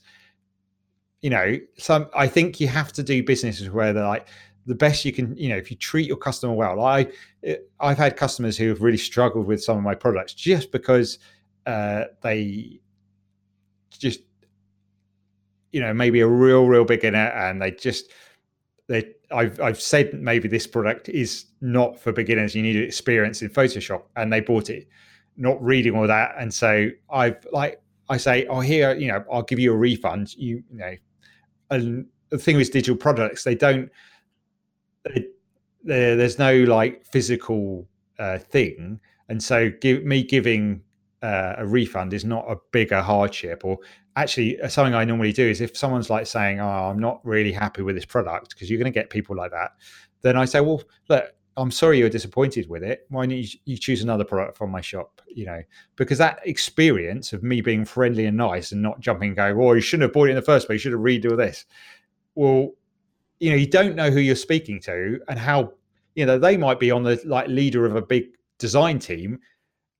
you 1.21 1.31
know 1.31 1.59
some 1.77 2.09
i 2.15 2.27
think 2.27 2.61
you 2.61 2.69
have 2.69 2.93
to 2.93 3.03
do 3.03 3.23
businesses 3.23 3.71
where 3.71 3.93
they're 3.93 4.07
like 4.07 4.29
the 4.67 4.75
best 4.75 5.05
you 5.05 5.13
can 5.13 5.37
you 5.37 5.49
know 5.49 5.57
if 5.57 5.71
you 5.71 5.77
treat 5.77 6.07
your 6.07 6.17
customer 6.17 6.53
well 6.53 6.81
i 6.81 7.07
i've 7.81 7.99
had 7.99 8.17
customers 8.17 8.57
who 8.57 8.69
have 8.69 8.83
really 8.83 8.99
struggled 8.99 9.47
with 9.47 9.63
some 9.63 9.77
of 9.77 9.83
my 9.83 9.95
products 9.95 10.35
just 10.35 10.71
because 10.71 11.19
uh, 11.67 12.05
they 12.23 12.81
just 13.99 14.21
you 15.73 15.81
know 15.81 15.93
maybe 15.93 16.21
a 16.21 16.27
real 16.27 16.67
real 16.67 16.85
beginner 16.85 17.29
and 17.29 17.61
they 17.61 17.71
just 17.71 18.13
they 18.87 19.15
I've 19.31 19.61
I've 19.61 19.81
said 19.81 20.15
maybe 20.15 20.49
this 20.49 20.67
product 20.67 21.09
is 21.09 21.47
not 21.61 21.99
for 21.99 22.13
beginners. 22.13 22.55
You 22.55 22.63
need 22.63 22.77
experience 22.77 23.43
in 23.43 23.49
Photoshop, 23.49 24.03
and 24.17 24.33
they 24.33 24.41
bought 24.41 24.71
it 24.71 24.89
not 25.37 25.63
reading 25.63 25.97
all 25.97 26.07
that. 26.07 26.35
And 26.39 26.53
so 26.53 26.91
I've 27.11 27.47
like 27.53 27.81
I 28.09 28.17
say, 28.17 28.47
oh 28.47 28.61
here, 28.61 28.95
you 28.95 29.09
know, 29.09 29.25
I'll 29.33 29.43
give 29.43 29.59
you 29.59 29.73
a 29.73 29.77
refund. 29.77 30.35
You, 30.37 30.63
you 30.71 30.79
know, 30.79 30.95
and 31.71 32.07
the 32.31 32.39
thing 32.39 32.57
with 32.57 32.73
digital 32.73 32.97
products, 32.97 33.45
they 33.45 33.55
don't. 33.55 33.91
They, 35.83 36.15
there's 36.15 36.39
no 36.39 36.55
like 36.65 37.07
physical 37.07 37.89
uh, 38.19 38.39
thing, 38.39 39.01
and 39.29 39.43
so 39.43 39.71
give 39.81 40.05
me 40.05 40.23
giving 40.23 40.83
uh, 41.23 41.55
a 41.59 41.67
refund 41.67 42.13
is 42.13 42.25
not 42.25 42.45
a 42.51 42.57
bigger 42.73 43.01
hardship. 43.01 43.65
Or 43.65 43.79
actually, 44.17 44.61
uh, 44.61 44.69
something 44.69 44.95
I 44.95 45.05
normally 45.05 45.33
do 45.33 45.49
is 45.49 45.61
if 45.61 45.77
someone's 45.77 46.11
like 46.11 46.27
saying, 46.27 46.61
"Oh, 46.61 46.69
I'm 46.69 46.99
not 46.99 47.25
really 47.25 47.53
happy 47.53 47.83
with 47.83 47.95
this 47.95 48.05
product," 48.05 48.51
because 48.51 48.71
you're 48.71 48.79
going 48.79 48.93
to 48.93 48.99
get 48.99 49.11
people 49.11 49.37
like 49.37 49.51
that. 49.53 49.73
Then 50.23 50.37
I 50.37 50.45
say, 50.45 50.61
"Well, 50.61 50.83
look, 51.09 51.33
I'm 51.57 51.71
sorry 51.71 51.99
you're 51.99 52.11
disappointed 52.11 52.69
with 52.69 52.83
it. 52.83 53.07
Why 53.09 53.27
don't 53.27 53.37
you, 53.37 53.49
you 53.65 53.77
choose 53.77 54.03
another 54.03 54.25
product 54.25 54.57
from 54.57 54.71
my 54.71 54.81
shop? 54.81 55.21
You 55.29 55.47
know, 55.47 55.63
because 55.97 56.19
that 56.19 56.41
experience 56.45 57.33
of 57.33 57.43
me 57.43 57.61
being 57.61 57.85
friendly 57.85 58.27
and 58.27 58.37
nice 58.37 58.73
and 58.73 58.83
not 58.83 59.01
jumping 59.01 59.29
and 59.29 59.37
going, 59.37 59.57
"Oh, 59.59 59.73
you 59.73 59.81
shouldn't 59.81 60.05
have 60.05 60.13
bought 60.13 60.29
it 60.29 60.33
in 60.33 60.37
the 60.37 60.43
first 60.43 60.67
place. 60.67 60.77
You 60.77 60.91
should 60.91 60.93
have 60.93 61.01
redo 61.01 61.37
this." 61.37 61.65
Well, 62.35 62.71
you 63.41 63.51
know, 63.51 63.57
you 63.57 63.67
don't 63.67 63.97
know 63.97 64.11
who 64.11 64.21
you're 64.21 64.37
speaking 64.37 64.81
to 64.83 65.21
and 65.29 65.39
how. 65.39 65.73
You 66.17 66.27
know, 66.27 66.39
they 66.39 66.57
might 66.57 66.81
be 66.81 66.91
on 66.91 67.03
the 67.03 67.21
like 67.25 67.49
leader 67.49 67.87
of 67.87 67.97
a 67.97 68.03
big 68.03 68.25
design 68.59 68.99
team, 68.99 69.39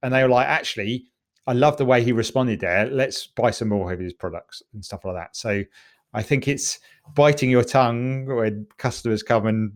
and 0.03 0.13
they 0.13 0.23
were 0.23 0.29
like, 0.29 0.47
"Actually, 0.47 1.07
I 1.47 1.53
love 1.53 1.77
the 1.77 1.85
way 1.85 2.03
he 2.03 2.13
responded 2.13 2.61
there. 2.61 2.87
Let's 2.87 3.27
buy 3.27 3.51
some 3.51 3.69
more 3.69 3.93
of 3.93 4.01
his 4.01 4.13
products 4.13 4.63
and 4.75 4.85
stuff 4.85 5.05
like 5.05 5.15
that." 5.15 5.37
So, 5.37 5.65
I 6.13 6.23
think 6.23 6.49
it's 6.49 6.81
biting 7.15 7.51
your 7.51 7.65
tongue 7.65 8.27
when 8.27 8.67
customers 8.77 9.23
come 9.23 9.47
and 9.47 9.73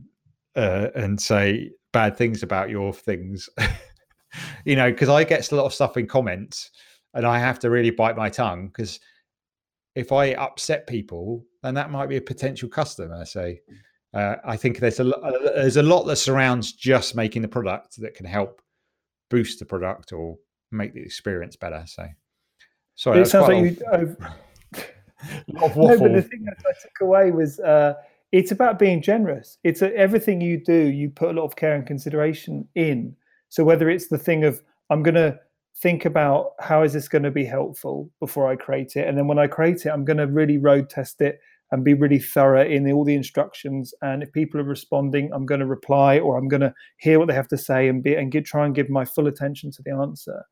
uh, 0.56 0.88
and 0.94 1.20
say 1.20 1.70
bad 1.92 2.16
things 2.16 2.42
about 2.42 2.70
your 2.70 2.92
things. 2.92 3.48
you 4.64 4.76
know, 4.76 4.90
because 4.90 5.08
I 5.08 5.24
get 5.24 5.50
a 5.50 5.56
lot 5.56 5.66
of 5.66 5.74
stuff 5.74 5.96
in 5.96 6.06
comments 6.06 6.70
and 7.14 7.26
I 7.26 7.38
have 7.38 7.58
to 7.60 7.70
really 7.70 7.90
bite 7.90 8.16
my 8.16 8.28
tongue 8.28 8.68
because 8.68 9.00
if 9.94 10.12
I 10.12 10.32
upset 10.32 10.86
people, 10.86 11.44
then 11.64 11.74
that 11.74 11.90
might 11.90 12.08
be 12.08 12.16
a 12.16 12.20
potential 12.20 12.68
customer. 12.68 13.24
So 13.24 13.54
uh, 14.12 14.36
I 14.44 14.56
think 14.56 14.78
there's 14.78 15.00
a 15.00 15.08
uh, 15.16 15.38
there's 15.56 15.78
a 15.78 15.82
lot 15.82 16.04
that 16.04 16.16
surrounds 16.16 16.72
just 16.72 17.16
making 17.16 17.42
the 17.42 17.48
product 17.48 18.00
that 18.00 18.14
can 18.14 18.26
help 18.26 18.60
boost 19.30 19.58
the 19.58 19.64
product 19.64 20.12
or 20.12 20.36
make 20.70 20.92
the 20.92 21.00
experience 21.00 21.56
better. 21.56 21.84
So 21.86 22.06
sorry, 22.94 23.20
it 23.22 23.26
sounds 23.26 23.48
like 23.48 23.64
you. 23.64 24.16
Of, 25.62 25.74
no, 25.74 25.98
but 25.98 26.12
the 26.12 26.20
thing 26.20 26.44
that 26.44 26.58
I 26.66 26.72
took 26.82 27.00
away 27.00 27.30
was 27.30 27.58
uh, 27.60 27.94
it's 28.30 28.52
about 28.52 28.78
being 28.78 29.00
generous. 29.00 29.56
It's 29.64 29.80
a, 29.80 29.90
everything 29.96 30.42
you 30.42 30.62
do, 30.62 30.74
you 30.74 31.08
put 31.08 31.30
a 31.30 31.32
lot 31.32 31.46
of 31.46 31.56
care 31.56 31.74
and 31.74 31.86
consideration 31.86 32.68
in. 32.74 33.16
So 33.48 33.64
whether 33.64 33.88
it's 33.88 34.08
the 34.08 34.18
thing 34.18 34.44
of 34.44 34.60
I'm 34.90 35.02
going 35.02 35.14
to 35.14 35.38
think 35.80 36.04
about 36.04 36.52
how 36.60 36.82
is 36.82 36.92
this 36.92 37.08
going 37.08 37.22
to 37.22 37.30
be 37.30 37.46
helpful 37.46 38.10
before 38.20 38.50
I 38.50 38.56
create 38.56 38.96
it, 38.96 39.08
and 39.08 39.16
then 39.16 39.28
when 39.28 39.38
I 39.38 39.46
create 39.46 39.86
it, 39.86 39.88
I'm 39.88 40.04
going 40.04 40.18
to 40.18 40.26
really 40.26 40.58
road 40.58 40.90
test 40.90 41.22
it 41.22 41.40
and 41.74 41.84
be 41.84 41.92
really 41.92 42.18
thorough 42.18 42.64
in 42.64 42.90
all 42.92 43.04
the 43.04 43.14
instructions. 43.14 43.92
And 44.00 44.22
if 44.22 44.32
people 44.32 44.60
are 44.60 44.64
responding, 44.64 45.30
I'm 45.32 45.44
going 45.44 45.60
to 45.60 45.66
reply 45.66 46.20
or 46.20 46.38
I'm 46.38 46.48
going 46.48 46.60
to 46.60 46.72
hear 46.98 47.18
what 47.18 47.28
they 47.28 47.34
have 47.34 47.48
to 47.48 47.58
say 47.58 47.88
and 47.88 48.02
be 48.02 48.14
and 48.14 48.30
get, 48.30 48.44
try 48.44 48.64
and 48.64 48.74
give 48.74 48.88
my 48.88 49.04
full 49.04 49.26
attention 49.26 49.70
to 49.72 49.82
the 49.82 49.92
answer. 49.92 50.44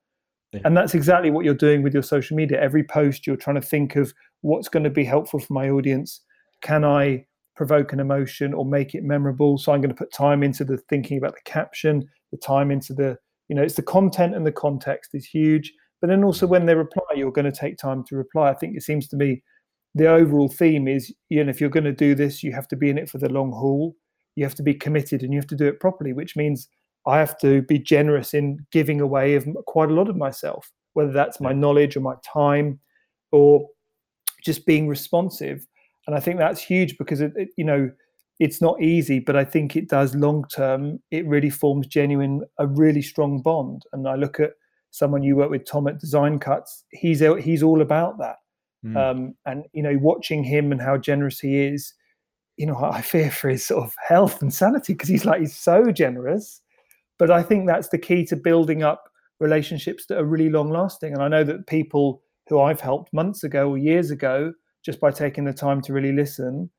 Yeah. 0.52 0.60
And 0.64 0.76
that's 0.76 0.94
exactly 0.94 1.30
what 1.30 1.44
you're 1.44 1.54
doing 1.54 1.82
with 1.82 1.94
your 1.94 2.02
social 2.02 2.36
media. 2.36 2.60
Every 2.60 2.84
post, 2.84 3.26
you're 3.26 3.36
trying 3.36 3.56
to 3.56 3.66
think 3.66 3.96
of 3.96 4.12
what's 4.40 4.68
going 4.68 4.84
to 4.84 4.90
be 4.90 5.04
helpful 5.04 5.40
for 5.40 5.52
my 5.52 5.70
audience. 5.70 6.20
Can 6.60 6.84
I 6.84 7.24
provoke 7.54 7.92
an 7.92 8.00
emotion 8.00 8.54
or 8.54 8.64
make 8.64 8.94
it 8.94 9.04
memorable. 9.04 9.58
So 9.58 9.72
I'm 9.72 9.80
going 9.80 9.90
to 9.90 9.96
put 9.96 10.12
time 10.12 10.42
into 10.42 10.64
the 10.64 10.78
thinking 10.88 11.18
about 11.18 11.34
the 11.34 11.50
caption, 11.50 12.08
the 12.30 12.38
time 12.38 12.70
into 12.70 12.94
the, 12.94 13.16
you 13.48 13.56
know, 13.56 13.62
it's 13.62 13.74
the 13.74 13.82
content 13.82 14.34
and 14.34 14.46
the 14.46 14.52
context 14.52 15.10
is 15.14 15.26
huge. 15.26 15.72
But 16.00 16.08
then 16.08 16.24
also 16.24 16.46
when 16.46 16.66
they 16.66 16.74
reply, 16.74 17.04
you're 17.14 17.32
going 17.32 17.50
to 17.50 17.56
take 17.56 17.76
time 17.76 18.04
to 18.08 18.16
reply. 18.16 18.50
I 18.50 18.54
think 18.54 18.76
it 18.76 18.82
seems 18.82 19.06
to 19.08 19.16
me 19.16 19.42
the 19.94 20.08
overall 20.08 20.48
theme 20.48 20.88
is, 20.88 21.14
you 21.28 21.42
know, 21.44 21.50
if 21.50 21.60
you're 21.60 21.70
going 21.70 21.84
to 21.84 21.92
do 21.92 22.14
this, 22.14 22.42
you 22.42 22.52
have 22.52 22.68
to 22.68 22.76
be 22.76 22.90
in 22.90 22.98
it 22.98 23.10
for 23.10 23.18
the 23.18 23.28
long 23.28 23.52
haul. 23.52 23.94
You 24.36 24.44
have 24.44 24.54
to 24.56 24.62
be 24.62 24.74
committed 24.74 25.22
and 25.22 25.32
you 25.32 25.38
have 25.38 25.48
to 25.48 25.56
do 25.56 25.66
it 25.66 25.80
properly, 25.80 26.12
which 26.12 26.36
means 26.36 26.68
I 27.06 27.18
have 27.18 27.36
to 27.38 27.62
be 27.62 27.78
generous 27.78 28.32
in 28.32 28.64
giving 28.70 29.00
away 29.00 29.34
of 29.34 29.46
quite 29.66 29.90
a 29.90 29.94
lot 29.94 30.08
of 30.08 30.16
myself, 30.16 30.70
whether 30.94 31.12
that's 31.12 31.40
my 31.40 31.52
knowledge 31.52 31.96
or 31.96 32.00
my 32.00 32.14
time 32.24 32.80
or 33.32 33.68
just 34.42 34.64
being 34.66 34.88
responsive 34.88 35.66
and 36.06 36.16
I 36.16 36.20
think 36.20 36.38
that's 36.38 36.60
huge 36.60 36.98
because 36.98 37.20
it, 37.20 37.32
it, 37.36 37.48
you 37.56 37.64
know 37.64 37.90
it's 38.38 38.60
not 38.60 38.82
easy, 38.82 39.20
but 39.20 39.36
I 39.36 39.44
think 39.44 39.76
it 39.76 39.88
does 39.88 40.16
long 40.16 40.44
term. 40.52 40.98
It 41.10 41.26
really 41.26 41.50
forms 41.50 41.86
genuine 41.86 42.42
a 42.58 42.66
really 42.66 43.02
strong 43.02 43.40
bond. 43.40 43.82
And 43.92 44.08
I 44.08 44.16
look 44.16 44.40
at 44.40 44.52
someone 44.90 45.22
you 45.22 45.36
work 45.36 45.50
with, 45.50 45.64
Tom 45.64 45.86
at 45.86 46.00
Design 46.00 46.38
Cuts. 46.40 46.84
He's 46.90 47.20
he's 47.40 47.62
all 47.62 47.82
about 47.82 48.18
that. 48.18 48.36
Mm. 48.84 48.96
Um, 48.96 49.34
and 49.46 49.64
you 49.72 49.82
know, 49.82 49.96
watching 50.00 50.42
him 50.42 50.72
and 50.72 50.80
how 50.80 50.96
generous 50.96 51.40
he 51.40 51.60
is, 51.60 51.94
you 52.56 52.66
know, 52.66 52.76
I 52.76 53.00
fear 53.00 53.30
for 53.30 53.48
his 53.48 53.64
sort 53.64 53.84
of 53.84 53.94
health 54.06 54.42
and 54.42 54.52
sanity 54.52 54.94
because 54.94 55.08
he's 55.08 55.24
like 55.24 55.40
he's 55.40 55.56
so 55.56 55.90
generous, 55.92 56.60
but 57.18 57.30
I 57.30 57.42
think 57.42 57.66
that's 57.66 57.88
the 57.88 57.98
key 57.98 58.24
to 58.26 58.36
building 58.36 58.82
up 58.82 59.04
relationships 59.40 60.06
that 60.06 60.18
are 60.18 60.24
really 60.24 60.50
long 60.50 60.70
lasting. 60.70 61.12
And 61.12 61.22
I 61.22 61.28
know 61.28 61.44
that 61.44 61.66
people 61.66 62.22
who 62.48 62.60
I've 62.60 62.80
helped 62.80 63.12
months 63.12 63.44
ago 63.44 63.68
or 63.70 63.78
years 63.78 64.10
ago, 64.10 64.52
just 64.84 65.00
by 65.00 65.10
taking 65.10 65.44
the 65.44 65.52
time 65.52 65.80
to 65.82 65.92
really 65.92 66.12
listen, 66.12 66.70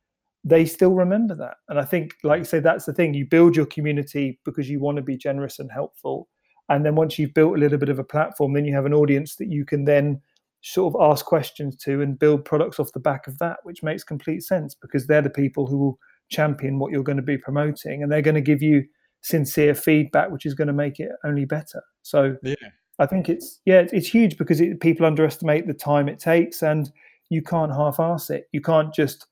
they 0.44 0.66
still 0.66 0.94
remember 0.94 1.36
that. 1.36 1.56
And 1.70 1.80
I 1.80 1.86
think, 1.86 2.16
like 2.24 2.40
you 2.40 2.46
say, 2.46 2.60
that's 2.60 2.86
the 2.86 2.94
thing. 2.94 3.14
You 3.14 3.26
build 3.26 3.56
your 3.56 3.66
community 3.66 4.40
because 4.44 4.70
you 4.70 4.80
want 4.80 4.98
to 4.98 5.02
be 5.02 5.18
generous 5.18 5.60
and 5.60 5.72
helpful. 5.72 6.28
And 6.70 6.86
then 6.86 6.96
once 6.96 7.18
you've 7.18 7.34
built 7.34 7.56
a 7.56 7.60
little 7.60 7.78
bit 7.78 7.90
of 7.90 8.00
a 8.00 8.04
platform, 8.04 8.54
then 8.54 8.66
you 8.66 8.74
have 8.74 8.86
an 8.86 8.94
audience 8.94 9.36
that 9.36 9.50
you 9.50 9.66
can 9.66 9.86
then 9.86 10.22
sort 10.64 10.96
of 10.96 11.12
ask 11.12 11.26
questions 11.26 11.76
to 11.76 12.02
and 12.02 12.18
build 12.18 12.46
products 12.46 12.80
off 12.80 12.92
the 12.94 13.00
back 13.00 13.28
of 13.28 13.38
that, 13.38 13.58
which 13.64 13.84
makes 13.84 14.04
complete 14.04 14.44
sense 14.44 14.74
because 14.74 15.06
they're 15.06 15.22
the 15.22 15.30
people 15.30 15.68
who 15.68 15.78
will 15.78 16.00
champion 16.30 16.80
what 16.80 16.92
you're 16.92 17.04
going 17.04 17.18
to 17.18 17.22
be 17.22 17.38
promoting 17.38 18.02
and 18.02 18.12
they're 18.12 18.22
going 18.22 18.34
to 18.34 18.42
give 18.42 18.62
you 18.62 18.84
sincere 19.22 19.76
feedback, 19.76 20.32
which 20.32 20.46
is 20.46 20.54
going 20.54 20.68
to 20.68 20.74
make 20.74 21.00
it 21.00 21.12
only 21.24 21.46
better. 21.46 21.82
So 22.02 22.38
yeah. 22.44 22.56
I 23.00 23.06
think 23.06 23.28
it's 23.28 23.60
yeah, 23.66 23.80
it's, 23.80 23.94
it's 23.94 24.08
huge 24.08 24.38
because 24.38 24.62
it, 24.62 24.80
people 24.80 25.06
underestimate 25.06 25.68
the 25.68 25.74
time 25.74 26.08
it 26.08 26.20
takes, 26.20 26.62
and 26.62 26.92
you 27.30 27.42
can't 27.42 27.72
half-ass 27.72 28.30
it. 28.30 28.48
You 28.52 28.62
can't 28.62 28.94
just 28.94 29.26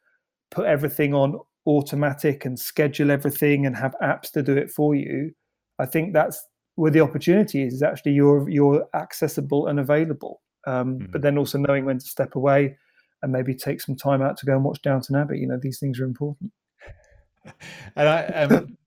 put 0.50 0.66
everything 0.66 1.14
on 1.14 1.40
automatic 1.68 2.46
and 2.46 2.60
schedule 2.60 3.12
everything 3.12 3.66
and 3.66 3.76
have 3.76 3.96
apps 4.02 4.32
to 4.32 4.42
do 4.42 4.58
it 4.58 4.72
for 4.72 4.96
you. 4.96 5.32
I 5.78 5.86
think 5.86 6.14
that's 6.14 6.44
where 6.76 6.92
the 6.92 7.02
opportunity 7.02 7.62
is. 7.62 7.76
Is 7.76 7.84
actually 7.84 8.14
you're 8.14 8.50
you're 8.50 8.86
accessible 8.96 9.68
and 9.68 9.80
available, 9.80 10.42
um, 10.66 11.00
mm-hmm. 11.00 11.12
but 11.12 11.22
then 11.22 11.38
also 11.38 11.58
knowing 11.58 11.86
when 11.86 12.00
to 12.00 12.06
step 12.06 12.36
away 12.36 12.78
and 13.22 13.32
maybe 13.32 13.54
take 13.54 13.82
some 13.82 13.96
time 13.96 14.22
out 14.22 14.38
to 14.38 14.46
go 14.46 14.54
and 14.54 14.64
watch 14.64 14.82
Downton 14.82 15.16
Abbey. 15.16 15.40
You 15.40 15.48
know, 15.48 15.60
these 15.62 15.80
things 15.80 16.00
are 16.00 16.06
important. 16.06 16.52
And 17.96 18.08
I, 18.08 18.26
um, 18.26 18.78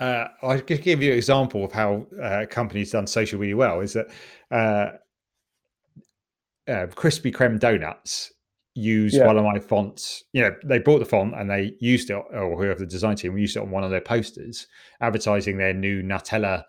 uh, 0.00 0.28
I'll 0.42 0.60
just 0.60 0.82
give 0.82 1.02
you 1.02 1.12
an 1.12 1.18
example 1.18 1.62
of 1.62 1.72
how 1.72 2.06
uh, 2.22 2.46
companies 2.48 2.92
done 2.92 3.06
social 3.06 3.38
really 3.38 3.52
well. 3.52 3.80
Is 3.80 3.92
that 3.92 4.06
uh, 4.50 4.92
uh, 6.70 6.86
Krispy 6.86 7.34
Kreme 7.34 7.58
donuts 7.58 8.32
use 8.74 9.14
yeah. 9.14 9.26
one 9.26 9.38
of 9.38 9.44
my 9.44 9.58
fonts. 9.58 10.24
You 10.32 10.42
know, 10.42 10.54
they 10.64 10.78
bought 10.78 10.98
the 10.98 11.06
font 11.06 11.34
and 11.34 11.50
they 11.50 11.74
used 11.80 12.10
it, 12.10 12.14
or 12.14 12.56
whoever 12.56 12.80
the 12.80 12.86
design 12.86 13.16
team 13.16 13.36
used 13.38 13.56
it 13.56 13.62
on 13.62 13.70
one 13.70 13.84
of 13.84 13.90
their 13.90 14.00
posters, 14.00 14.66
advertising 15.00 15.56
their 15.56 15.72
new 15.72 16.02
Nutella 16.02 16.64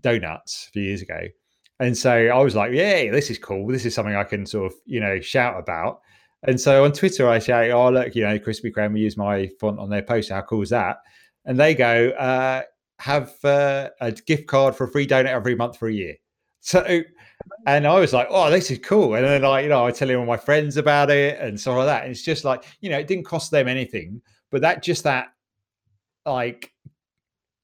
donuts 0.00 0.66
a 0.68 0.70
few 0.72 0.82
years 0.82 1.02
ago. 1.02 1.20
And 1.82 1.98
so 1.98 2.12
I 2.12 2.38
was 2.38 2.54
like, 2.54 2.70
"Yeah, 2.72 3.10
this 3.10 3.28
is 3.28 3.38
cool. 3.38 3.66
This 3.66 3.84
is 3.84 3.92
something 3.92 4.14
I 4.14 4.22
can 4.22 4.46
sort 4.46 4.70
of, 4.70 4.78
you 4.86 5.00
know, 5.00 5.20
shout 5.20 5.58
about." 5.58 6.00
And 6.44 6.60
so 6.60 6.84
on 6.84 6.92
Twitter, 6.92 7.28
I 7.28 7.40
say, 7.40 7.72
"Oh, 7.72 7.90
look, 7.90 8.14
you 8.14 8.22
know, 8.22 8.38
Krispy 8.38 8.72
Kreme 8.72 8.96
use 8.96 9.16
my 9.16 9.48
font 9.58 9.80
on 9.80 9.90
their 9.90 10.02
poster. 10.02 10.34
How 10.34 10.42
cool 10.42 10.62
is 10.62 10.70
that?" 10.70 10.98
And 11.44 11.58
they 11.58 11.74
go, 11.74 12.10
uh, 12.10 12.62
"Have 13.00 13.34
uh, 13.44 13.88
a 14.00 14.12
gift 14.12 14.46
card 14.46 14.76
for 14.76 14.84
a 14.84 14.88
free 14.92 15.08
donut 15.08 15.26
every 15.26 15.56
month 15.56 15.76
for 15.76 15.88
a 15.88 15.92
year." 15.92 16.14
So, 16.64 17.02
and 17.66 17.88
I 17.88 17.98
was 17.98 18.12
like, 18.12 18.28
"Oh, 18.30 18.48
this 18.48 18.70
is 18.70 18.78
cool." 18.78 19.16
And 19.16 19.24
then, 19.24 19.42
like, 19.42 19.64
you 19.64 19.68
know, 19.68 19.84
I 19.84 19.90
tell 19.90 20.14
all 20.14 20.24
my 20.24 20.36
friends 20.36 20.76
about 20.76 21.10
it 21.10 21.40
and 21.40 21.58
stuff 21.58 21.78
like 21.78 21.86
that. 21.86 22.02
And 22.04 22.12
it's 22.12 22.22
just 22.22 22.44
like, 22.44 22.62
you 22.80 22.90
know, 22.90 22.98
it 23.00 23.08
didn't 23.08 23.24
cost 23.24 23.50
them 23.50 23.66
anything, 23.66 24.22
but 24.52 24.60
that 24.60 24.84
just 24.84 25.02
that 25.02 25.32
like 26.24 26.72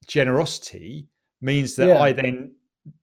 generosity 0.07 1.07
means 1.39 1.77
that 1.77 1.87
yeah. 1.87 2.01
I 2.01 2.11
then 2.11 2.51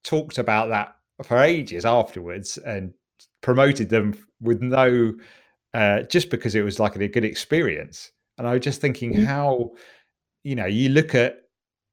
talked 0.04 0.36
about 0.36 0.68
that 0.68 0.95
for 1.22 1.38
ages 1.38 1.84
afterwards 1.84 2.58
and 2.58 2.92
promoted 3.40 3.88
them 3.88 4.14
with 4.40 4.60
no 4.60 5.14
uh, 5.74 6.02
just 6.02 6.30
because 6.30 6.54
it 6.54 6.62
was 6.62 6.78
like 6.80 6.96
a 6.96 7.08
good 7.08 7.24
experience. 7.24 8.10
And 8.38 8.46
I 8.46 8.52
was 8.52 8.62
just 8.62 8.80
thinking 8.80 9.12
mm-hmm. 9.12 9.24
how, 9.24 9.72
you 10.42 10.54
know, 10.54 10.66
you 10.66 10.90
look 10.90 11.14
at 11.14 11.42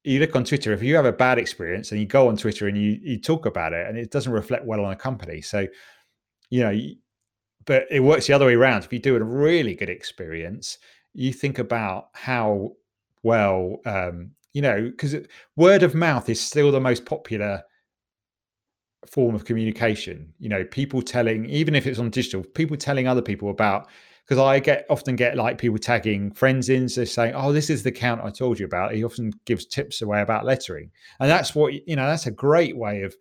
you 0.03 0.19
look 0.19 0.35
on 0.35 0.43
Twitter, 0.43 0.73
if 0.73 0.83
you 0.83 0.95
have 0.95 1.05
a 1.05 1.13
bad 1.13 1.39
experience 1.39 1.91
and 1.91 2.01
you 2.01 2.05
go 2.05 2.27
on 2.27 2.35
Twitter 2.35 2.67
and 2.67 2.77
you 2.77 2.99
you 3.01 3.19
talk 3.19 3.45
about 3.45 3.73
it 3.73 3.87
and 3.87 3.97
it 3.97 4.11
doesn't 4.11 4.33
reflect 4.33 4.65
well 4.65 4.83
on 4.83 4.91
a 4.91 4.95
company. 4.95 5.41
So, 5.41 5.67
you 6.49 6.61
know, 6.61 6.77
but 7.65 7.85
it 7.89 8.01
works 8.01 8.27
the 8.27 8.33
other 8.33 8.45
way 8.45 8.55
around. 8.55 8.83
If 8.83 8.91
you 8.91 8.99
do 8.99 9.15
a 9.15 9.23
really 9.23 9.75
good 9.75 9.89
experience, 9.89 10.77
you 11.13 11.31
think 11.31 11.59
about 11.59 12.09
how 12.13 12.73
well 13.23 13.79
um, 13.85 14.31
you 14.53 14.61
know, 14.61 14.81
because 14.81 15.15
word 15.55 15.83
of 15.83 15.95
mouth 15.95 16.29
is 16.29 16.39
still 16.39 16.71
the 16.71 16.79
most 16.79 17.05
popular 17.05 17.63
form 19.07 19.35
of 19.35 19.45
communication. 19.45 20.33
You 20.39 20.49
know, 20.49 20.63
people 20.63 21.01
telling, 21.01 21.45
even 21.45 21.75
if 21.75 21.87
it's 21.87 21.99
on 21.99 22.09
digital, 22.09 22.43
people 22.43 22.77
telling 22.77 23.07
other 23.07 23.21
people 23.21 23.49
about. 23.49 23.87
Because 24.25 24.41
I 24.41 24.59
get 24.59 24.85
often 24.89 25.17
get 25.17 25.35
like 25.35 25.57
people 25.57 25.77
tagging 25.77 26.31
friends 26.31 26.69
in, 26.69 26.87
so 26.87 27.03
saying, 27.03 27.33
"Oh, 27.35 27.51
this 27.51 27.69
is 27.69 27.83
the 27.83 27.91
count 27.91 28.21
I 28.23 28.29
told 28.29 28.57
you 28.57 28.65
about." 28.65 28.93
He 28.93 29.03
often 29.03 29.33
gives 29.43 29.65
tips 29.65 30.01
away 30.01 30.21
about 30.21 30.45
lettering, 30.45 30.91
and 31.19 31.29
that's 31.29 31.53
what 31.53 31.73
you 31.89 31.97
know. 31.97 32.07
That's 32.07 32.25
a 32.25 32.31
great 32.31 32.77
way 32.77 33.01
of, 33.01 33.13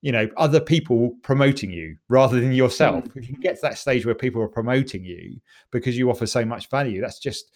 you 0.00 0.12
know, 0.12 0.26
other 0.38 0.58
people 0.58 1.14
promoting 1.22 1.70
you 1.70 1.98
rather 2.08 2.40
than 2.40 2.52
yourself. 2.52 3.04
Mm. 3.04 3.16
If 3.16 3.28
you 3.28 3.36
get 3.36 3.56
to 3.56 3.62
that 3.64 3.76
stage 3.76 4.06
where 4.06 4.14
people 4.14 4.40
are 4.40 4.48
promoting 4.48 5.04
you 5.04 5.38
because 5.72 5.98
you 5.98 6.08
offer 6.08 6.26
so 6.26 6.42
much 6.42 6.70
value, 6.70 7.02
that's 7.02 7.18
just 7.18 7.52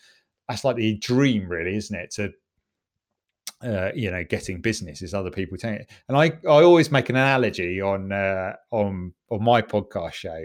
that's 0.46 0.64
like 0.64 0.76
the 0.76 0.98
dream, 0.98 1.48
really, 1.48 1.76
isn't 1.76 1.96
it? 1.96 2.10
To 2.16 2.30
uh, 3.62 3.90
you 3.94 4.11
know, 4.11 4.24
getting 4.24 4.61
business 4.61 5.02
is 5.02 5.14
other 5.14 5.30
people 5.30 5.58
taking 5.58 5.80
it. 5.80 5.90
And 6.08 6.16
I, 6.16 6.32
I 6.44 6.62
always 6.62 6.90
make 6.90 7.08
an 7.11 7.16
analogy 7.16 7.80
on 7.80 8.12
uh, 8.12 8.54
on 8.70 9.12
on 9.30 9.44
my 9.44 9.62
podcast 9.62 10.14
show 10.14 10.42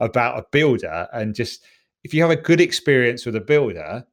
about 0.00 0.38
a 0.38 0.44
builder 0.50 1.08
and 1.12 1.34
just 1.34 1.64
if 2.04 2.14
you 2.14 2.22
have 2.22 2.30
a 2.30 2.36
good 2.36 2.60
experience 2.60 3.26
with 3.26 3.36
a 3.36 3.40
builder, 3.40 4.04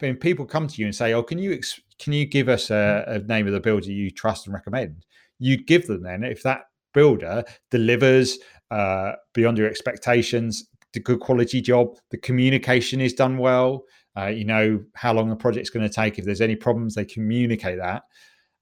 then 0.00 0.16
people 0.16 0.44
come 0.44 0.66
to 0.68 0.80
you 0.80 0.86
and 0.86 0.94
say, 0.94 1.12
"Oh, 1.12 1.22
can 1.22 1.38
you 1.38 1.52
ex- 1.52 1.80
can 1.98 2.12
you 2.12 2.26
give 2.26 2.48
us 2.48 2.70
a, 2.70 3.04
a 3.06 3.18
name 3.20 3.46
of 3.46 3.52
the 3.52 3.60
builder 3.60 3.90
you 3.90 4.10
trust 4.10 4.46
and 4.46 4.54
recommend?" 4.54 5.04
You 5.38 5.56
give 5.56 5.86
them 5.86 6.02
then 6.02 6.24
if 6.24 6.42
that 6.42 6.62
builder 6.92 7.44
delivers 7.70 8.38
uh, 8.70 9.12
beyond 9.32 9.58
your 9.58 9.68
expectations, 9.68 10.68
the 10.92 11.00
good 11.00 11.20
quality 11.20 11.60
job, 11.60 11.96
the 12.10 12.18
communication 12.18 13.00
is 13.00 13.12
done 13.12 13.38
well, 13.38 13.84
uh, 14.16 14.26
you 14.26 14.44
know 14.44 14.82
how 14.94 15.12
long 15.12 15.28
the 15.28 15.36
project's 15.36 15.70
going 15.70 15.86
to 15.86 15.94
take. 15.94 16.18
If 16.18 16.24
there's 16.24 16.40
any 16.40 16.56
problems, 16.56 16.94
they 16.94 17.04
communicate 17.04 17.78
that. 17.78 18.04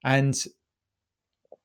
And 0.05 0.35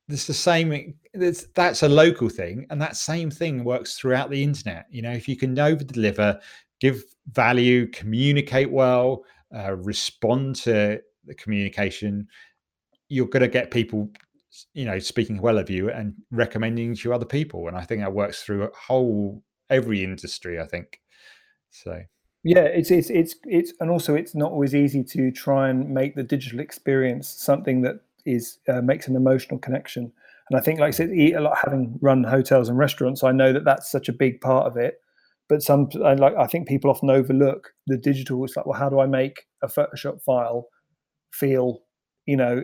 it's 0.10 0.28
the 0.28 0.34
same. 0.34 0.96
It's, 1.14 1.48
that's 1.56 1.84
a 1.84 1.90
local 1.90 2.30
thing, 2.30 2.66
and 2.70 2.82
that 2.82 2.96
same 2.96 3.30
thing 3.30 3.64
works 3.64 3.98
throughout 3.98 4.30
the 4.30 4.42
internet. 4.44 4.86
You 4.90 5.02
know, 5.02 5.12
if 5.12 5.28
you 5.28 5.36
can 5.36 5.58
over 5.58 5.84
deliver, 5.84 6.40
give 6.80 7.04
value, 7.32 7.88
communicate 7.88 8.72
well, 8.72 9.24
uh, 9.56 9.76
respond 9.76 10.56
to 10.58 11.02
the 11.26 11.36
communication, 11.36 12.28
you're 13.10 13.28
going 13.28 13.42
to 13.42 13.50
get 13.50 13.72
people, 13.72 14.10
you 14.74 14.86
know, 14.86 15.00
speaking 15.00 15.42
well 15.42 15.58
of 15.58 15.70
you 15.70 15.90
and 15.90 16.14
recommending 16.32 16.96
to 16.96 17.14
other 17.14 17.26
people. 17.26 17.68
And 17.68 17.78
I 17.78 17.84
think 17.84 18.02
that 18.02 18.14
works 18.14 18.44
through 18.44 18.64
a 18.64 18.72
whole 18.76 19.44
every 19.70 20.04
industry. 20.04 20.60
I 20.60 20.66
think 20.66 21.02
so. 21.72 22.02
Yeah, 22.48 22.64
it's 22.64 22.92
it's 22.92 23.10
it's 23.10 23.36
it's 23.44 23.74
and 23.82 23.90
also 23.90 24.16
it's 24.16 24.34
not 24.34 24.52
always 24.54 24.74
easy 24.74 25.04
to 25.04 25.32
try 25.32 25.68
and 25.70 25.90
make 25.90 26.16
the 26.16 26.24
digital 26.24 26.62
experience 26.62 27.28
something 27.28 27.82
that 27.82 28.00
is 28.26 28.60
uh, 28.70 28.80
makes 28.82 29.08
an 29.10 29.18
emotional 29.18 29.60
connection. 29.60 30.14
And 30.50 30.58
I 30.58 30.62
think, 30.64 30.80
like 30.80 30.88
I 30.88 30.92
said, 30.92 31.10
eat 31.12 31.34
a 31.36 31.42
lot 31.42 31.58
having 31.62 32.00
run 32.02 32.24
hotels 32.24 32.70
and 32.70 32.78
restaurants, 32.78 33.22
I 33.22 33.34
know 33.34 33.52
that 33.52 33.66
that's 33.66 33.92
such 33.92 34.08
a 34.08 34.14
big 34.14 34.40
part 34.40 34.66
of 34.66 34.78
it. 34.78 35.02
But 35.50 35.62
some, 35.62 35.90
I 36.06 36.14
like, 36.14 36.36
I 36.38 36.48
think 36.48 36.70
people 36.70 36.90
often 36.90 37.10
overlook 37.10 37.74
the 37.88 37.98
digital. 37.98 38.44
It's 38.46 38.56
like, 38.56 38.66
well, 38.66 38.80
how 38.80 38.88
do 38.90 39.02
I 39.02 39.08
make 39.08 39.44
a 39.62 39.68
Photoshop 39.68 40.22
file 40.24 40.68
feel, 41.34 41.80
you 42.28 42.38
know, 42.38 42.64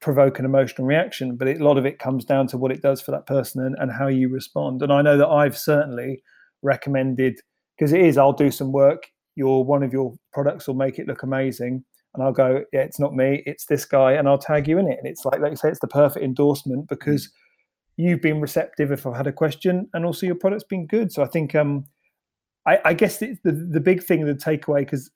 provoke 0.00 0.38
an 0.38 0.44
emotional 0.44 0.86
reaction? 0.86 1.36
But 1.36 1.48
it, 1.48 1.60
a 1.60 1.64
lot 1.64 1.78
of 1.78 1.86
it 1.86 1.98
comes 1.98 2.24
down 2.24 2.46
to 2.48 2.58
what 2.58 2.72
it 2.72 2.82
does 2.82 3.00
for 3.02 3.10
that 3.12 3.26
person 3.26 3.64
and, 3.66 3.76
and 3.80 3.92
how 3.92 4.08
you 4.08 4.28
respond. 4.28 4.82
And 4.82 4.92
I 4.92 5.02
know 5.02 5.18
that 5.18 5.28
I've 5.28 5.58
certainly 5.58 6.22
recommended 6.62 7.40
because 7.78 7.92
it 7.92 8.00
is. 8.02 8.18
I'll 8.18 8.32
do 8.32 8.50
some 8.52 8.72
work 8.72 9.08
your 9.36 9.64
one 9.64 9.82
of 9.82 9.92
your 9.92 10.14
products 10.32 10.66
will 10.66 10.74
make 10.74 10.98
it 10.98 11.06
look 11.06 11.22
amazing 11.22 11.84
and 12.14 12.22
I'll 12.22 12.32
go, 12.32 12.64
yeah, 12.72 12.80
it's 12.80 13.00
not 13.00 13.14
me, 13.14 13.42
it's 13.44 13.66
this 13.66 13.84
guy, 13.84 14.12
and 14.12 14.28
I'll 14.28 14.38
tag 14.38 14.68
you 14.68 14.78
in 14.78 14.88
it. 14.88 14.98
And 14.98 15.06
it's 15.06 15.24
like, 15.24 15.40
like 15.40 15.50
you 15.50 15.56
say, 15.56 15.68
it's 15.68 15.80
the 15.80 15.88
perfect 15.88 16.24
endorsement 16.24 16.88
because 16.88 17.28
you've 17.96 18.22
been 18.22 18.40
receptive 18.40 18.92
if 18.92 19.06
I've 19.06 19.16
had 19.16 19.26
a 19.26 19.32
question, 19.32 19.88
and 19.92 20.06
also 20.06 20.26
your 20.26 20.36
product's 20.36 20.64
been 20.64 20.86
good. 20.86 21.12
So 21.12 21.22
I 21.22 21.26
think, 21.26 21.54
um, 21.54 21.84
I, 22.66 22.78
I 22.84 22.94
guess 22.94 23.18
the 23.18 23.36
the 23.44 23.80
big 23.80 24.02
thing, 24.02 24.24
the 24.24 24.34
takeaway, 24.34 24.80
because 24.80 25.10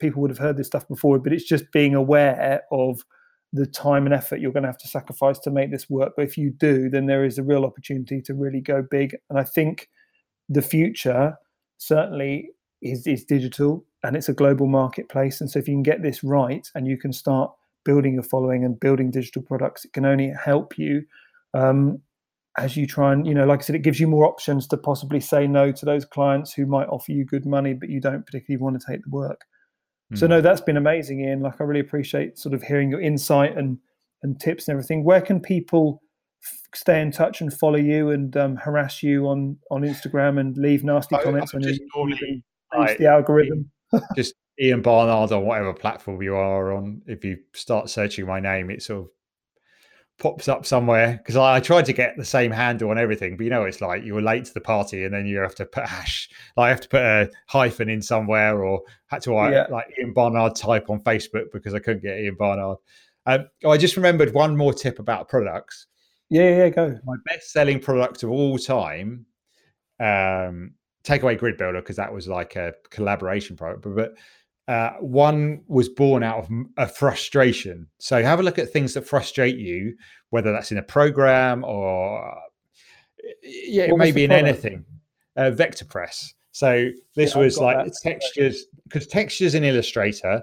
people 0.00 0.22
would 0.22 0.30
have 0.30 0.38
heard 0.38 0.56
this 0.56 0.66
stuff 0.66 0.88
before, 0.88 1.18
but 1.18 1.32
it's 1.32 1.44
just 1.44 1.70
being 1.72 1.94
aware 1.94 2.62
of 2.72 3.04
the 3.52 3.66
time 3.66 4.06
and 4.06 4.14
effort 4.14 4.40
you're 4.40 4.52
going 4.52 4.62
to 4.62 4.68
have 4.68 4.78
to 4.78 4.88
sacrifice 4.88 5.38
to 5.40 5.50
make 5.50 5.70
this 5.70 5.90
work. 5.90 6.14
But 6.16 6.24
if 6.24 6.38
you 6.38 6.50
do, 6.50 6.88
then 6.88 7.06
there 7.06 7.24
is 7.24 7.36
a 7.36 7.42
real 7.42 7.64
opportunity 7.64 8.22
to 8.22 8.34
really 8.34 8.60
go 8.60 8.82
big. 8.88 9.16
And 9.28 9.38
I 9.38 9.44
think 9.44 9.88
the 10.48 10.62
future 10.62 11.36
certainly 11.78 12.50
is, 12.82 13.06
is 13.06 13.24
digital 13.24 13.84
and 14.02 14.16
it's 14.16 14.28
a 14.28 14.34
global 14.34 14.66
marketplace. 14.66 15.40
And 15.40 15.50
so 15.50 15.58
if 15.58 15.68
you 15.68 15.74
can 15.74 15.82
get 15.82 16.02
this 16.02 16.24
right 16.24 16.66
and 16.74 16.86
you 16.86 16.96
can 16.96 17.12
start 17.12 17.52
building 17.84 18.14
your 18.14 18.22
following 18.22 18.64
and 18.64 18.78
building 18.78 19.10
digital 19.10 19.42
products, 19.42 19.84
it 19.84 19.92
can 19.92 20.04
only 20.04 20.32
help 20.42 20.78
you 20.78 21.02
um, 21.54 22.00
as 22.58 22.76
you 22.76 22.86
try 22.86 23.12
and, 23.12 23.26
you 23.26 23.34
know, 23.34 23.44
like 23.44 23.60
I 23.60 23.62
said, 23.62 23.76
it 23.76 23.82
gives 23.82 24.00
you 24.00 24.08
more 24.08 24.24
options 24.24 24.66
to 24.68 24.76
possibly 24.76 25.20
say 25.20 25.46
no 25.46 25.72
to 25.72 25.84
those 25.84 26.04
clients 26.04 26.52
who 26.52 26.66
might 26.66 26.88
offer 26.88 27.12
you 27.12 27.24
good 27.24 27.46
money, 27.46 27.74
but 27.74 27.88
you 27.88 28.00
don't 28.00 28.26
particularly 28.26 28.62
want 28.62 28.80
to 28.80 28.86
take 28.86 29.02
the 29.02 29.10
work. 29.10 29.44
Mm. 30.12 30.18
So 30.18 30.26
hmm. 30.26 30.30
no, 30.30 30.40
that's 30.40 30.60
been 30.60 30.76
amazing, 30.76 31.20
Ian. 31.20 31.40
Like 31.40 31.60
I 31.60 31.64
really 31.64 31.80
appreciate 31.80 32.38
sort 32.38 32.54
of 32.54 32.62
hearing 32.62 32.90
your 32.90 33.00
insight 33.00 33.56
and 33.56 33.78
and 34.22 34.38
tips 34.38 34.68
and 34.68 34.74
everything. 34.74 35.04
Where 35.04 35.22
can 35.22 35.40
people 35.40 36.02
stay 36.74 37.00
in 37.00 37.10
touch 37.10 37.40
and 37.40 37.52
follow 37.52 37.78
you 37.78 38.10
and 38.10 38.36
um, 38.36 38.56
harass 38.56 39.02
you 39.02 39.26
on 39.26 39.56
on 39.70 39.82
Instagram 39.82 40.38
and 40.38 40.56
leave 40.56 40.84
nasty 40.84 41.16
comments 41.16 41.54
on 41.54 41.62
just 41.62 41.80
normally, 41.94 42.44
like, 42.76 42.98
the 42.98 43.06
algorithm? 43.06 43.70
just 44.16 44.34
Ian 44.60 44.82
Barnard 44.82 45.32
on 45.32 45.44
whatever 45.44 45.72
platform 45.72 46.22
you 46.22 46.36
are 46.36 46.72
on. 46.72 47.02
If 47.06 47.24
you 47.24 47.38
start 47.54 47.90
searching 47.90 48.26
my 48.26 48.40
name, 48.40 48.70
it 48.70 48.82
sort 48.82 49.04
of 49.04 49.08
pops 50.20 50.48
up 50.48 50.66
somewhere 50.66 51.16
because 51.16 51.34
I, 51.34 51.56
I, 51.56 51.60
tried 51.60 51.86
to 51.86 51.92
get 51.94 52.16
the 52.16 52.24
same 52.24 52.50
handle 52.52 52.90
on 52.90 52.98
everything, 52.98 53.36
but 53.36 53.44
you 53.44 53.50
know 53.50 53.64
it's 53.64 53.80
like 53.80 54.04
you 54.04 54.14
were 54.14 54.22
late 54.22 54.44
to 54.44 54.54
the 54.54 54.60
party 54.60 55.04
and 55.04 55.14
then 55.14 55.26
you 55.26 55.38
have 55.38 55.54
to 55.56 55.64
put 55.64 55.86
hash, 55.86 56.28
like 56.56 56.66
I 56.66 56.68
have 56.68 56.80
to 56.82 56.88
put 56.88 57.00
a 57.00 57.30
hyphen 57.46 57.88
in 57.88 58.02
somewhere, 58.02 58.62
or 58.62 58.82
had 59.06 59.22
to 59.22 59.32
write 59.32 59.52
yeah. 59.52 59.66
like 59.70 59.86
Ian 59.98 60.12
Barnard 60.12 60.54
type 60.54 60.90
on 60.90 61.00
Facebook 61.00 61.46
because 61.52 61.74
I 61.74 61.78
couldn't 61.78 62.02
get 62.02 62.20
Ian 62.20 62.36
Barnard. 62.36 62.76
Um, 63.26 63.48
I 63.66 63.76
just 63.76 63.96
remembered 63.96 64.34
one 64.34 64.56
more 64.56 64.74
tip 64.74 64.98
about 64.98 65.28
products. 65.28 65.86
Yeah, 66.28 66.56
yeah, 66.56 66.68
go. 66.68 66.98
My 67.04 67.16
best 67.26 67.50
selling 67.50 67.80
product 67.80 68.22
of 68.22 68.30
all 68.30 68.56
time, 68.56 69.26
um, 69.98 70.74
take 71.02 71.22
away 71.22 71.34
Grid 71.34 71.56
Builder 71.56 71.80
because 71.80 71.96
that 71.96 72.12
was 72.12 72.28
like 72.28 72.56
a 72.56 72.74
collaboration 72.90 73.56
product, 73.56 73.82
but, 73.82 73.94
but 73.94 74.14
uh, 74.68 74.92
one 75.00 75.62
was 75.66 75.88
born 75.88 76.22
out 76.22 76.38
of 76.38 76.50
a 76.76 76.86
frustration. 76.86 77.88
So 77.98 78.22
have 78.22 78.38
a 78.38 78.42
look 78.42 78.58
at 78.58 78.70
things 78.70 78.94
that 78.94 79.06
frustrate 79.06 79.56
you, 79.56 79.96
whether 80.30 80.52
that's 80.52 80.70
in 80.70 80.78
a 80.78 80.82
program 80.82 81.64
or 81.64 82.40
yeah, 83.42 83.84
it 83.84 83.96
may 83.96 84.12
be 84.12 84.24
in 84.24 84.32
anything. 84.32 84.84
Uh, 85.36 85.50
vector 85.50 85.84
press. 85.84 86.34
So 86.52 86.90
this 87.14 87.34
yeah, 87.34 87.40
was 87.40 87.58
like 87.58 87.84
that. 87.84 87.94
textures 88.02 88.66
because 88.84 89.06
textures 89.06 89.54
in 89.54 89.64
Illustrator. 89.64 90.42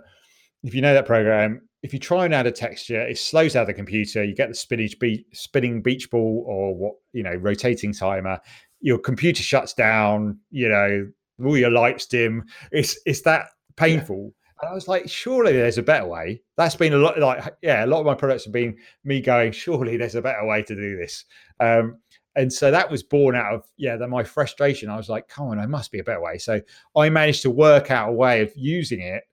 If 0.64 0.74
you 0.74 0.82
know 0.82 0.94
that 0.94 1.06
program, 1.06 1.62
if 1.84 1.94
you 1.94 2.00
try 2.00 2.26
and 2.26 2.34
add 2.34 2.48
a 2.48 2.52
texture, 2.52 3.02
it 3.02 3.18
slows 3.18 3.54
down 3.54 3.68
the 3.68 3.74
computer. 3.74 4.24
You 4.24 4.34
get 4.34 4.50
the 4.50 4.56
spinach 4.56 4.98
beach, 5.00 5.26
spinning 5.34 5.82
beach 5.82 6.10
ball 6.10 6.44
or 6.48 6.76
what 6.76 6.94
you 7.14 7.24
know 7.24 7.36
rotating 7.36 7.94
timer. 7.94 8.40
Your 8.82 9.00
computer 9.00 9.44
shuts 9.44 9.74
down. 9.74 10.40
You 10.50 10.70
know 10.70 11.08
all 11.44 11.58
your 11.58 11.72
lights 11.72 12.06
dim. 12.06 12.46
It's 12.72 13.00
it's 13.06 13.22
that 13.22 13.48
painful. 13.76 14.34
And 14.62 14.72
I 14.72 14.74
was 14.74 14.88
like, 14.88 15.08
surely 15.08 15.54
there's 15.54 15.78
a 15.78 15.84
better 15.84 16.08
way. 16.08 16.42
That's 16.58 16.76
been 16.76 16.94
a 16.94 16.98
lot 16.98 17.20
like, 17.20 17.56
yeah, 17.62 17.86
a 17.86 17.88
lot 17.88 18.00
of 18.00 18.06
my 18.06 18.16
products 18.16 18.46
have 18.46 18.54
been 18.54 18.76
me 19.04 19.22
going, 19.22 19.52
surely 19.52 19.98
there's 19.98 20.16
a 20.16 20.22
better 20.22 20.46
way 20.46 20.64
to 20.64 20.76
do 20.76 20.98
this. 20.98 21.26
Um, 21.60 22.00
and 22.36 22.52
so 22.52 22.72
that 22.72 22.90
was 22.90 23.04
born 23.04 23.36
out 23.36 23.54
of, 23.54 23.64
yeah, 23.78 23.98
that 23.98 24.08
my 24.10 24.24
frustration. 24.24 24.90
I 24.90 24.98
was 24.98 25.10
like, 25.10 25.28
come 25.28 25.48
on, 25.48 25.58
there 25.58 25.68
must 25.68 25.92
be 25.92 26.00
a 26.00 26.04
better 26.04 26.22
way. 26.22 26.38
So 26.40 26.62
I 26.96 27.10
managed 27.10 27.44
to 27.44 27.52
work 27.52 27.92
out 27.92 28.10
a 28.10 28.14
way 28.14 28.42
of 28.42 28.52
using 28.56 29.02
it, 29.02 29.24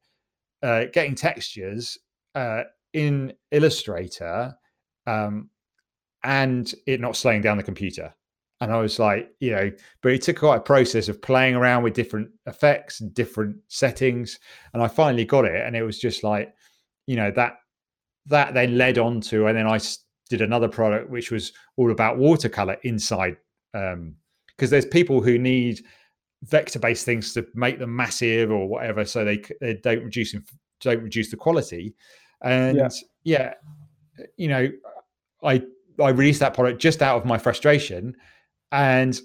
uh, 0.62 0.84
getting 0.92 1.14
textures 1.14 1.98
uh, 2.34 2.64
in 2.92 3.32
Illustrator 3.50 4.54
um, 5.06 5.48
and 6.22 6.74
it 6.86 7.00
not 7.00 7.16
slowing 7.16 7.40
down 7.40 7.56
the 7.56 7.62
computer. 7.62 8.14
And 8.60 8.72
I 8.72 8.80
was 8.80 8.98
like, 8.98 9.30
you 9.40 9.50
know, 9.50 9.70
but 10.00 10.12
it 10.12 10.22
took 10.22 10.38
quite 10.38 10.56
a 10.56 10.60
process 10.60 11.08
of 11.08 11.20
playing 11.20 11.54
around 11.54 11.82
with 11.82 11.94
different 11.94 12.30
effects 12.46 13.00
and 13.00 13.12
different 13.12 13.56
settings. 13.68 14.38
And 14.72 14.82
I 14.82 14.88
finally 14.88 15.24
got 15.24 15.44
it. 15.44 15.66
And 15.66 15.76
it 15.76 15.82
was 15.82 15.98
just 15.98 16.22
like, 16.22 16.54
you 17.06 17.16
know, 17.16 17.30
that 17.32 17.58
that 18.26 18.54
then 18.54 18.78
led 18.78 18.96
on 18.96 19.20
to, 19.20 19.48
and 19.48 19.58
then 19.58 19.66
I 19.66 19.78
did 20.30 20.40
another 20.40 20.68
product 20.68 21.10
which 21.10 21.30
was 21.30 21.52
all 21.76 21.90
about 21.90 22.16
watercolor 22.16 22.78
inside. 22.82 23.36
Um, 23.74 24.14
because 24.56 24.70
there's 24.70 24.86
people 24.86 25.20
who 25.20 25.36
need 25.36 25.80
vector 26.44 26.78
based 26.78 27.04
things 27.04 27.34
to 27.34 27.44
make 27.54 27.78
them 27.78 27.94
massive 27.94 28.52
or 28.52 28.68
whatever, 28.68 29.04
so 29.04 29.24
they, 29.24 29.42
they 29.60 29.74
don't 29.74 30.04
reduce 30.04 30.34
don't 30.80 31.02
reduce 31.02 31.30
the 31.30 31.36
quality. 31.36 31.94
And 32.42 32.78
yeah. 32.78 32.88
yeah, 33.24 33.54
you 34.36 34.48
know, 34.48 34.70
I 35.42 35.62
I 36.00 36.10
released 36.10 36.40
that 36.40 36.54
product 36.54 36.80
just 36.80 37.02
out 37.02 37.16
of 37.16 37.26
my 37.26 37.36
frustration 37.36 38.14
and 38.74 39.18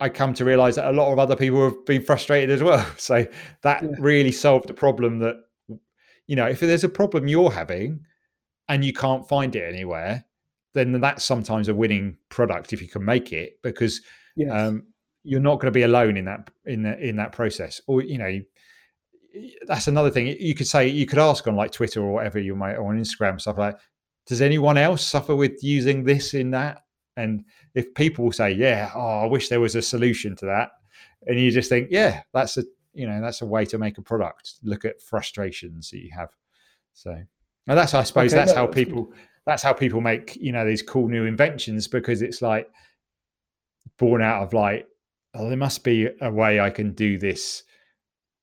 I 0.00 0.08
come 0.08 0.32
to 0.34 0.44
realize 0.44 0.76
that 0.76 0.88
a 0.88 0.96
lot 0.96 1.12
of 1.12 1.18
other 1.18 1.36
people 1.36 1.62
have 1.62 1.84
been 1.84 2.02
frustrated 2.02 2.50
as 2.50 2.62
well. 2.62 2.84
So 2.96 3.26
that 3.62 3.82
yeah. 3.82 3.90
really 3.98 4.32
solved 4.32 4.68
the 4.68 4.74
problem 4.74 5.18
that, 5.18 5.36
you 6.26 6.34
know, 6.34 6.46
if 6.46 6.60
there's 6.60 6.84
a 6.84 6.88
problem 6.88 7.28
you're 7.28 7.50
having 7.50 8.00
and 8.68 8.82
you 8.82 8.94
can't 8.94 9.28
find 9.28 9.54
it 9.54 9.72
anywhere, 9.72 10.24
then 10.72 10.98
that's 10.98 11.24
sometimes 11.24 11.68
a 11.68 11.74
winning 11.74 12.16
product 12.30 12.72
if 12.72 12.80
you 12.80 12.88
can 12.88 13.04
make 13.04 13.32
it 13.32 13.60
because 13.62 14.00
yes. 14.34 14.50
um, 14.50 14.86
you're 15.24 15.40
not 15.40 15.56
going 15.56 15.66
to 15.66 15.78
be 15.78 15.82
alone 15.82 16.16
in 16.16 16.24
that 16.24 16.50
in 16.64 16.82
the, 16.82 16.98
in 16.98 17.16
that 17.16 17.32
process. 17.32 17.82
Or 17.86 18.02
you 18.02 18.16
know, 18.16 18.40
that's 19.66 19.88
another 19.88 20.10
thing. 20.10 20.28
You 20.40 20.54
could 20.54 20.68
say 20.68 20.88
you 20.88 21.04
could 21.04 21.18
ask 21.18 21.46
on 21.46 21.56
like 21.56 21.72
Twitter 21.72 22.00
or 22.00 22.12
whatever 22.12 22.38
you 22.38 22.56
might 22.56 22.76
or 22.76 22.88
on 22.88 22.98
Instagram 22.98 23.38
stuff 23.38 23.58
like, 23.58 23.76
does 24.26 24.40
anyone 24.40 24.78
else 24.78 25.04
suffer 25.04 25.36
with 25.36 25.62
using 25.62 26.04
this 26.04 26.32
in 26.32 26.52
that? 26.52 26.84
And 27.16 27.44
if 27.74 27.92
people 27.94 28.32
say, 28.32 28.52
"Yeah, 28.52 28.90
oh, 28.94 29.20
I 29.20 29.26
wish 29.26 29.48
there 29.48 29.60
was 29.60 29.74
a 29.74 29.82
solution 29.82 30.36
to 30.36 30.46
that," 30.46 30.70
and 31.26 31.38
you 31.38 31.50
just 31.50 31.68
think, 31.68 31.88
"Yeah, 31.90 32.22
that's 32.32 32.56
a 32.56 32.64
you 32.92 33.06
know 33.06 33.20
that's 33.20 33.42
a 33.42 33.46
way 33.46 33.64
to 33.66 33.78
make 33.78 33.98
a 33.98 34.02
product." 34.02 34.54
Look 34.62 34.84
at 34.84 35.00
frustrations 35.00 35.90
that 35.90 35.98
you 35.98 36.10
have. 36.16 36.30
So, 36.92 37.10
and 37.10 37.78
that's 37.78 37.94
I 37.94 38.02
suppose 38.04 38.32
okay, 38.32 38.40
that's 38.40 38.54
no, 38.54 38.58
how 38.58 38.66
people 38.66 39.12
that's 39.46 39.62
how 39.62 39.72
people 39.72 40.00
make 40.00 40.36
you 40.36 40.52
know 40.52 40.66
these 40.66 40.82
cool 40.82 41.08
new 41.08 41.24
inventions 41.24 41.88
because 41.88 42.22
it's 42.22 42.42
like 42.42 42.68
born 43.98 44.22
out 44.22 44.42
of 44.42 44.52
like, 44.52 44.86
oh, 45.34 45.48
there 45.48 45.56
must 45.56 45.84
be 45.84 46.08
a 46.20 46.30
way 46.30 46.60
I 46.60 46.70
can 46.70 46.92
do 46.92 47.18
this. 47.18 47.64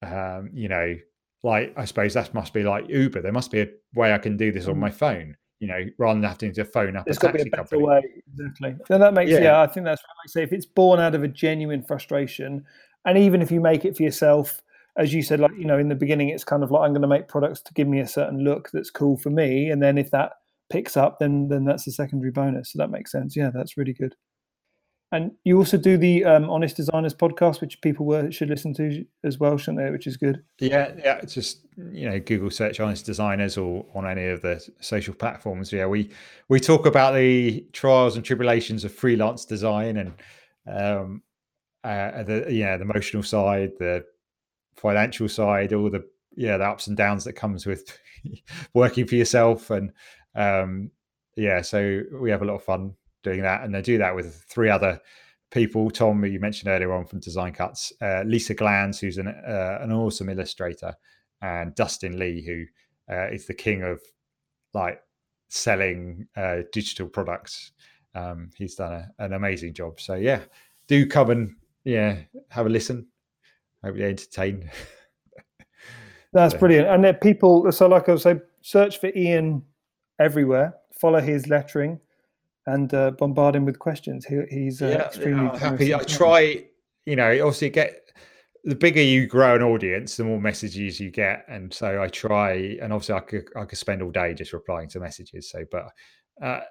Um, 0.04 0.52
you 0.54 0.68
know, 0.68 0.96
like 1.44 1.74
I 1.78 1.86
suppose 1.86 2.14
that 2.14 2.34
must 2.34 2.54
be 2.54 2.64
like 2.64 2.90
Uber. 2.90 3.22
There 3.22 3.32
must 3.32 3.52
be 3.52 3.62
a 3.62 3.70
way 3.96 4.14
I 4.14 4.18
can 4.18 4.38
do 4.38 4.52
this 4.52 4.68
on 4.68 4.76
mm. 4.76 4.80
my 4.80 4.92
phone 4.92 5.38
you 5.60 5.68
know, 5.68 5.80
rather 5.98 6.20
than 6.20 6.30
having 6.30 6.54
to 6.54 6.66
phone 6.66 6.96
up 6.96 7.06
There's 7.06 7.18
a 7.18 7.22
taxi 7.22 7.32
got 7.32 7.38
to 7.38 7.44
be 7.44 7.50
a 7.50 7.52
better 7.52 7.64
company. 7.64 7.84
way. 7.84 8.24
Exactly. 8.34 8.76
Then 8.90 9.00
that 9.00 9.14
makes 9.14 9.32
yeah. 9.32 9.40
yeah. 9.40 9.62
I 9.62 9.68
think 9.68 9.86
that's 9.86 10.02
what 10.02 10.16
I 10.24 10.28
say. 10.28 10.44
If 10.44 10.54
it's 10.54 10.66
born 10.66 11.00
out 11.00 11.16
of 11.16 11.24
a 11.24 11.28
genuine 11.28 11.84
frustration, 11.84 12.64
and 13.06 13.18
even 13.18 13.42
if 13.42 13.52
you 13.52 13.60
make 13.60 13.86
it 13.86 13.98
for 13.98 14.04
yourself, 14.04 14.62
as 14.98 15.14
you 15.14 15.24
said, 15.24 15.40
like 15.40 15.52
you 15.58 15.66
know, 15.66 15.80
in 15.80 15.90
the 15.90 15.96
beginning, 15.96 16.30
it's 16.30 16.44
kind 16.44 16.64
of 16.64 16.72
like 16.72 16.82
I'm 16.82 16.92
going 16.92 17.02
to 17.02 17.08
make 17.08 17.28
products 17.28 17.62
to 17.62 17.74
give 17.74 17.88
me 17.88 18.00
a 18.00 18.08
certain 18.08 18.44
look 18.44 18.70
that's 18.72 18.92
cool 18.92 19.18
for 19.18 19.30
me, 19.30 19.70
and 19.70 19.82
then 19.82 19.98
if 19.98 20.12
that 20.12 20.34
picks 20.70 20.98
up, 20.98 21.20
then 21.20 21.48
then 21.48 21.66
that's 21.66 21.88
a 21.88 21.92
secondary 21.92 22.32
bonus. 22.32 22.74
So 22.74 22.78
that 22.78 22.92
makes 22.92 23.12
sense. 23.12 23.36
Yeah, 23.36 23.52
that's 23.54 23.78
really 23.78 23.94
good. 23.94 24.16
And 25.12 25.32
you 25.46 25.58
also 25.58 25.78
do 25.78 25.98
the 25.98 26.26
um, 26.26 26.50
Honest 26.50 26.76
Designers 26.76 27.14
podcast, 27.14 27.62
which 27.62 27.80
people 27.82 28.06
were, 28.06 28.30
should 28.30 28.50
listen 28.50 28.74
to 28.74 29.06
as 29.24 29.38
well, 29.40 29.58
shouldn't 29.58 29.78
they? 29.78 29.90
Which 29.90 30.06
is 30.06 30.18
good. 30.18 30.44
Yeah, 30.60 30.92
yeah. 30.98 31.22
Just 31.24 31.66
you 31.78 32.10
know 32.10 32.20
Google 32.20 32.52
search 32.52 32.82
Honest 32.82 33.06
Designers 33.06 33.58
or 33.58 33.86
on 33.96 34.06
any 34.06 34.26
of 34.26 34.42
the 34.42 34.62
social 34.82 35.14
platforms. 35.14 35.72
Yeah, 35.72 35.86
we 35.86 36.10
we 36.50 36.60
talk 36.60 36.86
about 36.86 37.14
the 37.14 37.66
trials 37.72 38.18
and 38.18 38.26
tribulations 38.26 38.84
of 38.84 38.94
freelance 38.94 39.46
design 39.46 39.96
and 39.96 40.14
um, 40.70 41.22
uh, 41.86 42.24
the 42.24 42.48
yeah 42.50 42.76
the 42.76 42.84
emotional 42.84 43.24
side, 43.24 43.72
the 43.80 44.04
financial 44.76 45.30
side, 45.30 45.72
all 45.72 45.90
the 45.90 46.04
yeah 46.36 46.58
the 46.58 46.66
ups 46.66 46.88
and 46.88 46.98
downs 46.98 47.24
that 47.24 47.34
comes 47.34 47.66
with 47.66 47.98
working 48.74 49.08
for 49.08 49.16
yourself, 49.16 49.70
and 49.70 49.94
um, 50.36 50.92
yeah, 51.38 51.62
so 51.62 52.02
we 52.20 52.30
have 52.30 52.42
a 52.42 52.46
lot 52.46 52.56
of 52.56 52.64
fun 52.64 52.94
doing 53.24 53.42
that, 53.42 53.64
and 53.64 53.74
they 53.74 53.82
do 53.82 53.98
that 53.98 54.16
with 54.16 54.44
three 54.50 54.70
other 54.70 55.00
people. 55.52 55.90
Tom, 55.90 56.24
you 56.26 56.40
mentioned 56.40 56.72
earlier 56.72 56.94
on 56.94 57.06
from 57.06 57.20
Design 57.20 57.54
Cuts, 57.54 57.94
uh, 58.02 58.24
Lisa 58.26 58.54
Glanz, 58.54 59.00
who's 59.00 59.18
an 59.18 59.28
uh, 59.28 59.80
an 59.82 59.92
awesome 59.92 60.30
illustrator, 60.30 60.94
and 61.42 61.76
Dustin 61.76 62.18
Lee, 62.18 62.44
who 62.46 63.14
uh, 63.14 63.28
is 63.28 63.48
the 63.48 63.54
king 63.54 63.84
of 63.84 64.02
like 64.74 65.02
selling 65.50 66.28
uh, 66.36 66.58
digital 66.72 67.08
products. 67.08 67.72
Um, 68.16 68.50
he's 68.58 68.76
done 68.76 68.94
a, 68.94 69.12
an 69.20 69.34
amazing 69.34 69.74
job. 69.74 70.00
So 70.00 70.16
yeah, 70.16 70.42
do 70.88 71.06
come 71.06 71.30
and 71.30 71.56
yeah 71.84 72.18
have 72.50 72.66
a 72.66 72.70
listen. 72.70 73.08
Hope 73.84 73.98
you 73.98 74.06
entertain. 74.06 74.70
That's 76.34 76.54
brilliant. 76.54 76.88
And 76.88 77.20
people, 77.22 77.72
so 77.72 77.88
like 77.88 78.10
I 78.10 78.12
was 78.12 78.24
say, 78.24 78.40
search 78.62 79.00
for 79.00 79.10
Ian 79.16 79.64
everywhere. 80.20 80.76
Follow 80.92 81.22
his 81.22 81.48
lettering 81.48 82.00
and 82.68 82.94
uh, 82.94 83.12
bombard 83.12 83.56
him 83.56 83.66
with 83.66 83.80
questions. 83.80 84.26
He, 84.26 84.42
he's 84.50 84.82
uh, 84.82 84.88
yeah, 84.88 85.06
extremely 85.06 85.46
yeah, 85.46 85.58
happy. 85.58 85.96
I 85.96 86.04
try, 86.04 86.66
you 87.06 87.16
know, 87.16 87.32
obviously 87.32 87.70
get 87.70 88.02
the 88.66 88.76
bigger 88.76 89.02
you 89.02 89.26
grow 89.26 89.56
an 89.56 89.64
audience, 89.64 90.18
the 90.18 90.26
more 90.26 90.40
messages 90.40 91.00
you 91.00 91.10
get, 91.10 91.46
and 91.48 91.74
so 91.74 92.02
I 92.02 92.10
try. 92.10 92.78
And 92.82 92.92
obviously, 92.94 93.16
I 93.16 93.20
could 93.22 93.46
I 93.56 93.66
could 93.66 93.80
spend 93.80 94.02
all 94.02 94.12
day 94.12 94.34
just 94.34 94.54
replying 94.54 94.90
to 94.90 95.00
messages. 95.00 95.50
So, 95.50 95.64
but 95.72 95.88
uh, 96.42 96.62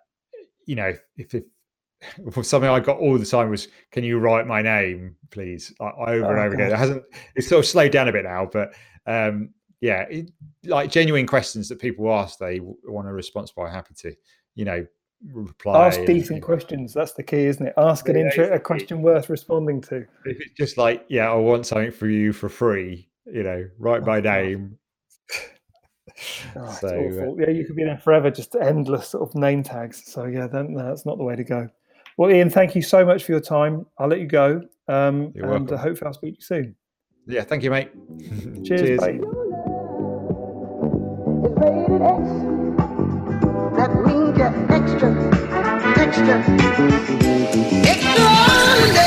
you 0.67 0.77
know, 0.77 0.93
if, 1.17 1.35
if 1.35 2.47
something 2.47 2.69
I 2.69 2.79
got 2.81 2.99
all 2.99 3.19
the 3.19 3.25
time 3.25 3.49
was, 3.49 3.69
"Can 3.91 4.05
you 4.05 4.19
write 4.19 4.47
my 4.47 4.61
name, 4.61 5.17
please?" 5.31 5.73
Like, 5.81 5.95
over 5.97 6.27
oh, 6.27 6.31
and 6.31 6.39
over 6.39 6.51
God. 6.51 6.55
again. 6.55 6.73
It 6.73 6.79
hasn't. 6.79 7.03
It's 7.35 7.49
sort 7.49 7.61
of 7.61 7.67
slowed 7.67 7.93
down 7.93 8.09
a 8.09 8.13
bit 8.13 8.25
now, 8.25 8.49
but 8.53 8.75
um, 9.07 9.55
yeah, 9.81 10.03
it, 10.11 10.31
like 10.65 10.91
genuine 10.91 11.27
questions 11.27 11.71
that 11.71 11.79
people 11.79 12.13
ask, 12.13 12.39
they 12.39 12.61
want 12.61 13.09
a 13.09 13.13
response 13.13 13.53
by. 13.53 13.71
Happy 13.71 13.95
to, 14.01 14.15
you 14.55 14.67
know, 14.67 14.87
reply. 15.33 15.87
Ask 15.87 16.05
decent 16.05 16.43
questions. 16.43 16.93
That's 16.95 17.13
the 17.13 17.23
key, 17.23 17.47
isn't 17.47 17.67
it? 17.67 17.75
Ask 17.77 18.09
an 18.09 18.17
intro, 18.17 18.51
a 18.53 18.59
question 18.59 19.03
worth 19.03 19.29
responding 19.29 19.81
to. 19.83 19.97
If 20.25 20.41
it's 20.41 20.55
just 20.57 20.79
like, 20.79 21.05
yeah, 21.09 21.31
I 21.31 21.35
want 21.35 21.67
something 21.67 21.93
for 21.93 22.09
you 22.09 22.33
for 22.33 22.49
free, 22.49 23.09
you 23.27 23.43
know, 23.43 23.69
write 23.79 24.05
my 24.05 24.19
oh, 24.19 24.21
name. 24.21 24.79
Oh, 26.57 26.73
So, 26.81 26.89
uh, 26.89 26.93
awful. 26.93 27.37
yeah, 27.39 27.51
you 27.51 27.67
could 27.67 27.77
be 27.77 27.85
there 27.85 27.99
forever, 27.99 28.31
just 28.31 28.57
endless 28.57 29.09
sort 29.09 29.29
of 29.29 29.35
name 29.35 29.63
tags. 29.63 30.03
So 30.11 30.25
yeah, 30.25 30.47
then, 30.47 30.73
no, 30.73 30.89
that's 30.89 31.05
not 31.05 31.19
the 31.19 31.25
way 31.25 31.37
to 31.37 31.45
go. 31.45 31.69
Well, 32.17 32.31
Ian, 32.31 32.49
thank 32.49 32.75
you 32.75 32.81
so 32.81 33.05
much 33.05 33.25
for 33.25 33.33
your 33.33 33.41
time. 33.43 33.85
I'll 33.99 34.09
let 34.09 34.21
you 34.21 34.27
go, 34.27 34.63
um, 34.89 35.33
You're 35.35 35.45
and 35.53 35.71
uh, 35.71 35.75
welcome. 35.75 35.77
hopefully 35.77 36.07
I'll 36.07 36.15
speak 36.15 36.35
to 36.35 36.39
you 36.39 36.45
soon. 36.63 36.77
Yeah, 37.27 37.43
thank 37.43 37.63
you, 37.63 37.71
mate. 37.71 37.91
Cheers. 38.65 38.99
Bye 38.99 39.21
question. 46.17 46.57
It's 47.85 49.06